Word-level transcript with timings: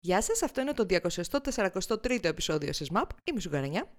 Γεια 0.00 0.22
σας, 0.22 0.42
αυτό 0.42 0.60
είναι 0.60 0.72
το 0.72 0.86
243ο 0.88 2.24
επεισόδιο 2.24 2.70
SysMap. 2.74 3.06
Είμαι 3.24 3.38
η 3.38 3.40
Σουγκαρανιά, 3.40 3.92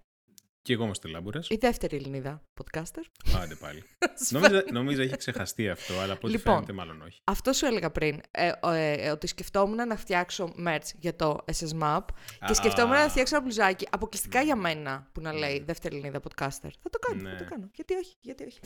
Και 0.61 0.73
εγώ 0.73 0.83
είμαστε 0.83 1.07
Λάμπουρας. 1.07 1.49
η 1.49 1.55
δεύτερη 1.55 1.95
Ελληνίδα 1.95 2.43
podcaster. 2.61 3.03
Άντε 3.41 3.55
πάλι. 3.55 3.83
νομίζω, 4.29 4.61
νομίζω 4.71 5.01
έχει 5.01 5.15
ξεχαστεί 5.17 5.69
αυτό, 5.69 5.99
αλλά 5.99 6.13
από 6.13 6.27
ό,τι 6.27 6.35
Λοιπόν. 6.37 6.53
φαίνεται 6.53 6.73
μάλλον 6.73 7.01
όχι. 7.01 7.21
Αυτό 7.23 7.53
σου 7.53 7.65
έλεγα 7.65 7.91
πριν, 7.91 8.21
ε, 8.31 8.51
ο- 8.61 8.69
ε, 8.69 8.93
ε, 8.93 9.09
ότι 9.09 9.27
σκεφτόμουν 9.27 9.87
να 9.87 9.95
φτιάξω 9.97 10.53
merch 10.67 10.87
για 10.99 11.15
το 11.15 11.37
SSMAP 11.45 12.03
και 12.47 12.53
σκεφτόμουν 12.53 12.95
Α. 12.95 13.03
να 13.03 13.09
φτιάξω 13.09 13.35
ένα 13.35 13.43
μπλουζάκι 13.43 13.87
αποκλειστικά 13.91 14.41
για 14.41 14.55
μένα 14.55 15.09
που 15.11 15.21
να 15.21 15.33
λέει 15.33 15.63
δεύτερη 15.65 15.95
Ελληνίδα 15.95 16.19
podcaster. 16.19 16.69
Θα 16.81 16.89
το 16.89 16.99
κάνω, 16.99 17.21
θα 17.21 17.29
Ναι. 17.29 17.37
το 17.37 17.43
κάνω. 17.49 17.69
Γιατί 17.73 17.93
όχι, 17.93 18.15
γιατί 18.19 18.43
όχι. 18.43 18.59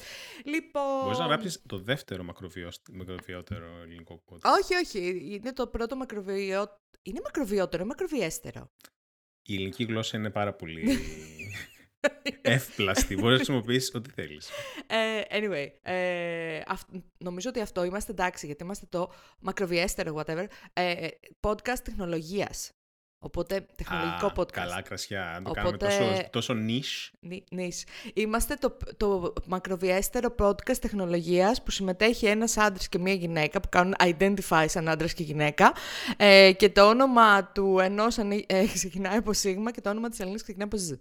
Λοιπόν... 0.46 1.02
Μπορείς 1.04 1.18
να 1.18 1.26
γράψεις 1.26 1.62
το 1.68 1.80
δεύτερο 1.80 2.24
μακροβιός- 2.24 2.82
μακροβιότερο 2.94 3.66
ελληνικό 3.84 4.24
podcast. 4.32 4.52
Όχι, 4.62 4.76
όχι, 4.76 5.28
είναι 5.34 5.54
το 5.54 5.68
πρώτο 5.68 5.96
μακροβιό... 5.96 6.82
Είναι 7.06 7.20
μακροβιότερο, 7.24 7.84
ή 7.84 7.88
μακροβιέστερο; 7.88 8.72
Η 9.46 9.54
ελληνική 9.56 9.84
γλώσσα 9.84 10.18
είναι 10.18 10.30
πάρα 10.30 10.54
πολύ 10.54 10.84
εύπλαστη. 12.42 13.14
Μπορείς 13.16 13.30
να 13.30 13.36
χρησιμοποιήσεις 13.36 13.94
ό,τι 13.96 14.10
θέλεις. 14.10 14.50
Ε, 14.88 15.22
anyway, 15.40 15.68
ε, 15.82 16.62
αυ- 16.68 16.90
νομίζω 17.18 17.50
ότι 17.50 17.60
αυτό 17.62 17.84
είμαστε 17.84 18.12
εντάξει, 18.12 18.46
γιατί 18.46 18.64
είμαστε 18.64 18.86
το 18.90 19.12
μακροβιέστερο, 19.40 20.16
whatever, 20.18 20.46
ε, 20.74 21.08
podcast 21.40 21.80
τεχνολογίας. 21.84 22.72
Οπότε, 23.26 23.66
τεχνολογικό 23.76 24.26
Α, 24.26 24.32
podcast. 24.36 24.52
Καλά 24.52 24.82
κρασιά. 24.82 25.32
Αν 25.32 25.44
το 25.44 25.50
Οπότε- 25.50 25.78
κάνουμε 25.78 26.18
τόσο, 26.18 26.30
τόσο 26.30 26.54
niche. 26.68 27.12
Νι- 27.20 27.44
νης. 27.52 27.86
Είμαστε 28.14 28.56
το, 28.56 28.78
το 28.98 29.34
μακροβιέστερο 29.46 30.36
podcast 30.40 30.78
τεχνολογίας 30.78 31.64
που 31.64 31.72
συμμετέχει 31.72 32.26
ένας 32.26 32.58
άντρας 32.58 32.90
και 32.90 33.00
μία 33.00 33.14
γυναίκα 33.14 33.60
που 33.60 33.70
κάνουν 33.70 33.94
identify 34.00 34.66
σαν 34.68 34.90
άντρας 34.90 35.14
και 35.14 35.24
γυναίκα 35.24 35.74
ε, 36.18 36.52
και 36.58 36.70
το 36.70 36.88
όνομα 36.90 37.52
του 37.52 37.80
ενός 37.80 38.18
ανή- 38.18 38.46
ε, 38.48 38.66
ξεκινάει 38.74 39.18
από 39.18 39.34
σίγμα 39.34 39.72
και 39.72 39.82
το 39.82 39.90
όνομα 39.90 40.10
της 40.10 40.20
άλληνης 40.20 40.44
ξεκινάει 40.44 40.68
από 40.68 40.78
ζ. 40.78 40.92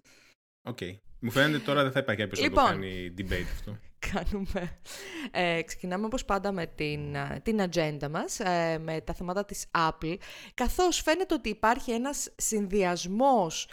Οκ. 0.63 0.79
Μου 1.19 1.31
φαίνεται 1.31 1.59
τώρα 1.59 1.83
δεν 1.83 1.93
θα 1.93 1.99
υπάρχει 1.99 2.23
επεισόδιο 2.23 2.51
Λοιπόν. 2.51 2.65
που 2.65 2.71
κάνει 2.71 3.15
debate 3.19 3.47
αυτό. 3.53 3.79
κάνουμε. 4.13 4.79
Ε, 5.31 5.63
ξεκινάμε 5.63 6.05
όπως 6.07 6.25
πάντα 6.25 6.53
με 6.53 6.67
την, 6.67 7.17
α, 7.17 7.41
την 7.43 7.63
ατζέντα 7.63 8.09
μας, 8.09 8.41
ε, 8.41 8.79
με 8.79 9.01
τα 9.01 9.15
θέματα 9.15 9.45
της 9.45 9.67
Apple, 9.79 10.17
καθώς 10.55 11.01
φαίνεται 11.01 11.35
ότι 11.35 11.49
υπάρχει 11.49 11.91
ένας 11.91 12.29
συνδυασμός 12.37 13.69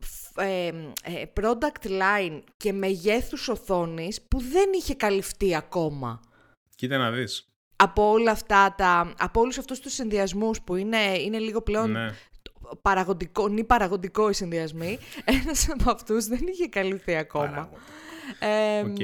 φ- 0.00 0.38
ε, 0.40 0.66
ε, 1.02 1.22
product 1.40 1.86
line 1.86 2.42
και 2.56 2.72
μεγέθους 2.72 3.48
οθόνης 3.48 4.22
που 4.22 4.40
δεν 4.40 4.70
είχε 4.74 4.94
καλυφθεί 4.94 5.54
ακόμα. 5.56 6.20
Κοίτα 6.74 6.98
να 6.98 7.10
δεις. 7.10 7.42
Από 7.76 8.10
όλα 8.10 8.30
αυτά 8.30 8.74
τα, 8.76 9.14
από 9.18 9.40
όλους 9.40 9.58
αυτούς 9.58 9.80
τους 9.80 9.92
συνδυασμούς 9.92 10.60
που 10.62 10.76
είναι, 10.76 11.18
είναι 11.18 11.38
λίγο 11.38 11.62
πλέον 11.62 11.90
Ναι. 11.90 12.14
Παραγωγικό, 12.82 13.48
νη 13.48 13.64
παραγωγικό 13.64 14.28
οι 14.28 14.32
συνδυασμοί, 14.32 14.98
ένας 15.42 15.68
από 15.68 15.90
αυτούς 15.90 16.26
δεν 16.26 16.40
είχε 16.46 16.68
καλυφθεί 16.68 17.16
ακόμα. 17.16 17.46
Παράγοντα. 17.46 17.78
Ε, 18.38 18.80
Οκ. 18.80 18.96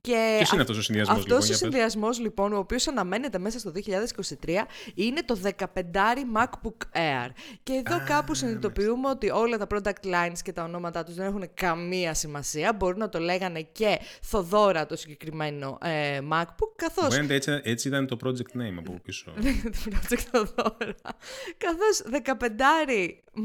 και 0.00 0.34
Ποιος 0.36 0.52
είναι 0.52 0.60
αυτός 0.60 0.78
ο 0.78 0.82
συνδυασμός 0.82 1.18
αυτός 1.18 1.26
λοιπόν, 1.26 1.42
ο 1.42 1.44
για 1.44 1.48
πες; 1.48 1.58
συνδυασμός 1.58 2.20
λοιπόν, 2.20 2.52
ο 2.52 2.58
οποίος 2.58 2.88
αναμένεται 2.88 3.38
μέσα 3.38 3.58
στο 3.58 3.72
2023, 3.74 4.66
είναι 4.94 5.22
το 5.22 5.38
15 5.42 5.64
MacBook 6.34 6.98
Air. 6.98 7.30
Και 7.62 7.72
εδώ 7.72 7.94
Α, 7.94 8.04
κάπου 8.04 8.34
συνειδητοποιούμε 8.34 9.08
ότι 9.08 9.30
όλα 9.30 9.58
τα 9.58 9.66
product 9.70 10.04
lines 10.04 10.38
και 10.42 10.52
τα 10.52 10.62
ονόματά 10.62 11.04
τους 11.04 11.14
δεν 11.14 11.26
έχουν 11.26 11.44
καμία 11.54 12.14
σημασία. 12.14 12.72
Μπορούν 12.72 12.98
να 12.98 13.08
το 13.08 13.18
λέγανε 13.18 13.62
και 13.72 13.98
Θοδώρα 14.22 14.86
το 14.86 14.96
συγκεκριμένο 14.96 15.78
ε, 15.82 16.18
MacBook, 16.30 16.72
καθώς 16.76 17.04
Μου 17.04 17.10
φαίνεται 17.10 17.34
έτσι, 17.34 17.60
έτσι 17.62 17.88
ήταν 17.88 18.06
το 18.06 18.16
project 18.24 18.58
name 18.60 18.76
από 18.78 19.00
πίσω. 19.02 19.32
το 19.74 19.78
project 19.90 20.22
Θοδώρα. 20.30 20.94
Καθώς 21.56 22.02
15 22.24 22.38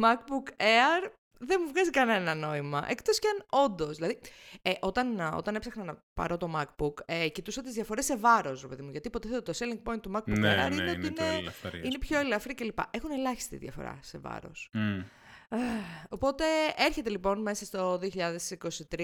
MacBook 0.04 0.62
Air 0.62 1.12
δεν 1.40 1.62
μου 1.64 1.72
βγάζει 1.72 1.90
κανένα 1.90 2.36
νόημα. 2.36 2.86
Εκτός 2.88 3.20
και 3.20 3.28
αν 3.28 3.64
όντως. 3.64 3.96
Δηλαδή, 3.96 4.20
ε, 4.62 4.72
όταν, 4.80 5.20
α, 5.20 5.34
όταν 5.38 5.56
έψαχνα 5.56 5.84
να 5.84 6.04
πάρω 6.14 6.38
το 6.38 6.52
MacBook, 6.56 6.94
ε, 7.06 7.28
κοιτούσα 7.30 7.62
τις 7.62 7.74
διαφορές 7.74 8.06
σε 8.06 8.18
βάρος, 8.18 8.62
ρε 8.62 8.68
παιδί 8.68 8.82
μου. 8.82 8.92
Γιατί 8.92 9.08
υποτίθεται 9.08 9.42
το 9.42 9.54
selling 9.58 9.92
point 9.92 10.02
του 10.02 10.12
MacBook 10.16 10.38
ναι, 10.38 10.66
Air 10.66 10.70
ναι, 10.70 10.76
είναι, 10.76 10.92
είναι, 10.92 10.92
ότι 10.92 11.12
το 11.12 11.26
είναι, 11.26 11.38
ελαφρύ. 11.38 11.82
είναι 11.84 11.98
πιο 11.98 12.20
ελαφρύ 12.20 12.54
κλπ. 12.54 12.80
Έχουν 12.92 13.12
ελάχιστη 13.12 13.58
διαφορά 13.58 14.00
σε 14.02 14.18
βάρος. 14.18 14.70
Μμ. 14.74 15.00
Ε, 15.50 15.58
Οπότε 16.10 16.44
έρχεται 16.76 17.10
λοιπόν 17.10 17.42
μέσα 17.42 17.66
στο 17.66 18.00
2023. 18.02 19.00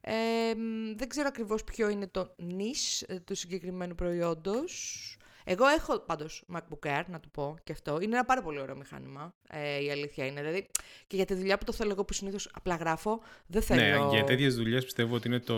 Ε, 0.00 0.54
μ, 0.56 0.96
δεν 0.96 1.08
ξέρω 1.08 1.28
ακριβώς 1.28 1.64
ποιο 1.64 1.88
είναι 1.88 2.06
το 2.06 2.34
niche 2.38 3.04
ε, 3.06 3.18
του 3.20 3.34
συγκεκριμένου 3.34 3.94
προϊόντος. 3.94 5.16
Εγώ 5.52 5.66
έχω 5.66 5.98
πάντως 5.98 6.44
MacBook 6.54 6.86
Air, 6.86 7.02
να 7.06 7.20
το 7.20 7.28
πω 7.32 7.56
και 7.64 7.72
αυτό. 7.72 8.00
Είναι 8.00 8.14
ένα 8.14 8.24
πάρα 8.24 8.42
πολύ 8.42 8.60
ωραίο 8.60 8.76
μηχάνημα, 8.76 9.34
ε, 9.50 9.82
η 9.82 9.90
αλήθεια 9.90 10.26
είναι. 10.26 10.40
Δηλαδή, 10.40 10.66
και 11.06 11.16
για 11.16 11.24
τη 11.24 11.34
δουλειά 11.34 11.58
που 11.58 11.64
το 11.64 11.72
θέλω 11.72 11.90
εγώ 11.90 12.04
που 12.04 12.12
συνήθως 12.12 12.50
απλά 12.54 12.74
γράφω, 12.76 13.22
δεν 13.46 13.62
θέλω... 13.62 14.04
Ναι, 14.04 14.16
για 14.16 14.24
τέτοιες 14.24 14.54
δουλειές 14.56 14.84
πιστεύω 14.84 15.14
ότι 15.14 15.28
είναι 15.28 15.38
το 15.38 15.56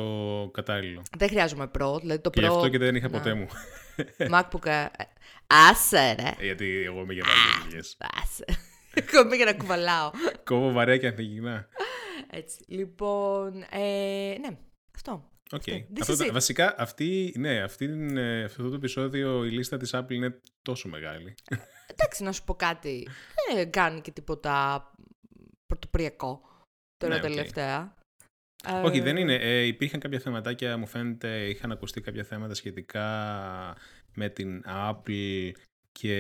κατάλληλο. 0.53 1.03
Δεν 1.19 1.29
χρειάζομαι 1.29 1.71
Pro, 1.79 1.97
δηλαδή 2.01 2.21
το 2.21 2.31
Pro... 2.31 2.33
Και 2.33 2.41
γι' 2.41 2.47
αυτό 2.47 2.69
και 2.69 2.79
δεν 2.79 2.95
είχα 2.95 3.09
Ναι. 3.09 3.19
ποτέ 3.19 3.35
μου. 3.35 3.47
MacBook 4.33 4.67
Air... 4.67 4.87
ε, 4.97 5.05
Άσε 5.47 6.15
ρε! 6.19 6.29
Ε, 6.39 6.45
Γιατί 6.45 6.83
εγώ 6.87 7.01
είμαι 7.01 7.13
για 7.13 7.25
various 7.25 7.63
δουλειές. 7.65 7.97
Άσε. 8.23 8.45
Εγώ 8.95 9.23
είμαι 9.27 9.37
για 9.37 9.45
να 9.45 9.55
κουβαλάω. 9.55 10.11
Κόβω 10.45 10.73
βαρέα 10.73 10.97
και 10.97 11.07
ανθυγινά. 11.07 11.69
Έτσι. 12.31 12.65
Λοιπόν, 12.67 13.63
ε, 13.71 14.35
ναι, 14.41 14.57
αυτό. 14.95 15.31
Οκ. 15.53 15.61
Αυτό. 15.69 15.73
This 15.95 16.01
αυτό 16.01 16.13
is 16.13 16.17
το- 16.17 16.25
it. 16.25 16.33
βασικά, 16.33 16.75
αυτή, 16.79 17.35
ναι, 17.39 17.61
αυτή, 17.63 17.85
είναι- 17.85 18.21
ε, 18.41 18.45
αυτό 18.45 18.69
το 18.69 18.75
επεισόδιο 18.75 19.45
η 19.45 19.51
λίστα 19.51 19.77
της 19.77 19.91
Apple 19.95 20.11
είναι 20.11 20.41
τόσο 20.63 20.89
μεγάλη. 20.89 21.35
Εντάξει, 21.87 22.23
να 22.23 22.33
σου 22.33 22.45
πω 22.45 22.55
κάτι. 22.55 23.09
Δεν 23.55 23.71
κάνει 23.71 24.01
και 24.01 24.11
τίποτα 24.11 24.85
πρωτοποριακό 25.67 26.41
τώρα 26.97 27.15
Ναι, 27.15 27.21
οκ. 27.21 27.27
τελευταία. 27.27 27.95
Όχι, 28.83 28.99
Ε, 28.99 29.03
δεν 29.03 29.17
είναι. 29.17 29.35
Ε, 29.35 29.63
υπήρχαν 29.63 30.01
κάποια 30.01 30.19
θεματάκια, 30.19 30.77
μου 30.77 30.87
φαίνεται, 30.87 31.49
είχαν 31.49 31.73
ακουστεί 31.73 32.01
κάποια 32.01 32.25
θέματα 32.25 32.55
σχετικά 32.55 33.07
με 34.15 34.29
την 34.29 34.63
Apple 34.67 35.51
και 35.93 36.17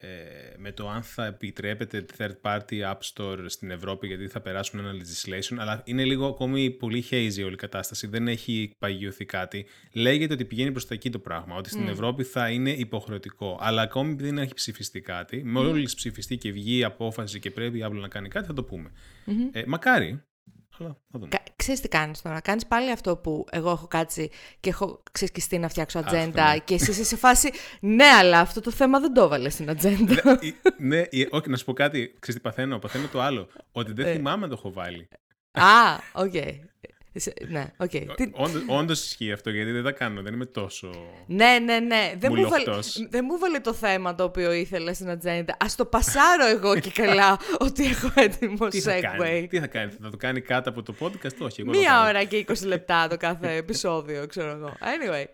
ε, 0.00 0.08
με 0.56 0.72
το 0.72 0.88
αν 0.88 1.02
θα 1.02 1.26
επιτρέπεται 1.26 2.04
third 2.18 2.34
party 2.42 2.92
app 2.92 2.98
store 3.14 3.44
στην 3.46 3.70
Ευρώπη 3.70 4.06
γιατί 4.06 4.28
θα 4.28 4.40
περάσουν 4.40 4.78
ένα 4.78 4.92
legislation, 4.92 5.56
αλλά 5.58 5.82
είναι 5.84 6.04
λίγο 6.04 6.26
ακόμη 6.26 6.70
πολύ 6.70 7.04
hazy 7.10 7.42
όλη 7.44 7.52
η 7.52 7.56
κατάσταση, 7.56 8.06
δεν 8.06 8.28
έχει 8.28 8.70
παγιωθεί 8.78 9.24
κάτι. 9.24 9.66
Λέγεται 9.92 10.32
ότι 10.32 10.44
πηγαίνει 10.44 10.70
προς 10.70 10.86
τα 10.86 10.94
εκεί 10.94 11.10
το 11.10 11.18
πράγμα, 11.18 11.56
ότι 11.56 11.68
στην 11.68 11.88
Ευρώπη 11.88 12.24
θα 12.24 12.50
είναι 12.50 12.70
υποχρεωτικό, 12.70 13.58
αλλά 13.60 13.82
ακόμη 13.82 14.12
επειδή 14.12 14.28
δεν 14.28 14.38
έχει 14.38 14.54
ψηφιστεί 14.54 15.00
κάτι, 15.00 15.44
μόλις 15.44 15.94
ψηφιστεί 15.94 16.36
και 16.36 16.52
βγει 16.52 16.78
η 16.78 16.84
απόφαση 16.84 17.38
και 17.38 17.50
πρέπει 17.50 17.78
η 17.78 17.84
Apple 17.86 18.00
να 18.00 18.08
κάνει 18.08 18.28
κάτι, 18.28 18.46
θα 18.46 18.54
το 18.54 18.62
πούμε. 18.62 18.90
Ε, 19.52 19.62
μακάρι, 19.66 20.22
αλλά 20.80 20.88
θα 21.12 21.18
δούμε. 21.18 21.28
Κα- 21.28 21.42
Ξέρεις 21.56 21.80
τι 21.80 21.88
κάνεις 21.88 22.22
τώρα. 22.22 22.40
Κάνεις 22.40 22.66
πάλι 22.66 22.90
αυτό 22.90 23.16
που 23.16 23.44
εγώ 23.50 23.70
έχω 23.70 23.86
κάτσει 23.86 24.30
και 24.60 24.68
έχω 24.70 25.02
ξεσκιστεί 25.12 25.58
να 25.58 25.68
φτιάξω 25.68 25.98
Αυτό, 25.98 26.16
ατζέντα 26.16 26.52
ναι. 26.52 26.58
και 26.58 26.74
εσύ 26.74 26.90
είσαι 26.90 27.04
σε 27.04 27.16
φάση 27.16 27.50
ναι, 27.80 28.04
αλλά 28.04 28.40
αυτό 28.40 28.60
το 28.60 28.70
θέμα 28.70 29.00
δεν 29.00 29.14
το 29.14 29.22
έβαλες 29.22 29.52
στην 29.52 29.70
ατζέντα. 29.70 30.38
Ε, 30.40 30.52
ναι, 30.78 30.98
ε, 30.98 31.26
όχι, 31.30 31.50
να 31.50 31.56
σου 31.56 31.64
πω 31.64 31.72
κάτι. 31.72 32.16
Ξέρεις 32.18 32.40
τι 32.42 32.48
παθαίνω; 32.48 32.78
Παθαίνω 32.78 33.06
το 33.12 33.20
άλλο. 33.20 33.48
Ότι 33.72 33.92
δεν 33.92 34.06
Ε. 34.06 34.12
θυμάμαι 34.12 34.44
αν 34.44 34.50
το 34.50 34.56
έχω 34.58 34.72
βάλει. 34.72 35.08
Α, 35.52 35.96
οκ. 36.12 36.34
Είσαι- 37.18 37.32
Ναι, 37.48 37.66
οκ. 37.76 37.88
Τι- 37.90 38.30
Όντως 38.66 39.04
ισχύει 39.04 39.32
αυτό 39.32 39.50
γιατί 39.50 39.70
δεν 39.70 39.82
τα 39.82 39.92
κάνω. 39.92 40.22
Δεν 40.22 40.32
είμαι 40.34 40.46
τόσο. 40.46 40.90
Ναι, 41.26 41.58
ναι, 41.64 41.78
ναι. 41.78 42.12
Δεν 42.18 42.32
μου, 42.34 42.42
βάλε, 42.48 42.58
Μουλοχτός. 42.64 43.06
δεν 43.10 43.24
μου 43.28 43.38
βάλε 43.38 43.58
το 43.58 43.72
θέμα 43.72 44.14
το 44.14 44.24
οποίο 44.24 44.52
ήθελες 44.52 44.96
στην 44.96 45.10
ατζέντα. 45.10 45.52
Α 45.52 45.66
το 45.76 45.84
πασάρω 45.84 46.46
εγώ 46.46 46.78
και 46.78 46.90
καλά 46.90 47.38
ότι 47.66 47.84
έχω 47.84 48.08
έτοιμο 48.14 48.68
Τι 48.68 48.80
θα 48.80 48.96
segue. 48.98 49.00
κάνει, 49.00 49.46
τι 49.46 49.60
θα 49.60 49.66
κάνει, 49.66 49.92
θα 50.02 50.10
το 50.10 50.16
κάνει 50.16 50.40
κάτω 50.40 50.70
από 50.70 50.82
το 50.82 50.94
podcast, 51.00 51.36
όχι. 51.38 51.60
Εγώ 51.60 51.72
το 51.72 51.78
Μία 51.78 51.88
κάνω. 51.90 52.08
ώρα 52.08 52.24
και 52.24 52.44
20 52.48 52.66
λεπτά 52.66 53.08
το 53.08 53.16
κάθε 53.16 53.52
επεισόδιο, 53.62 54.26
ξέρω 54.26 54.50
εγώ. 54.50 54.76
Anyway. 54.80 55.24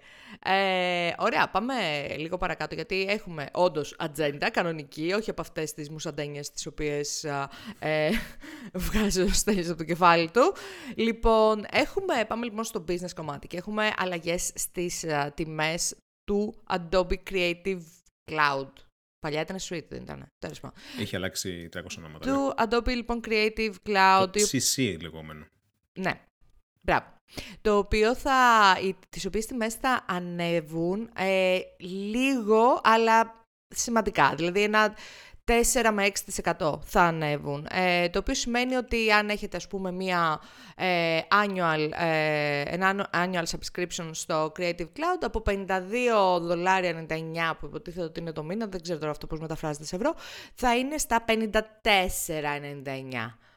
Ε, 0.47 1.13
ωραία, 1.19 1.49
πάμε 1.51 1.75
λίγο 2.17 2.37
παρακάτω 2.39 2.75
γιατί 2.75 3.07
έχουμε 3.09 3.47
όντως 3.53 3.95
ατζέντα 3.99 4.51
κανονική, 4.51 5.13
όχι 5.13 5.31
από 5.31 5.41
αυτές 5.41 5.73
τις 5.75 5.91
μουσαντένιες 5.91 6.51
τις 6.51 6.67
οποίες 6.67 7.25
α, 7.25 7.49
ε, 7.79 8.11
βγάζει 8.87 9.21
ο 9.23 9.29
Στέλιος 9.29 9.69
από 9.69 9.79
το 9.79 9.85
κεφάλι 9.85 10.31
του. 10.31 10.55
Λοιπόν, 10.95 11.65
έχουμε, 11.71 12.25
πάμε 12.29 12.45
λοιπόν 12.45 12.65
στο 12.65 12.85
business 12.89 13.13
κομμάτι 13.17 13.47
και 13.47 13.57
έχουμε 13.57 13.91
αλλαγές 13.97 14.51
στις 14.55 15.05
α, 15.05 15.33
τιμές 15.33 15.95
του 16.25 16.55
Adobe 16.71 17.17
Creative 17.31 17.83
Cloud. 18.31 18.69
Παλιά 19.21 19.41
ήταν 19.41 19.57
Suite, 19.69 19.87
δεν 19.89 20.03
ήταν. 20.03 20.27
Τέλος 20.39 20.61
πάντων. 20.61 20.77
Έχει 21.01 21.17
αλλάξει 21.17 21.69
300 21.77 21.81
ονόματα. 21.99 22.33
Του 22.33 22.55
Adobe 22.59 22.95
λοιπόν 22.95 23.21
Creative 23.29 23.75
Cloud, 23.87 24.29
Το 24.33 24.41
CC 24.53 24.97
λεγόμενο. 25.01 25.47
ναι. 25.93 26.21
Μπράβο. 26.81 27.14
Το 27.61 27.77
οποίο 27.77 28.15
θα, 28.15 28.33
οι, 28.83 28.97
τις 29.09 29.27
οποίες 29.27 29.47
τιμές 29.47 29.75
θα 29.75 30.05
ανέβουν 30.09 31.11
ε, 31.17 31.59
λίγο, 31.79 32.81
αλλά 32.83 33.47
σημαντικά. 33.69 34.33
Δηλαδή 34.37 34.63
ένα 34.63 34.95
4 35.47 35.53
με 35.93 36.11
6% 36.57 36.79
θα 36.83 37.03
ανέβουν. 37.03 37.67
Ε, 37.71 38.09
το 38.09 38.19
οποίο 38.19 38.35
σημαίνει 38.35 38.75
ότι 38.75 39.13
αν 39.13 39.29
έχετε 39.29 39.57
ας 39.57 39.67
πούμε 39.67 39.93
μία 39.93 40.41
ε, 40.77 41.21
annual, 41.31 41.91
ε, 41.99 42.63
ένα 42.67 43.09
annual 43.13 43.45
subscription 43.45 44.11
στο 44.11 44.53
Creative 44.59 44.89
Cloud 44.97 45.21
από 45.21 45.43
52 45.47 46.41
δολάρια 46.41 47.07
99 47.09 47.15
που 47.59 47.67
υποτίθεται 47.67 48.05
ότι 48.05 48.21
είναι 48.21 48.33
το 48.33 48.45
μήνα, 48.45 48.67
δεν 48.67 48.83
ξέρω 48.83 48.99
τώρα 48.99 49.11
αυτό 49.11 49.27
πώς 49.27 49.41
μεταφράζεται 49.41 49.85
σε 49.85 49.97
ευρώ, 49.97 50.15
θα 50.55 50.77
είναι 50.77 50.99
στα 50.99 51.25
54,99 51.29 51.35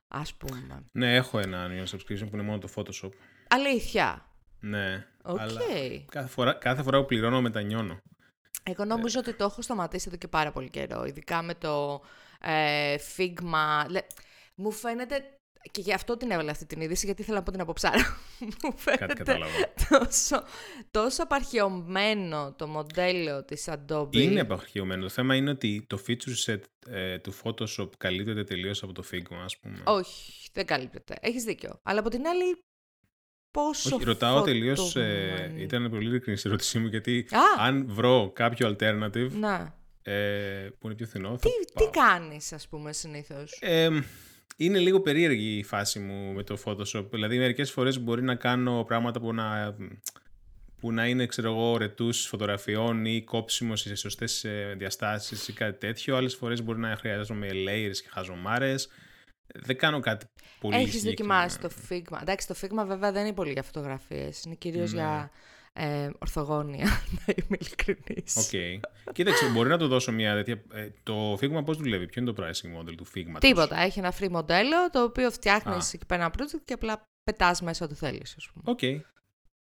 ας 0.08 0.34
πούμε. 0.34 0.84
Ναι, 0.92 1.16
έχω 1.16 1.40
ένα 1.40 1.68
annual 1.68 1.96
subscription 1.96 2.28
που 2.30 2.34
είναι 2.34 2.44
μόνο 2.44 2.58
το 2.58 2.70
Photoshop. 2.76 3.12
Αλήθεια. 3.50 4.26
Ναι, 4.60 5.08
Οκ. 5.24 5.40
αλλά 5.40 5.62
κάθε 6.12 6.28
φορά, 6.28 6.54
κάθε 6.54 6.84
φορά 6.84 7.00
που 7.00 7.06
πληρώνω 7.06 7.42
μετανιώνω. 7.42 8.00
Εγώ 8.64 8.86
νόμιζα 8.86 9.20
ότι 9.20 9.34
το 9.34 9.44
έχω 9.44 9.62
σταματήσει 9.62 10.06
εδώ 10.08 10.18
και 10.18 10.28
πάρα 10.28 10.52
πολύ 10.52 10.70
καιρό, 10.70 11.06
ειδικά 11.06 11.42
με 11.42 11.54
το 11.56 12.02
ε, 12.42 12.96
Figma. 13.18 13.86
Λε- 13.90 14.06
Μου 14.56 14.72
φαίνεται, 14.72 15.24
και 15.72 15.82
γι' 15.82 15.94
αυτό 15.94 16.18
την 16.18 16.32
έβαλα 16.32 16.52
αυτή 16.52 16.66
την 16.66 16.82
είδηση, 16.82 17.06
γιατί 17.06 17.22
ήθελα 17.22 17.38
να 17.38 17.44
πω 17.44 17.52
την 17.52 17.62
αποψάρα. 17.62 17.98
Μου 18.40 18.50
Κάτι 18.62 18.82
φαίνεται 18.82 19.14
κατάλαβα. 19.14 19.52
τόσο, 19.90 20.44
τόσο 20.92 21.24
απαρχαιωμένο 21.24 22.54
το 22.58 22.68
μοντέλο 22.68 23.44
της 23.44 23.70
Adobe. 23.70 24.16
Είναι 24.16 24.40
επαρχαιωμένο. 24.40 25.02
Το 25.02 25.10
θέμα 25.10 25.36
είναι 25.36 25.50
ότι 25.50 25.86
το 25.90 26.00
feature 26.08 26.46
set 26.52 26.60
ε, 26.88 27.18
του 27.20 27.34
Photoshop 27.44 27.90
καλύπτεται 27.98 28.44
τελείως 28.44 28.84
από 28.84 28.94
το 28.94 29.04
Figma, 29.12 29.36
ας 29.44 29.58
πούμε. 29.58 29.82
Όχι, 29.86 30.50
δεν 30.54 30.66
καλύπτεται. 30.66 31.16
Έχεις 31.22 31.44
δίκιο. 31.44 31.80
Αλλά 31.84 32.00
από 32.00 32.10
την 32.10 32.28
άλλη, 32.28 32.64
πόσο 33.52 33.96
Όχι, 33.96 34.06
ρωτάω 34.06 34.42
τελείως. 34.42 34.80
φορτωμένη. 34.82 35.62
ήταν 35.62 35.90
πολύ 35.90 36.06
ειλικρινής 36.10 36.44
η 36.44 36.48
ερώτησή 36.48 36.80
μου, 36.80 36.88
γιατί 36.88 37.26
Α! 37.32 37.66
αν 37.66 37.86
βρω 37.90 38.32
κάποιο 38.36 38.76
alternative 38.80 39.30
Να. 39.40 39.76
ε, 40.04 40.70
που 40.80 40.88
είναι 40.88 40.96
πιο 40.96 41.06
φθηνό. 41.06 41.30
Θα 41.30 41.38
Τι, 41.38 41.50
πάω. 41.74 41.90
τι 41.92 42.00
κάνεις, 42.00 42.54
ας 42.54 42.68
πούμε, 42.68 42.94
συνήθως; 42.94 43.58
Ε, 43.62 43.90
είναι 44.58 44.80
λίγο 44.80 45.02
περίεργη 45.02 45.58
η 45.58 45.64
φάση 45.64 46.00
μου 46.00 46.34
με 46.34 46.44
το 46.44 46.58
Photoshop. 46.66 47.06
Δηλαδή, 47.12 47.38
μερικές 47.38 47.72
φορές 47.72 48.00
μπορεί 48.00 48.22
να 48.24 48.36
κάνω 48.36 48.84
πράγματα 48.88 49.20
που 49.20 49.34
να, 49.34 49.76
που 50.80 50.92
να 50.92 51.08
είναι, 51.08 51.26
ξέρω 51.26 51.52
εγώ, 51.52 51.78
ρετούς 51.78 52.26
φωτογραφιών 52.26 53.06
ή 53.06 53.24
κόψιμο 53.24 53.80
σε 53.82 53.96
σωστές 53.96 54.46
διαστάσεις 54.78 55.48
ή 55.48 55.54
κάτι 55.54 55.78
τέτοιο. 55.78 56.16
Άλλες 56.16 56.36
φορές 56.36 56.64
μπορεί 56.64 56.80
να 56.80 56.96
χρειάζομαι 57.00 57.48
layers 57.52 57.96
και 58.04 58.10
χαζομάρες. 58.10 58.88
Δεν 59.56 59.78
κάνω 59.78 60.00
κάτι 60.00 60.26
πολύ 60.60 60.76
Έχεις 60.76 60.94
συγκεκριμένο. 61.00 61.40
δοκιμάσει 61.42 61.60
το 61.60 61.70
Figma. 61.90 62.22
Εντάξει, 62.22 62.48
το 62.48 62.56
Figma 62.62 62.86
βέβαια 62.88 63.12
δεν 63.12 63.26
είναι 63.26 63.34
πολύ 63.34 63.52
για 63.52 63.64
φωτογραφίες. 63.64 64.44
Είναι 64.44 64.56
κυρίως 64.56 64.92
Ναι. 64.94 65.00
για 65.00 65.32
ε, 65.74 66.10
ορθογόνια, 66.20 66.86
να 67.26 67.34
είμαι 67.38 67.58
ειλικρινής. 67.60 68.36
Οκ. 68.38 68.82
Κοίταξε, 69.14 69.50
μπορεί 69.50 69.70
να 69.70 69.78
του 69.78 69.88
δώσω 69.88 70.12
μια 70.12 70.34
τέτοια. 70.34 70.62
ε, 70.74 70.90
το 71.04 71.34
Figma 71.34 71.62
πώς 71.66 71.78
δουλεύει, 71.78 72.06
ποιο 72.08 72.22
είναι 72.22 72.32
το 72.32 72.44
pricing 72.44 72.80
model 72.82 72.94
του 72.98 73.06
Figma. 73.16 73.38
Τίποτα. 73.40 73.80
Έχει 73.80 74.00
ένα 74.00 74.14
free 74.20 74.30
μοντέλο 74.30 74.90
το 74.92 75.04
οποίο 75.04 75.32
φτιάχνεις 75.32 75.86
Α. 75.86 75.92
εκεί 75.94 76.06
πέρα 76.06 76.22
ένα 76.24 76.34
project 76.38 76.62
και 76.66 76.74
απλά 76.74 77.02
πετάς 77.24 77.62
μέσα 77.62 77.86
ό,τι 77.86 77.96
θέλεις, 77.96 78.36
ας 78.38 78.50
πούμε. 78.54 78.64
Οκ. 78.66 78.80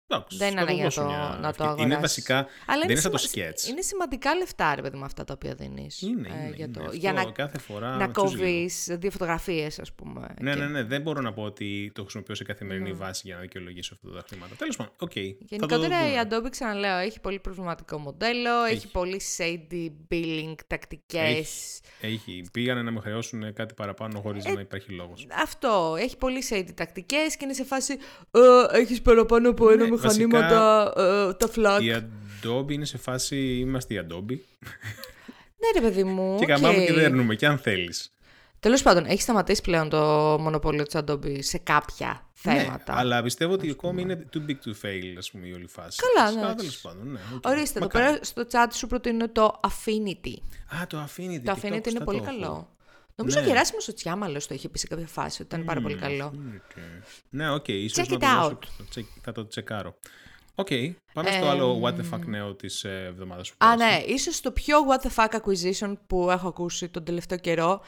Εντάξει, 0.09 0.37
Δεν 0.37 0.51
είναι 0.51 0.59
θα 0.59 0.65
του 0.65 0.71
ανάγκη 0.71 0.77
να 0.77 0.83
δώσω 0.83 1.01
το- 1.01 1.07
μια 1.07 1.17
να 1.17 1.41
το 1.41 1.47
ευκαιρία. 1.47 1.71
Είναι 1.71 1.81
αγοράσεις. 1.81 2.01
βασικά. 2.01 2.35
Αλλά 2.67 2.81
δεν 2.81 2.89
είναι 2.89 2.99
σαν 2.99 3.11
το 3.11 3.17
σημα- 3.17 3.45
sketch. 3.49 3.69
Είναι 3.69 3.81
σημαντικά 3.81 4.35
λεφτά, 4.35 4.75
ρε 4.75 4.81
παιδί, 4.81 4.97
με 4.97 5.05
αυτά 5.05 5.23
τα 5.23 5.33
οποία 5.33 5.53
δίνεις. 5.53 6.01
Είναι, 6.01 6.27
ε, 6.27 6.31
είναι, 6.45 6.55
για, 6.55 6.65
είναι. 6.65 6.73
το, 6.73 6.83
Αυτό 6.83 6.95
για 6.95 7.13
να, 7.13 7.23
κάθε 7.31 7.57
φορά 7.59 7.95
να 7.95 8.11
τσούζει 8.11 8.31
λίγο. 8.33 8.43
κόβεις 8.45 8.87
δύο 8.91 9.11
φωτογραφίες, 9.11 9.79
ας 9.79 9.93
πούμε. 9.93 10.27
Ναι, 10.41 10.53
και- 10.53 10.59
ναι, 10.59 10.67
ναι. 10.67 10.83
Δεν 10.83 11.01
μπορώ 11.01 11.21
να 11.21 11.33
πω 11.33 11.41
ότι 11.43 11.91
το 11.95 12.01
χρησιμοποιώ 12.01 12.35
σε 12.35 12.43
καθημερινή 12.43 12.89
Ναι. 12.89 12.95
βάση 12.95 13.21
για 13.25 13.35
να 13.35 13.41
δικαιολογήσω 13.41 13.93
αυτά 13.93 14.17
τα 14.19 14.23
χρήματα. 14.29 14.55
Τέλος 14.55 14.75
πάντων, 14.75 14.93
οκ. 14.99 15.11
θα 15.13 15.19
το 15.21 15.45
Γενικότερα 15.49 16.07
η 16.07 16.09
δούμε. 16.09 16.21
Adobe, 16.45 16.49
ξαναλέω, 16.49 16.97
έχει 16.97 17.19
πολύ 17.19 17.39
προβληματικό 17.39 17.97
μοντέλο, 17.97 18.63
έχει, 18.63 18.75
Έχει. 18.75 18.91
πολύ 18.91 19.21
shady 19.37 19.91
billing 20.11 20.55
τακτικές. 20.67 21.79
Έχει. 22.01 22.43
Πήγανε 22.51 22.81
να 22.81 22.91
με 22.91 22.99
χρεώσουν 22.99 23.53
κάτι 23.53 23.73
παραπάνω 23.73 24.19
χωρίς 24.19 24.45
Ε, 24.45 24.51
να 24.51 24.59
υπάρχει 24.61 24.91
λόγος. 24.91 25.27
Αυτό, 25.41 25.95
έχει 25.99 26.17
πολύ 26.17 26.43
shady 26.49 26.69
τακτικές 26.75 27.35
και 27.37 27.43
είναι 27.45 27.53
σε 27.53 27.63
φάση 27.63 27.93
ε, 28.31 28.79
έχεις 28.79 29.01
παραπάνω 29.01 29.49
από 29.49 29.69
ένα 29.69 29.83
Ναι, 29.83 29.89
μηχανήματα, 30.03 30.93
ε, 30.97 31.33
τα 31.33 31.49
flag. 31.55 31.81
Η 31.81 31.93
Adobe 32.43 32.71
είναι 32.71 32.85
σε 32.85 32.97
φάση. 32.97 33.37
Είμαστε 33.57 33.93
η 33.93 34.05
Adobe. 34.09 34.37
Ναι 35.59 35.79
ρε 35.79 35.87
παιδί 35.87 36.03
μου, 36.03 36.35
Και 36.37 36.43
οκ. 36.43 36.49
γαμάμε 36.49 36.83
και 36.83 36.93
δέρνουμε, 36.93 37.35
και 37.35 37.45
αν 37.47 37.57
θέλεις. 37.57 38.11
Τέλος 38.59 38.81
πάντων, 38.81 39.05
έχει 39.05 39.21
σταματήσει 39.21 39.61
πλέον 39.61 39.89
το 39.89 39.97
μονοπόλιο 40.39 40.83
της 40.83 40.95
Adobe 41.05 41.37
σε 41.43 41.57
κάποια 41.57 42.27
θέματα. 42.33 42.93
Ναι, 42.93 42.99
αλλά 42.99 43.21
πιστεύω 43.23 43.53
ότι 43.53 43.69
ακόμη 43.69 44.01
είναι 44.01 44.25
too 44.33 44.37
big 44.37 44.51
to 44.69 44.71
fail, 44.85 45.15
ας 45.17 45.31
πούμε, 45.31 45.47
η 45.47 45.51
όλη 45.51 45.67
φάση. 45.67 45.99
Καλά, 46.13 46.31
ναι, 46.31 46.39
Τέλος 46.39 46.51
εντάξει. 46.53 46.81
πάντων, 46.81 47.11
ναι. 47.11 47.19
οκ. 47.35 47.45
Ορίστε, 47.45 47.77
εδώ 47.79 47.87
Μακάρι. 47.93 48.05
πέρα 48.05 48.23
στο 48.23 48.43
chat 48.51 48.67
σου 48.73 48.87
προτείνω 48.87 49.29
το 49.29 49.59
Affinity. 49.67 50.33
Α, 50.81 50.87
το 50.87 51.03
Affinity. 51.07 51.41
Το 51.43 51.51
TikTok 51.51 51.65
Affinity 51.65 51.71
είναι 51.71 51.81
στα 51.89 52.03
πολύ 52.03 52.17
το 52.19 52.23
έχω. 52.27 52.39
καλό. 52.39 52.69
Νομίζω 53.21 53.39
ο 53.39 53.41
Ναι. 53.41 53.47
Γεράσιμος 53.47 53.87
ο 53.87 53.93
Τσιάμαλος 53.93 54.47
το 54.47 54.53
είχε 54.53 54.69
πει 54.69 54.79
σε 54.79 54.87
κάποια 54.87 55.07
φάση 55.07 55.41
ότι 55.41 55.53
ήταν 55.55 55.65
πάρα 55.65 55.81
πολύ 55.81 55.93
Μμμ, 55.93 56.01
καλό. 56.01 56.33
Affinity. 56.35 56.79
Ναι, 57.29 57.51
οκ, 57.51 57.67
ίσως 57.67 58.05
Check 58.07 58.09
να 58.09 58.15
it 58.17 58.19
το 58.19 58.27
δώσω- 58.27 58.51
out. 58.53 58.65
θα 58.65 58.77
το 58.77 58.85
check- 58.89 59.07
θα 59.21 59.31
το 59.31 59.47
τσεκάρω. 59.47 59.97
Οκ, 60.55 60.67
πάμε 61.13 61.31
στο 61.31 61.45
άλλο 61.47 61.81
what 61.83 61.93
the 61.93 62.13
fuck 62.13 62.25
νέο 62.25 62.55
της 62.55 62.83
ε, 62.83 63.05
εβδομάδας 63.07 63.49
που 63.49 63.55
Α, 63.59 63.75
πέρασε. 63.75 63.97
ναι, 63.97 64.03
ίσως 64.13 64.41
το 64.41 64.51
πιο 64.51 64.77
what 64.89 65.07
the 65.07 65.11
fuck 65.15 65.39
acquisition 65.39 65.93
που 66.07 66.29
έχω 66.31 66.47
ακούσει 66.47 66.89
τον 66.89 67.03
τελευταίο 67.03 67.37
καιρό. 67.37 67.81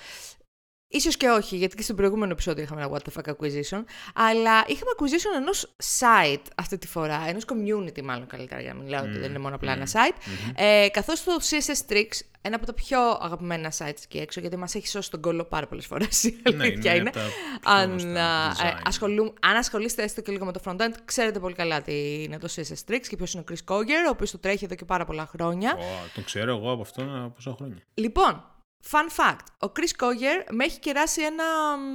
Ίσως 0.91 1.17
και 1.17 1.29
όχι, 1.29 1.55
γιατί 1.57 1.75
και 1.75 1.81
στο 1.81 1.93
προηγούμενο 1.93 2.31
επεισόδιο 2.31 2.63
είχαμε 2.63 2.81
ένα 2.81 2.91
what 2.91 2.99
the 3.09 3.21
fuck 3.21 3.31
acquisition. 3.33 3.83
Αλλά 4.13 4.63
είχαμε 4.67 4.91
acquisition 4.97 5.35
ενός 5.37 5.75
site 5.99 6.41
αυτή 6.55 6.77
τη 6.77 6.87
φορά, 6.87 7.23
ενός 7.27 7.43
community 7.45 8.01
μάλλον 8.03 8.27
καλύτερα 8.27 8.61
για 8.61 8.73
να 8.73 8.79
μην 8.79 8.89
λέω 8.89 8.99
ότι 9.01 9.17
δεν 9.17 9.29
είναι 9.29 9.39
μόνο 9.39 9.55
απλά 9.55 9.71
ένα 9.71 9.87
site. 9.91 10.15
Ε, 10.55 10.87
καθώς 10.91 11.23
το 11.23 11.31
CSS 11.49 11.91
Tricks, 11.93 12.19
ένα 12.41 12.55
από 12.55 12.65
τα 12.65 12.73
πιο 12.73 12.99
αγαπημένα 13.21 13.71
sites 13.77 13.99
εκεί 14.03 14.17
έξω, 14.17 14.39
γιατί 14.39 14.57
μας 14.57 14.75
έχει 14.75 14.87
σώσει 14.87 15.09
τον 15.11 15.21
κόλλο 15.21 15.43
πάρα 15.43 15.67
πολλές 15.67 15.85
φορές, 15.85 16.23
η 16.23 16.39
Ναι, 16.53 16.63
αλήθεια 16.63 16.91
είναι 16.95 16.99
είναι. 16.99 17.09
από 17.09 17.19
τα 17.19 17.25
πιο 17.61 17.71
Αν, 17.71 17.89
γνωστά 17.89 18.45
α, 18.45 18.49
ε, 18.67 18.71
design. 18.73 18.81
ασχολούμ- 18.85 19.33
αν 19.41 19.55
ασχολείστε 19.55 20.03
έστω 20.03 20.21
και 20.21 20.31
λίγο 20.31 20.45
με 20.45 20.51
το 20.51 20.59
frontend, 20.65 20.93
ξέρετε 21.05 21.39
πολύ 21.39 21.53
καλά 21.55 21.81
τι 21.81 22.23
είναι 22.23 22.37
το 22.37 22.47
CSS 22.55 22.91
Tricks 22.91 23.07
και 23.09 23.15
ποιος 23.15 23.33
είναι 23.33 23.43
ο 23.49 23.51
Chris 23.53 23.73
Coger, 23.73 24.05
ο 24.07 24.09
οποίος 24.09 24.31
το 24.31 24.37
τρέχει 24.39 24.65
εδώ 24.65 24.75
και 24.75 24.85
πάρα 24.85 25.05
πολλά 25.05 25.25
χρόνια. 25.25 25.73
Ω, 25.79 25.83
τον 26.13 26.23
ξέρω 26.23 26.55
εγώ 26.57 26.71
από 26.71 26.81
αυτόν 26.81 27.15
από 27.17 27.29
πόσα 27.29 27.53
χρόνια. 27.57 27.77
Λοιπόν, 27.93 28.43
fun 28.91 29.07
fact. 29.19 29.67
Ο 29.69 29.71
Chris 29.75 30.03
Coger 30.03 30.45
με 30.51 30.65
έχει 30.65 30.79
κεράσει 30.79 31.21
ένα 31.21 31.43
μ, 31.77 31.93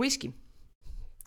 whisky. 0.00 0.28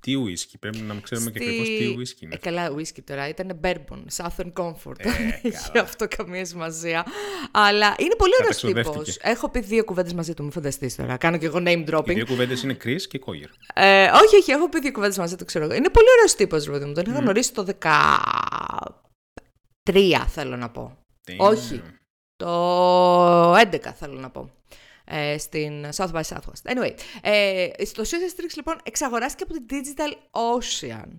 Τι 0.01 0.13
whisky, 0.25 0.53
πρέπει 0.59 0.77
να 0.77 0.95
ξέρουμε 1.01 1.31
και 1.31 1.39
Στη- 1.39 1.47
ακριβώς 1.49 1.67
τι 1.67 1.95
whisky 2.15 2.21
είναι. 2.23 2.35
Ε, 2.35 2.37
καλά, 2.37 2.71
whisky 2.75 3.03
τώρα. 3.03 3.27
Ήταν 3.27 3.59
bourbon, 3.63 4.03
Southern 4.17 4.53
Comfort. 4.53 4.93
Ε, 4.97 5.03
Δεν 5.11 5.29
έχει 5.41 5.51
καλά. 5.71 5.83
αυτό 5.83 6.07
καμία 6.07 6.45
σημασία. 6.45 7.05
Αλλά 7.51 7.95
είναι 7.97 8.15
πολύ 8.15 8.31
ωραίος 8.39 8.57
τύπος. 8.57 8.73
Καταξοδεύτηκε. 8.73 9.29
Έχω 9.29 9.49
πει 9.49 9.59
δύο 9.59 9.83
κουβέντες 9.83 10.13
μαζί 10.13 10.33
του, 10.33 10.43
μην 10.43 10.51
φανταστείς 10.51 10.95
τώρα. 10.95 11.17
Κάνω 11.17 11.37
και 11.37 11.45
εγώ 11.45 11.57
name 11.57 11.67
Οι 11.67 11.85
dropping. 11.91 12.05
δύο 12.13 12.25
κουβέντες 12.25 12.63
είναι 12.63 12.77
Chris 12.83 13.01
και 13.01 13.19
Coyer. 13.25 13.49
Ε, 13.73 14.09
όχι, 14.23 14.35
όχι, 14.35 14.51
έχω 14.51 14.69
πει 14.69 14.79
δύο 14.79 14.91
κουβέντες 14.91 15.17
μαζί 15.17 15.35
του, 15.35 15.45
ξέρω 15.45 15.65
εγώ. 15.65 15.73
Είναι 15.73 15.89
πολύ 15.89 16.07
ωραίος 16.17 16.35
τύπος, 16.35 16.65
ρε 16.65 16.71
παιδί 16.71 16.85
μου. 16.85 16.93
Τον 16.93 17.03
είχα 17.07 17.19
γνωρίσει 17.19 17.53
το 17.53 17.63
13, 17.63 20.25
θέλω 20.27 20.55
να 20.55 20.69
πω. 20.69 20.97
Όχι. 21.37 21.81
Το 22.35 23.55
11 23.55 23.93
θέλω 23.95 24.19
να 24.19 24.29
πω. 24.29 24.49
Ε, 25.05 25.37
στην 25.37 25.85
South 25.95 26.11
by 26.11 26.21
Southwest. 26.21 26.71
Anyway, 26.73 26.91
ε, 27.21 27.67
στο 27.85 28.03
CSS 28.03 28.39
Tricks 28.41 28.53
λοιπόν 28.55 28.75
εξαγοράστηκε 28.83 29.43
από 29.43 29.53
την 29.53 29.65
Digital 29.69 30.11
Ocean. 30.31 31.09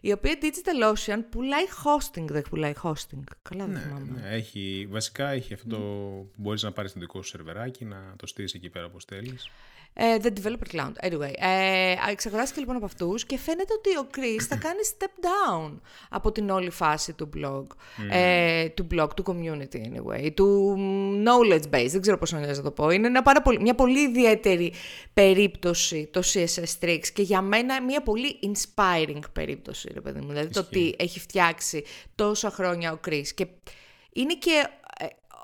Η 0.00 0.12
οποία 0.12 0.38
Digital 0.40 0.92
Ocean 0.94 1.18
πουλάει 1.30 1.64
hosting, 1.84 2.24
δεν 2.24 2.42
πουλάει 2.42 2.72
hosting. 2.82 3.22
Καλά 3.42 3.64
δεν 3.64 3.70
Ναι, 3.74 3.78
θυμάμαι. 3.80 4.20
ναι, 4.20 4.28
έχει, 4.34 4.86
βασικά 4.90 5.28
έχει 5.28 5.54
αυτό 5.54 5.68
το 5.68 5.76
που 5.78 6.32
μπορείς 6.36 6.62
να 6.62 6.72
πάρεις 6.72 6.92
το 6.92 7.00
δικό 7.00 7.22
σου 7.22 7.28
σερβεράκι, 7.28 7.84
να 7.84 8.14
το 8.16 8.26
στείλεις 8.26 8.54
εκεί 8.54 8.70
πέρα 8.70 8.84
όπως 8.84 9.04
θέλεις. 9.04 9.50
Ε, 9.92 10.16
the 10.22 10.26
Developer 10.26 10.76
Cloud. 10.76 10.92
Anyway, 11.10 11.32
ε, 11.36 11.94
εξαγοράστηκε 12.10 12.60
λοιπόν 12.60 12.76
από 12.76 12.84
αυτούς 12.84 13.26
και 13.26 13.38
φαίνεται 13.38 13.72
ότι 13.72 13.96
ο 13.96 14.06
Chris 14.14 14.42
θα 14.48 14.56
κάνει 14.56 14.78
step 14.98 15.24
down 15.24 15.78
από 16.10 16.32
την 16.32 16.50
όλη 16.50 16.70
φάση 16.70 17.12
του 17.12 17.28
blog. 17.36 17.64
Ε, 18.10 18.68
του 18.68 18.86
blog, 18.90 19.08
του 19.16 19.24
community 19.26 19.76
anyway, 19.76 20.30
του 20.34 20.76
knowledge 21.24 21.74
base, 21.74 21.88
δεν 21.88 22.00
ξέρω 22.00 22.18
πώς 22.18 22.32
να 22.32 22.62
το 22.62 22.70
πω. 22.70 22.90
Είναι 22.90 23.06
ένα 23.06 23.22
πάρα 23.22 23.42
πολύ, 23.42 23.60
μια 23.60 23.74
πολύ 23.74 24.00
ιδιαίτερη 24.00 24.72
περίπτωση 25.14 26.08
το 26.12 26.22
CSS 26.24 26.84
Tricks 26.84 27.06
και 27.12 27.22
για 27.22 27.40
μένα 27.40 27.82
μια 27.82 28.02
πολύ 28.02 28.38
inspiring 28.42 29.20
περίπτωση, 29.32 29.90
ρε 29.92 30.00
παιδί 30.00 30.20
μου. 30.20 30.28
Δηλαδή 30.28 30.48
το 30.48 30.60
Ισχύει. 30.60 30.78
ότι 30.78 30.94
έχει 30.98 31.20
φτιάξει 31.20 31.84
τόσα 32.14 32.50
χρόνια 32.50 32.92
ο 32.92 32.98
Chris 33.06 33.26
και 33.34 33.46
είναι 34.12 34.34
και 34.34 34.50
ε, 34.60 34.68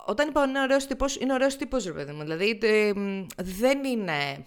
όταν 0.06 0.28
είπα 0.28 0.44
είναι 0.44 0.60
ωραίος 0.60 0.86
τύπος, 0.86 1.16
είναι 1.16 1.32
ωραίος 1.32 1.56
τύπος, 1.56 1.84
ρε 1.84 1.92
παιδί 1.92 2.12
μου. 2.12 2.22
Δηλαδή 2.22 2.58
ε, 2.62 2.92
μ, 2.94 3.26
δεν 3.36 3.84
είναι. 3.84 4.44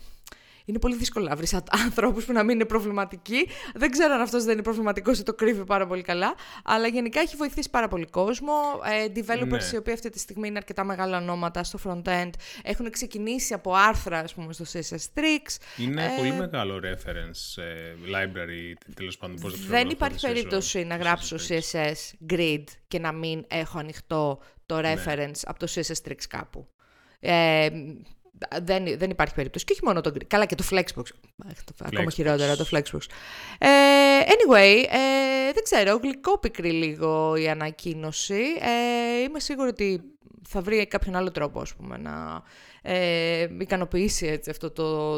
Είναι 0.69 0.79
πολύ 0.79 0.95
δύσκολο 0.95 1.27
να 1.27 1.36
βρεις 1.36 1.53
ανθρώπους 1.86 2.25
που 2.25 2.31
να 2.31 2.43
μην 2.43 2.55
είναι 2.55 2.65
προβληματικοί. 2.65 3.47
Δεν 3.75 3.91
ξέρω 3.91 4.13
αν 4.13 4.21
αυτός 4.21 4.43
δεν 4.43 4.53
είναι 4.53 4.62
προβληματικός 4.62 5.19
ή 5.19 5.24
το 5.24 5.33
κρύβει 5.33 5.65
πάρα 5.65 5.88
πολύ 5.88 6.01
καλά. 6.01 6.36
Αλλά 6.63 6.88
γενικά 6.88 7.19
έχει 7.19 7.36
βοηθήσει 7.36 7.69
πάρα 7.69 7.88
πολύ 7.88 8.05
κόσμο. 8.05 8.53
Ε, 8.83 9.05
developers 9.15 9.47
Ναι. 9.47 9.69
οι 9.74 9.77
οποίοι 9.77 9.93
αυτή 9.93 10.09
τη 10.09 10.19
στιγμή 10.19 10.47
είναι 10.47 10.57
αρκετά 10.57 10.83
μεγάλα 10.83 11.17
ονόματα 11.17 11.63
στο 11.63 11.79
front-end 11.83 12.29
έχουν 12.63 12.89
ξεκινήσει 12.91 13.53
από 13.53 13.74
άρθρα, 13.74 14.19
ας 14.19 14.33
πούμε, 14.33 14.53
στο 14.53 14.65
CSS 14.74 15.19
Tricks. 15.19 15.57
Είναι 15.77 16.03
Ε, 16.05 16.09
πολύ 16.17 16.31
μεγάλο 16.33 16.79
reference 16.83 17.62
ε, 17.63 17.93
library, 18.12 18.74
τέλος 18.95 19.17
πάντων 19.17 19.36
πώς 19.39 19.51
το 19.51 19.57
Δεν 19.57 19.67
ξέρω, 19.67 19.89
υπάρχει 19.89 20.17
το 20.19 20.27
CSS, 20.27 20.33
περίπτωση 20.33 20.83
να 20.83 20.97
το 20.97 21.03
γράψω 21.03 21.36
CSS 21.36 21.50
Tricks. 21.50 21.55
CSS 21.74 22.33
grid 22.33 22.63
και 22.88 23.00
να 23.00 23.12
μην 23.12 23.45
έχω 23.47 23.79
ανοιχτό 23.79 24.39
το 24.65 24.81
Ναι. 24.81 24.93
reference 25.05 25.41
από 25.43 25.59
το 25.59 25.67
CSS 25.75 26.09
Tricks 26.09 26.25
κάπου. 26.29 26.67
Ε, 27.19 27.69
δεν, 28.62 28.98
δεν 28.98 29.10
υπάρχει 29.10 29.34
περίπτωση. 29.34 29.65
Και 29.65 29.72
όχι 29.74 29.86
μόνο 29.86 30.01
το 30.01 30.13
Καλά, 30.27 30.46
και 30.46 30.56
το 30.56 30.63
Flexbox. 30.70 31.03
Ακόμα 31.79 32.03
Flexbox. 32.03 32.13
χειρότερα 32.13 32.56
το 32.56 32.65
Flexbox. 32.72 33.01
Ε, 33.58 33.67
anyway, 34.25 34.84
ε, 34.89 35.51
δεν 35.53 35.63
ξέρω, 35.63 36.00
γλυκόπικρη 36.03 36.72
λίγο 36.72 37.36
η 37.36 37.50
ανακοίνωση. 37.50 38.44
Ε, 38.60 39.22
είμαι 39.24 39.39
σίγουρη 39.39 39.70
ότι 39.70 40.01
θα 40.48 40.62
βρει 40.62 40.88
κάποιον 40.88 41.15
άλλο 41.15 41.32
τρόπο, 41.32 41.60
ας 41.60 41.75
πούμε, 41.75 41.98
να 41.98 42.44
ε, 42.82 43.48
ικανοποιήσει 43.60 44.25
έτσι, 44.25 44.50
αυτό 44.50 44.72
το, 44.72 45.17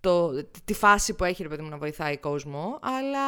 το, 0.00 0.44
τη 0.64 0.74
φάση 0.74 1.14
που 1.14 1.24
έχει, 1.24 1.42
ρε 1.42 1.48
παιδί 1.48 1.62
μου, 1.62 1.68
να 1.68 1.78
βοηθάει 1.78 2.18
κόσμο. 2.18 2.78
Αλλά 2.82 3.20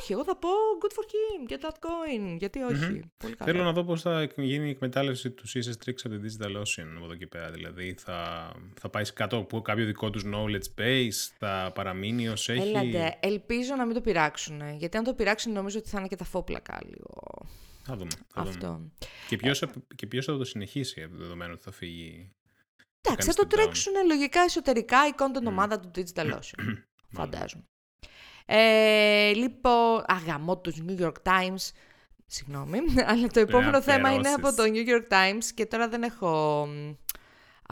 όχι, 0.00 0.12
εγώ 0.12 0.24
θα 0.24 0.36
πω 0.36 0.48
good 0.82 0.92
for 0.92 1.04
him, 1.04 1.52
get 1.52 1.66
that 1.66 1.74
going. 1.74 2.36
Γιατί 2.38 2.62
όχι, 2.62 3.10
πολύ 3.16 3.34
καλά. 3.34 3.52
Θέλω 3.52 3.62
να 3.62 3.72
δω 3.72 3.84
πώς 3.84 4.02
θα 4.02 4.28
γίνει 4.36 4.66
η 4.66 4.70
εκμετάλλευση 4.70 5.30
του 5.30 5.48
CSS 5.48 5.86
Tricks 5.86 6.00
από 6.04 6.08
την 6.08 6.22
Digital 6.22 6.56
Ocean 6.56 6.92
από 6.96 7.04
εδώ 7.04 7.14
και 7.14 7.26
πέρα. 7.26 7.50
Δηλαδή 7.50 7.94
θα, 7.98 8.50
θα 8.80 8.88
πάει 8.88 9.12
κάτω 9.12 9.36
από 9.36 9.60
κάποιο 9.60 9.84
δικό 9.84 10.10
τους 10.10 10.22
knowledge 10.26 10.80
base, 10.80 11.34
θα 11.38 11.70
παραμείνει 11.74 12.28
ως 12.28 12.48
έχει; 12.48 12.68
Έλατε, 12.68 13.18
ελπίζω 13.20 13.74
να 13.74 13.84
μην 13.84 13.94
το 13.94 14.00
πειράξουν. 14.00 14.60
Γιατί 14.76 14.96
αν 14.96 15.04
το 15.04 15.14
πειράξουν 15.14 15.52
νομίζω 15.52 15.78
ότι 15.78 15.88
θα 15.88 15.98
είναι 15.98 16.08
και 16.08 16.16
τα 16.16 16.24
φόπλακα 16.24 16.78
λίγο. 16.84 17.46
Θα 17.82 17.96
δούμε. 17.96 18.10
Θα 18.28 18.42
δούμε. 18.42 18.54
Αυτό. 18.54 18.80
Και 19.28 19.36
ποιος, 19.36 19.64
και 19.94 20.06
ποιος 20.06 20.24
θα 20.24 20.36
το 20.36 20.44
συνεχίσει, 20.44 21.08
δεδομένου 21.12 21.52
ότι 21.54 21.62
θα 21.62 21.72
φύγει. 21.72 22.30
Εντάξει, 23.00 23.26
θα 23.26 23.32
κάνεις 23.32 23.34
το 23.34 23.42
step 23.42 23.46
down. 23.46 23.48
τρέξουν 23.48 23.92
λογικά 24.06 24.40
εσωτερικά 24.40 25.06
η 25.06 25.10
content 25.18 25.46
ομάδα 25.46 25.80
του 25.80 25.90
Digital 25.94 26.26
Ocean. 26.38 26.82
φαντάζομαι. 27.12 27.64
Ε, 28.46 29.32
λοιπόν, 29.32 30.04
αγαμώ 30.06 30.58
του 30.58 30.72
New 30.86 31.00
York 31.00 31.22
Times. 31.22 31.70
Συγγνώμη, 32.26 32.78
αλλά 33.10 33.26
το 33.26 33.40
επόμενο 33.40 33.82
θέμα 33.82 34.12
είναι 34.12 34.28
αφαιρώσεις. 34.28 34.34
από 34.34 34.56
το 34.56 34.62
New 34.74 34.88
York 34.88 35.12
Times 35.12 35.44
και 35.54 35.66
τώρα 35.66 35.88
δεν 35.88 36.02
έχω... 36.02 36.68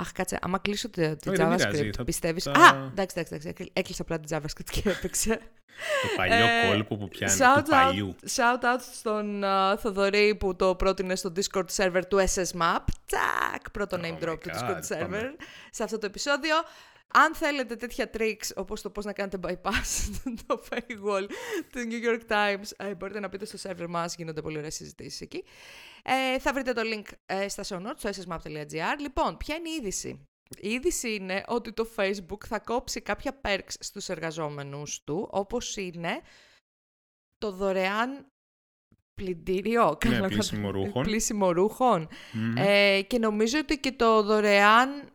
Αχ, 0.00 0.12
κάτσε, 0.12 0.38
άμα 0.43 0.59
κλείσω 0.59 0.88
τη, 0.88 1.17
τη 1.17 1.28
Όχι, 1.28 1.38
δεν 1.38 1.57
πειράζει, 1.57 1.78
JavaScript, 1.88 1.93
θα- 1.97 2.05
πιστεύεις... 2.05 2.43
θα- 2.45 2.50
Α, 2.50 2.75
εντάξει, 2.90 3.17
εντάξει, 3.19 3.49
εντάξει, 3.49 3.71
έκλεισα 3.73 4.02
απλά 4.02 4.21
τη 4.21 4.37
JavaScript 4.37 4.71
και 4.71 4.83
έπαιξε. 4.90 5.40
Το 6.02 6.09
παλιό 6.17 6.35
Ε, 6.47 6.69
κόλπο 6.69 6.97
που 6.97 7.09
πιάνει, 7.09 7.37
shout 7.40 7.62
του 7.64 7.71
παλιού. 7.71 8.14
Out, 8.21 8.28
shout 8.37 8.64
out 8.64 8.81
στον 8.99 9.40
uh, 9.45 9.75
Θοδωρή 9.78 10.35
που 10.35 10.57
το 10.57 10.75
πρότεινε 10.75 11.14
στο 11.17 11.33
Discord 11.37 11.64
server 11.76 12.02
του 12.09 12.17
SS 12.35 12.61
Map. 12.61 12.78
Τσακ! 13.07 13.71
Πρώτο 13.73 13.97
Oh 14.00 14.05
name 14.05 14.19
my 14.25 14.28
drop 14.28 14.40
του 14.40 14.50
God, 14.50 14.55
Discord 14.55 14.97
server 14.97 15.00
πάμε. 15.00 15.35
σε 15.71 15.83
αυτό 15.83 15.99
το 15.99 16.07
επεισόδιο. 16.07 16.55
Αν 17.12 17.35
θέλετε 17.35 17.76
τέτοια 17.76 18.11
tricks 18.19 18.50
όπως 18.55 18.83
το 18.83 18.90
πώς 18.90 19.05
να 19.05 19.12
κάνετε 19.12 19.38
bypass 19.43 20.11
το 20.47 20.62
paywall 20.71 21.25
του 21.73 21.78
New 21.90 22.07
York 22.09 22.33
Times, 22.33 22.87
ε, 22.87 22.95
μπορείτε 22.95 23.21
να 23.21 23.28
πείτε 23.28 23.45
στο 23.45 23.71
server 23.71 23.87
μας, 23.88 24.14
γίνονται 24.14 24.40
πολύ 24.40 24.59
ωραίες 24.59 24.75
συζητήσεις 24.75 25.21
εκεί. 25.21 25.45
Ε, 26.02 26.38
θα 26.38 26.52
βρείτε 26.52 26.73
το 26.73 26.83
link 26.85 27.05
ε, 27.26 27.49
στα 27.49 27.62
show 27.69 27.87
notes, 27.87 27.95
στο 27.97 28.11
ssmap.gr. 28.11 28.99
Λοιπόν, 29.00 29.37
ποια 29.37 29.55
είναι 29.55 29.69
η 29.69 29.73
είδηση; 29.73 30.25
Η 30.61 30.69
είδηση 30.69 31.14
είναι 31.14 31.43
ότι 31.47 31.73
το 31.73 31.88
Facebook 31.97 32.45
θα 32.47 32.59
κόψει 32.59 33.00
κάποια 33.00 33.40
perks 33.45 33.69
στους 33.81 34.09
εργαζόμενους 34.09 35.05
του, 35.05 35.28
όπως 35.33 35.76
είναι 35.76 36.21
το 37.37 37.50
δωρεάν 37.52 38.26
πλυντήριο. 39.14 39.97
καλά 40.00 40.14
Ναι, 40.14 40.21
να- 40.21 40.28
πλύσιμο 40.28 40.71
ρούχων. 40.71 41.02
πλύσιμο 41.02 41.50
ρούχων. 41.52 42.09
Μμμ. 42.33 42.57
Ε, 42.57 43.02
και 43.02 43.19
νομίζω 43.19 43.59
ότι 43.59 43.78
και 43.78 43.93
το 43.93 44.23
δωρεάν 44.23 45.12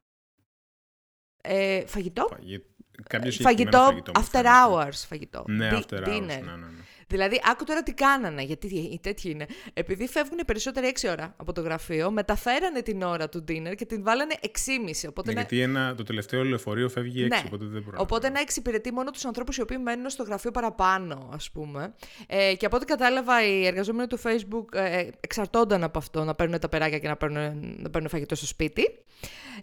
ε, 1.43 1.85
φαγητό. 1.87 2.27
Φαγη- 2.31 2.63
κάποιο 3.03 3.31
Φαγητό, 3.31 3.49
συγκεκριμένο 3.49 3.85
φαγητό 3.85 4.11
μου 4.15 4.25
after 4.25 4.29
φαίνεται. 4.31 4.49
hours 4.67 5.05
φαγητό. 5.07 5.43
Ναι, 5.47 5.69
Di- 5.71 5.75
after 5.83 6.03
hours. 6.03 6.07
dinner. 6.07 6.21
Ναι, 6.21 6.35
ναι, 6.35 6.55
ναι. 6.55 6.81
Δηλαδή, 7.13 7.41
άκου 7.51 7.63
τώρα 7.63 7.83
τι 7.83 7.93
κάνανε, 7.93 8.41
γιατί 8.43 8.67
οι 8.75 8.99
τέτοιοι 9.01 9.29
είναι. 9.29 9.45
Επειδή 9.73 10.07
φεύγουν 10.07 10.37
οι 10.37 10.45
περισσότεροι 10.45 10.93
6 11.01 11.09
ώρα 11.11 11.33
από 11.37 11.53
το 11.53 11.61
γραφείο, 11.61 12.11
μεταφέρανε 12.11 12.81
την 12.81 13.01
ώρα 13.01 13.29
του 13.29 13.43
dinner 13.47 13.75
και 13.75 13.85
την 13.85 14.03
βάλανε 14.03 14.33
6,5. 14.41 15.07
Οπότε 15.09 15.27
Ναι, 15.29 15.33
να- 15.35 15.39
γιατί 15.41 15.59
ένα, 15.61 15.95
το 15.95 16.03
τελευταίο 16.03 16.43
λεωφορείο 16.43 16.89
φεύγει 16.89 17.23
έξω, 17.23 17.41
Ναι. 17.41 17.47
οπότε 17.47 17.65
δεν 17.65 17.81
μπορεί 17.83 17.97
Οπότε 17.99 18.27
να 18.27 18.33
να 18.33 18.39
εξυπηρετεί 18.39 18.91
μόνο 18.93 19.11
τους 19.11 19.25
ανθρώπους 19.25 19.57
οι 19.57 19.61
οποίοι 19.61 19.77
μένουν 19.83 20.09
στο 20.09 20.23
γραφείο 20.23 20.51
παραπάνω, 20.51 21.29
ας 21.33 21.51
πούμε. 21.51 21.93
Ε, 22.27 22.55
και 22.55 22.65
από 22.65 22.75
ό,τι 22.75 22.85
κατάλαβα, 22.85 23.45
οι 23.47 23.65
εργαζόμενοι 23.65 24.07
του 24.07 24.19
Facebook 24.23 24.65
ε, 24.73 25.07
εξαρτώνταν 25.19 25.83
από 25.83 25.97
αυτό 25.97 26.23
να 26.23 26.35
παίρνουν 26.35 26.59
τα 26.59 26.69
περάκια 26.69 26.99
και 26.99 27.07
να 27.07 27.15
παίρνουν, 27.17 27.75
να 27.81 27.89
παίρνουν 27.89 28.09
φαγητό 28.09 28.35
στο 28.35 28.45
σπίτι. 28.45 29.02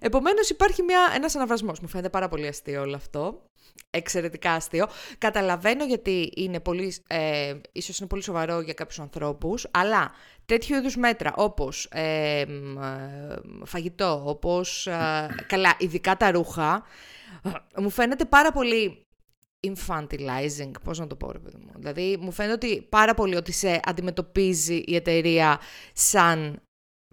Επομένως, 0.00 0.50
υπάρχει 0.50 0.82
ένας 1.14 1.34
αναβρασμό. 1.34 1.72
Μου 1.80 1.88
φαίνεται 1.88 2.08
πάρα 2.08 2.28
πολύ 2.28 2.46
αστείο 2.46 2.80
όλο 2.80 2.96
αυτό. 2.96 3.42
Εξαιρετικά 3.90 4.52
αστείο. 4.52 4.86
Καταλαβαίνω 5.18 5.84
γιατί 5.84 6.32
είναι 6.36 6.60
πολύ, 6.60 6.94
ε, 7.06 7.54
ίσως 7.72 7.98
είναι 7.98 8.08
πολύ 8.08 8.22
σοβαρό 8.22 8.60
για 8.60 8.74
κάποιους 8.74 9.00
ανθρώπους, 9.00 9.66
αλλά 9.70 10.12
τέτοιου 10.46 10.76
είδους 10.76 10.96
μέτρα 10.96 11.32
όπως 11.36 11.88
ε, 11.90 12.44
μ, 12.48 12.82
ε, 12.82 13.40
φαγητό, 13.64 14.22
όπως 14.24 14.86
ε, 14.86 15.28
καλά, 15.46 15.74
ειδικά 15.78 16.16
τα 16.16 16.30
ρούχα, 16.30 16.82
ε, 17.42 17.80
μου 17.80 17.90
φαίνεται 17.90 18.24
πάρα 18.24 18.52
πολύ 18.52 19.06
infantilizing, 19.66 20.70
πώς 20.84 20.98
να 20.98 21.06
το 21.06 21.16
πω 21.16 21.32
ρε 21.32 21.38
παιδί 21.38 21.56
μου. 21.56 21.72
Δηλαδή 21.76 22.16
μου 22.20 22.32
φαίνεται 22.32 22.54
ότι 22.54 22.86
πάρα 22.88 23.14
πολύ 23.14 23.36
ότι 23.36 23.52
σε 23.52 23.80
αντιμετωπίζει 23.84 24.82
η 24.86 24.94
εταιρεία 24.94 25.60
σαν 25.92 26.62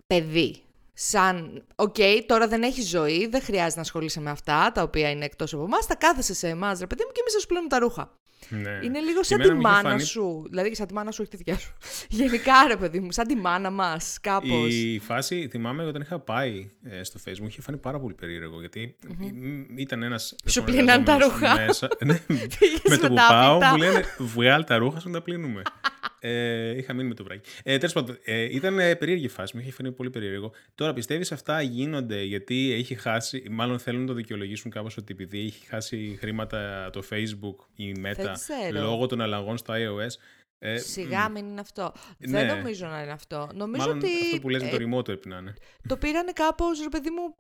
παιδί. 0.08 0.62
Σαν, 1.00 1.64
οκ, 1.76 1.96
τώρα 2.26 2.48
δεν 2.48 2.64
έχει 2.64 2.82
ζωή, 2.82 3.28
δεν 3.28 3.42
χρειάζεται 3.42 3.76
να 3.76 3.82
ασχολείσαι 3.82 4.20
με 4.22 4.30
αυτά, 4.30 4.72
τα 4.74 4.82
οποία 4.82 5.10
είναι 5.10 5.26
εκτός 5.26 5.54
από 5.54 5.64
εμάς. 5.64 5.86
Θα 5.88 5.96
κάθεσαι 5.96 6.34
σε 6.34 6.48
εμάς, 6.48 6.80
ρε 6.80 6.88
παιδί 6.88 7.04
μου, 7.06 7.12
και 7.12 7.20
εμείς 7.20 7.34
θα 7.34 7.40
σου 7.40 7.48
πλένουμε 7.48 7.70
τα 7.70 7.80
ρούχα. 7.80 8.12
Ναι. 8.50 8.80
Είναι 8.84 9.00
λίγο 9.00 9.20
Και 9.20 9.26
σαν 9.26 9.40
εμένα 9.42 9.54
τη 9.56 9.56
μου 9.56 9.62
είχε 9.68 9.72
μάνα 9.76 9.90
φανεί- 9.90 10.06
σου. 10.06 10.46
Δηλαδή, 10.50 10.76
σαν 10.76 10.88
τη 10.88 10.94
μάνα 10.94 11.12
σου, 11.12 11.18
όχι 11.22 11.30
τη 11.32 11.38
δικιά 11.38 11.58
σου. 11.58 11.74
Γενικά, 12.20 12.54
ρε 12.68 12.76
παιδί 12.76 13.00
μου, 13.00 13.12
σαν 13.12 13.28
τη 13.28 13.36
μάνα 13.36 13.70
μας, 13.70 14.18
κάπως. 14.22 14.74
Η 14.74 15.00
φάση, 15.06 15.48
θυμάμαι 15.52 15.86
όταν 15.86 16.02
είχα 16.02 16.20
πάει 16.20 16.70
ε, 16.84 17.04
στο 17.04 17.20
Facebook, 17.26 17.40
μου 17.40 17.48
είχε 17.48 17.62
φανεί 17.62 17.78
πάρα 17.78 18.00
πολύ 18.00 18.14
περίεργο. 18.14 18.60
Γιατί 18.60 18.96
μ, 19.18 19.78
ήταν 19.78 20.04
ένας. 20.04 20.36
Σου 20.46 20.64
πλύναν 20.64 21.04
τα 21.04 21.18
ρούχα. 21.18 21.56
Μέσα. 21.66 21.88
ναι, 22.06 22.20
Πήγες 22.28 22.82
με 22.90 22.96
το 22.98 23.02
με 23.02 23.08
που 23.08 23.14
τα 23.16 23.28
πάω, 23.30 23.54
φυτά. 23.54 23.70
μου 23.72 23.78
λένε 23.78 24.04
βγάλ' 24.18 24.64
τα 24.64 24.78
ρούχα 24.78 25.00
σου 25.00 25.08
να 25.10 25.14
τα 25.14 25.22
πλύνουμε. 25.22 25.62
ε, 26.20 26.78
είχα 26.78 26.94
μείνει 26.94 27.08
με 27.08 27.14
το 27.14 27.24
βράκι. 27.24 27.50
Ε, 27.64 27.78
Τέλος 27.78 27.94
πάντων, 27.94 28.18
ε, 28.24 28.42
ήταν 28.42 28.80
ε, 28.80 28.96
περίεργη 28.96 29.26
η 29.26 29.28
φάση, 29.28 29.56
μου 29.56 29.62
είχε 29.62 29.72
φανεί 29.72 29.92
πολύ 29.92 30.10
περίεργο. 30.10 30.52
Τώρα 30.76 30.94
πιστεύεις 30.94 31.32
αυτά 31.32 31.62
γίνονται 31.62 32.22
γιατί 32.24 32.74
έχει 32.74 32.96
χάσει, 32.96 33.44
μάλλον 33.50 33.80
θέλουν 33.80 34.02
να 34.02 34.08
το 34.08 34.14
δικαιολογήσουν 34.14 34.72
κάπως 34.72 34.98
ότι 34.98 35.14
επειδή 35.14 35.40
έχει 35.40 35.66
χάσει 35.66 36.18
χρήματα 36.20 36.90
το 36.90 37.04
Facebook 37.10 37.56
ή 37.76 37.88
η 37.88 38.02
Meta 38.06 38.32
ξέρω. 38.34 38.80
λόγω 38.80 39.06
των 39.06 39.22
αλλαγών 39.22 39.58
στο 39.58 39.74
iOS. 39.74 40.16
Ε, 40.60 40.78
Σιγά 40.78 41.30
μην 41.30 41.48
είναι 41.48 41.60
αυτό. 41.60 41.94
Ναι. 42.18 42.46
Δεν 42.46 42.58
νομίζω 42.58 42.88
να 42.88 43.02
είναι 43.02 43.12
αυτό. 43.12 43.50
Νομίζω 43.54 43.82
Μάλλον 43.82 43.98
ότι 43.98 44.12
αυτό 44.24 44.40
που 44.40 44.50
λες 44.50 44.62
με 44.62 44.70
ε, 44.70 44.78
το 44.78 44.98
remote 44.98 45.04
πρέπει 45.04 45.28
να 45.28 45.38
είναι. 45.38 45.54
το 45.88 45.98
πήρανε 45.98 46.32
κάπως, 46.32 46.82
ρε 46.82 46.90
παιδί 46.90 47.10
μου, 47.10 47.36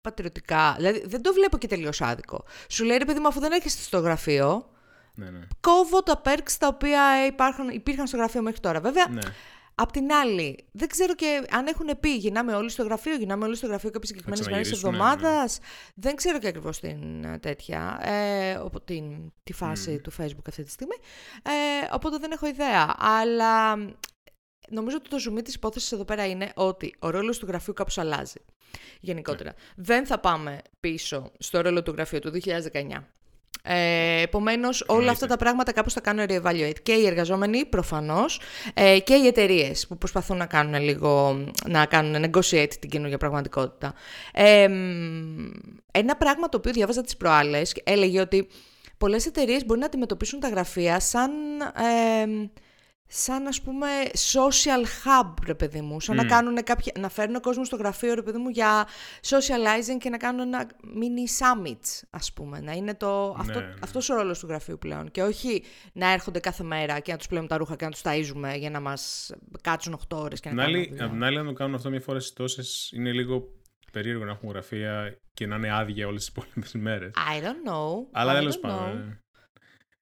πατριωτικά. 0.00 0.74
Δηλαδή, 0.76 1.06
δεν 1.06 1.22
το 1.22 1.32
βλέπω 1.32 1.58
και 1.58 1.66
τελείως 1.66 2.00
άδικο. 2.00 2.44
Σου 2.68 2.84
λέει, 2.84 2.98
ρε 2.98 3.04
παιδί 3.04 3.18
μου, 3.18 3.28
αφού 3.28 3.40
δεν 3.40 3.52
έρχεσαι 3.52 3.82
στο 3.82 3.98
γραφείο, 3.98 4.70
Ναι, 5.20 5.30
ναι. 5.30 5.46
κόβω 5.60 6.02
τα 6.02 6.20
perks 6.24 6.52
τα 6.58 6.66
οποία 6.66 7.26
υπάρχουν, 7.26 7.68
υπήρχαν 7.68 8.06
στο 8.06 8.16
γραφείο 8.16 8.42
μέχρι 8.42 8.60
τώρα. 8.60 8.80
Βέβαια, 8.80 9.06
ναι. 9.08 9.20
Απ' 9.74 9.90
την 9.92 10.12
άλλη, 10.12 10.64
δεν 10.72 10.88
ξέρω 10.88 11.14
και 11.14 11.46
αν 11.50 11.66
έχουν 11.66 11.86
πει 12.00 12.14
γυρνάμε 12.16 12.54
όλοι 12.54 12.70
στο 12.70 12.82
γραφείο, 12.82 13.14
γυρνάμε 13.16 13.44
όλοι 13.44 13.56
στο 13.56 13.66
γραφείο 13.66 13.90
κάποιες 13.90 14.08
συγκεκριμένες 14.08 14.48
μέρες 14.48 14.68
τη 14.68 14.74
ξαναγυρίσουνε, 14.74 15.14
εβδομάδας. 15.20 15.58
Δεν 15.94 16.14
ξέρω 16.16 16.38
και 16.38 16.48
ακριβώς 16.48 16.80
την 16.80 17.24
ε, 17.24 17.38
τέτοια, 17.38 17.98
ε, 18.02 18.54
οπο- 18.54 18.80
την, 18.80 19.32
τη 19.42 19.52
φάση 19.52 20.00
του 20.00 20.12
Facebook 20.12 20.46
αυτή 20.48 20.62
τη 20.62 20.70
στιγμή. 20.70 20.96
Ε, 21.42 21.88
οπότε 21.92 22.16
δεν 22.18 22.30
έχω 22.30 22.46
ιδέα. 22.46 22.94
Αλλά 22.98 23.76
μ, 23.76 23.88
νομίζω 24.68 24.96
ότι 24.96 25.08
το 25.08 25.18
ζουμί 25.18 25.42
της 25.42 25.54
υπόθεσης 25.54 25.92
εδώ 25.92 26.04
πέρα 26.04 26.26
είναι 26.26 26.52
ότι 26.54 26.94
ο 26.98 27.10
ρόλος 27.10 27.38
του 27.38 27.46
γραφείου 27.46 27.72
κάπως 27.74 27.98
αλλάζει. 27.98 28.40
Γενικότερα. 29.00 29.54
Δεν 29.76 30.06
θα 30.06 30.18
πάμε 30.18 30.60
πίσω 30.80 31.32
στο 31.38 31.60
ρόλο 31.60 31.82
του 31.82 31.90
γραφείου 31.92 32.18
του 32.18 32.30
2019. 32.30 33.04
Ε, 33.62 34.22
Επομένως, 34.22 34.84
όλα 34.86 35.10
αυτά 35.10 35.26
τα 35.26 35.36
πράγματα 35.36 35.72
κάπως 35.72 35.92
θα 35.92 36.00
κάνουν 36.00 36.26
re-evaluate. 36.28 36.80
Και 36.82 36.92
οι 36.92 37.06
εργαζόμενοι, 37.06 37.64
προφανώς, 37.64 38.40
ε, 38.74 38.98
και 38.98 39.14
οι 39.14 39.26
εταιρείες 39.26 39.86
που 39.86 39.98
προσπαθούν 39.98 40.36
να 40.36 40.46
κάνουν 40.46 40.82
λίγο, 40.82 41.44
να 41.68 41.86
κάνουν 41.86 42.24
negotiate 42.24 42.72
την 42.80 42.90
καινούργια 42.90 43.18
πραγματικότητα. 43.18 43.94
Ε, 44.32 44.68
μ, 44.68 45.50
ένα 45.90 46.16
πράγμα 46.16 46.48
το 46.48 46.56
οποίο 46.56 46.72
διάβαζα 46.72 47.02
τις 47.02 47.16
προάλλες 47.16 47.74
έλεγε 47.84 48.20
ότι 48.20 48.48
πολλές 48.98 49.26
εταιρείες 49.26 49.64
μπορεί 49.66 49.80
να 49.80 49.86
αντιμετωπίσουν 49.86 50.40
τα 50.40 50.48
γραφεία 50.48 51.00
σαν, 51.00 51.30
ε, 51.60 52.26
σαν 53.12 53.46
ας 53.46 53.62
πούμε 53.62 53.88
social 54.32 54.84
hub, 55.04 55.34
ρε 55.46 55.54
παιδί 55.54 55.80
μου. 55.80 56.00
Σαν 56.00 56.16
να, 56.16 56.24
κάνουν 56.24 56.62
κάποια, 56.64 56.92
να 56.98 57.08
φέρνουν 57.08 57.40
κόσμος 57.40 57.66
στο 57.66 57.76
γραφείο, 57.76 58.14
ρε 58.14 58.22
παιδί 58.22 58.38
μου, 58.38 58.48
για 58.48 58.86
socializing 59.22 59.96
και 60.00 60.08
να 60.10 60.16
κάνουν 60.16 60.40
ένα 60.46 60.66
mini 60.82 61.42
summits, 61.44 62.00
ας 62.10 62.32
πούμε. 62.32 62.60
Να 62.60 62.72
είναι 62.72 62.94
το, 62.94 63.36
αυτό, 63.38 63.60
ναι. 63.60 63.74
αυτός 63.82 64.08
ο 64.08 64.14
ρόλος 64.14 64.38
του 64.38 64.46
γραφείου 64.46 64.78
πλέον. 64.78 65.10
Και 65.10 65.22
όχι 65.22 65.62
να 65.92 66.12
έρχονται 66.12 66.40
κάθε 66.40 66.62
μέρα 66.64 67.00
και 67.00 67.12
να 67.12 67.18
τους 67.18 67.26
πλένουμε 67.26 67.48
τα 67.48 67.56
ρούχα 67.56 67.76
και 67.76 67.84
να 67.84 67.90
τους 67.90 68.02
ταΐζουμε 68.04 68.54
για 68.56 68.70
να 68.70 68.80
μας 68.80 69.32
κάτσουν 69.60 70.00
8 70.08 70.16
ώρες 70.16 70.40
και 70.40 70.50
να 70.50 70.62
Απ' 70.62 70.70
την 70.70 70.72
κάνουν 70.72 70.80
άλλη, 70.80 70.88
δουλειά. 70.88 71.04
απ' 71.04 71.12
την 71.12 71.24
άλλη, 71.24 71.38
αν 71.38 71.46
το 71.46 71.52
κάνουν 71.52 71.74
αυτό 71.74 71.90
μια 71.90 72.00
φορά 72.00 72.20
στις 72.20 72.32
τόσες, 72.32 72.90
είναι 72.94 73.12
λίγο 73.12 73.44
περίεργο 73.92 74.24
να 74.24 74.30
έχουν 74.30 74.48
γραφεία 74.48 75.18
και 75.32 75.46
να 75.46 75.56
είναι 75.56 75.72
άδεια 75.74 76.06
όλες 76.06 76.20
τις 76.24 76.28
υπόλοιπες 76.36 76.72
μέρες. 76.74 77.10
I 77.14 77.42
don't 77.44 77.70
know. 77.70 78.06
Αλλά 78.12 78.32
I 78.32 78.34
τέλος 78.34 78.54
don't 78.54 78.58
know. 78.58 78.70
πάντων. 78.70 79.20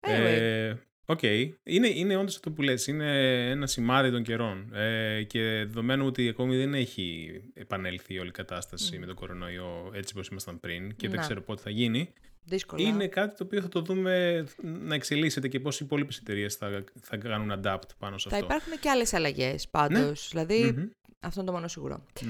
Anyway. 0.00 0.10
Ε, 0.10 0.74
Οκ. 1.10 1.18
Okay. 1.22 1.48
Είναι, 1.62 1.88
είναι 1.88 2.16
όντως 2.16 2.34
αυτό 2.34 2.50
που 2.50 2.62
λες. 2.62 2.86
Είναι 2.86 3.10
ένα 3.50 3.66
σημάδι 3.66 4.10
των 4.10 4.22
καιρών. 4.22 4.74
Ε, 4.74 5.22
και 5.22 5.40
δεδομένου 5.40 6.06
ότι 6.06 6.28
ακόμη 6.28 6.56
δεν 6.56 6.74
έχει 6.74 7.30
επανέλθει 7.54 8.18
όλη 8.18 8.28
η 8.28 8.32
κατάσταση 8.32 8.98
με 8.98 9.06
τον 9.06 9.14
κορονοϊό 9.14 9.90
έτσι 9.94 10.12
όπως 10.14 10.28
ήμασταν 10.28 10.60
πριν 10.60 10.96
και 10.96 11.08
δεν 11.08 11.20
ξέρω 11.20 11.42
πότε 11.42 11.62
θα 11.62 11.70
γίνει. 11.70 12.12
Δύσκολα. 12.44 12.88
Είναι 12.88 13.06
κάτι 13.06 13.36
το 13.36 13.44
οποίο 13.44 13.60
θα 13.60 13.68
το 13.68 13.80
δούμε 13.80 14.44
να 14.62 14.94
εξελίσσεται 14.94 15.48
και 15.48 15.60
πώς 15.60 15.80
οι 15.80 15.84
υπόλοιπες 15.84 16.18
εταιρείες 16.18 16.54
θα, 16.54 16.84
θα 17.00 17.16
κάνουν 17.16 17.60
adapt 17.62 17.88
πάνω 17.98 18.18
σε 18.18 18.28
αυτό. 18.28 18.30
Θα 18.30 18.38
υπάρχουν 18.38 18.80
και 18.80 18.90
άλλες 18.90 19.12
αλλαγές 19.12 19.68
πάντως. 19.68 20.30
Ναι. 20.34 20.44
δηλαδη 20.44 20.90
αυτό 21.20 21.40
είναι 21.40 21.50
το 21.50 21.54
μόνο 21.54 21.68
σίγουρο. 21.68 22.06
Uh, 22.20 22.24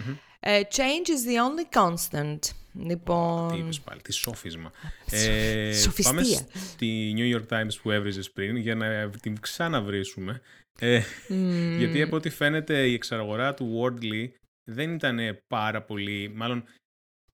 change 0.46 1.08
is 1.08 1.24
the 1.26 1.36
only 1.36 1.66
constant. 1.78 2.38
Λοιπόν... 2.74 3.52
Τι 3.52 3.58
είπες 3.58 3.80
πάλι, 3.80 4.00
τι 4.00 4.12
σόφισμα. 4.12 4.72
ε, 5.10 5.72
πάμε 6.02 6.22
στη 6.54 7.14
New 7.16 7.36
York 7.36 7.46
Times 7.48 7.80
που 7.82 7.90
έβριζες 7.90 8.30
πριν 8.30 8.56
για 8.56 8.74
να 8.74 9.10
την 9.10 9.40
ξαναβρίσουμε. 9.40 10.40
Ε, 10.78 11.02
mm. 11.28 11.76
Γιατί 11.78 12.02
από 12.02 12.16
ό,τι 12.16 12.30
φαίνεται 12.30 12.86
η 12.88 12.94
εξαγορά 12.94 13.54
του 13.54 13.80
Wordly 13.80 14.28
δεν 14.64 14.94
ήταν 14.94 15.18
πάρα 15.46 15.82
πολύ... 15.82 16.32
Μάλλον 16.34 16.64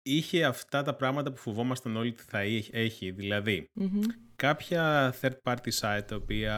είχε 0.02 0.44
αυτά 0.44 0.82
τα 0.82 0.94
πράγματα 0.94 1.32
που 1.32 1.36
φοβόμασταν 1.36 1.96
όλοι 1.96 2.08
ότι 2.08 2.22
θα 2.22 2.38
έχει. 2.72 3.12
δηλαδη 3.12 3.68
κάποια 4.36 5.14
third 5.20 5.36
party 5.42 5.70
site 5.80 6.02
τα 6.06 6.16
οποία 6.16 6.56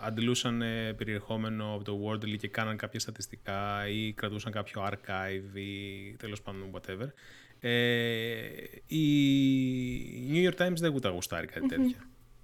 αντιλούσαν 0.00 0.62
περιεχόμενο 0.96 1.74
από 1.74 1.84
το 1.84 1.98
Wordly 2.06 2.36
και 2.36 2.48
κάναν 2.48 2.76
κάποια 2.76 3.00
στατιστικά 3.00 3.88
ή 3.88 4.12
κρατούσαν 4.12 4.52
κάποιο 4.52 4.88
archive 4.90 5.56
ή 5.56 6.12
τέλος 6.16 6.42
πάντων 6.42 6.70
whatever. 6.72 7.08
Ε, 7.60 8.40
η 8.86 10.32
New 10.32 10.50
York 10.50 10.66
Times 10.66 10.76
δεν 10.76 11.00
τα 11.00 11.08
γουστάρει 11.08 11.46
κάτι 11.46 11.66
τέτοια. 11.66 11.96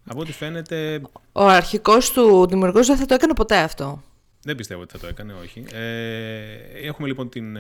Από 0.07 0.21
ό,τι 0.21 0.33
φαίνεται... 0.33 1.01
Ο 1.33 1.47
αρχικός 1.47 2.13
του 2.13 2.47
δημιουργός 2.47 2.87
δεν 2.87 2.97
θα 2.97 3.07
το 3.07 3.15
έκανε 3.15 3.35
ποτέ 3.35 3.57
αυτό. 3.57 4.03
Δεν 4.43 4.57
πιστεύω 4.57 4.81
ότι 4.81 4.93
θα 4.93 4.99
το 4.99 5.07
έκανε, 5.07 5.33
όχι. 5.33 5.65
Ε, 5.73 6.57
έχουμε 6.87 7.09
λοιπόν 7.09 7.29
την... 7.29 7.57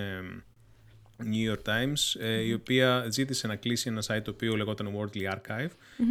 Ε, 1.18 1.25
New 1.32 1.52
York 1.52 1.73
Times, 1.73 2.20
ε, 2.20 2.40
η 2.40 2.52
οποία 2.52 3.06
ζήτησε 3.11 3.46
να 3.46 3.56
κλείσει 3.56 3.88
ένα 3.88 4.02
site 4.06 4.23
το 4.25 4.30
οποίο 4.30 4.56
λεγόταν 4.56 4.94
Wordly 4.96 5.35
Archive 5.35 5.70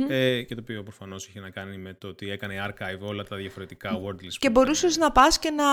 ε, 0.10 0.42
και 0.42 0.56
το 0.56 0.62
οποίο 0.62 0.84
προφανώς 0.84 1.28
είχε 1.28 1.40
να 1.40 1.50
κάνει 1.50 1.78
με 1.78 1.94
το 1.94 2.08
ότι 2.08 2.30
έκανε 2.30 2.66
archive 2.68 3.00
όλα 3.00 3.24
τα 3.24 3.36
διαφορετικά 3.36 4.02
Wordly. 4.02 4.28
Και 4.40 4.50
μπορούσες 4.50 4.98
να 4.98 5.12
πας 5.12 5.40
και 5.40 5.50
να 5.50 5.64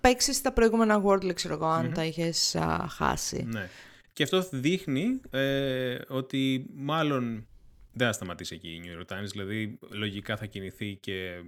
παίξεις 0.00 0.40
τα 0.40 0.52
προηγούμενα 0.52 1.02
Wordly, 1.04 1.34
ξέρω 1.34 1.54
εγώ, 1.54 1.66
αν 1.66 1.92
τα 1.92 2.04
είχες 2.04 2.56
χάσει. 2.88 3.46
Ναι. 3.50 3.68
Και 4.12 4.22
αυτό 4.22 4.48
δείχνει 4.50 5.20
ε, 5.30 5.98
ότι 6.08 6.66
μάλλον 6.74 7.46
δεν 7.92 8.06
θα 8.06 8.12
σταματήσει 8.12 8.54
εκεί 8.54 8.68
η 8.68 8.82
New 8.84 9.00
York 9.00 9.16
Times, 9.16 9.28
δηλαδή 9.30 9.78
λογικά 9.90 10.36
θα 10.36 10.46
κινηθεί 10.46 10.94
και 11.00 11.42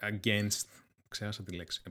against 0.00 0.83
ξέχασα 1.14 1.42
τη 1.42 1.56
λέξη. 1.56 1.82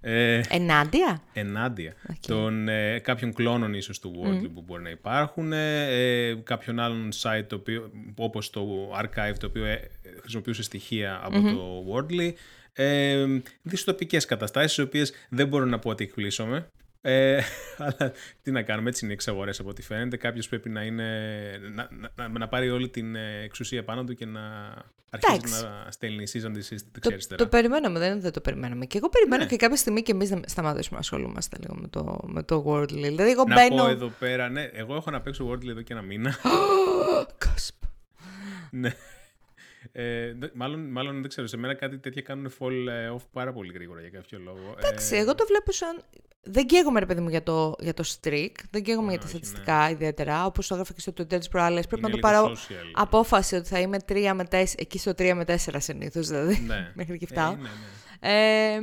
Ε, 0.00 0.40
ενάντια; 0.48 1.22
Ενάντια. 1.32 1.94
Okay. 2.08 2.14
Των 2.26 2.68
ε, 2.68 2.98
κάποιων 2.98 3.32
κλώνων 3.32 3.74
ίσως 3.74 3.98
του 3.98 4.22
Wordly 4.22 4.50
που 4.54 4.62
μπορεί 4.66 4.82
να 4.82 4.90
υπάρχουν, 4.90 5.52
ε, 5.52 6.34
κάποιον 6.44 6.78
άλλον 6.78 7.08
site 7.22 7.44
το 7.46 7.56
οποίο, 7.56 7.90
όπως 8.16 8.50
το 8.50 8.92
Archive 9.02 9.34
το 9.38 9.46
οποίο 9.46 9.64
ε, 9.64 9.90
χρησιμοποιούσε 10.20 10.62
στοιχεία 10.62 11.20
από 11.22 11.40
το 11.40 11.84
Wordly. 11.92 12.32
Ε, 12.72 13.26
δυστοπικές 13.62 14.24
καταστάσεις, 14.24 14.76
οι 14.76 14.82
οποίες 14.82 15.12
δεν 15.28 15.48
μπορώ 15.48 15.64
να 15.64 15.78
πω 15.78 15.90
ότι 15.90 16.04
εκπλήσωμαι. 16.04 16.68
Ε, 17.00 17.40
αλλά 17.78 18.12
τι 18.42 18.50
να 18.50 18.62
κάνουμε, 18.62 18.88
έτσι 18.88 19.04
είναι 19.04 19.12
οι 19.12 19.16
εξαγορές 19.16 19.60
από 19.60 19.68
ό,τι 19.68 19.82
φαίνεται. 19.82 20.16
Κάποιος 20.16 20.48
πρέπει 20.48 20.68
να, 20.68 20.82
είναι, 20.82 21.10
να, 21.74 21.88
να, 22.16 22.28
να, 22.28 22.48
πάρει 22.48 22.70
όλη 22.70 22.88
την 22.88 23.14
ε, 23.14 23.42
εξουσία 23.42 23.84
πάνω 23.84 24.04
του 24.04 24.14
και 24.14 24.26
να 24.26 24.40
αρχίσει 25.10 25.54
να 25.54 25.90
στέλνει 25.90 26.24
season 26.32 26.52
το, 27.00 27.36
το 27.36 27.46
περιμέναμε, 27.46 27.98
δεν, 27.98 28.20
δεν 28.20 28.32
το 28.32 28.40
περιμέναμε. 28.40 28.86
Και 28.86 28.98
εγώ 28.98 29.08
περιμένω 29.08 29.42
ναι. 29.42 29.48
και 29.48 29.56
κάποια 29.56 29.76
στιγμή 29.76 30.02
και 30.02 30.12
εμείς 30.12 30.30
να 30.30 30.40
σταματήσουμε 30.46 30.94
να 30.94 31.00
ασχολούμαστε 31.00 31.56
λίγο 31.60 31.74
με 31.74 31.88
το, 31.88 32.20
με 32.26 32.42
το 32.42 32.64
Wordly. 32.66 32.88
Δηλαδή, 32.88 33.30
εγώ 33.30 33.44
να 33.46 33.54
μπαίνω... 33.54 33.82
πω 33.82 33.88
εδώ 33.88 34.12
πέρα, 34.18 34.48
ναι, 34.48 34.62
εγώ 34.62 34.94
έχω 34.94 35.10
να 35.10 35.20
παίξω 35.20 35.50
Wordly 35.50 35.68
εδώ 35.68 35.82
και 35.82 35.92
ένα 35.92 36.02
μήνα. 36.02 36.36
ναι. 38.70 38.94
Ε, 39.92 40.34
μάλλον, 40.54 40.90
μάλλον 40.90 41.20
δεν 41.20 41.28
ξέρω, 41.28 41.46
σε 41.46 41.56
μένα 41.56 41.74
κάτι 41.74 41.98
τέτοια 41.98 42.22
κάνουν 42.22 42.52
fall 42.58 42.86
ε, 42.88 43.10
off 43.16 43.26
πάρα 43.32 43.52
πολύ 43.52 43.72
γρήγορα 43.72 44.00
για 44.00 44.10
κάποιο 44.10 44.38
λόγο. 44.38 44.74
Εντάξει, 44.78 45.16
ε, 45.16 45.18
εγώ 45.18 45.34
το 45.34 45.46
βλέπω 45.46 45.72
σαν. 45.72 46.04
Δεν 46.50 46.66
καίγομαι, 46.66 47.00
ρε 47.00 47.06
παιδί 47.06 47.20
μου, 47.20 47.28
για 47.28 47.42
το, 47.42 47.74
για 47.78 47.94
το 47.94 48.04
streak. 48.06 48.52
Δεν 48.70 48.82
καίγομαι 48.82 49.10
για 49.10 49.20
τα 49.20 49.26
στατιστικά 49.26 49.84
ναι. 49.84 49.90
ιδιαίτερα. 49.90 50.46
Όπως 50.46 50.66
το 50.66 50.74
έγραφε 50.74 50.92
και 50.92 51.00
στο 51.00 51.12
Twitter 51.18 51.40
τη 51.40 51.48
προάλλε. 51.48 51.80
Πρέπει 51.82 52.02
να 52.02 52.10
το 52.10 52.18
πάρω 52.18 52.52
social, 52.52 52.90
απόφαση 52.92 53.54
ότι 53.56 53.68
θα 53.68 53.78
είμαι 53.78 53.98
3 54.08 54.32
με 54.34 54.44
4, 54.50 54.64
εκεί 54.76 54.98
στο 54.98 55.10
3 55.10 55.32
με 55.34 55.44
4 55.46 55.74
συνήθως, 55.78 56.28
δηλαδή. 56.28 56.60
Ναι. 56.66 56.90
Μέχρι 56.94 57.18
και 57.18 57.26
φτάω. 57.26 57.52
Ε, 57.52 57.56
ναι, 57.56 57.62
ναι. 57.62 58.74
Ε, 58.74 58.80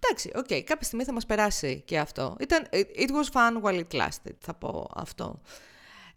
εντάξει, 0.00 0.30
οκ. 0.34 0.46
Okay, 0.48 0.60
κάποια 0.64 0.86
στιγμή 0.86 1.04
θα 1.04 1.12
μας 1.12 1.26
περάσει 1.26 1.82
και 1.86 1.98
αυτό. 1.98 2.36
Ήταν, 2.40 2.66
it 2.72 3.10
was 3.10 3.32
fun 3.32 3.62
while 3.62 3.78
it 3.78 4.00
lasted, 4.00 4.34
θα 4.38 4.54
πω 4.54 4.90
αυτό. 4.94 5.40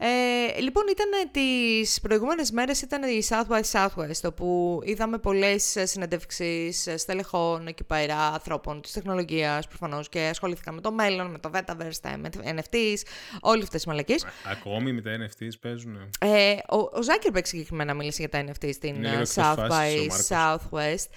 Ε, 0.02 0.60
λοιπόν, 0.60 0.84
ήταν 0.90 1.32
τις 1.32 2.00
προηγούμενες 2.02 2.52
μέρες 2.52 2.82
ήταν 2.82 3.04
η 3.04 3.22
South 3.30 3.48
by 3.48 3.62
Southwest, 3.72 4.24
όπου 4.24 4.80
είδαμε 4.84 5.18
πολλές 5.18 5.76
συνεντεύξεις 5.84 6.90
στελεχών 6.96 7.68
εκεί 7.68 7.84
πέρα, 7.84 8.18
ανθρώπων 8.18 8.82
της 8.82 8.92
τεχνολογίας 8.92 9.68
προφανώς 9.68 10.10
και 10.10 10.20
ασχολήθηκαν 10.20 10.74
με 10.74 10.82
το 10.82 10.92
μέλλον, 10.92 11.32
με 11.32 11.40
το 11.40 11.52
Metaverse, 11.54 12.16
με 12.18 12.30
NFTs, 12.44 12.98
όλες 13.40 13.64
αυτές 13.64 13.70
τις 13.70 13.86
μαλακίες. 13.86 14.26
Ακόμη 14.52 14.94
με 14.94 15.02
τα 15.02 15.12
NFTs 15.18 15.60
παίζουν; 15.62 16.10
Ε, 16.20 16.56
ο, 16.70 16.78
ο 16.78 17.00
Zuckerberg 17.06 17.46
συγκεκριμένα 17.46 17.94
μίλησε 17.94 18.22
για 18.22 18.30
τα 18.30 18.44
NFTs 18.46 18.74
στην 18.74 19.06
South 19.36 19.70
by 19.70 20.08
Southwest 20.30 21.08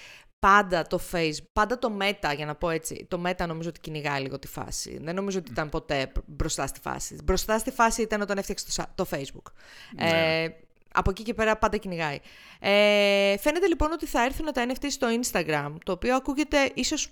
πάντα 0.47 0.87
το 0.87 1.01
Facebook, 1.13 1.47
πάντα 1.53 1.79
το 1.79 1.99
Meta, 2.01 2.33
για 2.37 2.47
να 2.47 2.55
πω 2.55 2.71
έτσι, 2.71 3.07
το 3.09 3.23
Meta 3.27 3.47
νομίζω 3.47 3.69
ότι 3.69 3.81
κυνηγάει 3.81 4.23
λίγο 4.23 4.39
τη 4.39 4.47
φάση. 4.47 4.99
Δεν 5.03 5.15
νομίζω 5.15 5.39
ότι 5.39 5.51
ήταν 5.51 5.69
ποτέ 5.69 6.13
μπροστά 6.27 6.67
στη 6.67 6.81
φάση. 6.81 7.17
Μπροστά 7.25 7.59
στη 7.59 7.71
φάση 7.71 8.03
ήταν 8.03 8.21
όταν 8.21 8.39
έφτιαξε 8.39 8.87
το, 8.95 9.07
Facebook. 9.11 9.53
Ναι. 9.95 10.43
Ε, 10.43 10.55
από 10.93 11.11
εκεί 11.11 11.23
και 11.23 11.35
πέρα 11.35 11.57
πάντα 11.57 11.77
κυνηγάει. 11.77 12.19
Ε, 12.61 13.37
φαίνεται 13.39 13.67
λοιπόν 13.67 13.93
ότι 13.93 14.07
θα 14.07 14.25
έρθουν 14.25 14.53
τα 14.53 14.67
NFT 14.67 14.87
στο 14.89 15.09
Instagram, 15.21 15.75
το 15.85 15.93
οποίο 15.93 16.17
ακούγεται 16.17 16.71
ίσως 16.75 17.09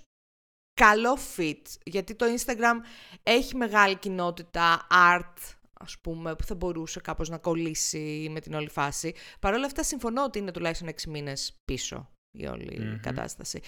καλό 0.73 1.17
fit, 1.37 1.61
γιατί 1.83 2.15
το 2.15 2.25
Instagram 2.37 2.75
έχει 3.23 3.55
μεγάλη 3.55 3.95
κοινότητα 3.95 4.87
art, 4.89 5.55
ας 5.73 5.97
πούμε, 6.01 6.35
που 6.35 6.43
θα 6.43 6.55
μπορούσε 6.55 6.99
κάπως 6.99 7.29
να 7.29 7.37
κολλήσει 7.37 8.27
με 8.31 8.39
την 8.39 8.53
όλη 8.53 8.69
φάση. 8.69 9.13
Παρ' 9.39 9.53
όλα 9.53 9.65
αυτά 9.65 9.83
συμφωνώ 9.83 10.23
ότι 10.23 10.39
είναι 10.39 10.51
τουλάχιστον 10.51 10.87
6 10.87 11.07
μήνες 11.07 11.55
πίσω 11.65 12.09
η 12.31 12.45
ολη 12.45 12.99
κατάσταση. 13.01 13.61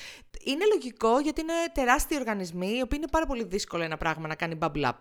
Είναι 0.43 0.65
λογικό 0.65 1.19
γιατί 1.19 1.41
είναι 1.41 1.53
τεράστιοι 1.73 2.17
οργανισμοί, 2.19 2.67
οι 2.67 2.81
οποίοι 2.81 2.97
είναι 3.01 3.11
πάρα 3.11 3.25
πολύ 3.25 3.43
δύσκολο 3.43 3.83
ένα 3.83 3.97
πράγμα 3.97 4.27
να 4.27 4.35
κάνει 4.35 4.57
bubble 4.61 4.83
up 4.83 4.97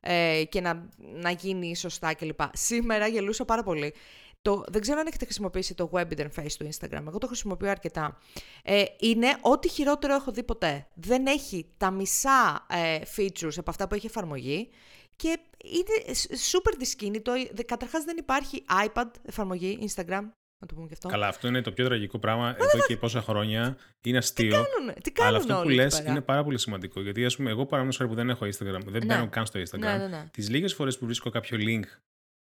ε, 0.00 0.42
και 0.48 0.60
να, 0.60 0.88
να 0.96 1.30
γίνει 1.30 1.76
σωστά 1.76 2.14
κλπ. 2.14 2.40
Σήμερα 2.52 3.06
γελούσα 3.06 3.44
πάρα 3.44 3.62
πολύ. 3.62 3.94
Το, 4.42 4.64
δεν 4.68 4.80
ξέρω 4.80 5.00
αν 5.00 5.06
έχετε 5.06 5.24
χρησιμοποιήσει 5.24 5.74
το 5.74 5.90
web 5.92 6.06
interface 6.16 6.52
του 6.58 6.68
Instagram. 6.70 7.04
Εγώ 7.06 7.18
το 7.18 7.26
χρησιμοποιώ 7.26 7.70
αρκετά. 7.70 8.18
Ε, 8.64 8.84
είναι 9.00 9.36
ό,τι 9.40 9.68
χειρότερο 9.68 10.14
έχω 10.14 10.32
δει 10.32 10.42
ποτέ. 10.42 10.86
Δεν 10.94 11.26
έχει 11.26 11.66
τα 11.76 11.90
μισά 11.90 12.66
ε, 12.68 12.98
features 13.16 13.56
από 13.56 13.70
αυτά 13.70 13.88
που 13.88 13.94
έχει 13.94 14.06
εφαρμογή 14.06 14.68
και 15.16 15.38
είναι 15.64 16.16
super 16.50 16.74
δυσκίνητο. 16.78 17.32
Καταρχάς 17.66 18.04
δεν 18.04 18.16
υπάρχει 18.16 18.64
iPad 18.86 19.10
εφαρμογή 19.22 19.88
Instagram. 19.94 20.28
Να 20.60 20.66
το 20.66 20.74
πούμε 20.74 20.86
και 20.86 20.92
αυτό. 20.92 21.08
Καλά, 21.08 21.28
αυτό 21.28 21.48
είναι 21.48 21.62
το 21.62 21.72
πιο 21.72 21.84
τραγικό 21.84 22.18
πράγμα 22.18 22.56
εδώ 22.58 22.86
και 22.86 22.96
πόσα 22.96 23.22
χρόνια. 23.22 23.76
Είναι 24.02 24.18
αστείο. 24.18 24.48
Τι 24.48 24.50
κάνουν, 24.50 24.94
τι 25.02 25.10
κάνουν 25.10 25.34
αλλά 25.34 25.44
αυτό 25.44 25.62
που 25.62 25.68
λες 25.68 25.98
είναι 25.98 26.20
πάρα 26.20 26.44
πολύ 26.44 26.58
σημαντικό. 26.58 27.00
Γιατί, 27.00 27.24
ας 27.24 27.36
πούμε, 27.36 27.50
εγώ 27.50 27.66
παραδείγματο 27.66 27.96
χάρη 27.96 28.10
που 28.10 28.16
δεν 28.16 28.30
έχω 28.30 28.46
Instagram, 28.46 28.90
δεν 28.90 29.06
ναι. 29.06 29.14
μπαίνω 29.14 29.28
καν 29.28 29.46
στο 29.46 29.60
Instagram. 29.60 29.78
Ναι, 29.78 29.96
ναι, 29.96 30.06
ναι. 30.06 30.28
Τις 30.32 30.48
λίγες 30.48 30.74
φορές 30.74 30.98
που 30.98 31.04
βρίσκω 31.04 31.30
κάποιο 31.30 31.58
link 31.60 31.84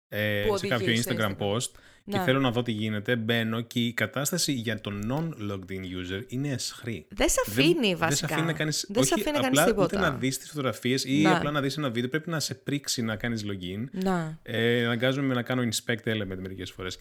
ε, 0.09 0.45
σε 0.55 0.67
κάποιο 0.67 0.93
Instagram, 0.93 1.35
post 1.37 1.71
και 2.09 2.17
ναι. 2.17 2.23
θέλω 2.23 2.39
να 2.39 2.51
δω 2.51 2.61
τι 2.61 2.71
γίνεται, 2.71 3.15
μπαίνω 3.15 3.61
και 3.61 3.79
η 3.79 3.93
κατάσταση 3.93 4.51
για 4.51 4.81
τον 4.81 5.11
non-logged 5.11 5.71
in 5.71 5.81
user 5.81 6.23
είναι 6.27 6.49
εσχρή. 6.49 7.05
Δεν 7.09 7.29
σε 7.29 7.41
αφήνει 7.47 7.95
βασικά. 7.95 8.05
Δεν 8.05 8.15
σε 8.15 8.25
αφήνει 8.25 8.45
να 8.45 8.53
κάνει. 8.53 8.71
Όχι, 8.95 9.13
αφήνει 9.13 9.37
απλά 9.45 9.65
τίποτα. 9.65 9.83
ούτε 9.83 9.97
να 9.97 10.11
δεις 10.11 10.37
τις 10.37 10.49
φωτογραφίες 10.49 11.03
ή 11.03 11.21
να. 11.21 11.37
απλά 11.37 11.51
να 11.51 11.61
δεις 11.61 11.77
ένα 11.77 11.89
βίντεο. 11.89 12.09
Πρέπει 12.09 12.29
να 12.29 12.39
σε 12.39 12.53
πρίξει 12.53 13.01
να 13.01 13.15
κάνεις 13.15 13.45
login. 13.45 13.83
Να. 13.91 14.39
Ε, 14.43 14.85
αναγκάζομαι 14.85 15.33
να 15.33 15.41
κάνω 15.41 15.61
inspect 15.61 16.07
element 16.07 16.37
μερικές 16.37 16.71
φορές. 16.71 16.99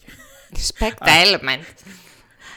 Inspect 0.53 1.07
element 1.07 1.63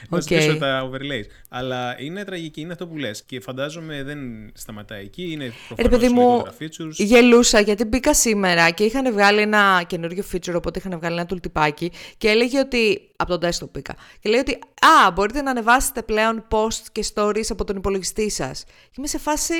να 0.08 0.18
okay. 0.18 0.56
τα 0.58 0.90
overlays. 0.90 1.24
Αλλά 1.48 2.00
είναι 2.00 2.24
τραγική, 2.24 2.60
είναι 2.60 2.72
αυτό 2.72 2.86
που 2.86 2.96
λες. 2.96 3.22
Και 3.26 3.40
φαντάζομαι 3.40 4.02
δεν 4.02 4.18
σταματάει 4.54 5.02
εκεί. 5.04 5.30
Είναι 5.32 5.52
προφανώς 5.68 6.00
παιδί 6.00 6.12
μου, 6.12 6.42
features. 6.60 6.92
γελούσα 6.92 7.60
γιατί 7.60 7.84
μπήκα 7.84 8.14
σήμερα 8.14 8.70
και 8.70 8.84
είχαν 8.84 9.12
βγάλει 9.12 9.40
ένα 9.40 9.82
καινούριο 9.86 10.24
feature, 10.32 10.54
οπότε 10.56 10.78
είχαν 10.78 10.98
βγάλει 10.98 11.14
ένα 11.14 11.26
τουλτυπάκι 11.26 11.92
και 12.18 12.28
έλεγε 12.28 12.58
ότι. 12.58 13.06
Από 13.16 13.38
τον 13.38 13.50
desktop 13.50 13.70
μπήκα. 13.72 13.94
Και 14.20 14.28
λέει 14.28 14.40
ότι 14.40 14.58
Α, 15.06 15.10
μπορείτε 15.10 15.42
να 15.42 15.50
ανεβάσετε 15.50 16.02
πλέον 16.02 16.46
posts 16.50 16.86
και 16.92 17.04
stories 17.14 17.46
από 17.48 17.64
τον 17.64 17.76
υπολογιστή 17.76 18.30
σας. 18.30 18.64
Και 18.64 18.94
είμαι 18.98 19.06
σε 19.06 19.18
φάση. 19.18 19.54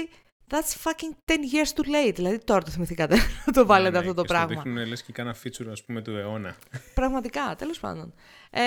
That's 0.53 0.73
fucking 0.85 1.15
10 1.33 1.35
years 1.55 1.73
too 1.81 1.87
late. 2.09 2.15
Δηλαδή 2.15 2.39
τώρα 2.39 2.63
το 2.63 2.71
θυμηθήκατε 2.71 3.17
να 3.47 3.53
το 3.53 3.67
βάλετε 3.67 3.91
Ναι, 3.91 3.99
αυτό 3.99 4.09
ναι, 4.11 4.15
το 4.15 4.23
και 4.23 4.29
στο 4.29 4.37
πράγμα. 4.37 4.63
δείχνουν 4.63 4.87
λες 4.89 5.03
και 5.03 5.13
κάνα 5.13 5.37
feature, 5.45 5.67
ας 5.71 5.85
πούμε, 5.85 6.03
του 6.03 6.11
αιώνα. 6.17 6.57
Πραγματικά, 6.95 7.55
τέλος 7.59 7.81
πάντων. 7.81 8.15
Ε, 8.51 8.63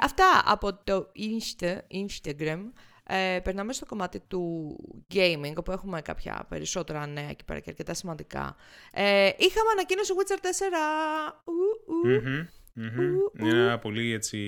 αυτά 0.00 0.42
από 0.44 0.74
το 0.84 1.12
Insta, 1.16 1.76
Instagram. 1.92 2.60
Ε, 3.12 3.40
περνάμε 3.42 3.72
στο 3.72 3.86
κομμάτι 3.86 4.20
του 4.28 4.76
gaming, 5.14 5.52
όπου 5.56 5.72
έχουμε 5.72 6.00
κάποια 6.02 6.46
περισσότερα 6.48 7.06
νέα 7.06 7.28
εκεί 7.28 7.44
πέρα 7.44 7.60
και 7.60 7.70
αρκετά 7.70 7.94
σημαντικά. 7.94 8.56
Ε, 8.92 9.30
είχαμε 9.36 9.70
ανακοίνωση 9.72 10.12
Witcher 10.16 10.38
4. 10.38 10.38
Ου, 11.44 11.52
ου. 11.86 12.08
Μμμ, 12.08 12.46
μμμ. 12.72 13.14
Ου, 13.16 13.32
Μια 13.46 13.78
πολύ 13.78 14.12
έτσι 14.12 14.38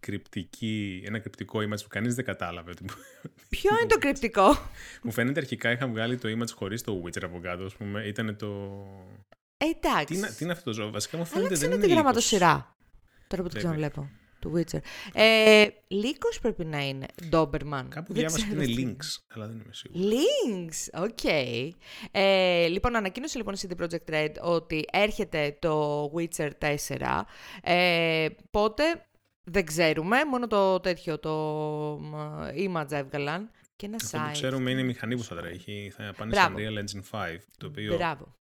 κρυπτική, 0.00 1.02
ένα 1.06 1.18
κρυπτικό 1.18 1.58
image 1.58 1.82
που 1.82 1.88
κανείς 1.88 2.14
δεν 2.14 2.24
κατάλαβε. 2.24 2.70
ότι- 2.70 2.84
Ποιο 3.48 3.70
είναι 3.78 3.86
το 3.88 3.98
κρυπτικό; 3.98 4.58
Μου 5.02 5.12
φαίνεται 5.12 5.40
αρχικά 5.40 5.70
είχαν 5.70 5.90
βγάλει 5.90 6.16
το 6.18 6.28
image 6.38 6.50
χωρίς 6.54 6.82
το 6.82 7.02
Witcher 7.04 7.22
από 7.24 7.40
κάτω, 7.40 7.64
ας 7.64 7.74
πούμε. 7.74 8.02
Ήταν 8.06 8.36
το... 8.36 8.46
Ε, 9.56 9.64
εντάξει. 9.64 10.04
Τι, 10.06 10.16
είναι- 10.16 10.28
τι 10.38 10.44
είναι 10.44 10.52
αυτό 10.52 10.64
το 10.64 10.72
ζώο, 10.72 10.90
βασικά 10.90 11.16
μου 11.16 11.24
φαίνεται 11.24 11.46
Άλλαξε 11.46 11.60
δεν 11.60 11.68
με 11.68 11.74
είναι 11.74 11.84
τη 11.84 11.88
λύκος. 11.90 12.02
γραμματοσειρά. 12.02 12.76
Τώρα 13.26 13.42
που 13.42 13.48
το 13.48 13.58
Πρέπει. 13.58 13.58
ξαναβλέπω. 13.58 14.10
Του 14.42 14.52
Witcher. 14.56 14.78
Ε, 15.12 15.66
Λύκος 15.88 16.38
πρέπει 16.40 16.64
να 16.64 16.86
είναι. 16.88 17.06
Doberman. 17.30 17.84
Κάπου 17.88 18.12
Δεν 18.12 18.14
διάβασα 18.14 18.46
ότι 18.50 18.56
ξέρω 18.56 18.62
είναι 18.62 18.64
τι 18.64 18.96
links, 18.96 19.22
αλλά 19.34 19.46
δεν 19.46 19.56
είμαι 19.56 19.72
σίγουρος. 19.72 20.12
Lynx, 20.12 21.02
οκ. 21.02 21.24
Ε, 22.10 22.66
λοιπόν, 22.66 22.96
ανακοίνωσε 22.96 23.38
λοιπόν 23.38 23.54
η 23.54 23.58
CD 23.62 23.82
Projekt 23.82 24.10
Red 24.14 24.30
ότι 24.42 24.84
έρχεται 24.92 25.56
το 25.60 26.04
Witcher 26.16 26.50
4. 26.58 27.22
Ε, 27.62 28.26
πότε, 28.50 28.82
δεν 29.44 29.64
ξέρουμε, 29.66 30.24
μόνο 30.24 30.46
το 30.46 30.80
τέτοιο, 30.80 31.18
το 31.18 31.32
μ, 32.02 32.14
image 32.66 32.90
έβγαλαν. 32.92 33.50
Και 33.76 33.86
ένα 33.86 33.96
Αυτό 34.02 34.18
που 34.18 34.24
site. 34.28 34.32
ξέρουμε 34.32 34.70
είναι 34.70 34.80
η 34.80 34.84
μηχανή 34.84 35.16
που 35.16 35.22
θα 35.22 35.36
τρέχει. 35.36 35.92
Θα 35.96 36.14
πάνε 36.16 36.30
Μπράβο. 36.30 36.58
στο 36.58 36.68
Unreal 36.68 36.78
Engine 36.78 37.18
5, 37.18 37.36
το 37.58 37.66
οποίο 37.66 37.94
Μπράβο. 37.96 38.36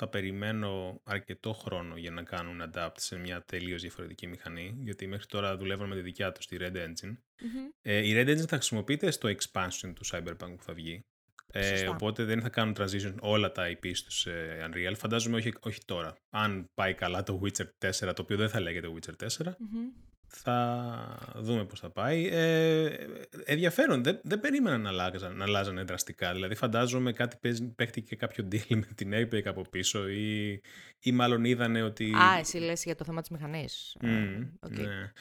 Θα 0.00 0.08
περιμένω 0.08 1.00
αρκετό 1.04 1.52
χρόνο 1.52 1.96
για 1.96 2.10
να 2.10 2.22
κάνουν 2.22 2.62
adapt 2.72 2.96
σε 2.96 3.16
μια 3.16 3.42
τελείως 3.42 3.80
διαφορετική 3.80 4.26
μηχανή, 4.26 4.76
γιατί 4.78 5.06
μέχρι 5.06 5.26
τώρα 5.26 5.56
δουλεύουν 5.56 5.88
με 5.88 5.94
τη 5.94 6.00
δικιά 6.00 6.32
τους, 6.32 6.46
τη 6.46 6.56
Red 6.60 6.76
Engine. 6.76 7.16
Μμμ. 7.40 7.68
Ε, 7.82 8.06
η 8.06 8.12
Red 8.16 8.28
Engine 8.28 8.46
θα 8.48 8.56
χρησιμοποιείται 8.56 9.10
στο 9.10 9.28
expansion 9.28 9.92
του 9.94 10.06
Cyberpunk 10.06 10.54
που 10.56 10.62
θα 10.62 10.72
βγει. 10.72 11.04
Ε, 11.52 11.62
Σωστά. 11.62 11.90
οπότε 11.90 12.24
δεν 12.24 12.40
θα 12.40 12.48
κάνουν 12.48 12.74
transition 12.78 13.14
όλα 13.20 13.52
τα 13.52 13.64
IP 13.68 13.90
στους 13.94 14.18
σε 14.18 14.30
Unreal. 14.66 14.92
Φαντάζομαι 14.96 15.36
όχι, 15.36 15.52
όχι 15.60 15.80
τώρα. 15.84 16.16
Αν 16.30 16.64
πάει 16.74 16.94
καλά 16.94 17.22
το 17.22 17.40
Witcher 17.44 17.88
4, 17.90 18.14
το 18.14 18.22
οποίο 18.22 18.36
δεν 18.36 18.48
θα 18.48 18.60
λέγεται 18.60 18.88
Witcher 18.94 19.26
4, 19.26 19.54
Μμμ. 19.58 19.88
Θα 20.30 21.32
δούμε 21.36 21.64
πώς 21.64 21.80
θα 21.80 21.90
πάει. 21.90 22.28
Ε, 22.32 22.96
ενδιαφέρον, 23.44 24.02
δεν, 24.02 24.20
δεν 24.22 24.40
περίμενα 24.40 24.78
να, 24.78 24.88
αλλάζαν, 24.88 25.36
να 25.36 25.44
αλλάζανε 25.44 25.82
δραστικά. 25.82 26.32
Δηλαδή 26.32 26.54
φαντάζομαι 26.54 27.12
κάτι 27.12 27.36
παίζει, 27.40 27.64
παίχτηκε 27.74 28.16
κάποιο 28.16 28.48
deal 28.52 28.76
με 28.84 28.88
την 28.94 29.12
Epic 29.14 29.42
από 29.44 29.62
πίσω 29.70 30.08
ή, 30.08 30.60
ή 31.00 31.12
μάλλον 31.12 31.44
είδανε 31.44 31.82
ότι... 31.82 32.12
Α, 32.14 32.38
εσύ 32.38 32.58
λες 32.58 32.84
για 32.84 32.94
το 32.94 33.04
θέμα 33.04 33.20
της 33.20 33.30
μηχανής. 33.30 33.96
Ε, 34.00 34.06
Μμμ, 34.08 34.46
οκ. 34.60 34.78
ναι. 34.78 35.12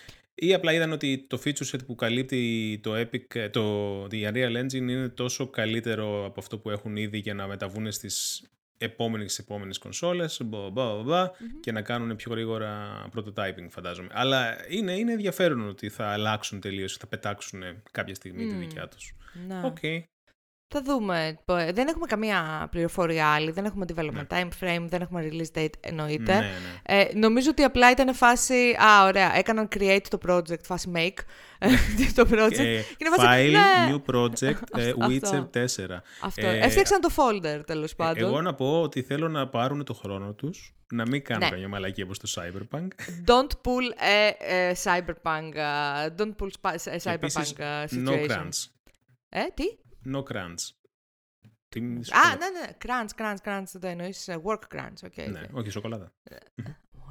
Ή 0.42 0.54
απλά 0.54 0.74
είδαν 0.74 0.92
ότι 0.92 1.26
το 1.30 1.42
feature 1.46 1.70
set 1.72 1.86
που 1.86 1.96
καλύπτει 1.96 2.80
το 2.84 2.94
Epic, 2.96 3.50
το, 3.52 4.08
η 4.12 4.28
Unreal 4.32 4.64
Engine 4.64 4.74
είναι 4.74 5.10
τόσο 5.10 5.48
καλύτερο 5.48 6.26
από 6.26 6.40
αυτό 6.40 6.60
που 6.60 6.70
έχουν 6.70 6.96
ήδη 6.96 7.18
για 7.18 7.34
να 7.34 7.48
μεταβούν 7.48 7.92
στις 7.92 8.44
επόμενες, 8.80 9.32
στις 9.32 9.46
επόμενες 9.46 9.78
κονσόλες 9.78 10.42
μπα, 10.46 10.70
μπα, 10.70 11.04
μπα, 11.04 11.32
και 11.62 11.72
να 11.72 11.82
κάνουν 11.82 12.16
πιο 12.16 12.32
γρήγορα 12.32 13.06
prototyping 13.16 13.68
φαντάζομαι. 13.70 14.10
Αλλά 14.12 14.58
είναι, 14.70 14.92
είναι 14.92 15.12
ενδιαφέρον 15.12 15.68
ότι 15.68 15.90
θα 15.90 16.08
αλλάξουν 16.08 16.60
τελείως, 16.60 16.98
θα 16.98 17.08
πετάξουν 17.08 17.64
κάποια 17.92 18.16
στιγμή 18.16 18.48
τη 18.48 18.54
Μμ. 18.54 18.60
δικιά 18.60 18.88
τους. 18.88 19.16
Ναι. 19.48 19.62
Οκ. 19.64 19.78
Θα 20.72 20.82
δούμε. 20.82 21.40
Πο- 21.46 21.74
Δεν 21.74 21.88
έχουμε 21.88 22.06
καμία 22.06 22.68
πληροφορία 22.72 23.28
άλλη, 23.28 23.52
δεν 23.52 23.66
έχουμε 23.66 23.86
development 23.96 24.28
time 24.28 24.48
frame, 24.62 24.86
δεν 24.88 25.02
έχουμε 25.02 25.30
release 25.32 25.58
date 25.60 25.70
εννοείται. 25.80 26.34
Ναι, 26.34 26.40
ναι. 26.40 27.00
Ε, 27.02 27.08
νομίζω 27.14 27.50
ότι 27.50 27.64
απλά 27.64 27.92
ήταν 27.92 28.14
φάση. 28.16 28.76
Α, 28.80 29.06
ωραία. 29.06 29.36
Έκαναν 29.38 29.68
create 29.76 30.02
το 30.10 30.18
project, 30.28 30.64
φάση 30.64 30.92
make 30.96 31.18
το 32.16 32.28
project. 32.32 32.52
Ε, 32.60 32.82
και 32.82 32.96
είναι 32.98 33.10
φάση, 33.16 33.28
file, 33.28 33.52
ναι. 33.52 33.92
new 33.92 34.16
project, 34.16 34.62
ε, 34.82 34.90
Αυτό. 34.90 35.08
Witcher 35.08 35.58
4. 35.86 36.00
Αυτό. 36.22 36.48
Ε, 36.48 36.60
Έφτιαξαν 36.60 37.02
το 37.02 37.10
folder 37.16 37.62
τέλος 37.66 37.96
πάντων. 37.96 38.24
Εγώ 38.30 38.42
να 38.42 38.54
πω 38.54 38.82
ότι 38.82 39.02
θέλω 39.02 39.28
να 39.30 39.48
πάρουν 39.48 39.84
το 39.84 39.94
χρόνο 39.94 40.34
τους, 40.34 40.74
να 40.92 41.04
μην 41.08 41.24
κάνουν 41.24 41.44
Ναι. 41.44 41.50
καμιά 41.50 41.68
μαλακία 41.68 42.02
όπως 42.02 42.20
το 42.20 42.30
Cyberpunk. 42.36 42.88
Don't 43.26 43.52
pull 43.64 43.94
a, 44.02 44.32
a 44.52 44.74
cyberpunk. 44.84 45.54
uh, 45.56 46.22
don't 46.22 46.36
pull 46.42 46.50
spa- 46.62 46.74
a 46.74 46.78
Και 46.84 47.02
cyberpunk 47.04 47.14
επίσης, 47.14 47.54
uh, 47.58 48.08
no 48.08 48.12
situation. 48.12 48.28
crunch. 48.28 48.66
Ε, 49.30 49.42
τι; 49.54 49.64
No 50.06 50.24
crunch. 50.24 50.70
Τι 51.70 51.82
μη 51.82 52.00
Α, 52.00 52.04
σοκολάτα. 52.04 52.38
ναι, 52.38 52.60
ναι. 52.60 52.78
Crunch, 52.86 53.22
crunch, 53.22 53.38
crunch. 53.44 53.80
Το 53.82 53.88
εννοείς 53.88 54.28
ε, 54.28 54.42
work 54.44 54.60
crunch. 54.76 55.08
Okay, 55.12 55.30
Ναι, 55.32 55.42
όχι 55.54 55.70
σοκολάτα. 55.70 56.14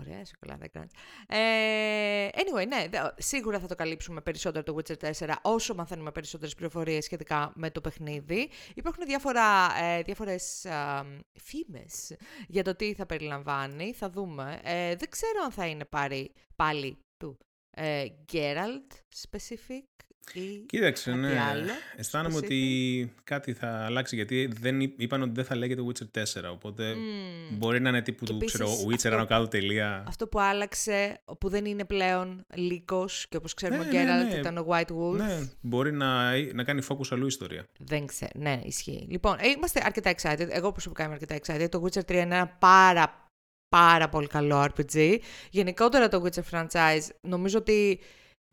Ωραία 0.01 0.25
σοκολάτα 0.25 0.67
crunch. 0.73 0.91
Ε, 1.27 2.29
anyway, 2.33 2.67
ναι, 2.69 2.87
δε- 2.89 2.99
σίγουρα 3.17 3.59
θα 3.61 3.67
το 3.67 3.75
καλύψουμε 3.75 4.21
περισσότερο 4.21 4.65
το 4.65 4.77
Witcher 4.77 5.11
4 5.19 5.35
όσο 5.43 5.75
μαθαίνουμε 5.75 6.13
περισσότερες 6.13 6.55
πληροφορίες 6.55 7.05
σχετικά 7.05 7.53
με 7.55 7.71
το 7.71 7.81
παιχνίδι. 7.81 8.51
Υπάρχουν 8.75 9.05
διάφορα, 9.07 9.77
ε, 9.83 10.03
διάφορες 10.03 10.65
α, 10.67 11.05
φήμες 11.41 12.17
για 12.49 12.65
το 12.65 12.75
τι 12.77 12.95
θα 12.95 13.07
περιλαμβάνει. 13.07 13.93
Θα 13.93 14.11
δούμε. 14.11 14.61
Ε, 14.63 14.95
δεν 14.97 15.09
ξέρω 15.11 15.43
αν 15.45 15.51
θα 15.53 15.67
είναι 15.67 15.85
πάρει, 15.85 16.33
πάλι 16.57 16.99
του 17.17 17.39
ε, 17.71 18.05
Geralt 18.33 18.93
specific 19.27 19.98
ή 20.35 20.65
Κοίταξε, 20.67 21.11
κάτι 21.11 21.21
ναι. 21.23 21.41
άλλο. 21.51 21.71
Αισθάνομαι 21.97 22.35
specific. 22.35 22.43
ότι 22.45 23.13
κάτι 23.25 23.53
θα 23.53 23.85
αλλάξει 23.85 24.15
γιατί 24.17 24.51
δεν, 24.61 24.81
είπ- 24.81 25.01
είπαν 25.01 25.23
ότι 25.23 25.31
δεν 25.35 25.45
θα 25.45 25.57
λέγεται 25.57 25.83
Witcher 25.87 26.21
4. 26.23 26.51
Οπότε 26.53 26.95
Μμμ. 26.95 27.57
μπορεί 27.57 27.81
να 27.81 27.89
είναι 27.89 28.03
τύπου 28.03 28.25
Και 28.25 28.31
του 28.33 28.37
επίσης 28.37 28.55
ξέρω, 28.55 28.71
Witcher 28.89 28.95
αυτό- 28.95 29.09
άνω 29.15 29.27
κάτω 29.27 29.49
τελεία. 29.49 30.05
Αυτό 30.09 30.27
που 30.27 30.41
άλλαξε, 30.41 31.21
που 31.41 31.49
δεν 31.49 31.65
είναι 31.65 31.85
πλέον 31.85 32.45
λύκος 32.55 33.27
και 33.29 33.37
όπως 33.37 33.55
ξέρουμε 33.55 33.85
Ναι, 33.85 33.89
ο 34.01 34.05
ναι, 34.05 34.05
Geralt 34.27 34.33
ναι. 34.33 34.39
ήταν 34.39 34.59
ο 34.59 34.67
White 34.69 34.91
Wolf. 34.97 35.17
Ναι, 35.17 35.39
μπορεί 35.61 35.93
να, 35.93 36.37
να 36.53 36.65
κάνει 36.65 36.83
focus 36.89 37.07
αλλού 37.11 37.25
η 37.25 37.27
ιστορία. 37.29 37.67
Δεν 37.79 38.07
ξέρω. 38.07 38.31
Ναι, 38.35 38.61
ισχύει. 38.65 39.07
Λοιπόν, 39.11 39.37
ε, 39.41 39.49
είμαστε 39.49 39.81
αρκετά 39.85 40.15
excited. 40.21 40.47
Εγώ 40.51 40.73
προσωπικά 40.73 41.05
είμαι 41.05 41.13
αρκετά 41.21 41.37
excited. 41.43 41.69
Το 41.71 41.83
Witcher 41.85 42.01
3 42.05 42.11
είναι 42.11 42.21
ένα 42.35 42.47
πάρα, 42.59 43.31
πάρα 43.69 44.09
πολύ 44.09 44.27
καλό 44.27 44.65
RPG. 44.77 45.17
Γενικότερα 45.51 46.09
το 46.09 46.25
Witcher 46.25 46.43
franchise 46.59 47.07
νομίζω 47.21 47.59
ότι. 47.59 48.01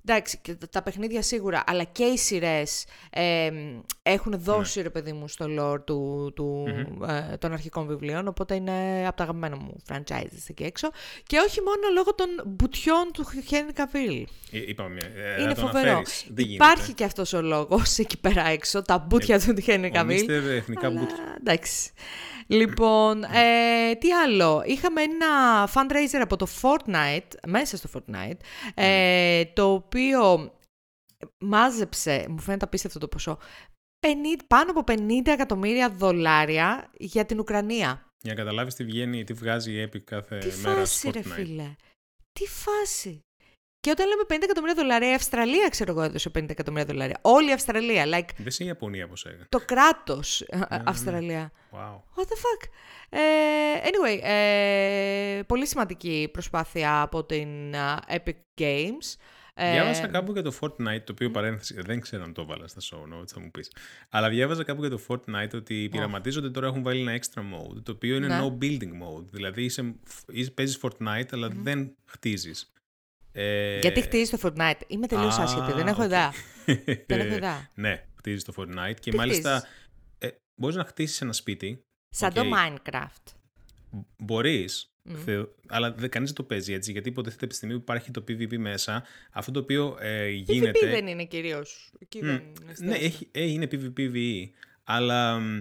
Εντάξει, 0.07 0.37
και 0.41 0.53
τα- 0.55 0.69
τα 0.69 0.81
παιχνίδια 0.81 1.21
σίγουρα, 1.21 1.63
αλλά 1.67 1.83
και 1.83 2.03
οι 2.03 2.17
σειρές 2.17 2.85
έχουν 4.03 4.33
δώσει 4.39 4.81
ρε 4.81 4.89
παιδί 4.89 5.11
μου 5.13 5.27
στο 5.27 5.45
lore 5.59 5.85
του, 5.85 6.31
του, 6.35 6.65
ε, 7.31 7.37
των 7.37 7.51
αρχικών 7.53 7.87
βιβλίων, 7.87 8.27
οπότε 8.27 8.55
είναι 8.55 9.03
από 9.07 9.17
τα 9.17 9.23
αγαπημένα 9.23 9.55
μου 9.55 9.75
franchises 9.89 10.45
εκεί 10.49 10.63
έξω. 10.63 10.89
Και 11.27 11.37
όχι 11.47 11.61
μόνο 11.61 11.93
λόγω 11.95 12.15
των 12.15 12.27
μπουτιών 12.45 13.11
του 13.13 13.25
Henry 13.49 13.79
Cavill. 13.79 14.23
Ε, 14.51 14.59
είπαμε 14.67 14.89
μια. 14.89 15.05
Ε, 15.25 15.33
Είναι 15.39 15.47
να 15.47 15.55
τον 15.55 15.65
φοβερό. 15.65 15.89
αναφέρεις. 15.89 16.25
Δεν 16.29 16.45
Υπάρχει 16.49 16.75
γίνεται. 16.77 16.93
και 16.93 17.03
αυτός 17.03 17.33
ο 17.33 17.41
λόγος 17.41 17.97
εκεί 17.97 18.19
πέρα 18.19 18.47
έξω, 18.47 18.81
τα 18.81 18.97
μπουτια 18.97 19.39
του 19.39 19.55
Henry 19.65 19.89
Ο 19.93 19.99
Cavill. 19.99 20.29
Mr. 20.29 20.49
Εθνικά 20.49 20.87
Αλλά, 20.87 21.01
Boot. 21.01 21.09
εντάξει. 21.39 21.91
Λοιπόν, 22.47 23.23
ε, 23.23 23.95
τι 23.99 24.11
άλλο; 24.11 24.63
Είχαμε 24.65 25.01
ένα 25.01 25.27
fundraiser 25.73 26.19
από 26.21 26.35
το 26.35 26.47
Fortnite, 26.61 27.37
μέσα 27.47 27.77
στο 27.77 27.89
Fortnite, 27.93 28.37
ε, 28.75 29.43
το 29.53 29.87
οποίο 29.99 30.51
μάζεψε, 31.43 32.25
μου 32.29 32.39
φαίνεται 32.39 32.65
απίστευτο 32.65 32.99
το 32.99 33.07
ποσό, 33.07 33.37
50, 33.99 34.07
πάνω 34.47 34.71
από 34.71 34.83
50 34.93 34.97
εκατομμύρια 35.25 35.89
δολάρια 35.89 36.91
για 36.97 37.25
την 37.25 37.39
Ουκρανία. 37.39 38.07
Για 38.21 38.33
να 38.33 38.39
καταλάβεις 38.39 38.73
τι 38.75 38.83
βγαίνει, 38.83 39.23
τι 39.23 39.33
βγάζει 39.33 39.71
η 39.81 39.89
Epic 39.89 39.99
κάθε 39.99 40.37
Τι 40.37 40.57
μέρα 40.61 40.75
φάση, 40.75 40.97
στο 40.97 41.11
ρε 41.11 41.19
Fortnite. 41.19 41.31
φίλε. 41.33 41.75
Τι 42.33 42.45
φάση. 42.47 43.19
Και 43.79 43.91
όταν 43.91 44.07
λέμε 44.07 44.21
50 44.27 44.37
εκατομμύρια 44.43 44.75
δολάρια, 44.75 45.11
η 45.11 45.13
Αυστραλία, 45.13 45.69
ξέρω 45.69 45.91
εγώ, 45.91 46.01
έδωσε 46.01 46.31
50 46.35 46.49
εκατομμύρια 46.49 46.85
δολάρια. 46.85 47.17
Όλη 47.21 47.49
η 47.49 47.53
Αυστραλία. 47.53 48.03
Like, 48.05 48.29
Δεν 48.37 48.45
είσαι 48.45 48.63
η 48.63 48.67
Ιαπωνία, 48.67 49.05
όπως 49.05 49.25
έλεγα. 49.25 49.45
το 49.49 49.59
κράτος 49.65 50.45
ναι. 50.55 50.61
Αυστραλία. 50.85 51.51
Wow. 51.71 51.95
What 52.15 52.23
the 52.23 52.37
fuck; 52.37 52.69
Ε, 53.09 53.19
anyway, 53.83 54.19
ε, 54.23 55.41
πολύ 55.47 55.67
σημαντική 55.67 56.29
προσπάθεια 56.31 57.01
από 57.01 57.23
την 57.23 57.75
α, 57.75 57.99
Epic 58.09 58.61
Games. 58.61 59.15
Ε, 59.57 59.71
Διάβασα 59.71 60.07
κάπου 60.07 60.31
για 60.31 60.41
το 60.41 60.53
Fortnite, 60.61 61.01
το 61.03 61.11
οποίο 61.11 61.31
παρένθεση, 61.31 61.81
δεν 61.81 61.99
ξέρω 62.01 62.23
αν 62.23 62.33
το 62.33 62.41
έβαλα 62.41 62.67
στα 62.67 62.81
show 62.81 63.13
notes, 63.13 63.27
θα 63.27 63.39
μου 63.39 63.51
πεις. 63.51 63.71
Αλλά 64.09 64.29
διάβαζα 64.29 64.63
κάπου 64.63 64.81
για 64.81 64.89
το 64.89 64.99
Fortnite 65.07 65.53
ότι 65.53 65.87
πειραματίζονται 65.91 66.49
τώρα 66.49 66.67
έχουν 66.67 66.83
βάλει 66.83 67.01
ένα 67.01 67.19
extra 67.19 67.39
mode, 67.39 67.83
το 67.83 67.91
οποίο 67.91 68.15
είναι 68.15 68.27
Ναι. 68.27 68.39
no 68.41 68.63
building 68.63 68.91
mode. 68.91 69.25
Δηλαδή 69.31 69.63
είσαι, 69.63 69.95
είσαι, 70.27 70.51
παίζεις 70.51 70.79
Fortnite, 70.81 71.27
αλλά 71.31 71.49
δεν 71.53 71.95
χτίζεις. 72.05 72.71
Ε, 73.31 73.79
Γιατί 73.79 74.01
χτίζεις 74.01 74.29
το 74.29 74.37
Fortnite; 74.43 74.79
Είμαι 74.87 75.07
τελείως 75.07 75.37
α, 75.39 75.43
άσχετη. 75.43 75.71
Δεν 75.73 75.87
έχω 75.87 76.01
οκ. 76.01 76.05
ιδέα. 76.07 76.31
Δεν 77.07 77.19
έχω 77.19 77.35
ιδέα. 77.35 77.69
ναι, 77.73 78.05
χτίζεις 78.17 78.43
το 78.43 78.53
Fortnite 78.57 78.95
και 78.99 79.09
Τι 79.11 79.17
μάλιστα 79.17 79.55
χτίζεις; 79.57 79.75
ε, 80.17 80.27
μπορείς 80.55 80.75
να 80.75 80.83
χτίσεις 80.85 81.21
ένα 81.21 81.33
σπίτι. 81.33 81.83
Σαν 82.09 82.29
οκ. 82.29 82.35
το 82.35 82.43
Minecraft. 82.55 83.34
Μπορείς, 84.17 84.93
θε- 85.25 85.47
αλλά 85.67 85.91
δεν, 85.93 86.09
κανείς 86.09 86.29
δεν 86.29 86.37
το 86.37 86.43
παίζει 86.43 86.73
έτσι, 86.73 86.91
γιατί 86.91 87.09
υποτίθεται 87.09 87.43
από 87.43 87.51
τη 87.51 87.57
στιγμή 87.57 87.75
που 87.75 87.81
υπάρχει 87.81 88.11
το 88.11 88.23
PvP 88.27 88.57
μέσα, 88.57 89.03
αυτό 89.31 89.51
το 89.51 89.59
οποίο 89.59 89.97
ε, 89.99 90.29
γίνεται... 90.29 90.79
PvP 90.79 90.89
δεν 90.89 91.07
είναι 91.07 91.25
κυρίως. 91.25 91.93
Εκεί 91.99 92.23
Μμ, 92.23 92.27
δεν 92.27 92.37
είναι. 92.37 92.53
Ναι, 92.79 92.95
έχει, 92.95 93.27
ε, 93.31 93.43
είναι 93.43 93.67
PvPvE, 93.71 94.49
αλλά 94.83 95.39
μ, 95.39 95.59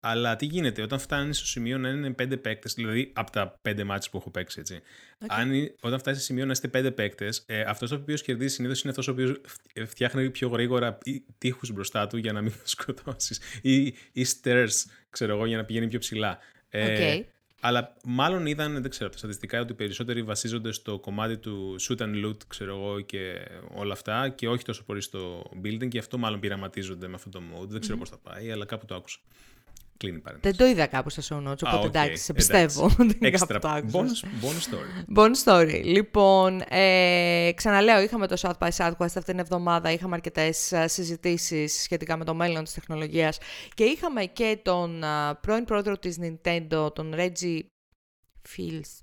Αλλά 0.00 0.36
τι 0.36 0.46
γίνεται, 0.46 0.82
όταν 0.82 0.98
φτάνει 0.98 1.34
στο 1.34 1.46
σημείο 1.46 1.78
να 1.78 1.88
είναι 1.88 2.12
πέντε 2.12 2.36
παίκτες, 2.36 2.74
δηλαδή 2.74 3.12
από 3.14 3.30
τα 3.30 3.58
πέντε 3.62 3.84
μάτσε 3.84 4.10
που 4.10 4.16
έχω 4.16 4.30
παίξει, 4.30 4.60
έτσι. 4.60 4.80
Okay. 5.20 5.26
Αν, 5.28 5.50
όταν 5.80 5.98
φτάσει 5.98 6.16
στο 6.16 6.24
σημείο 6.24 6.44
να 6.44 6.52
είστε 6.52 6.68
πέντε 6.68 6.90
παίκτες, 6.90 7.44
ε, 7.46 7.60
αυτός 7.60 7.90
ο 7.92 7.94
οποίος 7.94 8.22
κερδίζει 8.22 8.54
συνήθως 8.54 8.80
είναι 8.80 8.90
αυτός 8.90 9.08
ο 9.08 9.10
οποίος 9.10 9.40
φτιάχνει 9.86 10.30
πιο 10.30 10.48
γρήγορα 10.48 10.98
τείχους 11.38 11.72
μπροστά 11.72 12.06
του 12.06 12.16
για 12.16 12.32
να 12.32 12.40
μην 12.40 12.50
το 12.50 12.58
σκοτώσεις. 12.76 13.40
Ή, 13.62 13.84
ή 14.12 14.26
stairs, 14.42 14.68
ξέρω 15.10 15.34
εγώ, 15.34 15.46
για 15.46 15.56
να 15.56 15.64
πηγαίνει 15.64 15.88
πιο 15.88 15.98
ψηλά. 15.98 16.38
Okay. 16.38 16.78
Ε, 16.78 17.20
αλλά 17.60 17.96
μάλλον 18.04 18.46
είδαν, 18.46 18.82
δεν 18.82 18.90
ξέρω, 18.90 19.10
τα 19.10 19.18
στατιστικά 19.18 19.60
ότι 19.60 19.74
περισσότεροι 19.74 20.22
βασίζονται 20.22 20.72
στο 20.72 20.98
κομμάτι 20.98 21.36
του 21.36 21.76
shoot 21.80 21.98
and 21.98 22.24
loot, 22.24 22.36
ξέρω 22.48 22.76
εγώ, 22.76 23.00
και 23.00 23.48
όλα 23.74 23.92
αυτά, 23.92 24.28
και 24.28 24.48
όχι 24.48 24.64
τόσο 24.64 24.84
πολύ 24.84 25.00
στο 25.00 25.50
building, 25.64 25.88
και 25.88 25.98
αυτό 25.98 26.18
μάλλον 26.18 26.40
πειραματίζονται 26.40 27.08
με 27.08 27.14
αυτό 27.14 27.30
το 27.30 27.38
mode. 27.38 27.68
Δεν 27.68 27.80
ξέρω 27.80 27.96
mm-hmm. 27.96 28.00
πώς 28.00 28.08
θα 28.08 28.18
πάει, 28.18 28.50
αλλά 28.50 28.64
κάπου 28.64 28.86
το 28.86 28.94
άκουσα. 28.94 29.18
Κλείνει 29.96 30.22
Δεν 30.40 30.56
το 30.56 30.66
είδα 30.66 30.86
κάπου 30.86 31.10
στα 31.10 31.22
show 31.22 31.48
notes, 31.48 31.58
οπότε 31.66 31.86
εντάξει, 31.86 32.24
σε 32.24 32.32
πιστεύω. 32.32 32.90
Extra. 33.20 33.60
bonus, 33.62 34.22
bonus 34.42 34.62
story. 34.68 35.16
Bonus 35.16 35.44
story. 35.44 35.80
Λοιπόν, 35.84 36.62
ε, 36.68 37.50
ξαναλέω, 37.54 38.00
είχαμε 38.00 38.26
το 38.26 38.36
South 38.40 38.58
by 38.58 38.70
Southwest 38.76 38.92
αυτήν 38.98 39.22
την 39.22 39.38
εβδομάδα, 39.38 39.92
είχαμε 39.92 40.14
αρκετές 40.14 40.72
ε, 40.72 40.88
συζητήσεις 40.88 41.82
σχετικά 41.82 42.16
με 42.16 42.24
το 42.24 42.34
μέλλον 42.34 42.64
της 42.64 42.72
τεχνολογίας 42.72 43.38
και 43.74 43.84
είχαμε 43.84 44.24
και 44.24 44.58
τον 44.62 45.02
uh, 45.04 45.32
πρώην 45.40 45.64
πρόεδρο 45.64 45.98
της 45.98 46.18
Nintendo, 46.20 46.94
τον 46.94 47.14
Reggie 47.16 47.60
Fields. 48.56 49.02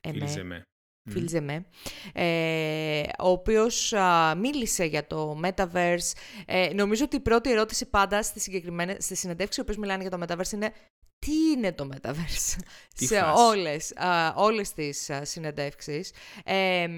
Εμέ. 0.00 0.62
Φιλζεμέ, 1.08 1.64
ε, 2.12 3.02
ο 3.18 3.28
οποίος 3.28 3.94
μίλησε 4.36 4.84
για 4.84 5.06
το 5.06 5.40
Metaverse. 5.44 6.12
Ε, 6.46 6.68
νομίζω 6.74 7.04
ότι 7.04 7.16
η 7.16 7.20
πρώτη 7.20 7.50
ερώτηση 7.50 7.86
πάντα 7.86 8.22
στη, 8.22 8.40
συγκεκριμένη, 8.40 8.96
στη 8.98 9.16
συνεντεύξη, 9.16 9.60
οι 9.60 9.78
μιλάνε 9.78 10.02
για 10.02 10.10
το 10.10 10.18
Metaverse, 10.22 10.52
είναι 10.52 10.72
τι 11.18 11.32
είναι 11.56 11.72
το 11.72 11.88
Metaverse 11.92 12.56
σε 12.92 13.20
όλες, 13.36 13.96
α, 13.96 14.34
όλες 14.36 14.72
τις 14.72 15.10
α, 15.10 15.24
συνεντεύξεις. 15.24 16.12
Ε, 16.44 16.88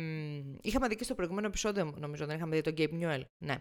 είχαμε 0.63 0.89
δει 0.89 0.97
και 0.97 1.05
στο 1.05 1.15
προηγούμενο 1.15 1.47
επεισόδιο, 1.47 1.95
νομίζω, 1.97 2.27
δεν 2.27 2.37
είχαμε 2.37 2.61
δει 2.61 2.63
τον 2.63 2.75
Gabe 2.77 3.03
Newell, 3.03 3.23
ναι, 3.39 3.55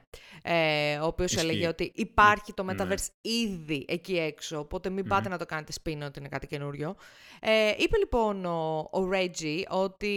ε, 0.43 0.97
ο 0.97 1.05
οποίος 1.05 1.35
έλεγε 1.35 1.67
ότι 1.67 1.91
υπάρχει 1.95 2.53
το 2.53 2.63
ναι. 2.63 2.73
Metaverse 2.77 3.07
ήδη 3.21 3.85
εκεί 3.87 4.17
έξω, 4.17 4.59
οπότε 4.59 4.89
μην 4.89 5.07
πάτε 5.07 5.29
να 5.29 5.37
το 5.37 5.45
κάνετε 5.45 5.71
σπίτι 5.71 6.03
ότι 6.03 6.19
είναι 6.19 6.27
κάτι 6.27 6.47
καινούριο. 6.47 6.95
Ε, 7.41 7.73
είπε 7.77 7.97
λοιπόν 7.97 8.45
ο, 8.45 8.89
ο 8.91 9.09
Reggie 9.13 9.63
ότι 9.69 10.15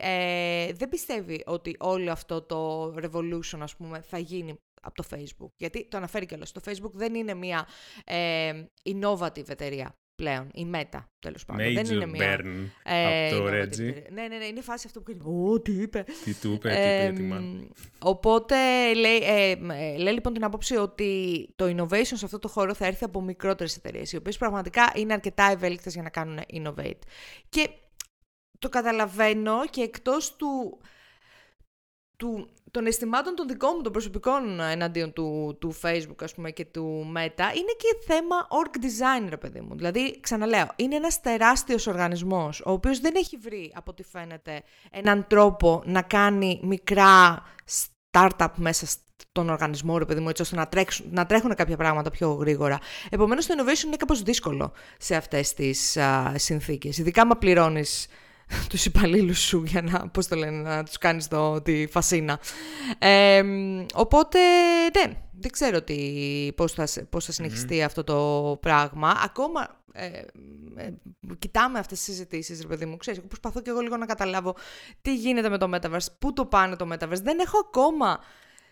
ε, 0.00 0.72
δεν 0.72 0.88
πιστεύει 0.88 1.42
ότι 1.46 1.76
όλο 1.78 2.12
αυτό 2.12 2.42
το 2.42 2.84
revolution, 2.94 3.58
ας 3.60 3.76
πούμε, 3.76 4.00
θα 4.00 4.18
γίνει 4.18 4.58
από 4.86 4.94
το 4.94 5.04
Facebook. 5.10 5.50
Γιατί 5.56 5.88
το 5.88 5.96
αναφέρει 5.96 6.26
κιόλας. 6.26 6.52
Το 6.52 6.60
Facebook 6.64 6.92
δεν 6.92 7.14
είναι 7.14 7.34
μια 7.34 7.66
ε, 8.04 8.52
innovative 8.84 9.48
εταιρεία 9.48 9.96
πλέον. 10.14 10.50
Η 10.52 10.66
Meta, 10.74 11.04
τέλος 11.18 11.44
πάντων. 11.44 11.66
Major 11.66 11.74
δεν 11.74 11.84
είναι 11.84 12.06
μια... 12.06 12.40
Burn 12.40 12.68
ε, 12.84 13.26
από 13.26 13.36
το 13.36 13.46
Reggie. 13.46 14.02
Ναι, 14.10 14.26
ναι, 14.26 14.36
ναι, 14.36 14.44
είναι 14.44 14.60
φάση 14.60 14.86
αυτό 14.86 15.00
που 15.00 15.12
κάνει. 15.12 15.50
Ω, 15.50 15.60
τι 15.60 15.72
είπε. 15.72 16.04
Τι 16.24 16.34
του 16.34 16.52
είπε, 16.52 16.68
τι 16.68 16.74
είπε, 16.74 17.12
τι 17.16 17.22
μάλλον. 17.22 17.72
Οπότε 17.98 18.56
λέει, 18.94 19.16
ε, 19.16 19.50
ε, 19.50 19.96
λέει 19.96 20.12
λοιπόν 20.12 20.32
την 20.32 20.44
άποψη 20.44 20.76
ότι 20.76 21.48
το 21.56 21.64
innovation 21.64 22.02
σε 22.02 22.24
αυτό 22.24 22.38
το 22.38 22.48
χώρο 22.48 22.74
θα 22.74 22.86
έρθει 22.86 23.04
από 23.04 23.20
μικρότερες 23.20 23.76
εταιρείες, 23.76 24.12
οι 24.12 24.16
οποίες 24.16 24.36
πραγματικά 24.36 24.92
είναι 24.94 25.12
αρκετά 25.12 25.44
ευέλικτες 25.44 25.92
για 25.94 26.02
να 26.02 26.10
κάνουν 26.10 26.38
innovate. 26.52 27.00
Και 27.48 27.68
το 28.58 28.68
καταλαβαίνω 28.68 29.66
και 29.70 29.80
εκτός 29.80 30.36
του, 30.36 30.80
του 32.16 32.48
των 32.70 32.86
αισθημάτων 32.86 33.34
των 33.34 33.48
δικών 33.48 33.72
μου, 33.76 33.82
των 33.82 33.92
προσωπικών 33.92 34.60
εναντίον 34.60 35.12
του, 35.12 35.56
του 35.60 35.74
Facebook 35.82 36.22
ας 36.22 36.34
πούμε, 36.34 36.50
και 36.50 36.64
του 36.64 37.12
Meta, 37.16 37.56
είναι 37.56 37.74
και 37.76 37.96
θέμα 38.06 38.36
org 38.50 38.76
design, 38.84 39.26
ρε 39.28 39.36
παιδί 39.36 39.60
μου. 39.60 39.76
Δηλαδή, 39.76 40.20
ξαναλέω, 40.20 40.66
είναι 40.76 40.96
ένας 40.96 41.20
τεράστιος 41.20 41.86
οργανισμός, 41.86 42.60
ο 42.64 42.70
οποίος 42.70 43.00
δεν 43.00 43.14
έχει 43.16 43.36
βρει, 43.36 43.72
από 43.74 43.90
ό,τι 43.90 44.02
φαίνεται, 44.02 44.62
έναν 44.90 45.26
τρόπο 45.26 45.82
να 45.84 46.02
κάνει 46.02 46.60
μικρά 46.62 47.42
startup 48.10 48.48
μέσα 48.54 48.86
στον 48.86 49.48
οργανισμό, 49.48 49.98
ρε 49.98 50.04
παιδί 50.04 50.20
μου, 50.20 50.28
έτσι 50.28 50.42
ώστε 50.42 50.56
να, 50.56 50.66
τρέξουν, 50.66 51.06
να 51.10 51.26
τρέχουν 51.26 51.54
κάποια 51.54 51.76
πράγματα 51.76 52.10
πιο 52.10 52.32
γρήγορα. 52.32 52.78
Επομένως, 53.10 53.46
το 53.46 53.54
innovation 53.58 53.84
είναι 53.86 53.96
κάπως 53.96 54.22
δύσκολο 54.22 54.72
σε 54.98 55.16
αυτές 55.16 55.54
τις 55.54 55.96
α, 55.96 56.32
συνθήκες. 56.36 56.98
Ειδικά, 56.98 57.22
άμα 57.22 57.36
πληρώνεις 57.36 58.06
τους 58.70 58.84
υπαλλήλους 58.84 59.38
σου 59.40 59.62
για 59.66 59.82
να, 59.82 60.08
πώς 60.08 60.26
το 60.26 60.36
λένε, 60.36 60.62
να 60.62 60.84
τους 60.84 60.98
κάνεις 60.98 61.28
το, 61.28 61.62
τη 61.62 61.86
φασίνα. 61.86 62.40
οπότε, 63.94 64.38
ναι, 64.96 65.12
δεν 65.38 65.50
ξέρω 65.50 65.82
τι, 65.82 66.52
πώς, 66.56 66.72
θα, 66.72 66.88
πώς 67.10 67.24
θα 67.24 67.32
συνεχιστει 67.32 67.82
αυτό 67.82 68.04
το 68.04 68.58
πράγμα. 68.60 69.20
Ακόμα 69.24 69.84
ε, 69.92 70.24
ε, 70.76 70.94
κοιτάμε 71.38 71.78
αυτές 71.78 71.98
τις 71.98 72.06
συζητήσεις, 72.06 72.60
ρε 72.60 72.66
παιδί 72.66 72.86
μου. 72.86 72.96
Ξέρεις, 72.96 73.20
προσπαθώ 73.28 73.62
και 73.62 73.70
εγώ 73.70 73.80
λίγο 73.80 73.96
να 73.96 74.06
καταλάβω 74.06 74.56
τι 75.02 75.16
γίνεται 75.16 75.48
με 75.48 75.58
το 75.58 75.70
Metaverse, 75.74 76.06
πού 76.18 76.32
το 76.32 76.46
πάνε 76.46 76.76
το 76.76 76.88
Metaverse. 76.92 77.22
Δεν 77.22 77.38
έχω 77.38 77.58
ακόμα... 77.58 78.20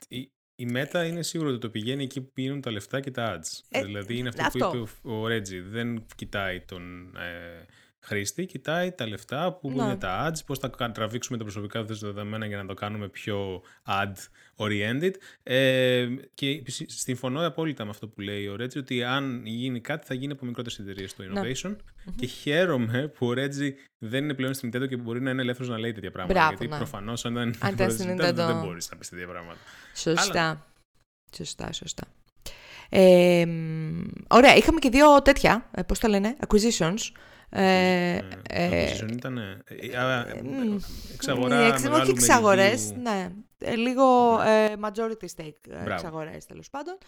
Η, 0.08 0.30
η 0.54 0.68
Meta 0.72 1.06
είναι 1.06 1.22
σίγουρο 1.22 1.50
ότι 1.50 1.58
το 1.58 1.70
πηγαίνει 1.70 2.02
εκεί 2.02 2.20
που 2.20 2.32
πίνουν 2.32 2.60
τα 2.60 2.70
λεφτά 2.70 3.00
και 3.00 3.10
τα 3.10 3.38
ads. 3.38 3.60
Ε, 3.68 3.84
δηλαδή 3.84 4.18
είναι 4.18 4.28
αυτό, 4.28 4.42
αυτό, 4.42 4.68
που 4.70 4.76
είπε 4.76 5.08
ο, 5.08 5.18
ο 5.18 5.26
Reggie. 5.26 5.62
Δεν 5.70 6.06
κοιτάει 6.16 6.60
τον... 6.60 7.16
Ε, 7.16 7.66
χρήστη 8.04 8.46
κοιτάει 8.46 8.92
τα 8.92 9.06
λεφτά 9.06 9.52
που 9.52 9.70
ναι. 9.70 9.82
είναι 9.82 9.96
τα 9.96 10.30
ads, 10.30 10.44
πώς 10.46 10.58
θα 10.58 10.70
τραβήξουμε 10.70 11.38
τα 11.38 11.44
προσωπικά 11.44 11.84
δεδομένα 11.84 12.46
για 12.46 12.56
να 12.56 12.66
το 12.66 12.74
κάνουμε 12.74 13.08
πιο 13.08 13.62
ad-oriented. 13.86 15.10
Ε, 15.42 16.06
και 16.34 16.62
συμφωνώ 16.86 17.46
απόλυτα 17.46 17.84
με 17.84 17.90
αυτό 17.90 18.08
που 18.08 18.20
λέει 18.20 18.46
ο 18.46 18.56
Ρέτζι, 18.56 18.78
ότι 18.78 19.04
αν 19.04 19.42
γίνει 19.46 19.80
κάτι 19.80 20.06
θα 20.06 20.14
γίνει 20.14 20.32
από 20.32 20.46
μικρότερες 20.46 20.78
εταιρείες 20.78 21.10
στο 21.10 21.22
ναι. 21.22 21.40
innovation. 21.40 21.76
Και 22.16 22.26
χαίρομαι 22.26 23.08
που 23.08 23.26
ο 23.26 23.32
Ρέτζι 23.32 23.74
δεν 23.98 24.24
είναι 24.24 24.34
πλέον 24.34 24.54
στην 24.54 24.70
Nintendo 24.72 24.88
και 24.88 24.96
μπορεί 24.96 25.20
να 25.20 25.30
είναι 25.30 25.42
ελεύθερος 25.42 25.70
να 25.70 25.78
λέει 25.78 25.92
τέτοια 25.92 26.10
πράγματα. 26.10 26.38
Μπράβο, 26.38 26.54
γιατί 26.56 26.72
ναι. 26.72 26.76
προφανώς 26.76 27.24
αν 27.24 27.34
δεν 27.34 27.54
δεν 28.34 28.60
μπορείς 28.60 28.90
να 28.90 28.96
πεις 28.96 29.08
τέτοια 29.08 29.26
πράγματα. 29.26 29.58
Σωστά. 29.94 30.66
Σωστά, 31.36 31.72
σωστά. 31.72 32.04
Ε, 32.88 33.46
ωραία, 34.28 34.54
είχαμε 34.56 34.78
και 34.78 34.88
δύο 34.88 35.22
τέτοια, 35.22 35.68
ε, 35.74 35.82
πώς 35.82 35.98
τα 35.98 36.08
λένε, 36.08 36.36
acquisitions. 36.46 36.98
Ε, 37.56 38.18
ε, 38.48 38.94
ήταν 39.12 39.38
εξαγορά 41.12 41.74
Όχι 41.74 42.10
εξαγορές, 42.10 42.92
ναι. 43.02 43.32
Λίγο 43.76 44.36
majority 44.82 45.26
stake 45.36 45.86
εξαγορές, 45.86 46.46
τέλος 46.46 46.70
πάντων. 46.70 46.98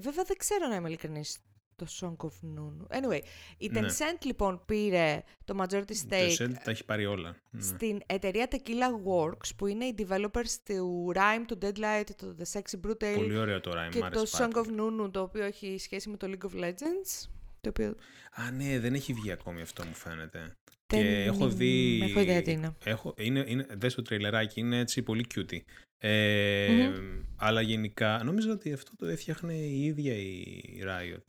Βέβαια 0.00 0.24
δεν 0.24 0.36
ξέρω 0.36 0.66
να 0.68 0.74
είμαι 0.74 0.88
ειλικρινής 0.88 1.38
το 1.76 1.86
Song 2.00 2.24
of 2.24 2.28
Noon. 2.28 2.98
Anyway, 2.98 3.20
η 3.58 3.68
ναι. 3.68 3.80
Tencent 3.80 4.18
λοιπόν 4.24 4.62
πήρε 4.66 5.22
το 5.44 5.56
majority 5.60 5.92
stake. 6.08 6.28
Η 6.30 6.36
Tencent 6.38 6.54
τα 6.64 6.70
έχει 6.70 6.84
πάρει 6.84 7.06
όλα. 7.06 7.36
Ναι. 7.50 7.62
Στην 7.62 8.00
εταιρεία 8.06 8.48
Tequila 8.50 9.10
Works 9.10 9.50
που 9.56 9.66
είναι 9.66 9.84
οι 9.84 9.94
developers 9.98 10.56
του 10.64 11.12
Rhyme, 11.14 11.44
του 11.46 11.58
Deadlight, 11.62 12.06
του 12.16 12.36
The 12.38 12.58
Sexy 12.58 12.86
Brutal. 12.86 13.14
Πολύ 13.14 13.38
ωραίο 13.38 13.60
το 13.60 13.70
Rhyme, 13.74 13.90
Και 13.90 14.00
το 14.00 14.22
Song 14.30 14.52
of 14.52 14.66
Noon 14.80 15.10
το 15.12 15.20
οποίο 15.20 15.44
έχει 15.44 15.78
σχέση 15.78 16.08
με 16.08 16.16
το 16.16 16.30
League 16.30 16.46
of 16.46 16.64
Legends. 16.64 17.28
Το 17.66 17.72
οποίο... 17.76 17.94
Α, 18.32 18.50
ναι, 18.50 18.78
δεν 18.78 18.94
έχει 18.94 19.12
βγει 19.12 19.30
ακόμη 19.30 19.60
αυτό 19.60 19.84
μου 19.84 19.94
φαίνεται. 19.94 20.56
Δεν... 20.86 21.02
Και 21.02 21.22
έχω 21.22 21.48
δει... 21.48 22.00
Έχω 22.02 22.20
ιδέα 22.20 22.42
τι 22.42 22.50
είναι. 22.50 22.74
Έχω... 22.84 23.14
είναι, 23.18 23.44
είναι... 23.46 23.66
Δες 23.70 23.94
το 23.94 24.02
τρέιλεράκι, 24.02 24.60
είναι 24.60 24.78
έτσι 24.78 25.02
πολύ 25.02 25.26
cutie. 25.34 25.60
Ε, 25.98 26.68
mm-hmm. 26.68 27.24
Αλλά 27.36 27.60
γενικά, 27.60 28.20
νόμιζα 28.24 28.52
ότι 28.52 28.72
αυτό 28.72 28.96
το 28.96 29.06
έφτιαχνε 29.06 29.52
η 29.54 29.84
ίδια 29.84 30.14
η 30.14 30.62
Riot. 30.82 31.24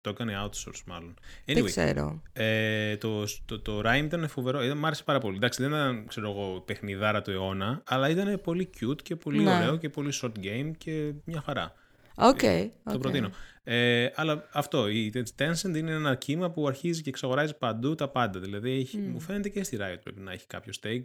Το 0.00 0.10
έκανε 0.10 0.32
outsource 0.44 0.82
μάλλον. 0.86 1.14
Anyway, 1.46 1.54
δεν 1.54 1.64
ξέρω. 1.64 2.22
Ε, 2.32 2.96
το, 2.96 3.24
το, 3.44 3.60
το 3.60 3.80
Rhyme 3.84 4.04
ήταν 4.04 4.28
φοβερό. 4.28 4.64
Ήταν, 4.64 4.78
μ' 4.78 4.86
άρεσε 4.86 5.02
πάρα 5.02 5.18
πολύ. 5.18 5.36
Εντάξει, 5.36 5.62
δεν 5.62 5.70
ήταν 5.70 6.06
ξέρω 6.06 6.30
εγώ, 6.30 6.60
παιχνιδάρα 6.60 7.22
του 7.22 7.30
αιώνα, 7.30 7.82
αλλά 7.86 8.08
ήταν 8.08 8.40
πολύ 8.40 8.70
cute 8.80 9.02
και 9.02 9.16
πολύ 9.16 9.42
ναι. 9.42 9.56
ωραίο 9.56 9.76
και 9.76 9.88
πολύ 9.88 10.12
short 10.22 10.32
game 10.42 10.70
και 10.78 11.12
μια 11.24 11.40
χαρά. 11.40 11.72
Okay, 12.20 12.68
το 12.84 12.94
okay. 12.94 13.00
προτείνω. 13.00 13.30
Ε, 13.70 14.12
αλλά 14.14 14.48
αυτό, 14.52 14.88
η 14.88 15.12
Tencent 15.38 15.76
είναι 15.76 15.92
ένα 15.92 16.14
κύμα 16.14 16.50
που 16.50 16.68
αρχίζει 16.68 17.02
και 17.02 17.08
εξαγοράζει 17.08 17.56
παντού 17.56 17.94
τα 17.94 18.08
πάντα. 18.08 18.40
Δηλαδή, 18.40 18.70
έχει, 18.70 18.98
mm. 19.02 19.08
μου 19.12 19.20
φαίνεται 19.20 19.48
και 19.48 19.64
στη 19.64 19.76
Riot 19.80 19.98
πρέπει 20.02 20.20
να 20.20 20.32
έχει 20.32 20.46
κάποιο 20.46 20.72
stake. 20.82 21.04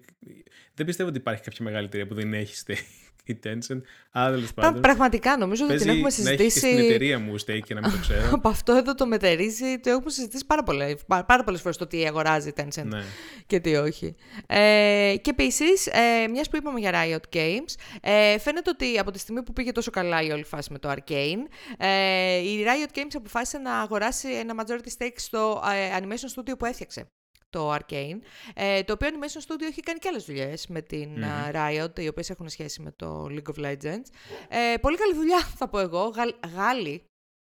Δεν 0.74 0.86
πιστεύω 0.86 1.10
ότι 1.10 1.18
υπάρχει 1.18 1.44
κάποια 1.44 1.66
μεγάλη 1.66 1.86
εταιρεία 1.86 2.08
που 2.08 2.14
δεν 2.14 2.34
έχει 2.34 2.64
stake 2.66 3.13
η 3.24 3.40
Tencent. 3.44 3.82
Άλλα 4.12 4.48
πάντων. 4.56 4.82
Πραγματικά 4.82 5.38
νομίζω 5.38 5.66
ότι 5.66 5.76
την 5.76 5.90
έχουμε 5.90 6.10
συζητήσει. 6.10 6.38
Να 6.38 6.44
έχει 6.44 6.60
και 6.60 6.76
στην 6.76 6.90
εταιρεία 6.90 7.20
μου 7.20 7.36
stake 7.40 7.62
και 7.66 7.74
να 7.74 7.82
μην 7.82 7.92
το 7.92 7.98
ξέρω. 7.98 8.30
Από 8.36 8.50
αυτό 8.50 8.74
εδώ 8.74 8.96
το 8.96 9.06
μετερίζει, 9.06 9.80
το 9.80 9.90
έχουμε 9.90 10.10
συζητήσει 10.10 10.46
πάρα, 10.46 10.64
πολλές, 10.64 10.96
πάρα 11.08 11.44
πολλές 11.44 11.62
φορές 11.62 11.78
το 11.78 11.88
τι 11.88 12.06
αγοράζει 12.06 12.50
η 12.50 12.54
Tencent 12.58 12.86
ναι. 12.86 13.04
και 13.48 13.60
τι 13.60 13.76
όχι. 13.76 14.16
Ε, 14.48 15.16
και 15.22 15.30
επίσης, 15.30 15.88
ε, 15.88 16.28
μιας 16.28 16.50
που 16.50 16.56
είπαμε 16.56 16.80
για 16.80 16.92
Riot 16.94 17.36
Games, 17.36 17.76
ε, 18.02 18.38
φαίνεται 18.40 18.70
ότι 18.70 19.00
από 19.00 19.12
τη 19.12 19.20
στιγμή 19.20 19.44
που 19.44 19.54
πήγε 19.54 19.72
τόσο 19.72 19.92
καλά 19.92 20.22
η 20.22 20.32
όλη 20.32 20.44
φάση 20.44 20.72
με 20.72 20.80
το 20.80 20.92
Arcane, 20.92 21.44
ε, 21.78 22.38
η 22.38 22.66
Riot 22.66 22.98
Games 22.98 23.14
αποφάσισε 23.14 23.58
να 23.58 23.80
αγοράσει 23.80 24.28
ένα 24.32 24.64
majority 24.64 25.04
stake 25.04 25.16
στο 25.16 25.64
ε, 25.74 25.98
animation 26.00 26.42
studio 26.42 26.58
που 26.58 26.66
έφτιαξε 26.66 27.08
το 27.54 27.74
Arcane, 27.74 28.20
ε, 28.54 28.84
το 28.84 28.94
οποίο 28.94 29.10
Animation 29.12 29.42
Studio 29.48 29.64
έχει 29.70 29.82
κάνει 29.82 30.00
και 30.00 30.08
άλλες 30.08 30.26
δουλειές 30.26 30.68
με 30.68 30.82
την 30.82 31.10
mm 31.18 31.56
Riot, 31.56 32.00
οι 32.00 32.08
οποίες 32.08 32.30
έχουν 32.30 32.50
σχέση 32.50 32.82
με 32.82 32.92
το 32.96 33.28
League 33.30 33.56
of 33.56 33.66
Legends. 33.66 34.08
Ε, 34.50 34.78
πολύ 34.82 34.98
καλή 34.98 35.14
δουλειά, 35.14 35.40
θα 35.60 35.68
πω 35.68 35.80
εγώ. 35.80 36.04
Γα, 36.08 36.24
Γάλλοι, 36.56 37.04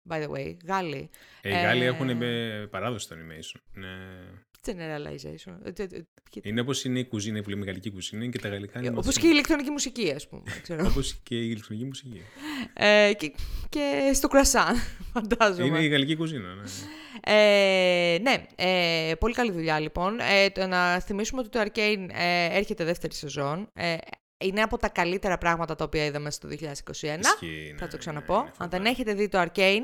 by 0.09 0.23
the 0.23 0.29
way, 0.29 0.55
Γάλλοι. 0.65 1.09
Ε, 1.41 1.49
οι 1.49 1.61
Γάλλοι 1.61 1.85
έχουν 1.85 2.17
με 2.17 2.67
παράδοση 2.71 3.05
στο 3.05 3.15
animation. 3.15 3.59
Ναι. 3.73 3.87
Generalization. 4.65 5.53
Ε, 5.63 5.71
τε- 5.71 5.89
τε- 5.89 6.05
και- 6.29 6.41
Είναι 6.43 6.61
όπως 6.61 6.83
είναι 6.83 6.99
η 6.99 7.05
κουζίνα, 7.05 7.37
η 7.37 7.41
πολυμεγαλική 7.41 7.91
κουζίνα 7.91 8.27
και 8.27 8.39
τα 8.39 8.47
γαλλικά 8.49 8.79
είναι. 8.79 8.97
Όπως 8.97 9.17
και 9.17 9.25
η 9.27 9.29
ηλεκτρονική 9.33 9.69
μουσική, 9.69 10.11
ας 10.15 10.27
πούμε. 10.27 10.41
ξέρω. 10.63 10.85
Όπως 10.87 11.19
και 11.23 11.35
η 11.35 11.47
ηλεκτρονική 11.51 11.85
μουσική. 11.87 12.21
ε, 12.73 13.11
και, 13.17 13.33
και 13.69 14.11
στο 14.13 14.27
κρασάν, 14.27 14.75
φαντάζομαι. 15.13 15.65
Είναι 15.67 15.79
η 15.83 15.87
γαλλική 15.87 16.15
κουζίνα. 16.15 16.53
Ναι. 16.53 16.63
Ε, 17.23 18.17
ναι, 18.21 18.45
ε, 18.55 19.13
πολύ 19.19 19.33
καλή 19.33 19.51
δουλειά 19.51 19.79
λοιπόν. 19.79 20.19
Ε, 20.19 20.49
το, 20.49 20.67
να 20.67 20.99
θυμίσουμε 20.99 21.41
ότι 21.41 21.49
το 21.49 21.59
Arcane 21.61 22.05
ε, 22.13 22.57
έρχεται 22.57 22.83
δεύτερη 22.83 23.13
σεζόν. 23.13 23.69
Ε, 23.73 23.95
είναι 24.43 24.61
από 24.61 24.77
τα 24.77 24.89
καλύτερα 24.89 25.37
πράγματα 25.37 25.75
τα 25.75 25.83
οποία 25.83 26.05
είδαμε 26.05 26.31
στο 26.31 26.49
2021. 26.49 26.53
Ισχύει, 26.53 26.65
ναι, 27.01 27.77
θα 27.77 27.87
το 27.87 27.87
ναι, 27.91 27.97
ξαναπώ. 27.97 28.33
ναι, 28.33 28.39
Αν 28.39 28.45
φοβερό. 28.53 28.69
δεν 28.69 28.85
έχετε 28.85 29.13
δει 29.13 29.27
το 29.27 29.41
Arcane, 29.41 29.81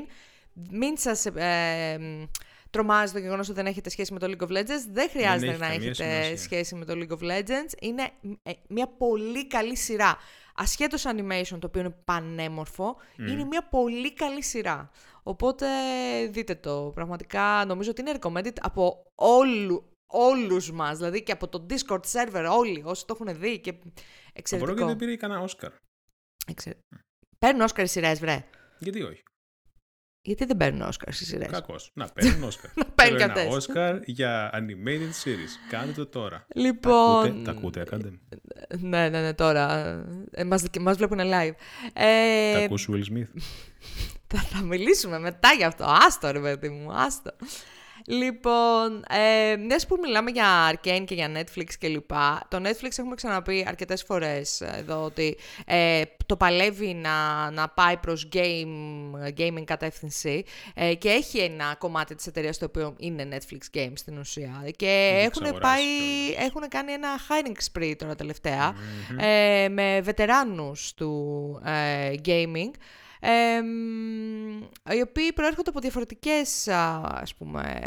μην 0.70 0.96
σας 0.96 1.26
ε, 1.26 1.96
μ, 2.00 2.22
τρομάζει 2.70 3.12
το 3.12 3.18
γεγονός 3.18 3.48
ότι 3.48 3.56
δεν 3.56 3.66
έχετε 3.66 3.90
σχέση 3.90 4.12
με 4.12 4.18
το 4.18 4.26
League 4.30 4.42
of 4.48 4.50
Legends. 4.56 4.86
Δεν 4.92 5.10
χρειάζεται 5.10 5.50
έχει 5.50 5.60
να 5.60 5.66
καμία 5.66 5.88
έχετε 5.88 5.94
σημασία. 5.94 6.36
σχέση 6.36 6.74
με 6.74 6.84
το 6.84 6.92
League 6.96 7.18
of 7.18 7.22
Legends. 7.30 7.72
Είναι 7.80 8.10
ε, 8.42 8.52
μια 8.68 8.86
πολύ 8.86 9.46
καλή 9.46 9.76
σειρά. 9.76 10.16
Ασχέτως 10.54 11.04
animation, 11.06 11.58
το 11.58 11.66
οποίο 11.66 11.80
είναι 11.80 11.96
πανέμορφο, 12.04 12.96
είναι 13.16 13.44
μια 13.44 13.68
πολύ 13.68 14.12
καλή 14.14 14.42
σειρά. 14.42 14.90
Οπότε 15.22 15.66
δείτε 16.30 16.54
το. 16.54 16.90
Πραγματικά 16.94 17.64
νομίζω 17.66 17.90
ότι 17.90 18.00
είναι 18.00 18.18
recommended 18.20 18.56
από 18.60 19.02
όλου, 19.14 19.92
όλους 20.06 20.72
μας. 20.72 20.96
Δηλαδή 20.96 21.22
και 21.22 21.32
από 21.32 21.48
το 21.48 21.66
Discord 21.70 22.00
server 22.12 22.48
όλοι 22.58 22.82
όσοι 22.84 23.06
το 23.06 23.16
έχουν 23.20 23.40
δει 23.40 23.60
και 23.60 23.70
Απορώ 23.70 23.92
εξαιρετικό. 24.32 24.72
γιατί 24.74 24.88
δεν 24.88 24.96
πήρε 24.96 25.16
κανένα 25.16 25.40
Όσκαρ. 25.40 25.72
Εξε... 26.46 26.76
Παίρνουν 27.38 27.60
Όσκαρ 27.60 27.84
οι 27.84 27.88
σειρές, 27.88 28.20
βρε. 28.20 28.44
Γιατί 28.78 29.02
όχι; 29.02 29.22
Γιατί 30.26 30.44
δεν 30.44 30.56
παίρνουν 30.56 30.82
Όσκαρ 30.82 31.14
στις 31.14 31.26
σειρές; 31.26 31.48
Κακό. 31.50 31.74
Να 31.92 32.06
παίρνουν 32.06 32.42
Όσκαρ. 32.42 32.70
Να 32.76 32.84
παίρνουν 32.84 33.18
Θέλω 33.18 33.30
ένα 33.30 33.34
κατές. 33.34 33.56
Όσκαρ 33.56 33.98
για 34.04 34.50
animated 34.54 35.24
series. 35.24 35.70
Κάντε 35.70 35.92
το 35.92 36.06
τώρα. 36.06 36.46
Λοιπόν... 36.54 37.22
Τα 37.22 37.28
ακούτε, 37.28 37.42
τα 37.44 37.50
ακούτε, 37.50 37.84
κάντε. 37.84 38.12
Ναι, 38.78 39.08
ναι, 39.08 39.20
ναι, 39.20 39.34
τώρα. 39.34 39.80
Ε, 40.30 40.44
μας, 40.44 40.64
μας 40.80 40.96
βλέπουν 40.96 41.18
live. 41.18 41.54
Ε, 41.92 42.52
Τα 42.52 42.58
ακούς 42.58 42.88
Will 42.92 43.12
Smith. 43.12 43.40
θα, 44.34 44.38
θα 44.38 44.62
μιλήσουμε 44.62 45.18
μετά 45.18 45.52
γι' 45.52 45.64
αυτό. 45.64 45.84
Άστο, 45.84 46.30
ρε 46.30 46.40
παιδί 46.40 46.68
μου, 46.68 46.92
άστο. 46.92 47.30
Λοιπόν, 48.06 49.04
ε, 49.08 49.56
μιας 49.56 49.86
που 49.86 49.98
μιλάμε 50.02 50.30
για 50.30 50.72
Arcane 50.72 51.04
και 51.06 51.14
για 51.14 51.30
Netflix 51.34 51.66
και 51.78 51.88
λοιπά, 51.88 52.42
το 52.48 52.60
Netflix 52.62 52.88
έχουμε 52.96 53.14
ξαναπεί 53.14 53.64
αρκετές 53.68 54.02
φορές 54.02 54.60
εδώ 54.60 55.04
ότι 55.04 55.36
ε, 55.66 56.02
το 56.26 56.36
παλεύει 56.36 56.94
να, 56.94 57.50
να 57.50 57.68
πάει 57.68 57.96
προς 57.96 58.28
game, 58.32 59.28
gaming 59.38 59.64
κατεύθυνση 59.64 60.44
ε, 60.74 60.94
και 60.94 61.08
έχει 61.08 61.38
ένα 61.38 61.74
κομμάτι 61.78 62.14
της 62.14 62.26
εταιρείας 62.26 62.58
το 62.58 62.64
οποίο 62.64 62.94
είναι 62.98 63.28
Netflix 63.30 63.78
Games 63.78 63.92
στην 63.94 64.18
ουσία. 64.18 64.64
Και 64.76 65.10
Έχει 65.14 65.24
έχουν, 65.24 65.44
εξαγοράσει 65.44 65.60
πάει, 65.60 65.84
κιόλας. 66.26 66.46
έχουν 66.46 66.68
κάνει 66.68 66.92
ένα 66.92 67.08
hiring 67.28 67.78
spree 67.78 67.94
τώρα 67.98 68.14
τελευταία 68.14 68.74
ε, 69.18 69.68
με 69.68 70.00
βετεράνους 70.00 70.94
του 70.94 71.62
ε, 71.64 72.12
gaming. 72.24 72.34
ε, 72.34 72.44
μ, 72.46 73.05
οι 74.94 75.00
οποίοι 75.00 75.32
προέρχονται 75.32 75.70
από 75.70 75.80
διαφορετικές, 75.80 76.68
α, 76.68 77.00
ας 77.04 77.34
πούμε, 77.34 77.78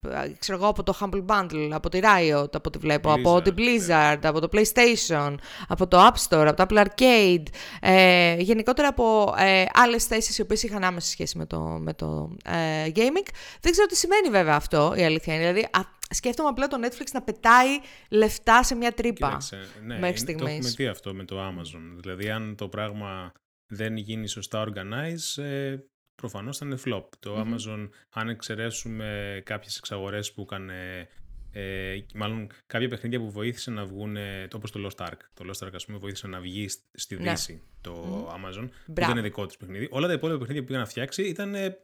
ε, 0.00 0.28
ξέρω 0.38 0.58
εγώ, 0.58 0.66
από 0.68 0.82
το 0.82 0.98
Humble 1.00 1.24
Bundle, 1.26 1.68
από 1.72 1.88
τη 1.88 1.98
Riot, 2.02 2.44
από 2.54 2.62
ό,τι 2.64 2.78
βλέπω, 2.78 3.12
από 3.12 3.34
Blizzard, 3.36 3.42
την 3.44 3.54
Blizzard, 3.56 4.18
από 4.22 4.40
το 4.40 4.48
PlayStation, 4.52 5.34
από 5.68 5.86
το 5.86 6.06
App 6.06 6.28
Store, 6.28 6.46
από 6.48 6.56
το 6.56 6.66
Apple 6.68 6.84
Arcade, 6.86 7.42
ε, 7.80 8.34
γενικότερα 8.38 8.88
από 8.88 9.34
ε, 9.38 9.64
άλλες 9.72 10.04
θέσεις 10.04 10.38
οι 10.38 10.42
οποίες 10.42 10.62
είχαν 10.62 10.84
άμεση 10.84 11.10
σχέση 11.10 11.38
με 11.38 11.46
το, 11.46 11.58
με 11.60 11.94
το 11.94 12.36
ε, 12.44 12.86
gaming. 12.94 13.28
Δεν 13.60 13.72
ξέρω 13.72 13.86
τι 13.88 13.96
σημαίνει 13.96 14.28
βέβαια 14.30 14.54
αυτό, 14.56 14.94
η 14.96 15.04
αλήθεια 15.04 15.34
είναι. 15.34 15.42
Δηλαδή, 15.42 15.60
α, 15.70 15.80
σκέφτομαι 16.10 16.48
απλά 16.48 16.68
το 16.68 16.76
Netflix 16.84 17.06
να 17.12 17.22
πετάει 17.22 17.68
λεφτά 18.08 18.62
σε 18.62 18.74
μια 18.74 18.92
τρύπα. 18.92 19.26
Κοίταξε, 19.26 19.56
ναι, 19.86 19.98
μέχρι 19.98 20.00
είναι- 20.00 20.12
το 20.12 20.18
στιγμής. 20.18 20.52
έχουμε 20.54 20.70
δει 20.76 20.86
αυτό 20.86 21.14
με 21.14 21.24
το 21.24 21.36
Amazon. 21.48 22.00
Δηλαδή, 22.00 22.30
αν 22.30 22.54
το 22.56 22.68
πράγμα 22.68 23.32
δεν 23.74 23.96
γίνει 23.96 24.26
σωστά 24.28 24.66
organize, 24.68 25.42
ε, 25.42 25.76
προφανώς 26.14 26.58
θα 26.58 26.66
είναι 26.66 26.78
flop. 26.84 27.04
Το 27.18 27.40
Amazon, 27.40 27.88
αν 28.10 28.28
εξαιρέσουμε 28.28 29.40
κάποιες 29.44 29.76
εξαγορές 29.76 30.32
που 30.32 30.42
έκανε, 30.42 31.08
ε, 31.52 31.94
μάλλον 32.14 32.46
κάποια 32.66 32.88
παιχνίδια 32.88 33.18
που 33.18 33.30
βοήθησε 33.30 33.70
να 33.70 33.84
βγουν, 33.84 34.16
ε, 34.16 34.48
όπως 34.54 34.70
το 34.70 34.88
Lost 34.88 35.06
Ark. 35.06 35.16
Το 35.34 35.44
Lost 35.50 35.66
Ark, 35.66 35.70
ας 35.74 35.84
πούμε, 35.84 35.98
βοήθησε 35.98 36.26
να 36.26 36.40
βγει 36.40 36.68
σ- 36.68 36.80
στη 36.92 37.16
Ναι. 37.16 37.30
Δύση 37.30 37.62
το 37.80 38.26
Amazon, 38.28 38.68
που 38.84 38.92
Μπράβο. 38.92 39.10
δεν 39.10 39.10
είναι 39.10 39.20
δικό 39.20 39.46
της 39.46 39.56
παιχνίδι. 39.56 39.88
Όλα 39.90 40.06
τα 40.06 40.12
υπόλοιπα 40.12 40.38
παιχνίδια 40.38 40.62
που 40.62 40.66
πήγαν 40.68 40.82
να 40.82 40.88
φτιάξει 40.88 41.22
ήταν 41.22 41.54
ε, 41.54 41.76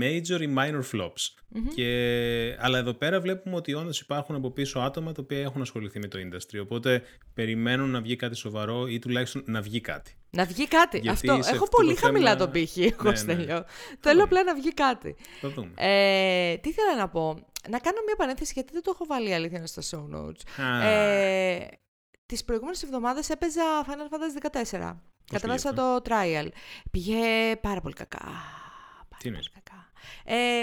major 0.00 0.40
ή 0.40 0.54
minor 0.58 0.80
flops. 0.92 1.28
Και, 1.74 2.56
αλλά 2.58 2.78
εδώ 2.78 2.92
πέρα 2.94 3.20
βλέπουμε 3.20 3.56
ότι 3.56 3.74
όντως 3.74 4.00
υπάρχουν 4.00 4.34
από 4.34 4.50
πίσω 4.50 4.78
άτομα 4.78 5.12
τα 5.12 5.22
οποία 5.22 5.38
έχουν 5.40 5.60
ασχοληθεί 5.60 5.98
με 5.98 6.06
το 6.08 6.18
industry. 6.18 6.60
Οπότε 6.62 7.02
περιμένουν 7.34 7.90
να 7.90 8.00
βγει 8.00 8.16
κάτι 8.16 8.34
σοβαρό 8.36 8.86
ή 8.86 8.98
τουλάχιστον 8.98 9.42
να 9.46 9.60
βγει 9.60 9.80
κάτι. 9.80 10.16
Να 10.30 10.44
βγει 10.44 10.68
κάτι. 10.68 10.98
Γιατί 10.98 11.28
αυτό. 11.30 11.42
σε 11.42 11.54
Έχω 11.54 11.64
αυτό 11.64 11.76
πολύ 11.76 11.94
το 11.94 12.00
χαμηλά 12.00 12.24
θέμα- 12.30 12.36
τον 12.40 12.50
πύχη, 12.50 12.82
εγώ 12.82 13.02
Ναι, 13.02 13.10
ναι. 13.10 13.16
Στέλιο. 13.16 13.64
Θέλω 14.00 14.24
απλά 14.24 14.42
να 14.44 14.54
βγει 14.54 14.74
κάτι. 14.74 15.16
Θα 15.40 15.48
δούμε. 15.48 15.70
Ε, 15.76 16.56
τι 16.56 16.68
ήθελα 16.68 16.96
να 16.96 17.08
πω. 17.08 17.34
Να 17.68 17.78
κάνω 17.78 17.98
μια 18.06 18.16
παρένθεση 18.16 18.52
γιατί 18.54 18.72
δεν 18.72 18.82
το 18.82 18.90
έχω 18.94 19.04
βάλει 19.06 19.28
η 19.28 19.34
αλήθεια 19.34 19.58
είναι 19.58 19.66
στα 19.66 19.82
show 19.90 20.16
notes. 20.16 20.64
Α, 20.64 20.82
Ε, 20.86 21.68
τις 22.26 22.44
προηγούμενες 22.44 22.82
εβδομάδες 22.82 23.28
έπαιζα 23.30 23.62
Final 23.86 24.14
Fantasy 24.14 24.40
14. 24.40 25.02
Κατέβασα 25.32 25.68
πήγε 25.72 25.80
το 25.80 26.02
trial. 26.04 26.48
Πήγε 26.90 27.16
πάρα 27.60 27.80
πολύ 27.80 27.94
κακά. 27.94 28.18
Πάρα 28.18 29.06
Τι 29.08 29.14
πολύ 29.16 29.24
εννοείς; 29.24 29.50
κακά. 29.50 29.77
Ε, 30.24 30.62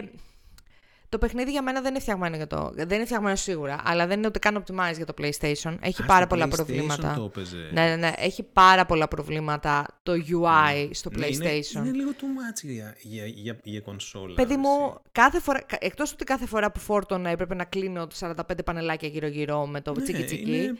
το 1.10 1.18
παιχνίδι 1.18 1.52
για 1.52 1.62
μένα 1.62 1.82
δεν 1.82 1.90
είναι 1.92 2.00
φτιαγμένο 2.00 2.36
για 2.36 2.48
το. 2.48 2.72
Δεν 2.74 2.90
είναι 2.92 3.06
φτιαγμένο 3.06 3.36
σίγουρα, 3.36 3.82
αλλά 3.84 4.08
δεν 4.08 4.18
είναι 4.18 4.28
ούτε 4.28 4.40
καν 4.40 4.64
optimized 4.64 4.96
για 4.96 5.06
το 5.06 5.14
PlayStation. 5.18 5.78
Έχει 5.82 6.02
Α, 6.02 6.06
πάρα 6.06 6.18
στο 6.26 6.28
πολλά 6.28 6.46
PlayStation 6.46 6.50
προβλήματα. 6.56 7.14
το 7.18 7.24
έπαιζε. 7.24 7.70
Ναι, 7.72 7.86
ναι, 7.86 7.96
ναι. 7.96 8.12
Έχει 8.18 8.44
πάρα 8.44 8.86
πολλά 8.86 9.08
προβλήματα 9.08 9.86
το 10.04 10.12
UI 10.14 10.90
στο 10.92 11.10
Ναι, 11.14 11.26
είναι- 11.26 11.46
PlayStation. 11.50 11.76
Είναι, 11.86 11.92
λίγο 11.92 12.12
too 12.12 12.24
much 12.24 12.62
για, 12.62 12.96
για, 13.02 13.26
για, 13.26 13.60
για 13.64 13.80
κονσόλα. 13.82 14.36
Παιδί 14.36 14.54
ρε, 14.54 14.60
μου, 14.60 14.70
εσύ. 14.88 14.98
κάθε 15.12 15.40
φορά, 15.40 15.62
κα- 15.62 15.78
εκτός 15.82 16.12
ότι 16.12 16.24
κάθε 16.24 16.46
φορά 16.46 16.72
που 16.72 16.80
φόρτωνα 16.80 17.30
έπρεπε 17.30 17.56
να 17.56 17.64
κλείνω 17.64 18.08
45 18.20 18.34
πανελάκια 18.66 19.08
γύρω-γύρω 19.08 19.66
με 19.66 19.82
το 19.82 19.92
Ναι, 19.96 20.02
τσίκι 20.04 20.24
τσίκι, 20.24 20.52
είναι- 20.56 20.78